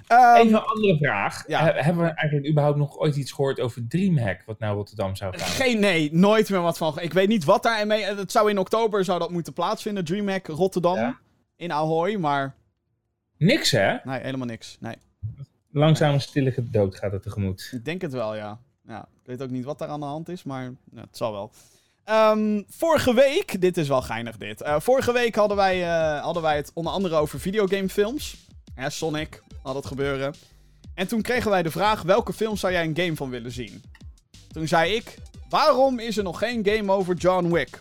Ehm, 0.07 0.35
Even 0.37 0.55
een 0.55 0.63
andere 0.63 0.97
vraag. 0.97 1.45
ja. 1.47 1.65
He- 1.65 1.81
hebben 1.83 2.03
we 2.05 2.11
eigenlijk 2.11 2.51
überhaupt 2.51 2.79
nog 2.79 2.99
ooit 2.99 3.17
iets 3.17 3.33
gehoord 3.33 3.61
over 3.61 3.89
Dreamhack, 3.89 4.43
wat 4.47 4.59
naar 4.59 4.75
Rotterdam 4.75 5.17
zou 5.17 5.39
gaan? 5.39 5.49
geen, 5.49 5.81
nee, 5.81 6.09
nooit 6.13 6.51
meer 6.51 6.61
wat 6.61 6.77
van. 6.79 6.99
Ik 7.01 7.13
weet 7.13 7.29
niet 7.29 7.45
wat 7.45 7.63
daar 7.63 7.87
mee. 7.87 8.05
Het 8.05 8.33
zou 8.33 8.51
in 8.51 8.59
oktober 8.59 9.05
zou 9.05 9.19
dat 9.19 9.31
moeten 9.31 9.53
plaatsvinden. 9.53 10.05
DreamHack 10.05 10.47
Rotterdam. 10.47 10.95
Ja. 10.97 11.19
In 11.57 11.73
Ahoy, 11.73 12.17
maar 12.17 12.55
Niks, 13.39 13.71
hè? 13.71 13.97
nee, 14.05 14.21
helemaal 14.21 14.47
niks. 14.47 14.77
Nee, 14.81 14.95
Langzame 15.71 16.19
stille 16.19 16.55
dood 16.71 16.97
gaat 16.97 17.13
het 17.13 17.23
tegemoet. 17.23 17.71
ik 17.73 17.85
denk 17.85 18.01
het 18.01 18.13
wel, 18.13 18.35
ja. 18.35 18.59
ja. 18.87 19.01
Ik 19.01 19.27
weet 19.27 19.43
ook 19.43 19.51
niet 19.51 19.65
wat 19.65 19.79
daar 19.79 19.89
aan 19.89 20.01
de 20.01 20.07
hand 20.07 20.29
is, 20.29 20.43
maar 20.43 20.63
ja, 20.93 21.01
het 21.01 21.17
zal 21.17 21.33
wel. 21.33 21.51
Ehm, 22.05 22.63
vorige 22.69 23.15
week, 23.15 23.61
dit 23.61 23.77
is 23.77 23.89
wel 23.89 24.03
geinig 24.03 24.37
dit. 24.37 24.61
Eh, 24.63 24.81
vorige 24.81 25.13
week 25.13 25.35
hadden 25.35 25.57
wij, 25.57 25.83
eh, 25.83 26.23
hadden 26.23 26.43
wij 26.43 26.57
het 26.57 26.71
onder 26.75 26.93
andere 26.93 27.15
over 27.17 27.41
videogamefilms. 27.41 28.47
Hè, 28.75 28.91
Sonic 28.91 29.43
had 29.65 29.75
het 29.75 29.87
gebeuren. 29.87 30.35
En 30.95 31.07
toen 31.07 31.23
kregen 31.23 31.51
wij 31.51 31.63
de 31.63 31.71
vraag, 31.71 32.03
welke 32.03 32.33
film 32.33 32.57
zou 32.57 32.73
jij 32.73 32.85
een 32.85 32.97
game 32.97 33.17
van 33.17 33.31
willen 33.31 33.53
zien? 33.53 33.83
Toen 34.53 34.69
zei 34.69 34.95
ik, 34.95 35.15
waarom 35.49 35.99
is 35.99 36.17
er 36.17 36.23
nog 36.23 36.39
geen 36.39 36.67
game 36.67 36.93
over 36.93 37.15
John 37.15 37.53
Wick? 37.53 37.81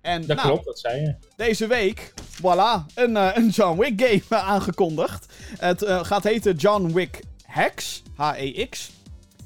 En 0.00 0.26
Dat 0.26 0.36
nou, 0.36 0.48
klopt, 0.48 0.64
dat 0.64 0.78
zei 0.78 1.00
je. 1.00 1.14
deze 1.36 1.66
week, 1.66 2.12
voilà, 2.36 2.94
een, 2.94 3.16
eh, 3.16 3.30
een 3.34 3.48
John 3.48 3.78
Wick 3.80 4.00
game 4.02 4.42
aangekondigd. 4.42 5.26
Het 5.58 5.82
eh, 5.82 6.04
gaat 6.04 6.24
heten 6.24 6.54
John 6.54 6.92
Wick 6.92 7.20
Hex, 7.42 8.02
H-E-X. 8.14 8.90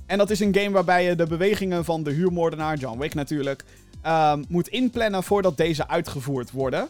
En 0.07 0.19
dat 0.19 0.31
is 0.31 0.41
een 0.41 0.55
game 0.55 0.71
waarbij 0.71 1.05
je 1.05 1.15
de 1.15 1.27
bewegingen 1.27 1.85
van 1.85 2.03
de 2.03 2.11
huurmoordenaar, 2.11 2.77
John 2.77 2.99
Wick 2.99 3.15
natuurlijk, 3.15 3.65
ehm, 4.03 4.43
moet 4.49 4.69
inplannen 4.69 5.23
voordat 5.23 5.57
deze 5.57 5.89
uitgevoerd 5.89 6.51
worden. 6.51 6.89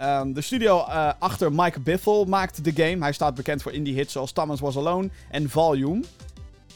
Ehm, 0.00 0.32
de 0.32 0.40
studio 0.40 0.84
eh, 0.86 1.12
achter 1.18 1.52
Mike 1.52 1.80
Biffle 1.80 2.26
maakt 2.26 2.64
de 2.64 2.72
game. 2.72 3.02
Hij 3.02 3.12
staat 3.12 3.34
bekend 3.34 3.62
voor 3.62 3.72
indie 3.72 3.94
hits 3.94 4.12
zoals 4.12 4.32
Thomas 4.32 4.60
Was 4.60 4.76
Alone 4.76 5.08
en 5.30 5.50
Volume. 5.50 6.02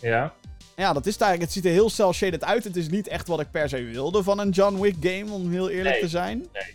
Ja. 0.00 0.32
Ja, 0.76 0.92
dat 0.92 1.06
is 1.06 1.12
het 1.12 1.22
eigenlijk. 1.22 1.52
Het 1.52 1.62
ziet 1.62 1.64
er 1.72 1.78
heel 1.78 1.90
cel-shaded 1.90 2.44
uit. 2.44 2.64
Het 2.64 2.76
is 2.76 2.88
niet 2.88 3.08
echt 3.08 3.28
wat 3.28 3.40
ik 3.40 3.50
per 3.50 3.68
se 3.68 3.82
wilde 3.82 4.22
van 4.22 4.38
een 4.38 4.50
John 4.50 4.80
Wick 4.80 4.96
game, 5.00 5.32
om 5.32 5.50
heel 5.50 5.68
eerlijk 5.70 5.94
Nee, 5.94 6.00
te 6.00 6.08
zijn. 6.08 6.38
nee. 6.52 6.74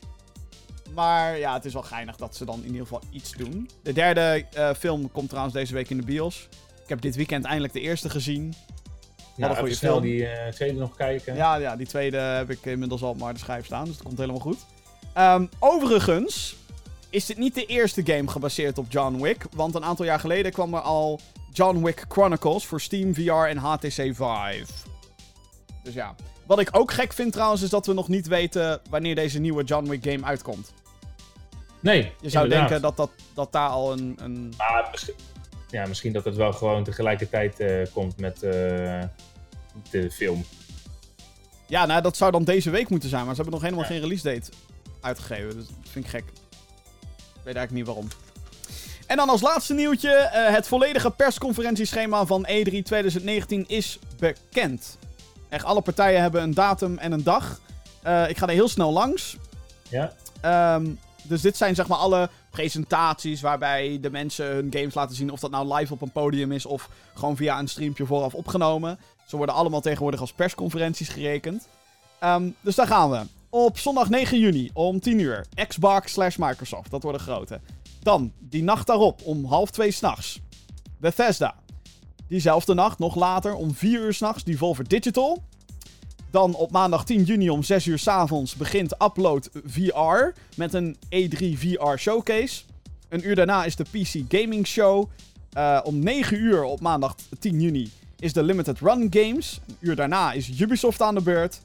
Maar 0.93 1.37
ja, 1.37 1.53
het 1.53 1.65
is 1.65 1.73
wel 1.73 1.81
geinig 1.81 2.15
dat 2.15 2.35
ze 2.35 2.45
dan 2.45 2.59
in 2.59 2.65
ieder 2.65 2.81
geval 2.81 3.01
iets 3.11 3.31
doen. 3.31 3.69
De 3.83 3.93
derde 3.93 4.45
eh, 4.53 4.69
film 4.73 5.11
komt 5.11 5.27
trouwens 5.29 5.55
deze 5.55 5.73
week 5.73 5.89
in 5.89 5.97
de 5.97 6.03
bios. 6.05 6.47
Ik 6.83 6.89
heb 6.89 7.01
dit 7.01 7.15
weekend 7.15 7.45
eindelijk 7.45 7.73
de 7.73 7.81
eerste 7.81 8.09
gezien. 8.09 8.53
Nou, 9.35 9.51
een 9.51 9.57
goede 9.57 9.71
even 9.71 9.75
snel 9.75 9.91
film. 9.91 10.03
die 10.03 10.27
eh, 10.27 10.51
tweede 10.53 10.79
nog 10.79 10.95
kijken. 10.95 11.35
Ja, 11.35 11.55
ja, 11.55 11.75
die 11.75 11.87
tweede 11.87 12.17
heb 12.17 12.49
ik 12.49 12.65
inmiddels 12.65 13.01
al 13.01 13.09
op 13.09 13.17
maar 13.19 13.33
de 13.33 13.39
schijf 13.39 13.65
staan, 13.65 13.85
dus 13.85 13.93
dat 13.95 14.03
komt 14.05 14.17
helemaal 14.17 14.41
goed. 14.41 14.57
Ehm, 15.19 15.45
overigens 15.59 16.55
is 17.09 17.25
dit 17.25 17.37
niet 17.37 17.55
de 17.55 17.65
eerste 17.65 18.01
game 18.05 18.27
gebaseerd 18.27 18.77
op 18.77 18.85
John 18.91 19.21
Wick, 19.21 19.45
want 19.55 19.75
een 19.75 19.83
aantal 19.83 20.05
jaar 20.05 20.19
geleden 20.19 20.51
kwam 20.51 20.73
er 20.73 20.81
al 20.81 21.19
John 21.53 21.83
Wick 21.83 22.05
Chronicles 22.07 22.65
voor 22.65 22.81
Steam, 22.81 23.13
VR 23.13 23.31
en 23.31 23.57
HTC 23.57 23.89
Vive. 23.91 24.65
Dus 25.83 25.93
ja. 25.93 26.15
Wat 26.45 26.59
ik 26.59 26.69
ook 26.71 26.91
gek 26.91 27.13
vind 27.13 27.33
trouwens, 27.33 27.61
is 27.61 27.69
dat 27.69 27.85
we 27.85 27.93
nog 27.93 28.07
niet 28.07 28.27
weten 28.27 28.81
wanneer 28.89 29.15
deze 29.15 29.39
nieuwe 29.39 29.63
John 29.63 29.89
Wick 29.89 30.03
game 30.03 30.25
uitkomt. 30.25 30.73
Nee, 31.79 32.11
Je 32.21 32.29
zou 32.29 32.49
denken 32.49 32.81
dat, 32.81 32.97
dat, 32.97 33.11
dat 33.33 33.51
daar 33.51 33.69
al 33.69 33.91
een, 33.91 34.17
een... 34.21 34.53
Maar 34.57 34.87
misschien, 34.91 35.15
ja, 35.69 35.85
misschien 35.87 36.13
dat 36.13 36.25
het 36.25 36.35
wel 36.35 36.53
gewoon 36.53 36.83
tegelijkertijd 36.83 37.59
eh, 37.59 37.81
komt 37.93 38.19
met 38.19 38.43
eh, 38.43 38.51
de 39.89 40.11
film. 40.11 40.45
Ja, 41.65 41.85
nou, 41.85 42.01
dat 42.01 42.17
zou 42.17 42.31
dan 42.31 42.43
deze 42.43 42.69
week 42.69 42.89
moeten 42.89 43.09
zijn, 43.09 43.25
maar 43.25 43.35
ze 43.35 43.41
hebben 43.41 43.59
nog 43.59 43.69
helemaal 43.69 43.85
Ja. 43.85 43.91
geen 43.91 44.01
release 44.01 44.23
date 44.33 44.51
uitgegeven. 45.01 45.55
Dus 45.55 45.67
dat 45.67 45.75
vind 45.89 46.05
ik 46.05 46.11
gek. 46.11 46.23
Ik 46.23 47.45
weet 47.45 47.55
eigenlijk 47.55 47.71
niet 47.71 47.85
waarom. 47.85 48.07
En 49.07 49.17
dan 49.17 49.29
als 49.29 49.41
laatste 49.41 49.73
nieuwtje, 49.73 50.11
eh, 50.11 50.53
het 50.53 50.67
volledige 50.67 51.11
persconferentieschema 51.11 52.25
van 52.25 52.45
E 52.47 52.63
E3 52.63 52.83
2019 52.83 53.63
is 53.67 53.99
bekend. 54.19 54.97
Echt, 55.49 55.65
alle 55.65 55.81
partijen 55.81 56.21
hebben 56.21 56.41
een 56.41 56.53
datum 56.53 56.97
en 56.97 57.11
een 57.11 57.23
dag. 57.23 57.59
Eh, 58.01 58.29
ik 58.29 58.37
ga 58.37 58.47
er 58.47 58.53
heel 58.53 58.67
snel 58.67 58.91
langs. 58.91 59.37
Ja? 59.89 60.13
Ehm, 60.41 60.85
dus 61.23 61.41
dit 61.41 61.57
zijn 61.57 61.75
zeg 61.75 61.87
maar 61.87 61.97
alle 61.97 62.29
presentaties 62.49 63.41
waarbij 63.41 63.97
de 64.01 64.09
mensen 64.09 64.45
hun 64.45 64.67
games 64.69 64.93
laten 64.93 65.15
zien. 65.15 65.31
Of 65.31 65.39
dat 65.39 65.51
nou 65.51 65.73
live 65.73 65.93
op 65.93 66.01
een 66.01 66.11
podium 66.11 66.51
is 66.51 66.65
of 66.65 66.89
gewoon 67.13 67.35
via 67.35 67.59
een 67.59 67.67
streampje 67.67 68.05
vooraf 68.05 68.33
opgenomen. 68.33 68.99
Ze 69.25 69.37
worden 69.37 69.55
allemaal 69.55 69.81
tegenwoordig 69.81 70.19
als 70.19 70.33
persconferenties 70.33 71.09
gerekend. 71.09 71.67
Ehm, 72.19 72.49
dus 72.61 72.75
daar 72.75 72.87
gaan 72.87 73.09
we. 73.09 73.21
Op 73.51 73.77
zondag 73.77 74.09
9 74.09 74.39
juni 74.39 74.69
om 74.73 74.99
10 74.99 75.19
uur. 75.19 75.45
Xbox 75.67 76.11
slash 76.11 76.35
Microsoft. 76.35 76.91
Dat 76.91 77.03
worden 77.03 77.21
grote. 77.21 77.59
Dan, 78.03 78.31
die 78.39 78.63
nacht 78.63 78.87
daarop 78.87 79.21
om 79.23 79.45
half 79.45 79.71
2 79.71 79.91
s'nachts. 79.91 80.39
Bethesda. 80.97 81.55
Diezelfde 82.27 82.73
nacht, 82.73 82.99
nog 82.99 83.15
later, 83.15 83.55
om 83.55 83.73
4 83.73 83.99
uur 83.99 84.13
s'nachts, 84.13 84.43
Devolver 84.43 84.87
Digital. 84.87 85.43
Dan 86.31 86.55
op 86.55 86.71
maandag 86.71 87.05
10 87.05 87.23
juni 87.23 87.49
om 87.49 87.63
6 87.63 87.85
uur 87.85 87.99
s'avonds 87.99 88.55
begint 88.55 89.03
Upload 89.03 89.49
VR 89.65 90.39
met 90.55 90.73
een 90.73 90.97
E3 91.15 91.57
VR 91.57 91.97
showcase. 91.97 92.63
Een 93.09 93.27
uur 93.27 93.35
daarna 93.35 93.65
is 93.65 93.75
de 93.75 93.83
PC 93.83 94.33
Gaming 94.35 94.67
Show. 94.67 95.09
Eh, 95.53 95.79
om 95.83 95.99
9 95.99 96.37
uur 96.37 96.63
op 96.63 96.79
maandag 96.79 97.15
10 97.39 97.61
juni 97.61 97.91
is 98.19 98.33
de 98.33 98.43
Limited 98.43 98.79
Run 98.79 99.07
Games. 99.09 99.59
Een 99.67 99.77
uur 99.79 99.95
daarna 99.95 100.31
is 100.31 100.59
Ubisoft 100.59 101.01
aan 101.01 101.15
de 101.15 101.21
beurt. 101.21 101.61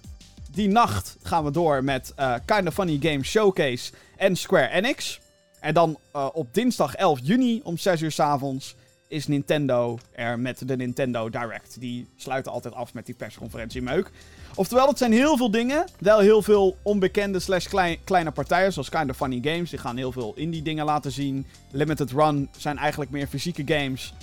Die 0.55 0.68
nacht 0.68 1.16
gaan 1.22 1.44
we 1.44 1.50
door 1.50 1.84
met 1.84 2.12
uh, 2.18 2.34
Kinda 2.44 2.70
Funny 2.70 2.98
Games 3.00 3.28
Showcase 3.28 3.92
en 4.16 4.36
Square 4.36 4.68
Enix. 4.68 5.20
En 5.61 5.74
dan 5.74 5.98
uh, 6.16 6.28
op 6.32 6.55
dinsdag 6.55 6.94
11 6.94 7.18
juni 7.22 7.61
om 7.64 7.78
6 7.78 8.00
uur 8.00 8.11
s 8.11 8.20
avonds 8.20 8.74
is 9.09 9.26
Nintendo 9.26 9.98
er 10.12 10.38
met 10.38 10.68
de 10.68 10.76
Nintendo 10.76 11.30
Direct. 11.30 11.80
Die 11.80 12.09
sluiten 12.16 12.52
altijd 12.52 12.74
af 12.74 12.94
met 12.94 13.07
die 13.07 13.14
persconferentie 13.14 13.82
meuk. 13.82 14.11
Oftewel, 14.55 14.88
het 14.88 14.98
zijn 14.98 15.12
heel 15.12 15.36
veel 15.36 15.50
dingen. 15.50 15.84
Wel 15.98 16.18
heel 16.18 16.42
veel 16.42 16.76
onbekende 16.82 17.38
slash 17.38 17.66
kleine 18.05 18.30
partijen, 18.30 18.72
zoals 18.72 18.88
Kind 18.88 19.11
of 19.11 19.16
Funny 19.16 19.38
Games. 19.42 19.70
Die 19.70 19.78
gaan 19.78 19.96
heel 19.96 20.12
veel 20.12 20.32
indie 20.36 20.62
dingen 20.62 20.84
laten 20.84 21.12
zien. 21.12 21.46
Limited 21.70 22.11
Run 22.11 22.48
zijn 22.57 22.78
eigenlijk 22.78 23.11
meer 23.11 23.26
fysieke 23.26 23.62
games. 23.66 24.14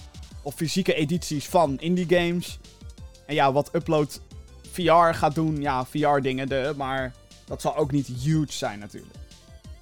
Of 0.43 0.55
fysieke 0.55 0.93
edities 0.93 1.47
van 1.47 1.79
indie 1.79 2.07
games. 2.09 2.59
En 3.25 3.35
ja, 3.35 3.51
wat 3.51 3.69
Upload 3.75 4.21
VR 4.71 5.13
gaat 5.13 5.35
doen, 5.35 5.61
ja, 5.61 5.85
VR-dingen, 5.85 6.77
maar 6.77 7.13
dat 7.45 7.61
zal 7.61 7.75
ook 7.75 7.91
niet 7.91 8.07
huge 8.07 8.51
zijn 8.51 8.79
natuurlijk. 8.79 9.15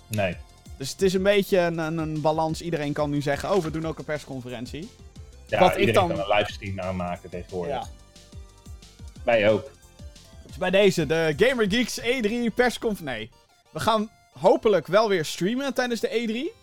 Nee. 0.07 0.37
Dus 0.77 0.91
het 0.91 1.01
is 1.01 1.13
een 1.13 1.23
beetje 1.23 1.59
een, 1.59 1.77
een, 1.77 1.97
een, 1.97 2.21
balans. 2.21 2.61
Iedereen 2.61 2.93
kan 2.93 3.09
nu 3.09 3.21
zeggen, 3.21 3.55
oh, 3.55 3.63
we 3.63 3.71
doen 3.71 3.87
ook 3.87 3.97
een 3.97 4.05
persconferentie. 4.05 4.89
Ja, 5.47 5.59
Wat 5.59 5.69
iedereen 5.69 5.87
ik 5.87 5.93
dan... 5.93 6.07
kan 6.07 6.19
een 6.19 6.37
livestream 6.37 6.79
aanmaken 6.79 7.29
tegenwoordig. 7.29 7.73
Ja. 7.73 7.87
Wij 9.23 9.49
ook. 9.49 9.71
Dus 10.45 10.57
bij 10.57 10.69
deze, 10.69 11.05
de 11.05 11.33
Gamer 11.37 11.65
Geeks 11.69 11.99
E3 12.01 12.53
persconferentie. 12.55 13.03
Nee, 13.03 13.31
we 13.71 13.79
gaan 13.79 14.09
hopelijk 14.31 14.87
wel 14.87 15.09
weer 15.09 15.25
streamen 15.25 15.73
tijdens 15.73 15.99
de 15.99 16.07
E3. 16.07 16.57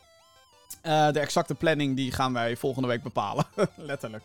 Uh, 0.82 1.12
de 1.12 1.20
exacte 1.20 1.54
planning 1.54 1.96
die 1.96 2.12
gaan 2.12 2.32
wij 2.32 2.56
volgende 2.56 2.88
week 2.88 3.02
bepalen. 3.02 3.46
Letterlijk. 3.74 4.22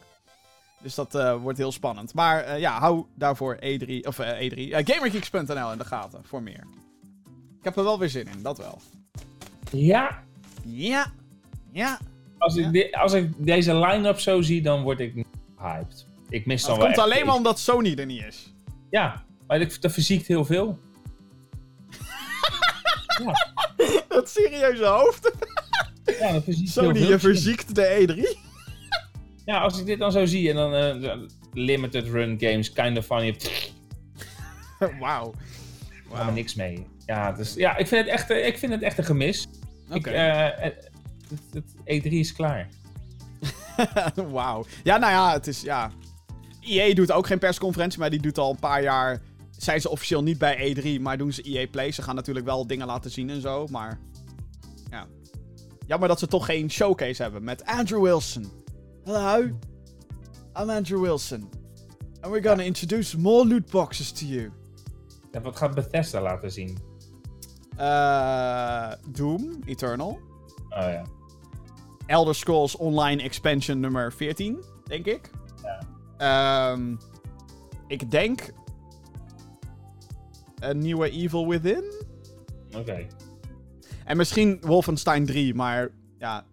Dus 0.81 0.95
dat 0.95 1.15
uh, 1.15 1.35
wordt 1.35 1.57
heel 1.57 1.71
spannend. 1.71 2.13
Maar 2.13 2.47
uh, 2.47 2.59
ja, 2.59 2.79
hou 2.79 3.05
daarvoor 3.15 3.55
E3, 3.55 3.99
of 4.01 4.19
E3, 4.21 4.53
GamerGeeks.nl 4.69 5.71
in 5.71 5.77
de 5.77 5.85
gaten 5.85 6.21
voor 6.23 6.43
meer. 6.43 6.63
Ik 7.57 7.63
heb 7.63 7.75
er 7.77 7.83
wel 7.83 7.99
weer 7.99 8.09
zin 8.09 8.27
in, 8.27 8.43
dat 8.43 8.57
wel. 8.57 8.81
Ja. 9.71 10.23
Ja. 10.65 11.11
Ja. 11.71 11.99
Als 12.37 12.55
ik, 12.55 12.71
de, 12.71 12.97
als 12.97 13.13
ik 13.13 13.31
deze 13.37 13.75
line-up 13.75 14.19
zo 14.19 14.41
zie, 14.41 14.61
dan 14.61 14.83
word 14.83 14.99
ik 14.99 15.25
hyped. 15.57 16.05
Ik 16.29 16.45
mis 16.45 16.63
dan 16.63 16.77
wel 16.77 16.85
Het 16.87 16.95
komt 16.95 17.07
alleen 17.07 17.25
maar 17.25 17.35
omdat 17.35 17.59
Sony 17.59 17.95
er 17.95 18.05
niet 18.05 18.23
is. 18.23 18.53
Ja, 18.89 19.23
maar 19.47 19.59
dat 19.59 19.91
verziekt 19.91 20.27
heel 20.27 20.45
veel. 20.45 20.79
ja. 23.23 23.53
Dat 24.07 24.29
serieuze 24.29 24.85
hoofd. 24.85 25.31
ja, 26.19 26.31
dat 26.31 26.43
verziekt 26.43 26.71
Sony, 26.71 26.87
heel 26.87 26.95
veel. 26.95 27.09
je 27.09 27.19
verziekt 27.19 27.75
de 27.75 28.35
E3. 28.35 28.40
Ja, 29.45 29.59
als 29.59 29.79
ik 29.79 29.85
dit 29.85 29.99
dan 29.99 30.11
zo 30.11 30.25
zie 30.25 30.49
en 30.49 30.55
dan 30.55 31.03
uh, 31.03 31.13
limited 31.53 32.07
run 32.07 32.39
games, 32.39 32.73
kind 32.73 32.97
of 32.97 33.05
funny. 33.05 33.35
Wauw. 34.99 35.33
Wow. 36.09 36.19
Wow. 36.19 36.33
niks 36.33 36.55
mee. 36.55 36.87
Ja, 37.05 37.31
dus, 37.31 37.53
ja 37.53 37.77
ik, 37.77 37.87
vind 37.87 38.05
het 38.05 38.13
echt, 38.13 38.29
ik 38.29 38.57
vind 38.57 38.71
het 38.71 38.81
echt 38.81 38.97
een 38.97 39.03
gemis. 39.03 39.47
Okay. 39.89 40.49
uh, 40.53 40.59
het, 40.61 40.89
het, 41.53 42.03
E3 42.03 42.09
is 42.09 42.33
klaar. 42.33 42.69
Wauw. 44.31 44.65
Ja, 44.83 44.97
nou 44.97 45.11
ja, 45.11 45.33
het 45.33 45.47
is, 45.47 45.61
ja... 45.61 45.91
EA 46.61 46.93
doet 46.93 47.11
ook 47.11 47.27
geen 47.27 47.39
persconferentie, 47.39 47.99
maar 47.99 48.09
die 48.09 48.21
doet 48.21 48.37
al 48.37 48.49
een 48.49 48.59
paar 48.59 48.81
jaar... 48.81 49.21
Zijn 49.57 49.81
ze 49.81 49.89
officieel 49.89 50.23
niet 50.23 50.37
bij 50.37 50.75
E3, 50.75 51.01
maar 51.01 51.17
doen 51.17 51.31
ze 51.31 51.41
EA 51.41 51.67
Play. 51.67 51.91
Ze 51.91 52.01
gaan 52.01 52.15
natuurlijk 52.15 52.45
wel 52.45 52.67
dingen 52.67 52.87
laten 52.87 53.11
zien 53.11 53.29
en 53.29 53.41
zo, 53.41 53.67
maar... 53.67 53.99
Ja. 54.89 55.07
Jammer 55.87 56.07
dat 56.07 56.19
ze 56.19 56.27
toch 56.27 56.45
geen 56.45 56.71
showcase 56.71 57.21
hebben 57.21 57.43
met 57.43 57.65
Andrew 57.65 58.03
Wilson. 58.03 58.60
Hello, 59.03 59.49
I'm 60.55 60.69
Andrew 60.69 60.99
Wilson. 60.99 61.49
And 62.21 62.31
we're 62.31 62.39
gonna 62.39 62.63
introduce 62.63 63.17
more 63.17 63.43
loot 63.43 63.71
boxes 63.71 64.11
to 64.11 64.25
you. 64.25 64.51
Ja, 65.31 65.41
wat 65.41 65.57
gaat 65.57 65.75
Bethesda 65.75 66.21
laten 66.21 66.51
zien? 66.51 66.77
Uh, 67.79 68.93
Doom, 69.09 69.61
Eternal. 69.65 70.19
Oh 70.69 70.89
ja. 70.89 71.03
Elder 72.05 72.35
Scrolls 72.35 72.75
Online 72.75 73.23
Expansion 73.23 73.79
nummer 73.79 74.13
14, 74.13 74.63
denk 74.83 75.05
ik. 75.05 75.29
Ja. 76.17 76.71
Um, 76.71 76.99
ik 77.87 78.11
denk 78.11 78.53
een 80.59 80.77
nieuwe 80.77 81.09
Evil 81.09 81.47
Within. 81.47 81.83
Oké. 82.67 82.77
Okay. 82.77 83.07
En 84.05 84.17
misschien 84.17 84.57
Wolfenstein 84.61 85.25
3, 85.25 85.53
maar 85.53 85.91
ja, 86.21 86.45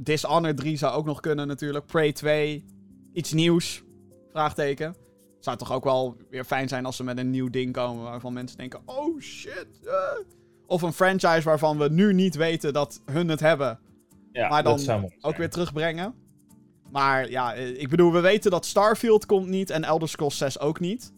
Dishonored 0.00 0.56
3 0.56 0.76
zou 0.76 0.94
ook 0.94 1.06
nog 1.06 1.20
kunnen 1.20 1.46
natuurlijk. 1.46 1.86
Prey 1.86 2.12
2, 2.12 2.64
iets 3.12 3.32
nieuws, 3.32 3.82
vraagteken 4.30 4.94
zou 5.46 5.56
toch 5.56 5.72
ook 5.72 5.84
wel 5.84 6.16
weer 6.30 6.44
fijn 6.44 6.68
zijn 6.68 6.86
als 6.86 6.96
ze 6.96 7.04
met 7.04 7.18
een 7.18 7.30
nieuw 7.30 7.50
ding 7.50 7.72
komen 7.72 8.04
waarvan 8.04 8.32
mensen 8.32 8.58
denken: 8.58 8.80
oh 8.84 9.20
shit. 9.20 9.66
Uh. 9.84 9.92
Of 10.66 10.82
een 10.82 10.92
franchise 10.92 11.42
waarvan 11.42 11.78
we 11.78 11.88
nu 11.88 12.12
niet 12.12 12.34
weten 12.34 12.72
dat 12.72 13.00
hun 13.04 13.28
het 13.28 13.40
hebben. 13.40 13.78
Ja, 14.32 14.48
maar 14.48 14.62
dan 14.62 15.10
ook 15.20 15.36
weer 15.36 15.50
terugbrengen. 15.50 16.14
Maar 16.90 17.30
ja, 17.30 17.54
eh, 17.54 17.80
ik 17.80 17.88
bedoel, 17.88 18.12
we 18.12 18.20
weten 18.20 18.50
dat 18.50 18.66
Starfield 18.66 19.26
komt 19.26 19.46
niet 19.46 19.70
en 19.70 19.84
Elder 19.84 20.08
Scrolls 20.08 20.38
6 20.38 20.60
ook 20.60 20.80
niet. 20.80 21.12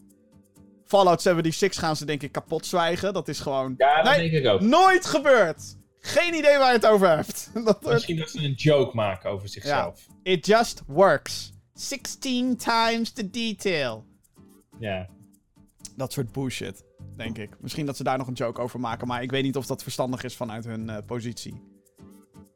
Fallout 0.85 1.21
76 1.21 1.79
gaan 1.79 1.95
ze 1.95 2.05
denk 2.05 2.23
ik 2.23 2.31
kapot 2.31 2.65
zwijgen. 2.65 3.13
Dat 3.13 3.27
is 3.27 3.39
gewoon... 3.39 3.73
Ja, 3.77 4.01
dat 4.01 4.15
denk 4.15 4.31
ik 4.31 4.47
ook. 4.47 4.61
Nooit 4.61 5.05
gebeurd! 5.05 5.77
Geen 6.01 6.33
idee 6.33 6.57
waar 6.57 6.67
je 6.67 6.75
het 6.75 6.85
over 6.85 7.09
hebt. 7.09 7.51
dat 7.65 7.81
Misschien 7.81 8.17
dat 8.17 8.29
ze 8.29 8.43
een 8.43 8.53
joke 8.53 8.95
maken 8.95 9.29
over 9.29 9.49
zichzelf. 9.49 10.05
Ja. 10.07 10.31
It 10.31 10.45
just 10.45 10.81
works. 10.87 11.51
16 11.73 12.57
times 12.57 13.11
the 13.11 13.29
detail. 13.29 14.05
Ja. 14.79 15.09
Dat 15.95 16.13
soort 16.13 16.31
bullshit, 16.31 16.83
denk 17.15 17.37
ik. 17.37 17.49
Misschien 17.59 17.85
dat 17.85 17.97
ze 17.97 18.03
daar 18.03 18.17
nog 18.17 18.27
een 18.27 18.33
joke 18.33 18.61
over 18.61 18.79
maken, 18.79 19.07
maar 19.07 19.23
ik 19.23 19.31
weet 19.31 19.43
niet 19.43 19.55
of 19.55 19.65
dat 19.65 19.83
verstandig 19.83 20.23
is 20.23 20.35
vanuit 20.35 20.65
hun 20.65 20.87
uh, 20.89 20.97
positie. 21.05 21.61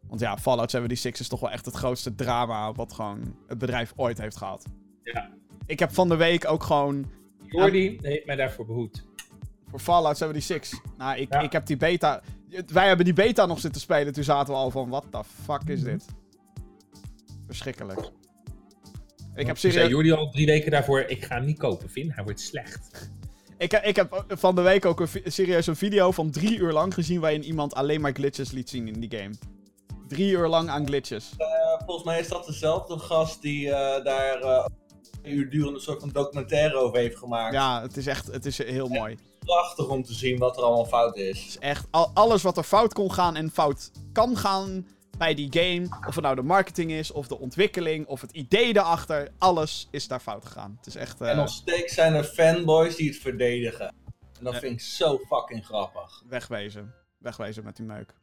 Want 0.07 0.25
ja, 0.25 0.37
Fallout 0.37 0.71
76 0.71 1.21
is 1.21 1.27
toch 1.27 1.39
wel 1.39 1.51
echt 1.51 1.65
het 1.65 1.75
grootste 1.75 2.15
drama 2.15 2.71
wat 2.71 2.93
gewoon 2.93 3.35
het 3.47 3.57
bedrijf 3.57 3.93
ooit 3.95 4.17
heeft 4.17 4.37
gehad. 4.37 4.65
Ja. 5.03 5.29
Ik 5.65 5.79
heb 5.79 5.93
van 5.93 6.09
de 6.09 6.15
week 6.15 6.49
ook 6.49 6.63
gewoon... 6.63 7.11
Jordi 7.45 7.97
heeft 8.01 8.25
mij 8.25 8.35
daarvoor 8.35 8.65
behoed. 8.65 9.03
Voor 9.73 9.81
Fallout 9.81 10.17
76. 10.17 10.79
Nou, 10.97 11.17
ik, 11.17 11.33
ik 11.35 11.51
heb 11.51 11.65
die 11.65 11.77
beta... 11.77 12.21
Wij 12.67 12.87
hebben 12.87 13.05
die 13.05 13.13
beta 13.13 13.45
nog 13.45 13.59
zitten 13.59 13.81
spelen. 13.81 14.13
Toen 14.13 14.23
zaten 14.23 14.53
we 14.53 14.59
al 14.59 14.71
van, 14.71 14.89
what 14.89 15.05
the 15.11 15.21
fuck 15.43 15.61
is 15.65 15.83
dit? 15.83 16.05
Verschrikkelijk. 17.45 18.11
Ik 19.35 19.47
heb 19.47 19.57
serieus... 19.57 19.89
Jordi 19.89 20.11
al 20.11 20.29
drie 20.29 20.45
weken 20.45 20.71
daarvoor, 20.71 21.01
ik 21.01 21.25
ga 21.25 21.35
hem 21.35 21.45
niet 21.45 21.57
kopen, 21.57 21.89
Vin. 21.89 22.11
Hij 22.11 22.23
wordt 22.23 22.39
slecht. 22.39 23.09
Ik, 23.57 23.73
ik 23.73 23.95
heb 23.95 24.25
van 24.27 24.55
de 24.55 24.61
week 24.61 24.85
ook 24.85 24.99
een, 24.99 25.07
serieus 25.23 25.67
een 25.67 25.75
video 25.75 26.11
van 26.11 26.31
drie 26.31 26.57
uur 26.57 26.71
lang 26.71 26.93
gezien... 26.93 27.19
waarin 27.19 27.43
iemand 27.43 27.75
alleen 27.75 28.01
maar 28.01 28.13
glitches 28.13 28.51
liet 28.51 28.69
zien 28.69 28.87
in 28.87 28.99
die 28.99 29.19
game. 29.19 29.33
Drie 30.07 30.31
uur 30.31 30.47
lang 30.47 30.69
aan 30.69 30.85
glitches. 30.85 31.31
Uh, 31.37 31.47
volgens 31.85 32.05
mij 32.05 32.19
is 32.19 32.27
dat 32.27 32.45
dezelfde 32.45 32.97
gast 32.97 33.41
die 33.41 33.65
uh, 33.65 33.73
daar 34.03 34.41
uh, 34.41 34.65
een 35.21 35.33
uur 35.33 35.49
durende 35.49 35.79
soort 35.79 35.99
van 35.99 36.09
documentaire 36.09 36.75
over 36.75 36.97
heeft 36.99 37.17
gemaakt. 37.17 37.53
Ja, 37.53 37.81
het 37.81 37.97
is 37.97 38.07
echt 38.07 38.27
het 38.27 38.45
is 38.45 38.57
heel 38.57 38.87
mooi. 38.87 39.17
Prachtig 39.45 39.87
om 39.87 40.03
te 40.03 40.13
zien 40.13 40.37
wat 40.37 40.57
er 40.57 40.63
allemaal 40.63 40.85
fout 40.85 41.15
is. 41.15 41.39
Het 41.39 41.47
is 41.47 41.59
echt 41.59 41.87
al, 41.91 42.11
alles 42.13 42.41
wat 42.41 42.57
er 42.57 42.63
fout 42.63 42.93
kon 42.93 43.13
gaan 43.13 43.35
en 43.35 43.51
fout 43.51 43.91
kan 44.13 44.37
gaan 44.37 44.87
bij 45.17 45.33
die 45.33 45.47
game. 45.49 45.97
Of 46.07 46.15
het 46.15 46.23
nou 46.23 46.35
de 46.35 46.43
marketing 46.43 46.91
is, 46.91 47.11
of 47.11 47.27
de 47.27 47.39
ontwikkeling, 47.39 48.07
of 48.07 48.21
het 48.21 48.31
idee 48.31 48.67
erachter. 48.67 49.31
Alles 49.37 49.87
is 49.91 50.07
daar 50.07 50.19
fout 50.19 50.45
gegaan. 50.45 50.75
Het 50.77 50.87
is 50.87 50.95
echt... 50.95 51.21
Uh... 51.21 51.29
En 51.29 51.35
nog 51.35 51.49
steeds 51.49 51.93
zijn 51.93 52.13
er 52.13 52.23
fanboys 52.23 52.95
die 52.95 53.09
het 53.09 53.17
verdedigen. 53.17 53.93
En 54.37 54.43
dat 54.43 54.55
vind 54.55 54.73
ik 54.73 54.81
zo 54.81 55.19
fucking 55.27 55.65
grappig. 55.65 56.23
Wegwezen. 56.27 56.93
Wegwezen 57.17 57.63
met 57.63 57.75
die 57.75 57.85
meuk. 57.85 58.13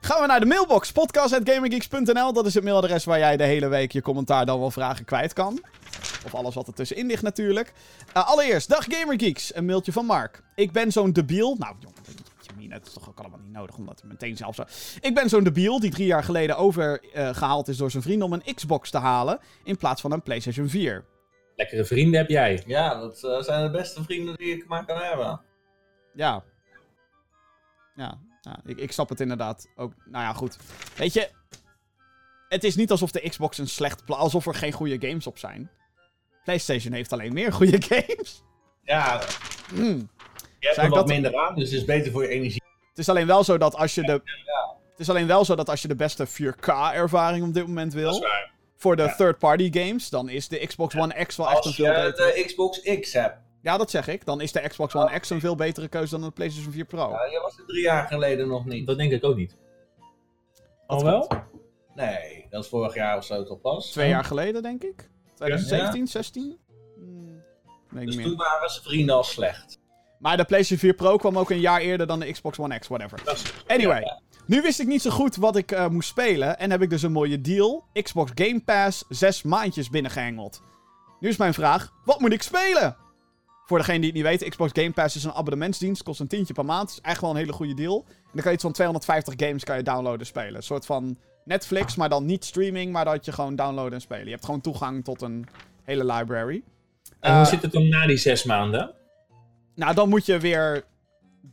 Gaan 0.00 0.20
we 0.20 0.26
naar 0.26 0.40
de 0.40 0.46
mailbox. 0.46 0.92
Podcast.gaminggeeks.nl. 0.92 2.32
Dat 2.32 2.46
is 2.46 2.54
het 2.54 2.64
mailadres 2.64 3.04
waar 3.04 3.18
jij 3.18 3.36
de 3.36 3.44
hele 3.44 3.68
week 3.68 3.92
je 3.92 4.02
commentaar 4.02 4.46
dan 4.46 4.58
wel 4.58 4.70
vragen 4.70 5.04
kwijt 5.04 5.32
kan. 5.32 5.60
Of 6.24 6.34
alles 6.34 6.54
wat 6.54 6.66
er 6.66 6.74
tussenin 6.74 7.06
ligt 7.06 7.22
natuurlijk. 7.22 7.72
Uh, 8.16 8.28
allereerst, 8.28 8.68
dag 8.68 8.84
Gamergeeks. 8.88 9.54
Een 9.54 9.64
mailtje 9.66 9.92
van 9.92 10.06
Mark. 10.06 10.42
Ik 10.54 10.72
ben 10.72 10.92
zo'n 10.92 11.12
debiel. 11.12 11.56
Nou, 11.58 11.76
jongen, 11.80 11.96
het 12.76 12.86
is 12.86 12.92
toch 12.92 13.08
ook 13.08 13.18
allemaal 13.18 13.38
niet 13.38 13.52
nodig 13.52 13.76
om 13.76 13.86
dat 13.86 14.02
meteen 14.04 14.36
zelf 14.36 14.54
zo... 14.54 14.64
Ik 15.00 15.14
ben 15.14 15.28
zo'n 15.28 15.44
debiel 15.44 15.80
die 15.80 15.90
drie 15.90 16.06
jaar 16.06 16.24
geleden 16.24 16.56
overgehaald 16.56 17.68
is 17.68 17.76
door 17.76 17.90
zijn 17.90 18.02
vrienden 18.02 18.26
om 18.26 18.32
een 18.32 18.54
Xbox 18.54 18.90
te 18.90 18.98
halen 18.98 19.38
in 19.64 19.76
plaats 19.76 20.00
van 20.00 20.12
een 20.12 20.22
PlayStation 20.22 20.68
4. 20.68 21.04
Lekkere 21.56 21.84
vrienden 21.84 22.20
heb 22.20 22.28
jij. 22.28 22.62
Ja, 22.66 23.00
dat 23.00 23.22
uh, 23.24 23.40
zijn 23.40 23.64
de 23.64 23.70
beste 23.70 24.04
vrienden 24.04 24.36
die 24.36 24.56
ik 24.56 24.66
maar 24.66 24.84
kan 24.84 24.98
hebben. 24.98 25.40
Ja. 26.14 26.44
Ja, 27.94 28.18
ja 28.40 28.60
ik, 28.64 28.78
ik 28.78 28.92
snap 28.92 29.08
het 29.08 29.20
inderdaad 29.20 29.68
ook. 29.76 29.92
Nou 30.04 30.24
ja, 30.24 30.32
goed. 30.32 30.56
Weet 30.96 31.12
je, 31.12 31.30
het 32.48 32.64
is 32.64 32.76
niet 32.76 32.90
alsof 32.90 33.10
de 33.10 33.28
Xbox 33.28 33.58
een 33.58 33.68
slecht... 33.68 34.02
Alsof 34.06 34.46
er 34.46 34.54
geen 34.54 34.72
goede 34.72 35.08
games 35.08 35.26
op 35.26 35.38
zijn. 35.38 35.70
PlayStation 36.46 36.92
heeft 36.92 37.12
alleen 37.12 37.32
meer 37.32 37.52
goede 37.52 37.82
games. 37.88 38.42
Ja. 38.82 39.20
Hmm. 39.74 40.08
Je 40.58 40.66
hebt 40.66 40.76
er 40.76 40.88
wat 40.88 41.06
minder 41.06 41.36
aan, 41.36 41.54
dus 41.54 41.70
het 41.70 41.78
is 41.78 41.84
beter 41.84 42.12
voor 42.12 42.22
je 42.22 42.28
energie. 42.28 42.62
Het 42.88 42.98
is 42.98 43.08
alleen 43.08 43.26
wel 43.26 43.44
zo 43.44 43.58
dat 43.58 43.74
als 43.74 43.94
je 43.94 44.02
de. 44.02 44.12
Het 44.90 45.00
is 45.00 45.10
alleen 45.10 45.26
wel 45.26 45.44
zo 45.44 45.54
dat 45.54 45.68
als 45.70 45.82
je 45.82 45.88
de 45.88 45.96
beste 45.96 46.26
4K-ervaring 46.26 47.44
op 47.46 47.54
dit 47.54 47.66
moment 47.66 47.92
wil. 47.92 48.24
voor 48.76 48.96
de 48.96 49.02
Ja. 49.02 49.14
third-party 49.14 49.70
games, 49.72 50.08
dan 50.08 50.28
is 50.28 50.48
de 50.48 50.66
Xbox 50.66 50.96
One 50.96 51.24
X 51.24 51.36
wel 51.36 51.46
echt 51.50 51.56
een 51.58 51.62
Als 51.64 51.74
veel 51.74 51.84
je 51.84 51.92
betere... 51.92 52.34
de 52.34 52.44
Xbox 52.44 52.80
X 53.00 53.12
hebt. 53.12 53.36
Ja, 53.62 53.76
dat 53.76 53.90
zeg 53.90 54.08
ik. 54.08 54.24
Dan 54.24 54.40
is 54.40 54.52
de 54.52 54.60
Xbox 54.68 54.94
One 54.94 55.18
X 55.20 55.30
een 55.30 55.40
veel 55.40 55.54
betere 55.56 55.88
keuze 55.88 56.10
dan 56.10 56.20
de 56.28 56.30
PlayStation 56.30 56.72
4 56.72 56.84
Pro. 56.84 57.10
Ja, 57.10 57.24
je 57.24 57.40
was 57.42 57.58
er 57.58 57.64
drie 57.66 57.82
jaar 57.82 58.06
geleden 58.06 58.48
nog 58.48 58.64
niet. 58.64 58.86
Dat 58.86 58.98
denk 58.98 59.12
ik 59.12 59.24
ook 59.24 59.36
niet. 59.36 59.56
Dat 60.86 60.98
Al 60.98 61.04
wel? 61.04 61.28
Nee, 61.94 62.46
dat 62.50 62.62
is 62.64 62.68
vorig 62.70 62.94
jaar 62.94 63.16
of 63.16 63.24
zo 63.24 63.44
toch 63.44 63.60
pas. 63.60 63.90
Twee 63.90 64.08
jaar 64.08 64.24
geleden, 64.24 64.62
denk 64.62 64.82
ik. 64.84 65.08
2017, 65.36 66.06
16? 66.06 66.58
Hmm, 66.96 67.42
ik 68.00 68.06
Dus 68.06 68.16
niet 68.16 68.26
toen 68.26 68.36
waren 68.36 68.70
ze 68.70 68.82
vrienden 68.82 69.14
al 69.14 69.24
slecht. 69.24 69.78
Maar 70.18 70.36
de 70.36 70.44
PlayStation 70.44 70.90
4 70.90 70.94
Pro 70.94 71.16
kwam 71.16 71.38
ook 71.38 71.50
een 71.50 71.60
jaar 71.60 71.80
eerder 71.80 72.06
dan 72.06 72.20
de 72.20 72.32
Xbox 72.32 72.58
One 72.58 72.78
X, 72.78 72.88
whatever. 72.88 73.22
Anyway, 73.66 74.00
Ja, 74.00 74.20
nu 74.46 74.62
wist 74.62 74.80
ik 74.80 74.86
niet 74.86 75.02
zo 75.02 75.10
goed 75.10 75.36
wat 75.36 75.56
ik 75.56 75.72
eh, 75.72 75.88
moest 75.88 76.08
spelen. 76.08 76.58
En 76.58 76.70
heb 76.70 76.82
ik 76.82 76.90
dus 76.90 77.02
een 77.02 77.12
mooie 77.12 77.40
deal. 77.40 77.84
Xbox 78.02 78.30
Game 78.34 78.60
Pass, 78.60 79.04
zes 79.08 79.42
maandjes 79.42 79.90
binnengehengeld. 79.90 80.62
Nu 81.20 81.28
is 81.28 81.36
mijn 81.36 81.54
vraag, 81.54 81.92
wat 82.04 82.20
moet 82.20 82.32
ik 82.32 82.42
spelen? 82.42 82.96
Voor 83.66 83.78
degene 83.78 83.98
die 83.98 84.06
het 84.06 84.14
niet 84.14 84.40
weet, 84.40 84.48
Xbox 84.48 84.70
Game 84.72 84.92
Pass 84.92 85.16
is 85.16 85.24
een 85.24 85.32
abonnementsdienst. 85.32 86.02
Kost 86.02 86.20
een 86.20 86.26
tientje 86.26 86.54
per 86.54 86.64
maand. 86.64 86.90
Is 86.90 87.00
echt 87.00 87.20
wel 87.20 87.30
een 87.30 87.36
hele 87.36 87.52
goede 87.52 87.74
deal. 87.74 88.04
En 88.08 88.14
dan 88.32 88.42
kan 88.42 88.44
je 88.44 88.52
iets 88.52 88.62
van 88.62 88.72
250 88.72 89.34
games 89.36 89.64
kan 89.64 89.76
je 89.76 89.82
downloaden 89.82 90.20
en 90.20 90.26
spelen. 90.26 90.54
Een 90.54 90.62
soort 90.62 90.86
van 90.86 91.18
Netflix, 91.50 91.96
maar 91.96 92.08
dan 92.08 92.24
niet 92.24 92.44
streaming, 92.44 92.92
maar 92.92 93.04
dat 93.04 93.24
je 93.24 93.32
gewoon 93.32 93.56
downloaden 93.56 93.92
en 93.92 94.00
spelen. 94.00 94.24
Je 94.24 94.30
hebt 94.30 94.44
gewoon 94.44 94.60
toegang 94.60 95.04
tot 95.04 95.22
een 95.22 95.46
hele 95.82 96.04
library. 96.04 96.62
En 97.20 97.32
hoe 97.32 97.40
Eh, 97.42 97.46
zit 97.46 97.62
het 97.62 97.72
dan 97.72 97.88
na 97.88 98.06
die 98.06 98.16
zes 98.16 98.44
maanden? 98.44 98.94
Nou, 99.74 99.94
dan 99.94 100.08
moet 100.08 100.26
je 100.26 100.38
weer... 100.38 100.84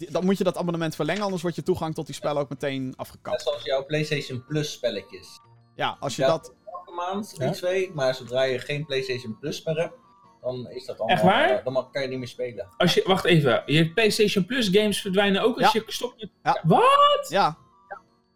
Dan 0.10 0.26
moet 0.26 0.38
je 0.38 0.44
dat 0.44 0.57
abonnement 0.57 0.95
verlengen, 0.95 1.24
anders 1.24 1.41
wordt 1.41 1.57
je 1.57 1.64
toegang 1.64 1.94
tot 1.95 2.06
die 2.06 2.15
spellen 2.15 2.41
ook 2.41 2.49
meteen 2.49 2.86
Net 2.86 2.98
afgekapt. 2.98 3.41
zoals 3.41 3.64
jouw 3.64 3.86
PlayStation 3.86 4.44
Plus 4.48 4.72
spelletjes. 4.72 5.40
Ja, 5.76 5.98
als 5.99 6.15
je 6.15 6.22
Ja. 6.22 6.28
dat... 6.28 6.53
Elke 6.65 6.91
maand, 6.91 7.36
Ja. 7.38 7.45
die 7.45 7.56
twee. 7.56 7.91
Maar 7.94 8.15
zodra 8.15 8.44
je 8.44 8.60
geen 8.60 8.86
PlayStation 8.86 9.38
Plus 9.40 9.64
meer 9.64 9.76
hebt, 9.78 9.94
dan 10.41 10.70
is 10.70 10.86
dat 10.86 10.98
allemaal... 10.99 11.15
Echt 11.15 11.26
waar? 11.26 11.49
eh, 11.57 11.64
dan 11.64 11.74
mag- 11.74 11.90
kan 11.91 12.02
je 12.02 12.07
niet 12.07 12.18
meer 12.20 12.28
spelen. 12.28 12.68
Als 12.78 12.94
je, 12.94 13.03
wacht 13.06 13.26
even, 13.26 13.64
je 13.65 13.94
PlayStation 13.94 14.45
Plus 14.45 14.68
games 14.68 15.02
verdwijnen 15.02 15.41
ook 15.41 15.61
als 15.61 15.72
Ja. 15.74 15.82
je 15.86 15.91
stopt 15.91 16.22
met... 16.44 16.60
Wat? 16.64 17.26
Ja, 17.30 17.57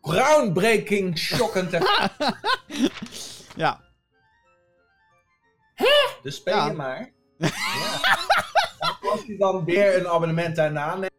Groundbreaking, 0.02 1.18
shockend. 1.18 1.72
ja. 3.56 3.82
dus 6.24 6.36
speel 6.36 6.56
Ja. 6.56 6.66
je 6.68 6.74
maar. 6.74 7.12
ja. 7.38 7.48
En 9.02 9.10
als 9.12 9.24
je 9.26 9.36
dan 9.38 9.66
weer 9.66 9.98
een 9.98 10.08
abonnement 10.08 10.56
daarna 10.56 10.96
neemt, 10.96 11.12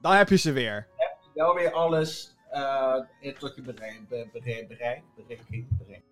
Dan 0.00 0.12
heb 0.12 0.28
je 0.28 0.36
ze 0.36 0.52
weer. 0.52 0.86
wel 1.34 1.54
weer 1.54 1.72
alles 1.72 2.36
eh, 2.50 2.94
tot 3.38 3.54
je 3.56 3.62
bereik, 3.62 4.08
be- 4.08 4.28
bereik, 4.32 4.68
bereik, 4.68 5.02
bereik, 5.16 5.42
bereik. 5.78 6.02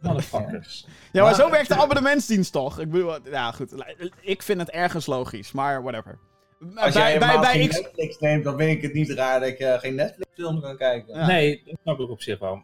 Motherfuckers. 0.00 0.86
Ja, 1.12 1.22
maar 1.22 1.22
Maar- 1.22 1.34
zo 1.40 1.50
werkt 1.50 1.68
de 1.68 1.74
abonnementsdienst 1.74 2.52
toch? 2.52 2.78
Ik 2.78 2.90
bedoel, 2.90 3.28
ja 3.28 3.52
goed. 3.52 3.84
Ik 4.20 4.42
vind 4.42 4.60
het 4.60 4.70
ergens 4.70 5.06
logisch, 5.06 5.52
maar 5.52 5.82
whatever. 5.82 6.18
Als 6.74 6.94
bij 6.94 7.10
jij 7.10 7.18
bij, 7.18 7.28
bij, 7.28 7.40
bij 7.40 7.50
geen 7.52 7.68
X... 7.68 7.80
Netflix 7.80 8.18
neemt, 8.18 8.44
dan 8.44 8.58
vind 8.58 8.70
ik 8.76 8.82
het 8.82 8.92
niet 8.92 9.10
raar 9.10 9.40
dat 9.40 9.58
je 9.58 9.76
geen 9.80 9.94
Netflix-film 10.50 10.60
kan 10.60 10.76
kijken. 10.76 11.14
Ja. 11.14 11.26
Nee, 11.26 11.62
dat 11.64 11.78
snap 11.82 12.00
ik 12.00 12.08
op 12.10 12.22
zich 12.22 12.38
wel. 12.38 12.62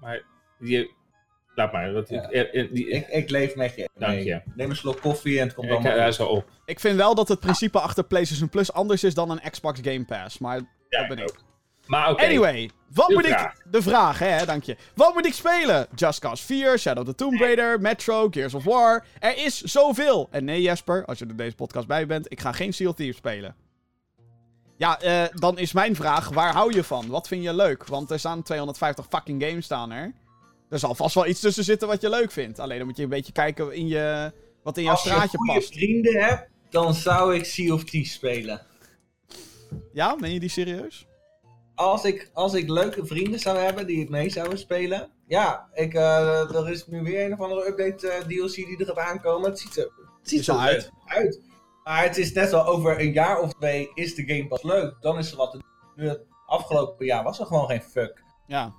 Maar 0.00 0.22
die... 0.58 0.94
Laat 1.54 1.72
maar. 1.72 1.90
Ja. 1.92 2.30
eh, 2.30 2.60
eh, 2.62 2.72
die, 2.72 2.88
Ik, 2.88 3.06
ik 3.08 3.30
leef 3.30 3.54
met 3.56 3.74
je. 3.76 3.88
Dank 3.98 4.14
Nee. 4.14 4.24
je. 4.24 4.40
Neem 4.54 4.70
een 4.70 4.76
slok 4.76 5.00
koffie 5.00 5.38
en 5.40 5.46
het 5.46 5.54
komt 5.54 5.66
ik, 5.66 5.72
allemaal 5.72 5.92
hij 5.92 6.00
goed. 6.02 6.12
is 6.12 6.20
al 6.20 6.28
op. 6.28 6.50
Ik 6.64 6.80
vind 6.80 6.96
wel 6.96 7.14
dat 7.14 7.28
het 7.28 7.40
principe 7.40 7.80
achter 7.80 8.04
PlayStation 8.04 8.48
Plus 8.48 8.72
anders 8.72 9.04
is 9.04 9.14
dan 9.14 9.30
een 9.30 9.50
Xbox 9.50 9.80
Game 9.82 10.04
Pass. 10.04 10.38
Maar 10.38 10.56
Ja, 10.88 10.98
dat 10.98 11.08
ben 11.08 11.18
ik. 11.18 11.22
ook. 11.30 11.36
Maar 11.86 12.10
oké. 12.10 12.24
Anyway, 12.24 12.70
wat 12.92 13.08
De 13.08 13.14
moet 13.14 13.26
vraag. 13.26 13.52
ik... 13.58 13.72
De 13.72 13.82
vraag, 13.82 14.18
hè, 14.18 14.44
dank 14.46 14.62
je. 14.62 14.76
Wat 14.94 15.14
moet 15.14 15.26
ik 15.26 15.32
spelen? 15.34 15.86
Just 15.94 16.18
Cause 16.20 16.44
4, 16.44 16.78
Shadow 16.78 17.02
of 17.02 17.08
the 17.08 17.14
Tomb 17.14 17.40
Raider, 17.40 17.80
Metro, 17.80 18.28
Gears 18.30 18.54
of 18.54 18.64
War. 18.64 19.04
Er 19.18 19.36
is 19.44 19.60
zoveel. 19.62 20.28
En 20.30 20.44
nee, 20.44 20.62
Jesper, 20.62 21.04
als 21.04 21.18
je 21.18 21.26
er 21.26 21.36
deze 21.36 21.54
podcast 21.54 21.86
bij 21.86 22.06
bent, 22.06 22.32
ik 22.32 22.40
ga 22.40 22.52
geen 22.52 22.72
Sea 22.72 22.88
of 22.88 22.94
Thieves 22.94 23.16
spelen. 23.16 23.54
Ja, 24.76 25.00
eh, 25.00 25.24
dan 25.34 25.58
is 25.58 25.72
mijn 25.72 25.96
vraag, 25.96 26.28
waar 26.28 26.52
hou 26.52 26.74
je 26.74 26.84
van? 26.84 27.06
Wat 27.08 27.28
vind 27.28 27.42
je 27.42 27.54
leuk? 27.54 27.86
Want 27.86 28.10
er 28.10 28.18
staan 28.18 28.42
250 28.42 29.06
fucking 29.08 29.42
games 29.42 29.64
staan 29.64 29.90
er. 29.90 30.12
Er 30.68 30.78
zal 30.78 30.94
vast 30.94 31.14
wel 31.14 31.26
iets 31.26 31.40
tussen 31.40 31.64
zitten 31.64 31.88
wat 31.88 32.00
je 32.00 32.08
leuk 32.08 32.30
vindt. 32.30 32.58
Alleen 32.58 32.78
dan 32.78 32.86
moet 32.86 32.96
je 32.96 33.02
een 33.02 33.08
beetje 33.08 33.32
kijken 33.32 33.72
in 33.74 33.88
je, 33.88 34.32
wat 34.62 34.76
in 34.76 34.82
jouw 34.82 34.92
Als 34.92 35.02
je 35.02 35.08
straatje 35.08 35.38
goede 35.38 35.52
past. 35.52 35.72
vrienden 35.72 36.20
hebt, 36.20 36.48
dan 36.70 36.94
zou 36.94 37.34
ik 37.34 37.44
Sea 37.44 37.74
of 37.74 37.84
Thieves 37.84 38.12
spelen. 38.12 38.66
Ja, 39.92 40.16
meen 40.20 40.32
je 40.32 40.40
die 40.40 40.48
serieus? 40.48 41.06
Als 41.74 42.04
ik, 42.04 42.30
als 42.32 42.54
ik 42.54 42.68
leuke 42.68 43.06
vrienden 43.06 43.40
zou 43.40 43.58
hebben 43.58 43.86
die 43.86 44.00
het 44.00 44.08
mee 44.08 44.30
zouden 44.30 44.58
spelen. 44.58 45.10
Ja, 45.26 45.68
ik, 45.74 45.94
eh, 45.94 46.54
er 46.54 46.70
is 46.70 46.86
nu 46.86 47.02
weer 47.02 47.24
een 47.24 47.32
of 47.32 47.40
andere 47.40 47.68
update 47.68 48.08
eh, 48.08 48.20
DLC 48.20 48.54
die 48.54 48.76
er 48.78 48.86
gaat 48.86 48.98
aankomen. 48.98 49.50
Het 49.50 49.58
ziet 49.58 49.76
er, 49.76 49.90
het 50.20 50.28
ziet 50.28 50.46
er 50.48 50.54
uit. 50.56 50.90
uit. 51.04 51.40
Maar 51.86 52.02
het 52.02 52.16
is 52.16 52.32
net 52.32 52.50
wel 52.50 52.66
over 52.66 53.00
een 53.00 53.12
jaar 53.12 53.40
of 53.40 53.52
twee 53.52 53.90
is 53.94 54.14
de 54.14 54.24
game 54.26 54.46
pas 54.46 54.62
leuk. 54.62 54.96
Dan 55.00 55.18
is 55.18 55.30
er 55.30 55.36
wat. 55.36 55.58
Nu, 55.96 56.08
Het 56.08 56.20
afgelopen 56.46 57.06
jaar 57.06 57.22
was 57.22 57.40
er 57.40 57.46
gewoon 57.46 57.66
geen 57.66 57.82
fuck. 57.82 58.22
Ja. 58.46 58.72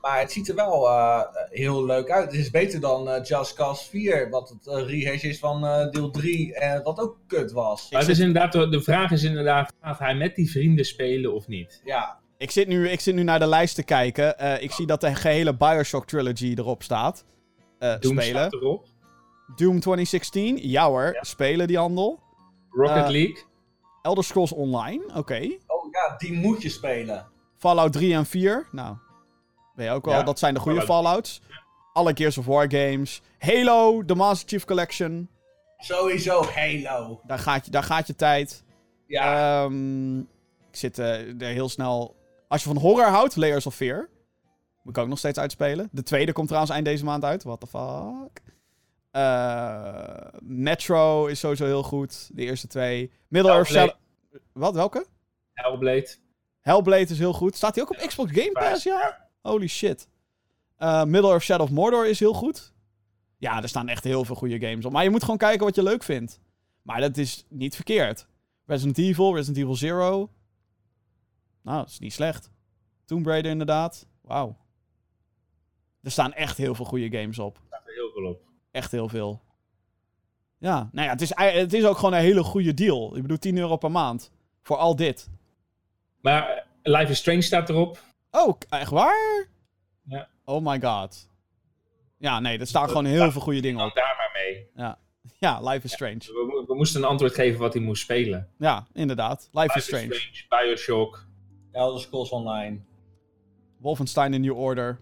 Maar 0.00 0.18
het 0.20 0.32
ziet 0.32 0.48
er 0.48 0.54
wel 0.54 0.88
eh, 0.88 1.20
heel 1.50 1.84
leuk 1.84 2.10
uit. 2.10 2.24
Het 2.30 2.40
is 2.40 2.50
beter 2.50 2.80
dan 2.80 3.08
eh, 3.08 3.24
Just 3.24 3.54
Cause 3.54 3.88
4, 3.88 4.30
wat 4.30 4.48
het 4.48 4.66
eh, 4.66 4.86
rehash 4.88 5.22
is 5.22 5.38
van 5.38 5.66
eh, 5.66 5.90
deel 5.90 6.10
3 6.10 6.54
en 6.54 6.82
wat 6.82 6.98
ook 7.00 7.16
kut 7.26 7.52
was. 7.52 7.90
Maar 7.90 8.00
het 8.00 8.10
is 8.10 8.18
inderdaad, 8.18 8.52
de- 8.52 8.82
vraag 8.82 9.10
is 9.10 9.22
inderdaad, 9.22 9.72
gaat 9.80 9.98
hij 9.98 10.14
met 10.14 10.34
die 10.34 10.50
vrienden 10.50 10.84
spelen 10.84 11.34
of 11.34 11.46
niet? 11.46 11.80
Ja, 11.84 12.18
Ik 12.38 12.50
zit, 12.50 12.68
nu, 12.68 12.88
ik 12.88 13.00
zit 13.00 13.14
nu 13.14 13.22
naar 13.22 13.38
de 13.38 13.46
lijst 13.46 13.74
te 13.74 13.82
kijken. 13.82 14.38
Eh, 14.38 14.62
ik 14.62 14.72
zie 14.72 14.86
dat 14.86 15.00
de 15.00 15.14
gehele 15.14 15.56
Bioshock 15.56 16.06
trilogy 16.06 16.54
erop 16.56 16.82
staat. 16.82 17.24
Eh, 17.78 17.88
Doom 18.00 18.20
spelen. 18.20 18.40
staat 18.40 18.52
erop. 18.52 18.86
Doom 19.56 19.80
2016, 19.80 20.58
ja 20.68 20.86
hoor. 20.88 21.18
Spelen 21.20 21.66
die 21.66 21.78
handel. 21.78 22.20
Rocket 22.72 22.96
Eh, 23.04 23.08
League. 23.10 23.44
Elder 24.02 24.24
Scrolls 24.24 24.52
Online, 24.52 25.04
oké. 25.14 25.56
oh 25.66 25.90
ja, 25.92 26.14
die 26.18 26.32
moet 26.32 26.62
je 26.62 26.68
spelen. 26.68 27.26
Fallout 27.58 27.92
3 27.92 28.14
en 28.14 28.26
4, 28.26 28.68
nou. 28.72 28.96
Ben 29.74 29.84
je 29.84 29.90
ook 29.90 30.04
wel, 30.04 30.14
Ja, 30.14 30.22
dat 30.22 30.38
zijn 30.38 30.54
de 30.54 30.60
goede 30.60 30.82
Fallout. 30.82 31.04
Fallouts. 31.04 31.40
Alle 31.92 32.12
Gears 32.14 32.38
of 32.38 32.46
War 32.46 32.70
games. 32.70 33.22
Halo, 33.38 34.04
de 34.04 34.14
Master 34.14 34.48
Chief 34.48 34.64
Collection. 34.64 35.28
Sowieso 35.78 36.42
Halo. 36.44 37.20
Daar 37.26 37.38
gaat 37.38 37.64
je, 37.64 37.70
daar 37.70 37.82
gaat 37.82 38.06
je 38.06 38.14
tijd. 38.16 38.64
Ja, 39.06 39.62
Ehm, 39.64 40.18
ik 40.18 40.26
zit 40.78 40.98
eh, 40.98 41.40
er 41.42 41.52
heel 41.52 41.68
snel... 41.68 42.16
Als 42.48 42.62
je 42.62 42.68
van 42.68 42.76
horror 42.76 43.06
houdt, 43.08 43.36
Layers 43.36 43.66
of 43.66 43.74
Fear. 43.74 44.08
Moet 44.82 44.96
ik 44.96 45.02
ook 45.02 45.08
nog 45.08 45.18
steeds 45.18 45.38
uitspelen. 45.38 45.88
De 45.92 46.02
tweede 46.02 46.32
komt 46.32 46.46
trouwens 46.46 46.72
eind 46.74 46.84
deze 46.86 47.04
maand 47.04 47.24
uit. 47.24 47.42
What 47.42 47.60
the 47.60 47.66
fuck? 47.66 48.41
Eh, 49.12 50.26
Metro 50.40 51.26
is 51.26 51.40
sowieso 51.40 51.64
heel 51.64 51.82
goed. 51.82 52.30
De 52.36 52.42
eerste 52.42 52.66
twee. 52.66 53.12
Middle-earth. 53.28 53.68
Shadow... 53.68 53.94
Wat, 54.52 54.74
welke? 54.74 55.06
Hellblade. 55.52 56.14
Hellblade 56.60 57.00
is 57.00 57.18
heel 57.18 57.32
goed. 57.32 57.56
Staat 57.56 57.74
hij 57.74 57.84
ook 57.84 57.90
op 57.90 58.06
Xbox 58.06 58.30
Game 58.32 58.52
Pass, 58.52 58.82
ja? 58.82 59.28
Holy 59.40 59.66
shit. 59.66 60.08
Eh 60.76 61.04
Middle-earth 61.04 61.42
Shadow 61.42 61.66
of 61.66 61.72
Mordor 61.72 62.06
is 62.06 62.18
heel 62.18 62.32
goed. 62.32 62.72
Ja, 63.38 63.62
er 63.62 63.68
staan 63.68 63.88
echt 63.88 64.04
heel 64.04 64.24
veel 64.24 64.34
goede 64.34 64.60
games 64.66 64.84
op. 64.84 64.92
Maar 64.92 65.04
je 65.04 65.10
moet 65.10 65.22
gewoon 65.22 65.36
kijken 65.38 65.64
wat 65.64 65.74
je 65.74 65.82
leuk 65.82 66.02
vindt. 66.02 66.40
Maar 66.82 67.00
dat 67.00 67.16
is 67.16 67.44
niet 67.48 67.74
verkeerd. 67.74 68.26
Resident 68.66 68.98
Evil, 68.98 69.34
Resident 69.34 69.56
Evil 69.56 69.74
Zero. 69.74 70.30
Nou, 71.62 71.78
dat 71.78 71.88
is 71.88 71.98
niet 71.98 72.12
slecht. 72.12 72.50
Tomb 73.04 73.26
Raider 73.26 73.50
inderdaad. 73.50 74.06
Wauw. 74.20 74.56
Er 76.02 76.10
staan 76.10 76.32
echt 76.32 76.56
heel 76.56 76.74
veel 76.74 76.84
goede 76.84 77.18
games 77.18 77.38
op. 77.38 77.60
Er 77.70 77.82
heel 77.84 78.10
veel 78.10 78.24
op. 78.24 78.51
Echt 78.72 78.90
heel 78.90 79.08
veel. 79.08 79.40
Ja, 80.58 80.88
nou 80.92 81.06
ja, 81.06 81.12
het 81.12 81.20
is, 81.20 81.32
het 81.34 81.72
is 81.72 81.84
ook 81.84 81.96
gewoon 81.96 82.12
een 82.12 82.20
hele 82.20 82.42
goede 82.42 82.74
deal. 82.74 83.16
Ik 83.16 83.22
bedoel, 83.22 83.38
10 83.38 83.58
euro 83.58 83.76
per 83.76 83.90
maand. 83.90 84.30
Voor 84.62 84.76
al 84.76 84.96
dit. 84.96 85.28
Maar 86.20 86.66
Life 86.82 87.10
is 87.10 87.18
Strange 87.18 87.42
staat 87.42 87.68
erop. 87.68 87.98
Oh, 88.30 88.58
echt 88.68 88.90
waar? 88.90 89.46
Ja. 90.04 90.28
Oh 90.44 90.66
my 90.66 90.80
god. 90.80 91.28
Ja, 92.18 92.40
nee, 92.40 92.58
er 92.58 92.66
staan 92.66 92.88
gewoon 92.88 93.04
heel 93.04 93.30
veel 93.30 93.40
goede 93.40 93.60
dingen 93.60 93.84
op. 93.84 93.94
daar 93.94 94.14
maar 94.16 94.30
mee. 94.44 94.70
Ja, 95.38 95.60
Life 95.60 95.84
is 95.84 95.92
Strange. 95.92 96.18
We, 96.18 96.64
we 96.66 96.74
moesten 96.74 97.02
een 97.02 97.08
antwoord 97.08 97.34
geven 97.34 97.60
wat 97.60 97.72
hij 97.72 97.82
moest 97.82 98.02
spelen. 98.02 98.48
Ja, 98.58 98.86
inderdaad. 98.92 99.48
Life 99.52 99.78
is 99.78 99.84
Strange. 99.84 100.20
Bioshock. 100.48 101.26
Elder 101.72 102.00
Scrolls 102.00 102.30
Online. 102.30 102.80
Wolfenstein 103.78 104.32
The 104.32 104.38
New 104.38 104.58
Order. 104.58 105.00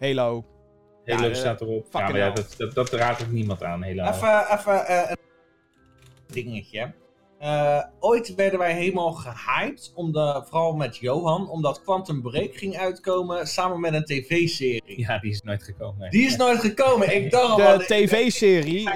Halo. 0.00 0.44
Halo 1.06 1.22
Ja, 1.22 1.28
eh, 1.28 1.34
staat 1.34 1.60
erop. 1.60 1.86
Ja, 1.92 2.00
maar 2.00 2.16
ja, 2.16 2.30
dat, 2.30 2.54
dat, 2.58 2.74
dat 2.74 2.90
raadt 2.90 3.22
ook 3.22 3.30
niemand 3.30 3.62
aan, 3.62 3.82
helaas. 3.82 4.16
Even, 4.16 4.58
even 4.58 4.86
eh, 4.86 5.10
een 5.10 5.16
dingetje. 6.26 6.92
Eh, 7.38 7.82
ooit 8.00 8.34
werden 8.34 8.58
wij 8.58 8.72
helemaal 8.72 9.12
gehyped, 9.12 9.92
om 9.94 10.12
de, 10.12 10.42
vooral 10.44 10.72
met 10.72 10.96
Johan, 10.96 11.50
omdat 11.50 11.82
Quantum 11.82 12.22
Break 12.22 12.56
ging 12.56 12.76
uitkomen 12.76 13.46
samen 13.46 13.80
met 13.80 13.94
een 13.94 14.04
tv-serie. 14.04 14.82
Ja, 15.00 15.18
die 15.18 15.30
is 15.30 15.42
nooit 15.42 15.62
gekomen. 15.62 16.10
Die 16.10 16.26
is 16.26 16.36
nooit 16.36 16.58
gekomen. 16.58 17.14
Ik 17.14 17.30
dacht 17.30 17.60
al, 17.62 17.78
De 17.78 17.84
tv-serie. 17.84 18.90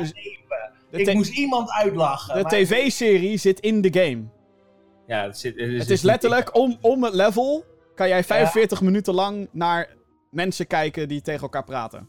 ik, 0.90 1.14
moest 1.14 1.36
iemand 1.38 1.70
uitlachen. 1.70 2.34
De 2.34 2.42
maar- 2.42 2.52
tv-serie 2.52 3.36
zit 3.36 3.60
in 3.60 3.80
de 3.80 3.92
game. 3.92 4.22
Ja, 5.06 5.22
het, 5.22 5.38
zit, 5.38 5.54
het 5.54 5.68
is, 5.68 5.78
Het 5.78 5.88
dus 5.88 5.96
is 5.96 6.02
letterlijk, 6.02 6.56
om, 6.56 6.78
om 6.80 7.04
het 7.04 7.14
level 7.14 7.64
kan 7.94 8.08
jij 8.08 8.24
45 8.24 8.80
minuten 8.80 9.14
lang 9.14 9.48
naar 9.52 9.88
mensen 10.30 10.66
kijken 10.66 11.08
die 11.08 11.20
tegen 11.20 11.42
elkaar 11.42 11.64
praten. 11.64 12.08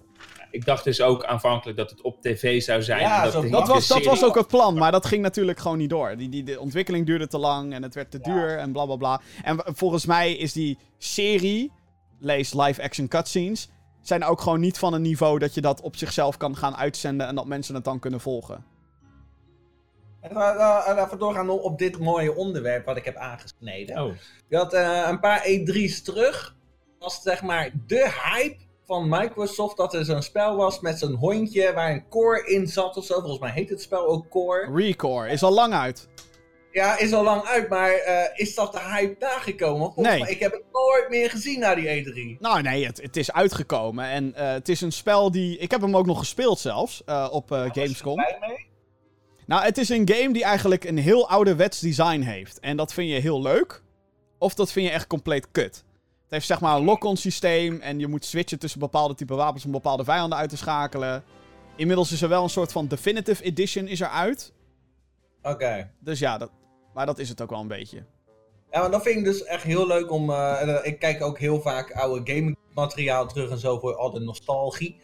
Ik 0.51 0.65
dacht 0.65 0.83
dus 0.83 1.01
ook 1.01 1.25
aanvankelijk 1.25 1.77
dat 1.77 1.89
het 1.89 2.01
op 2.01 2.21
tv 2.21 2.61
zou 2.61 2.81
zijn. 2.83 3.01
Ja, 3.01 3.23
Dat 3.29 3.67
was, 3.67 3.87
dat 3.87 4.03
was 4.03 4.23
ook 4.23 4.35
het 4.35 4.47
plan, 4.47 4.77
maar 4.77 4.91
dat 4.91 5.05
ging 5.05 5.21
natuurlijk 5.21 5.59
gewoon 5.59 5.77
niet 5.77 5.89
door. 5.89 6.17
Die, 6.17 6.29
die, 6.29 6.43
de 6.43 6.59
ontwikkeling 6.59 7.05
duurde 7.05 7.27
te 7.27 7.37
lang 7.37 7.73
en 7.73 7.83
het 7.83 7.95
werd 7.95 8.11
te 8.11 8.19
Ja. 8.21 8.33
duur 8.33 8.57
en 8.57 8.71
bla 8.71 8.85
bla 8.85 8.95
bla. 8.95 9.21
En 9.43 9.61
volgens 9.65 10.05
mij 10.05 10.33
is 10.33 10.53
die 10.53 10.77
serie, 10.97 11.71
lees 12.19 12.53
live-action 12.53 13.07
cutscenes, 13.07 13.69
zijn 14.01 14.23
ook 14.23 14.41
gewoon 14.41 14.59
niet 14.59 14.77
van 14.77 14.93
een 14.93 15.01
niveau 15.01 15.39
dat 15.39 15.53
je 15.53 15.61
dat 15.61 15.81
op 15.81 15.95
zichzelf 15.95 16.37
kan 16.37 16.55
gaan 16.55 16.75
uitzenden 16.75 17.27
en 17.27 17.35
dat 17.35 17.45
mensen 17.45 17.75
het 17.75 17.83
dan 17.83 17.99
kunnen 17.99 18.19
volgen. 18.19 18.65
En 20.21 20.31
uh, 20.31 20.37
uh, 20.37 21.03
even 21.05 21.19
doorgaan 21.19 21.49
op 21.49 21.79
dit 21.79 21.99
mooie 21.99 22.35
onderwerp 22.35 22.85
wat 22.85 22.97
ik 22.97 23.05
heb 23.05 23.15
aangesneden. 23.15 24.03
Oh, 24.03 24.13
Je 24.47 24.55
had 24.57 24.73
eh, 24.73 25.07
een 25.09 25.19
paar 25.19 25.43
E3's 25.45 26.01
terug. 26.01 26.55
Was 27.01 27.21
zeg 27.21 27.41
maar 27.41 27.71
de 27.87 28.11
hype 28.23 28.57
van 28.85 29.09
Microsoft 29.09 29.77
dat 29.77 29.93
er 29.93 30.05
zo'n 30.05 30.21
spel 30.21 30.55
was 30.55 30.79
met 30.79 30.99
zo'n 30.99 31.13
hondje 31.13 31.73
waar 31.73 31.91
een 31.91 32.07
core 32.09 32.45
in 32.45 32.67
zat 32.67 32.97
of 32.97 33.05
zo. 33.05 33.19
Volgens 33.19 33.39
mij 33.39 33.51
heet 33.51 33.69
het 33.69 33.81
spel 33.81 34.05
ook 34.05 34.29
core. 34.29 34.71
Recore 34.73 35.29
is 35.29 35.43
al 35.43 35.51
lang 35.51 35.73
uit. 35.73 36.07
Ja, 36.71 36.97
is 36.97 37.13
al 37.13 37.23
lang 37.23 37.43
uit, 37.43 37.69
maar 37.69 37.91
eh, 37.91 38.39
is 38.39 38.55
dat 38.55 38.71
de 38.71 38.79
hype 38.79 39.15
nagekomen? 39.19 39.93
Volgens 39.93 40.17
Nee. 40.17 40.29
ik 40.29 40.39
heb 40.39 40.51
het 40.51 40.63
nooit 40.71 41.09
meer 41.09 41.29
gezien 41.29 41.59
na 41.59 41.75
die 41.75 42.03
E3. 42.05 42.39
Nou 42.39 42.61
nee, 42.61 42.85
het, 42.85 43.01
het 43.01 43.17
is 43.17 43.31
uitgekomen 43.31 44.05
en 44.05 44.35
eh, 44.35 44.51
het 44.51 44.69
is 44.69 44.81
een 44.81 44.91
spel 44.91 45.31
die... 45.31 45.57
Ik 45.57 45.71
heb 45.71 45.81
hem 45.81 45.97
ook 45.97 46.05
nog 46.05 46.19
gespeeld 46.19 46.59
zelfs, 46.59 47.03
eh, 47.05 47.27
op 47.31 47.45
Gamescom. 47.49 48.15
Was 48.15 48.29
je 48.29 48.37
blij 48.37 48.49
mee? 48.49 48.67
Nou, 49.45 49.63
het 49.63 49.77
is 49.77 49.89
een 49.89 50.09
game 50.09 50.33
die 50.33 50.43
eigenlijk 50.43 50.83
een 50.83 50.97
heel 50.97 51.29
ouderwets 51.29 51.79
design 51.79 52.21
heeft. 52.21 52.59
En 52.59 52.77
dat 52.77 52.93
vind 52.93 53.09
je 53.09 53.19
heel 53.19 53.41
leuk. 53.41 53.81
Of 54.37 54.53
dat 54.53 54.71
vind 54.71 54.87
je 54.87 54.91
echt 54.91 55.07
compleet 55.07 55.47
kut. 55.51 55.83
Het 56.31 56.39
heeft 56.39 56.51
zeg 56.51 56.61
maar 56.69 56.77
een 56.77 56.85
lock-on 56.85 57.17
systeem. 57.17 57.79
En 57.79 57.99
je 57.99 58.07
moet 58.07 58.25
switchen 58.25 58.59
tussen 58.59 58.79
bepaalde 58.79 59.15
type 59.15 59.35
wapens 59.35 59.65
om 59.65 59.71
bepaalde 59.71 60.03
vijanden 60.03 60.37
uit 60.37 60.49
te 60.49 60.57
schakelen. 60.57 61.23
Inmiddels 61.75 62.11
is 62.11 62.21
er 62.21 62.29
wel 62.29 62.43
een 62.43 62.49
soort 62.49 62.71
van 62.71 62.87
Definitive 62.87 63.43
Edition 63.43 63.87
is 63.87 64.01
er 64.01 64.07
uit. 64.07 64.53
Oké. 65.41 65.91
Dus 65.99 66.19
ja, 66.19 66.37
dat, 66.37 66.51
maar 66.93 67.05
dat 67.05 67.19
is 67.19 67.29
het 67.29 67.41
ook 67.41 67.49
wel 67.49 67.59
een 67.59 67.67
beetje. 67.67 68.05
Ja, 68.71 68.79
maar 68.79 68.91
dat 68.91 69.01
vind 69.01 69.17
ik 69.17 69.23
dus 69.23 69.43
echt 69.43 69.63
heel 69.63 69.87
leuk 69.87 70.11
om. 70.11 70.29
eh, 70.29 70.61
eh, 70.61 70.85
ik 70.85 70.99
kijk 70.99 71.23
ook 71.23 71.39
heel 71.39 71.61
vaak 71.61 71.91
oude 71.91 72.33
gamingmateriaal 72.33 73.27
terug 73.27 73.49
en 73.49 73.57
zo 73.57 73.79
voor 73.79 73.95
al 73.95 74.11
de 74.11 74.19
nostalgie. 74.19 74.99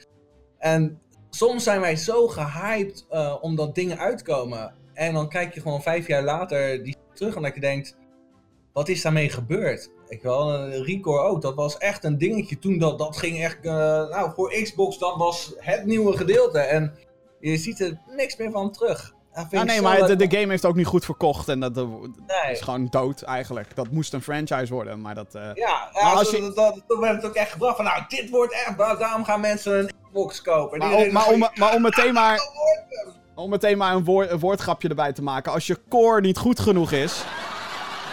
En 0.57 1.01
soms 1.29 1.63
zijn 1.63 1.81
wij 1.81 1.95
zo 1.95 2.27
gehyped 2.27 3.05
eh, 3.09 3.35
omdat 3.41 3.75
dingen 3.75 3.97
uitkomen. 3.97 4.73
En 4.93 5.13
dan 5.13 5.29
kijk 5.29 5.53
je 5.53 5.61
gewoon 5.61 5.81
vijf 5.81 6.07
jaar 6.07 6.23
later 6.23 6.83
die 6.83 6.95
terug 7.13 7.35
en 7.35 7.41
dat 7.41 7.55
je 7.55 7.61
denkt: 7.61 7.97
wat 8.73 8.87
is 8.87 9.01
daarmee 9.01 9.29
gebeurd? 9.29 9.95
Ik 10.07 10.21
wel, 10.21 10.53
eh, 10.53 10.85
Recore 10.85 11.19
ook. 11.21 11.41
Dat 11.41 11.55
was 11.55 11.77
echt 11.77 12.03
een 12.03 12.17
dingetje 12.17 12.59
toen. 12.59 12.77
Dat, 12.77 12.97
dat 12.99 13.17
ging 13.17 13.43
echt. 13.43 13.57
eh, 13.65 13.71
nou, 14.09 14.31
voor 14.35 14.53
Xbox, 14.63 14.97
dat 14.97 15.15
was 15.15 15.53
het 15.57 15.85
nieuwe 15.85 16.17
gedeelte. 16.17 16.59
En 16.59 16.93
je 17.39 17.57
ziet 17.57 17.79
er 17.79 17.99
niks 18.15 18.35
meer 18.38 18.51
van 18.51 18.71
terug. 18.71 19.15
Ja, 19.49 19.63
nee, 19.63 19.81
maar 19.81 20.17
de, 20.17 20.25
game 20.38 20.47
heeft 20.49 20.65
ook 20.65 20.75
niet 20.75 20.85
goed 20.85 21.05
verkocht. 21.05 21.47
En 21.47 21.59
dat, 21.59 21.75
dat 21.75 21.88
Nee. 21.88 22.51
is 22.51 22.61
gewoon 22.61 22.88
dood 22.89 23.21
eigenlijk. 23.21 23.75
Dat 23.75 23.91
moest 23.91 24.13
een 24.13 24.21
franchise 24.21 24.73
worden, 24.73 25.01
maar 25.01 25.15
dat... 25.15 25.35
eh, 25.35 25.41
Ja, 25.53 25.89
Maar 25.93 26.03
ja 26.03 26.13
als 26.13 26.29
zo- 26.29 26.38
je- 26.38 26.51
dat, 26.88 26.99
werd 26.99 27.15
het 27.15 27.25
ook 27.25 27.34
echt 27.35 27.51
gebracht 27.51 27.75
van, 27.75 27.85
nou, 27.85 28.03
dit 28.07 28.29
wordt 28.29 28.53
echt, 28.53 28.77
daarom 28.77 29.23
gaan 29.23 29.39
mensen 29.39 29.79
een 29.79 29.91
Xbox 30.05 30.41
kopen. 30.41 30.79
En 30.79 30.88
Maar, 30.88 30.97
om, 30.97 31.11
maar, 31.13 31.27
om, 31.27 31.39
maar 31.55 31.75
om 31.75 31.81
meteen 31.81 32.13
maar... 32.13 32.39
Om 33.35 33.49
meteen 33.49 33.77
maar 33.77 33.95
een, 33.95 34.03
woord, 34.03 34.31
een 34.31 34.39
woordgrapje 34.39 34.89
erbij 34.89 35.13
te 35.13 35.21
maken. 35.23 35.51
Als 35.51 35.67
je 35.67 35.79
core 35.89 36.21
niet 36.21 36.38
goed 36.38 36.59
genoeg 36.59 36.91
is. 36.91 37.23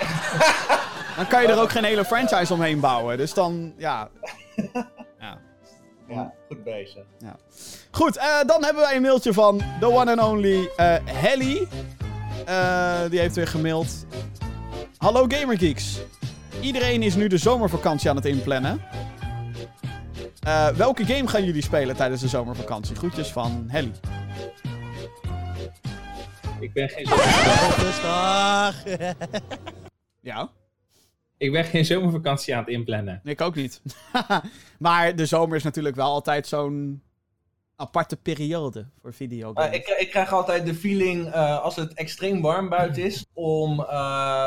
dan 1.17 1.27
kan 1.27 1.43
je 1.43 1.49
er 1.49 1.61
ook 1.61 1.71
geen 1.71 1.85
hele 1.85 2.05
franchise 2.05 2.53
omheen 2.53 2.81
bouwen. 2.81 3.17
Dus 3.17 3.35
dan, 3.35 3.75
ja. 3.77 4.09
ja. 5.21 5.39
Ja, 6.09 6.33
goed 6.49 6.65
bezig. 6.65 7.05
Goed, 7.91 8.17
eh, 8.17 8.41
dan 8.47 8.65
hebben 8.65 8.83
wij 8.83 8.97
een 8.97 9.03
mailtje 9.03 9.33
van 9.33 9.63
the 9.81 9.91
one 9.93 10.11
and 10.11 10.31
only 10.31 10.69
eh 10.77 10.95
Helly. 11.05 11.69
Eh, 12.47 13.01
die 13.11 13.19
heeft 13.19 13.35
weer 13.35 13.47
gemaild. 13.49 14.07
Hallo 14.97 15.25
Gamergeeks. 15.29 15.99
Iedereen 16.61 17.03
is 17.03 17.15
nu 17.15 17.29
de 17.29 17.39
zomervakantie 17.39 18.11
aan 18.11 18.17
het 18.17 18.25
inplannen. 18.25 18.81
Eh, 20.41 20.69
welke 20.69 21.05
game 21.05 21.29
gaan 21.29 21.45
jullie 21.45 21.63
spelen 21.63 21.97
tijdens 21.97 22.21
de 22.21 22.29
zomervakantie? 22.29 22.97
Groetjes 22.97 23.33
van 23.33 23.65
Helly. 23.69 23.93
ik 26.61 26.73
ben 26.73 26.89
geen, 26.89 27.07
Rustig. 27.85 28.85
Ja? 30.21 30.51
Ik 31.37 31.53
ben 31.53 31.65
geen 31.65 31.85
zomervakantie 31.85 32.55
aan 32.55 32.61
het 32.61 32.69
inplannen. 32.69 33.21
Ik 33.25 33.41
ook 33.41 33.55
niet. 33.55 33.83
maar 34.79 35.17
de 35.17 35.27
zomer 35.27 35.57
is 35.57 35.63
natuurlijk 35.63 35.97
wel 35.97 36.11
altijd 36.11 36.47
zo'n 36.47 37.03
aparte 37.77 38.17
periode 38.17 38.87
voor. 39.03 39.13
Maar 39.53 39.75
ik, 39.75 39.89
ik 39.89 40.11
krijg 40.11 40.33
altijd 40.33 40.67
de 40.67 40.75
feeling, 40.75 41.27
eh, 41.27 41.61
als 41.63 41.77
het 41.77 41.95
extreem 41.95 42.41
warm 42.41 42.69
buiten 42.69 43.03
is, 43.03 43.27
om 43.33 43.81
eh, 43.81 44.47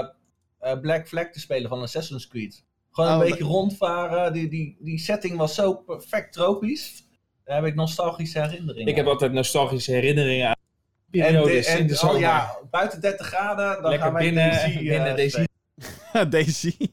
eh, 0.59 0.79
Black 0.79 1.07
Flag 1.07 1.29
te 1.29 1.39
spelen 1.39 1.69
van 1.69 1.81
Assassin's 1.81 2.27
Creed. 2.27 2.65
Gewoon 2.91 3.11
een 3.11 3.17
Oh, 3.21 3.29
beetje 3.29 3.43
rondvaren. 3.43 4.33
Die, 4.33 4.49
die, 4.49 4.77
die 4.79 4.99
setting 4.99 5.37
was 5.37 5.55
zo 5.55 5.73
perfect 5.73 6.33
tropisch. 6.33 7.05
Daar 7.43 7.55
heb 7.55 7.65
ik 7.65 7.75
nostalgische 7.75 8.39
herinneringen 8.41 8.87
Ik 8.87 8.95
heb 8.95 9.05
altijd 9.07 9.31
nostalgische 9.31 9.91
herinneringen 9.91 10.47
aan 10.47 10.53
En, 10.53 11.11
de, 11.11 11.19
periodes 11.19 11.67
in 11.67 11.77
en 11.77 11.87
de 11.87 11.93
oh 11.93 11.99
zomer. 11.99 12.19
ja, 12.19 12.57
buiten 12.71 13.01
30 13.01 13.27
graden, 13.27 13.81
dan 13.81 13.91
Lekker 13.91 13.99
gaan 13.99 14.13
wij 14.13 14.23
binnen, 14.23 14.51
eh, 14.51 14.77
binnen 14.77 15.15
deze 15.15 15.29
spelen. 15.29 15.47
Daisy. 16.29 16.75
Ja, 16.79 16.87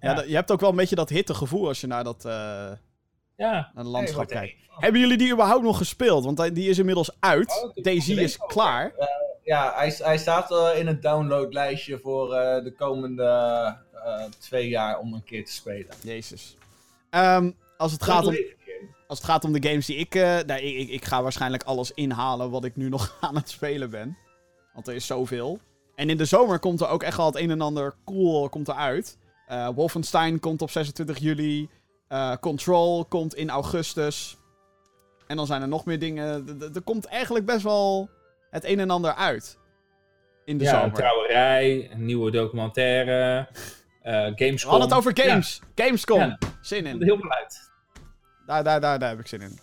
Ja. 0.00 0.14
dat- 0.14 0.28
je 0.28 0.34
hebt 0.34 0.50
ook 0.50 0.60
wel 0.60 0.70
een 0.70 0.76
beetje 0.76 0.94
dat 0.94 1.08
hittegevoel 1.08 1.66
als 1.68 1.80
je 1.80 1.86
naar 1.86 2.04
dat 2.04 2.24
eh, 2.24 2.32
naar 2.32 2.78
Ja, 3.36 3.70
het 3.74 3.86
landschap 3.86 4.26
kijkt. 4.26 4.54
Hebben 4.68 5.00
jullie 5.00 5.16
die 5.16 5.32
überhaupt 5.32 5.62
nog 5.64 5.76
gespeeld? 5.76 6.24
Want 6.24 6.54
die 6.54 6.68
is 6.68 6.78
inmiddels 6.78 7.10
uit. 7.20 7.62
Oh, 7.76 7.82
Daisy 7.84 8.12
is 8.12 8.36
klaar. 8.36 8.92
Ja, 9.44 9.72
hij, 9.76 9.94
hij 9.98 10.18
staat 10.18 10.50
eh, 10.50 10.78
in 10.78 10.86
het 10.86 11.02
downloadlijstje 11.02 11.98
voor 11.98 12.34
eh, 12.34 12.64
de 12.64 12.72
komende 12.72 13.24
eh, 14.04 14.24
twee 14.38 14.68
jaar 14.68 14.98
om 14.98 15.12
een 15.14 15.24
keer 15.24 15.44
te 15.44 15.52
spelen. 15.52 15.94
Jezus. 16.02 16.56
Ehm, 17.10 17.50
als, 17.76 17.92
het 17.92 18.02
gaat 18.02 18.26
om, 18.26 18.36
als 19.06 19.18
het 19.18 19.26
gaat 19.26 19.44
om 19.44 19.52
de 19.52 19.68
games 19.68 19.86
die 19.86 19.96
ik, 19.96 20.14
eh 20.14 20.22
nou, 20.22 20.60
ik, 20.60 20.76
ik... 20.76 20.88
Ik 20.88 21.04
ga 21.04 21.22
waarschijnlijk 21.22 21.62
alles 21.62 21.90
inhalen 21.92 22.50
wat 22.50 22.64
ik 22.64 22.76
nu 22.76 22.88
nog 22.88 23.16
aan 23.20 23.34
het 23.36 23.50
spelen 23.50 23.90
ben. 23.90 24.16
Want 24.74 24.88
er 24.88 24.94
is 24.94 25.06
zoveel. 25.06 25.58
En 25.94 26.10
in 26.10 26.16
de 26.16 26.24
zomer 26.24 26.58
komt 26.58 26.80
er 26.80 26.88
ook 26.88 27.02
echt 27.02 27.18
al 27.18 27.26
het 27.26 27.36
een 27.36 27.50
en 27.50 27.60
ander 27.60 27.94
cool 28.04 28.48
komt 28.48 28.68
eruit. 28.68 29.18
Eh 29.46 29.68
Wolfenstein 29.68 30.40
komt 30.40 30.62
op 30.62 30.70
26 30.70 31.18
juli. 31.18 31.68
Eh, 32.08 32.36
Control 32.40 33.04
komt 33.04 33.34
in 33.34 33.50
augustus. 33.50 34.36
En 35.26 35.36
dan 35.36 35.46
zijn 35.46 35.62
er 35.62 35.68
nog 35.68 35.84
meer 35.84 35.98
dingen. 35.98 36.58
Er 36.74 36.82
komt 36.82 37.04
eigenlijk 37.04 37.46
best 37.46 37.62
wel 37.62 38.10
het 38.50 38.64
een 38.64 38.80
en 38.80 38.90
ander 38.90 39.14
uit. 39.14 39.58
In 40.44 40.58
de 40.58 40.64
ja 40.64 40.72
een 40.72 40.80
zomer. 40.80 40.94
trouwerij, 40.94 41.90
een 41.90 42.04
nieuwe 42.04 42.30
documentaire, 42.30 43.48
eh 44.02 44.12
Gamescom. 44.12 44.54
We 44.54 44.66
hadden 44.66 44.88
het 44.88 44.92
over 44.92 45.18
games. 45.18 45.60
Gamescom. 45.74 46.18
Ja. 46.18 46.38
Zin 46.60 46.86
in. 46.86 47.02
heel 47.02 47.18
veel 47.18 47.30
uit. 47.30 47.72
Daar, 48.46 48.64
daar, 48.64 48.80
daar, 48.80 48.98
daar 48.98 49.08
heb 49.08 49.18
ik 49.18 49.26
zin 49.26 49.40
in. 49.40 49.58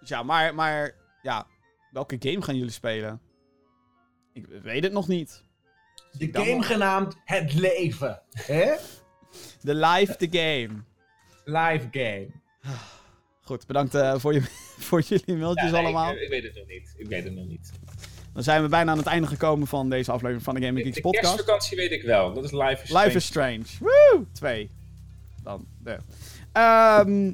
Dus 0.00 0.08
ja, 0.08 0.22
maar, 0.22 0.54
maar 0.54 0.94
ja, 1.22 1.46
welke 1.90 2.16
game 2.18 2.42
gaan 2.42 2.56
jullie 2.56 2.72
spelen? 2.72 3.20
Ik 4.32 4.46
weet 4.62 4.82
het 4.82 4.92
nog 4.92 5.08
niet. 5.08 5.44
De 6.18 6.28
game 6.32 6.46
wel. 6.46 6.60
genaamd 6.60 7.16
Het 7.24 7.54
Leven. 7.54 8.22
Hè? 8.32 8.72
The 9.64 9.74
Live 9.74 10.16
the 10.16 10.28
Game. 10.30 10.82
Live 11.44 11.88
game. 11.90 12.28
Goed, 13.40 13.66
bedankt 13.66 13.94
eh, 13.94 14.14
voor, 14.18 14.34
je, 14.34 14.42
voor 14.88 15.00
jullie 15.00 15.36
mailtjes 15.36 15.70
Ja, 15.70 15.76
nee, 15.76 15.82
allemaal. 15.82 16.12
Ik, 16.12 16.20
ik 16.20 16.28
weet 16.28 16.42
het 16.42 16.54
nog 16.54 16.66
niet. 16.66 16.94
Ik 16.96 17.06
weet 17.06 17.24
het 17.24 17.34
nog 17.34 17.46
niet. 17.46 17.70
Dan 18.32 18.42
zijn 18.42 18.62
we 18.62 18.68
bijna 18.68 18.90
aan 18.90 18.98
het 18.98 19.06
einde 19.06 19.26
gekomen 19.26 19.66
van 19.66 19.90
deze 19.90 20.12
aflevering 20.12 20.44
van 20.44 20.54
de 20.54 20.60
Gaming 20.60 20.78
De, 20.78 20.84
Geeks 20.84 20.96
de 20.96 21.02
podcast. 21.02 21.24
kerstvakantie 21.24 21.76
weet 21.76 21.90
ik 21.92 22.02
wel. 22.02 22.32
Dat 22.32 22.44
is 22.44 22.52
Life 22.52 22.82
is 22.82 22.90
Life 22.90 23.16
is 23.16 23.24
Strange. 23.24 23.64
Woo! 23.80 24.26
Twee. 24.32 24.70
Dan, 25.42 25.66
de. 25.82 25.96
Ehm, 26.52 27.32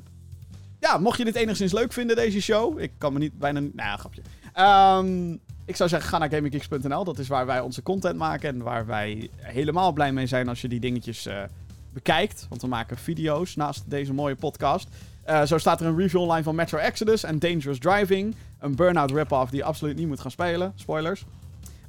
ja, 0.80 0.98
mocht 0.98 1.18
je 1.18 1.24
dit 1.24 1.34
enigszins 1.34 1.72
leuk 1.72 1.92
vinden, 1.92 2.16
deze 2.16 2.40
show. 2.40 2.80
Ik 2.80 2.92
kan 2.98 3.12
me 3.12 3.18
niet 3.18 3.38
bijna... 3.38 3.60
Nou 3.60 3.72
ja, 3.76 3.96
grapje. 3.96 4.22
Ehm, 4.52 5.36
ik 5.66 5.76
zou 5.76 5.88
zeggen, 5.88 6.08
ga 6.08 6.18
naar 6.18 6.30
gaminggeeks.nl. 6.30 7.04
Dat 7.04 7.18
is 7.18 7.28
waar 7.28 7.46
wij 7.46 7.60
onze 7.60 7.82
content 7.82 8.16
maken. 8.16 8.48
En 8.48 8.62
waar 8.62 8.86
wij 8.86 9.30
helemaal 9.36 9.92
blij 9.92 10.12
mee 10.12 10.26
zijn 10.26 10.48
als 10.48 10.60
je 10.60 10.68
die 10.68 10.80
dingetjes 10.80 11.26
eh, 11.26 11.42
bekijkt. 11.92 12.46
Want 12.48 12.62
we 12.62 12.68
maken 12.68 12.98
video's 12.98 13.56
naast 13.56 13.82
deze 13.86 14.12
mooie 14.12 14.34
podcast. 14.34 14.88
Eh, 15.22 15.42
zo 15.42 15.58
staat 15.58 15.80
er 15.80 15.86
een 15.86 15.96
review 15.96 16.20
online 16.20 16.42
van 16.42 16.54
Metro 16.54 16.78
Exodus 16.78 17.22
en 17.22 17.38
Dangerous 17.38 17.78
Driving. 17.78 18.34
Een 18.58 18.74
Burnout 18.74 19.10
rip-off 19.10 19.50
die 19.50 19.60
je 19.60 19.64
absoluut 19.64 19.96
niet 19.96 20.06
moet 20.06 20.20
gaan 20.20 20.30
spelen. 20.30 20.72
Spoilers. 20.74 21.24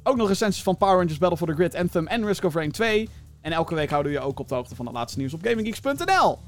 Ook 0.02 0.16
nog 0.16 0.28
recensies 0.28 0.62
van 0.62 0.76
Power 0.76 0.96
Rangers 0.96 1.18
Battle 1.18 1.38
for 1.38 1.46
the 1.46 1.54
Grid, 1.54 1.74
Anthem 1.74 2.06
en 2.06 2.26
Risk 2.26 2.44
of 2.44 2.54
Rain 2.54 2.72
2. 2.72 3.08
En 3.40 3.52
elke 3.52 3.74
week 3.74 3.90
houden 3.90 4.12
we 4.12 4.18
je 4.18 4.24
ook 4.24 4.38
op 4.38 4.48
de 4.48 4.54
hoogte 4.54 4.74
van 4.74 4.86
het 4.86 4.94
laatste 4.94 5.18
nieuws 5.18 5.32
op 5.32 5.42
GamingGeeks.nl. 5.42 6.38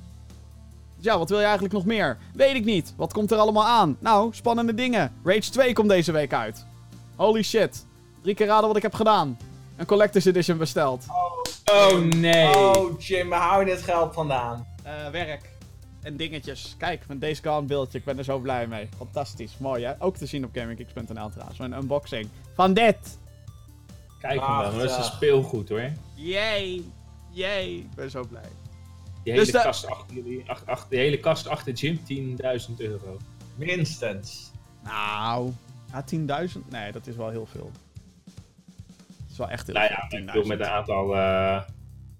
Dus 0.96 1.04
ja, 1.04 1.18
wat 1.18 1.28
wil 1.28 1.38
je 1.38 1.44
eigenlijk 1.44 1.74
nog 1.74 1.84
meer? 1.84 2.18
Weet 2.34 2.54
ik 2.54 2.64
niet. 2.64 2.94
Wat 2.96 3.12
komt 3.12 3.30
er 3.30 3.38
allemaal 3.38 3.66
aan? 3.66 3.96
Nou, 3.98 4.34
spannende 4.34 4.74
dingen. 4.74 5.12
Rage 5.24 5.50
2 5.50 5.72
komt 5.72 5.88
deze 5.88 6.12
week 6.12 6.32
uit. 6.32 6.66
Holy 7.20 7.42
shit. 7.42 7.86
Drie 8.22 8.34
keer 8.34 8.46
raden 8.46 8.66
wat 8.66 8.76
ik 8.76 8.82
heb 8.82 8.94
gedaan. 8.94 9.38
Een 9.76 9.86
Collector's 9.86 10.24
Edition 10.24 10.58
besteld. 10.58 11.04
Oh 11.64 11.98
nee. 11.98 12.56
Oh 12.56 13.00
Jim, 13.00 13.28
waar 13.28 13.40
hou 13.48 13.64
je 13.64 13.74
dit 13.74 13.82
geld 13.82 14.14
vandaan? 14.14 14.66
Eh, 14.82 15.08
werk. 15.08 15.48
en 16.02 16.16
dingetjes. 16.16 16.74
Kijk, 16.78 17.06
met 17.08 17.20
deze 17.20 17.42
Gone 17.42 17.66
beeldje. 17.66 17.98
Ik 17.98 18.04
ben 18.04 18.18
er 18.18 18.24
zo 18.24 18.38
blij 18.38 18.66
mee. 18.66 18.88
Fantastisch. 18.96 19.52
Mooi, 19.58 19.84
hè? 19.84 19.92
Ook 19.98 20.16
te 20.16 20.26
zien 20.26 20.44
op 20.44 20.50
GamingGeeks.nl 20.54 21.28
trouwens. 21.30 21.58
Een 21.58 21.72
unboxing 21.72 22.28
van 22.54 22.74
dit. 22.74 23.18
Kijk 24.20 24.40
hem 24.40 24.58
dan, 24.58 24.78
dat 24.78 24.90
is 24.90 24.96
een 24.96 25.04
speelgoed 25.04 25.68
hoor. 25.68 25.90
Yay. 26.14 26.82
Yay. 27.30 27.66
Ik 27.68 27.94
ben 27.94 28.10
zo 28.10 28.24
blij. 28.28 28.42
Die 29.24 29.34
Dus 29.34 29.46
hele, 29.46 29.58
de- 29.58 29.64
kast 29.64 29.86
achter, 29.86 30.14
jullie- 30.16 30.44
ach- 30.46 30.62
ach- 30.66 30.86
de 30.88 30.96
hele 30.96 31.18
kast 31.20 31.48
achter 31.48 31.72
Jim, 31.72 32.00
10.000 32.04 32.80
euro. 32.80 33.16
Minstens. 33.54 34.50
Nou, 34.84 35.50
ja, 35.92 36.04
10.000? 36.46 36.58
Nee, 36.70 36.92
dat 36.92 37.06
is 37.06 37.16
wel 37.16 37.30
heel 37.30 37.46
veel. 37.46 37.70
Dat 38.24 39.30
is 39.30 39.36
wel 39.36 39.48
echt 39.48 39.66
heel 39.66 39.74
Nou 39.74 39.88
veel. 39.88 39.96
ja, 39.96 40.16
ik 40.18 40.20
10.000. 40.20 40.24
bedoel 40.24 40.44
met 40.44 40.60
een 40.60 40.66
aantal 40.66 41.16
eh 41.16 41.60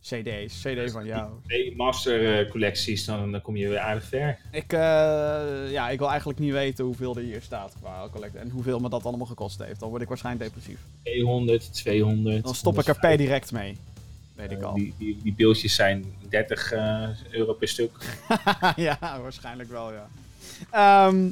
CD's. 0.03 0.63
CD 0.63 0.91
van 0.91 1.07
jou. 1.07 1.31
master 1.77 2.39
eh, 2.39 2.51
collecties, 2.51 3.05
dan, 3.05 3.33
dan 3.33 3.41
kom 3.41 3.57
je 3.57 3.69
weer 3.69 3.79
aardig 3.79 4.05
ver. 4.05 4.39
Ik, 4.51 4.73
eh, 4.73 4.79
ja, 5.71 5.89
ik 5.91 5.99
wil 5.99 6.09
eigenlijk 6.09 6.39
niet 6.39 6.53
weten 6.53 6.85
hoeveel 6.85 7.17
er 7.17 7.23
hier 7.23 7.43
staat 7.43 7.75
qua 7.81 8.09
collect 8.13 8.35
en 8.35 8.51
hoeveel 8.51 8.79
me 8.79 8.89
dat 8.89 9.05
allemaal 9.05 9.27
gekost 9.27 9.65
heeft. 9.65 9.81
Dan 9.81 9.89
word 9.89 10.03
ik 10.03 10.09
waarschijnlijk 10.09 10.45
depressief. 10.45 10.79
200, 11.03 11.73
200. 11.75 12.45
Dan 12.45 12.55
stop 12.55 12.79
ik 12.79 12.87
er 12.87 12.99
per 12.99 13.17
direct 13.17 13.53
mee. 13.53 13.77
Weet 14.35 14.51
ik 14.51 14.63
al. 14.63 14.75
die, 14.75 14.95
die, 14.99 15.19
die 15.23 15.33
beeldjes 15.35 15.75
zijn 15.75 16.05
30 16.29 16.73
eh, 16.73 17.09
euro 17.31 17.53
per 17.53 17.69
stuk. 17.69 17.91
ja, 18.77 18.99
waarschijnlijk 19.01 19.71
wel, 19.71 19.93
ja. 19.93 20.09
Ehm, 20.71 21.29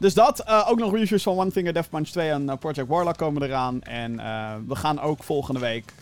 dus 0.00 0.14
dat. 0.14 0.40
eh, 0.40 0.66
ook 0.68 0.78
nog 0.78 0.94
reviews 0.94 1.22
van 1.22 1.38
One 1.38 1.50
Finger 1.50 1.72
Death 1.72 1.90
Punch 1.90 2.08
2 2.08 2.30
en 2.30 2.48
eh, 2.48 2.56
Project 2.56 2.88
Warlock 2.88 3.16
komen 3.16 3.42
eraan. 3.42 3.82
En 3.82 4.20
eh, 4.20 4.54
we 4.66 4.76
gaan 4.76 5.00
ook 5.00 5.22
volgende 5.22 5.60
week 5.60 5.92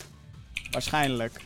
waarschijnlijk 0.71 1.41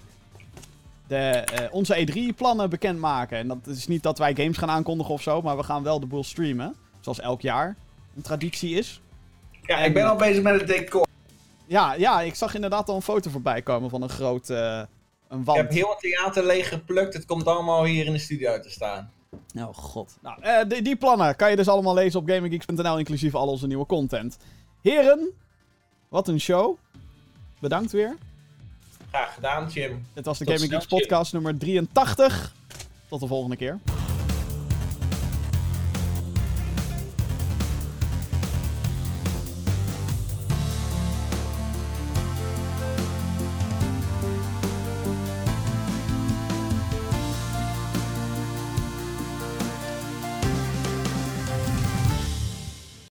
de, 1.08 1.44
onze 1.72 2.08
E3-plannen 2.08 2.70
bekendmaken. 2.70 3.38
En 3.38 3.48
dat 3.48 3.68
is 3.68 3.88
niet 3.88 4.04
dat 4.04 4.18
wij 4.18 4.36
games 4.36 4.58
gaan 4.58 4.70
aankondigen 4.70 5.14
of 5.14 5.22
zo, 5.22 5.42
maar 5.42 5.58
we 5.58 5.64
gaan 5.64 5.84
wel 5.84 6.00
de 6.00 6.06
boel 6.06 6.24
streamen. 6.24 6.76
Zoals 7.00 7.20
elk 7.20 7.42
jaar 7.42 7.76
een 8.16 8.22
traditie 8.22 8.76
is. 8.78 9.02
Ja, 9.62 9.78
ik 9.78 9.94
ben 9.94 10.10
al 10.10 10.16
bezig 10.16 10.44
met 10.44 10.60
het 10.60 10.68
decor. 10.68 11.08
Ja, 11.66 11.94
ja, 11.94 12.22
ik 12.22 12.36
zag 12.36 12.56
inderdaad 12.56 12.90
al 12.90 12.96
een 12.96 13.02
foto 13.02 13.30
voorbij 13.30 13.62
komen 13.62 13.90
van 13.90 14.02
een 14.02 14.10
groot 14.10 14.50
eh, 14.50 14.82
een 15.30 15.40
Ik 15.40 15.46
wand. 15.46 15.58
heb 15.58 15.72
heel 15.72 15.90
het 15.90 16.00
theater 16.00 16.46
leeg 16.46 16.70
geplukt. 16.70 17.14
Het 17.14 17.26
komt 17.26 17.46
allemaal 17.48 17.84
hier 17.84 18.06
in 18.06 18.14
de 18.14 18.20
studio 18.20 18.60
te 18.60 18.70
staan. 18.70 19.12
Oh 19.58 19.74
god. 19.74 20.18
Nou, 20.22 20.42
eh, 20.42 20.68
die, 20.68 20.82
die 20.82 20.96
plannen 20.96 21.36
kan 21.36 21.50
je 21.50 21.56
dus 21.56 21.68
allemaal 21.68 21.94
lezen 21.94 22.20
op 22.20 22.28
gaminggeeks.nl, 22.30 22.98
inclusief 22.98 23.36
al 23.36 23.48
onze 23.48 23.68
nieuwe 23.68 23.86
content. 23.86 24.38
Heren, 24.82 25.32
wat 26.10 26.28
een 26.28 26.40
show. 26.40 26.78
Bedankt 27.60 27.92
weer. 27.92 28.18
Graag 29.10 29.34
gedaan, 29.34 29.70
Jim. 29.70 30.06
Dit 30.14 30.26
was 30.26 30.38
de 30.38 30.46
Tot 30.46 30.54
Gaming 30.54 30.72
Geeks 30.74 30.86
Jim. 30.90 31.00
podcast 31.00 31.34
nummer 31.34 31.58
83. 31.58 32.54
Tot 33.10 33.20
de 33.20 33.28
volgende 33.28 33.56
keer. 33.56 33.80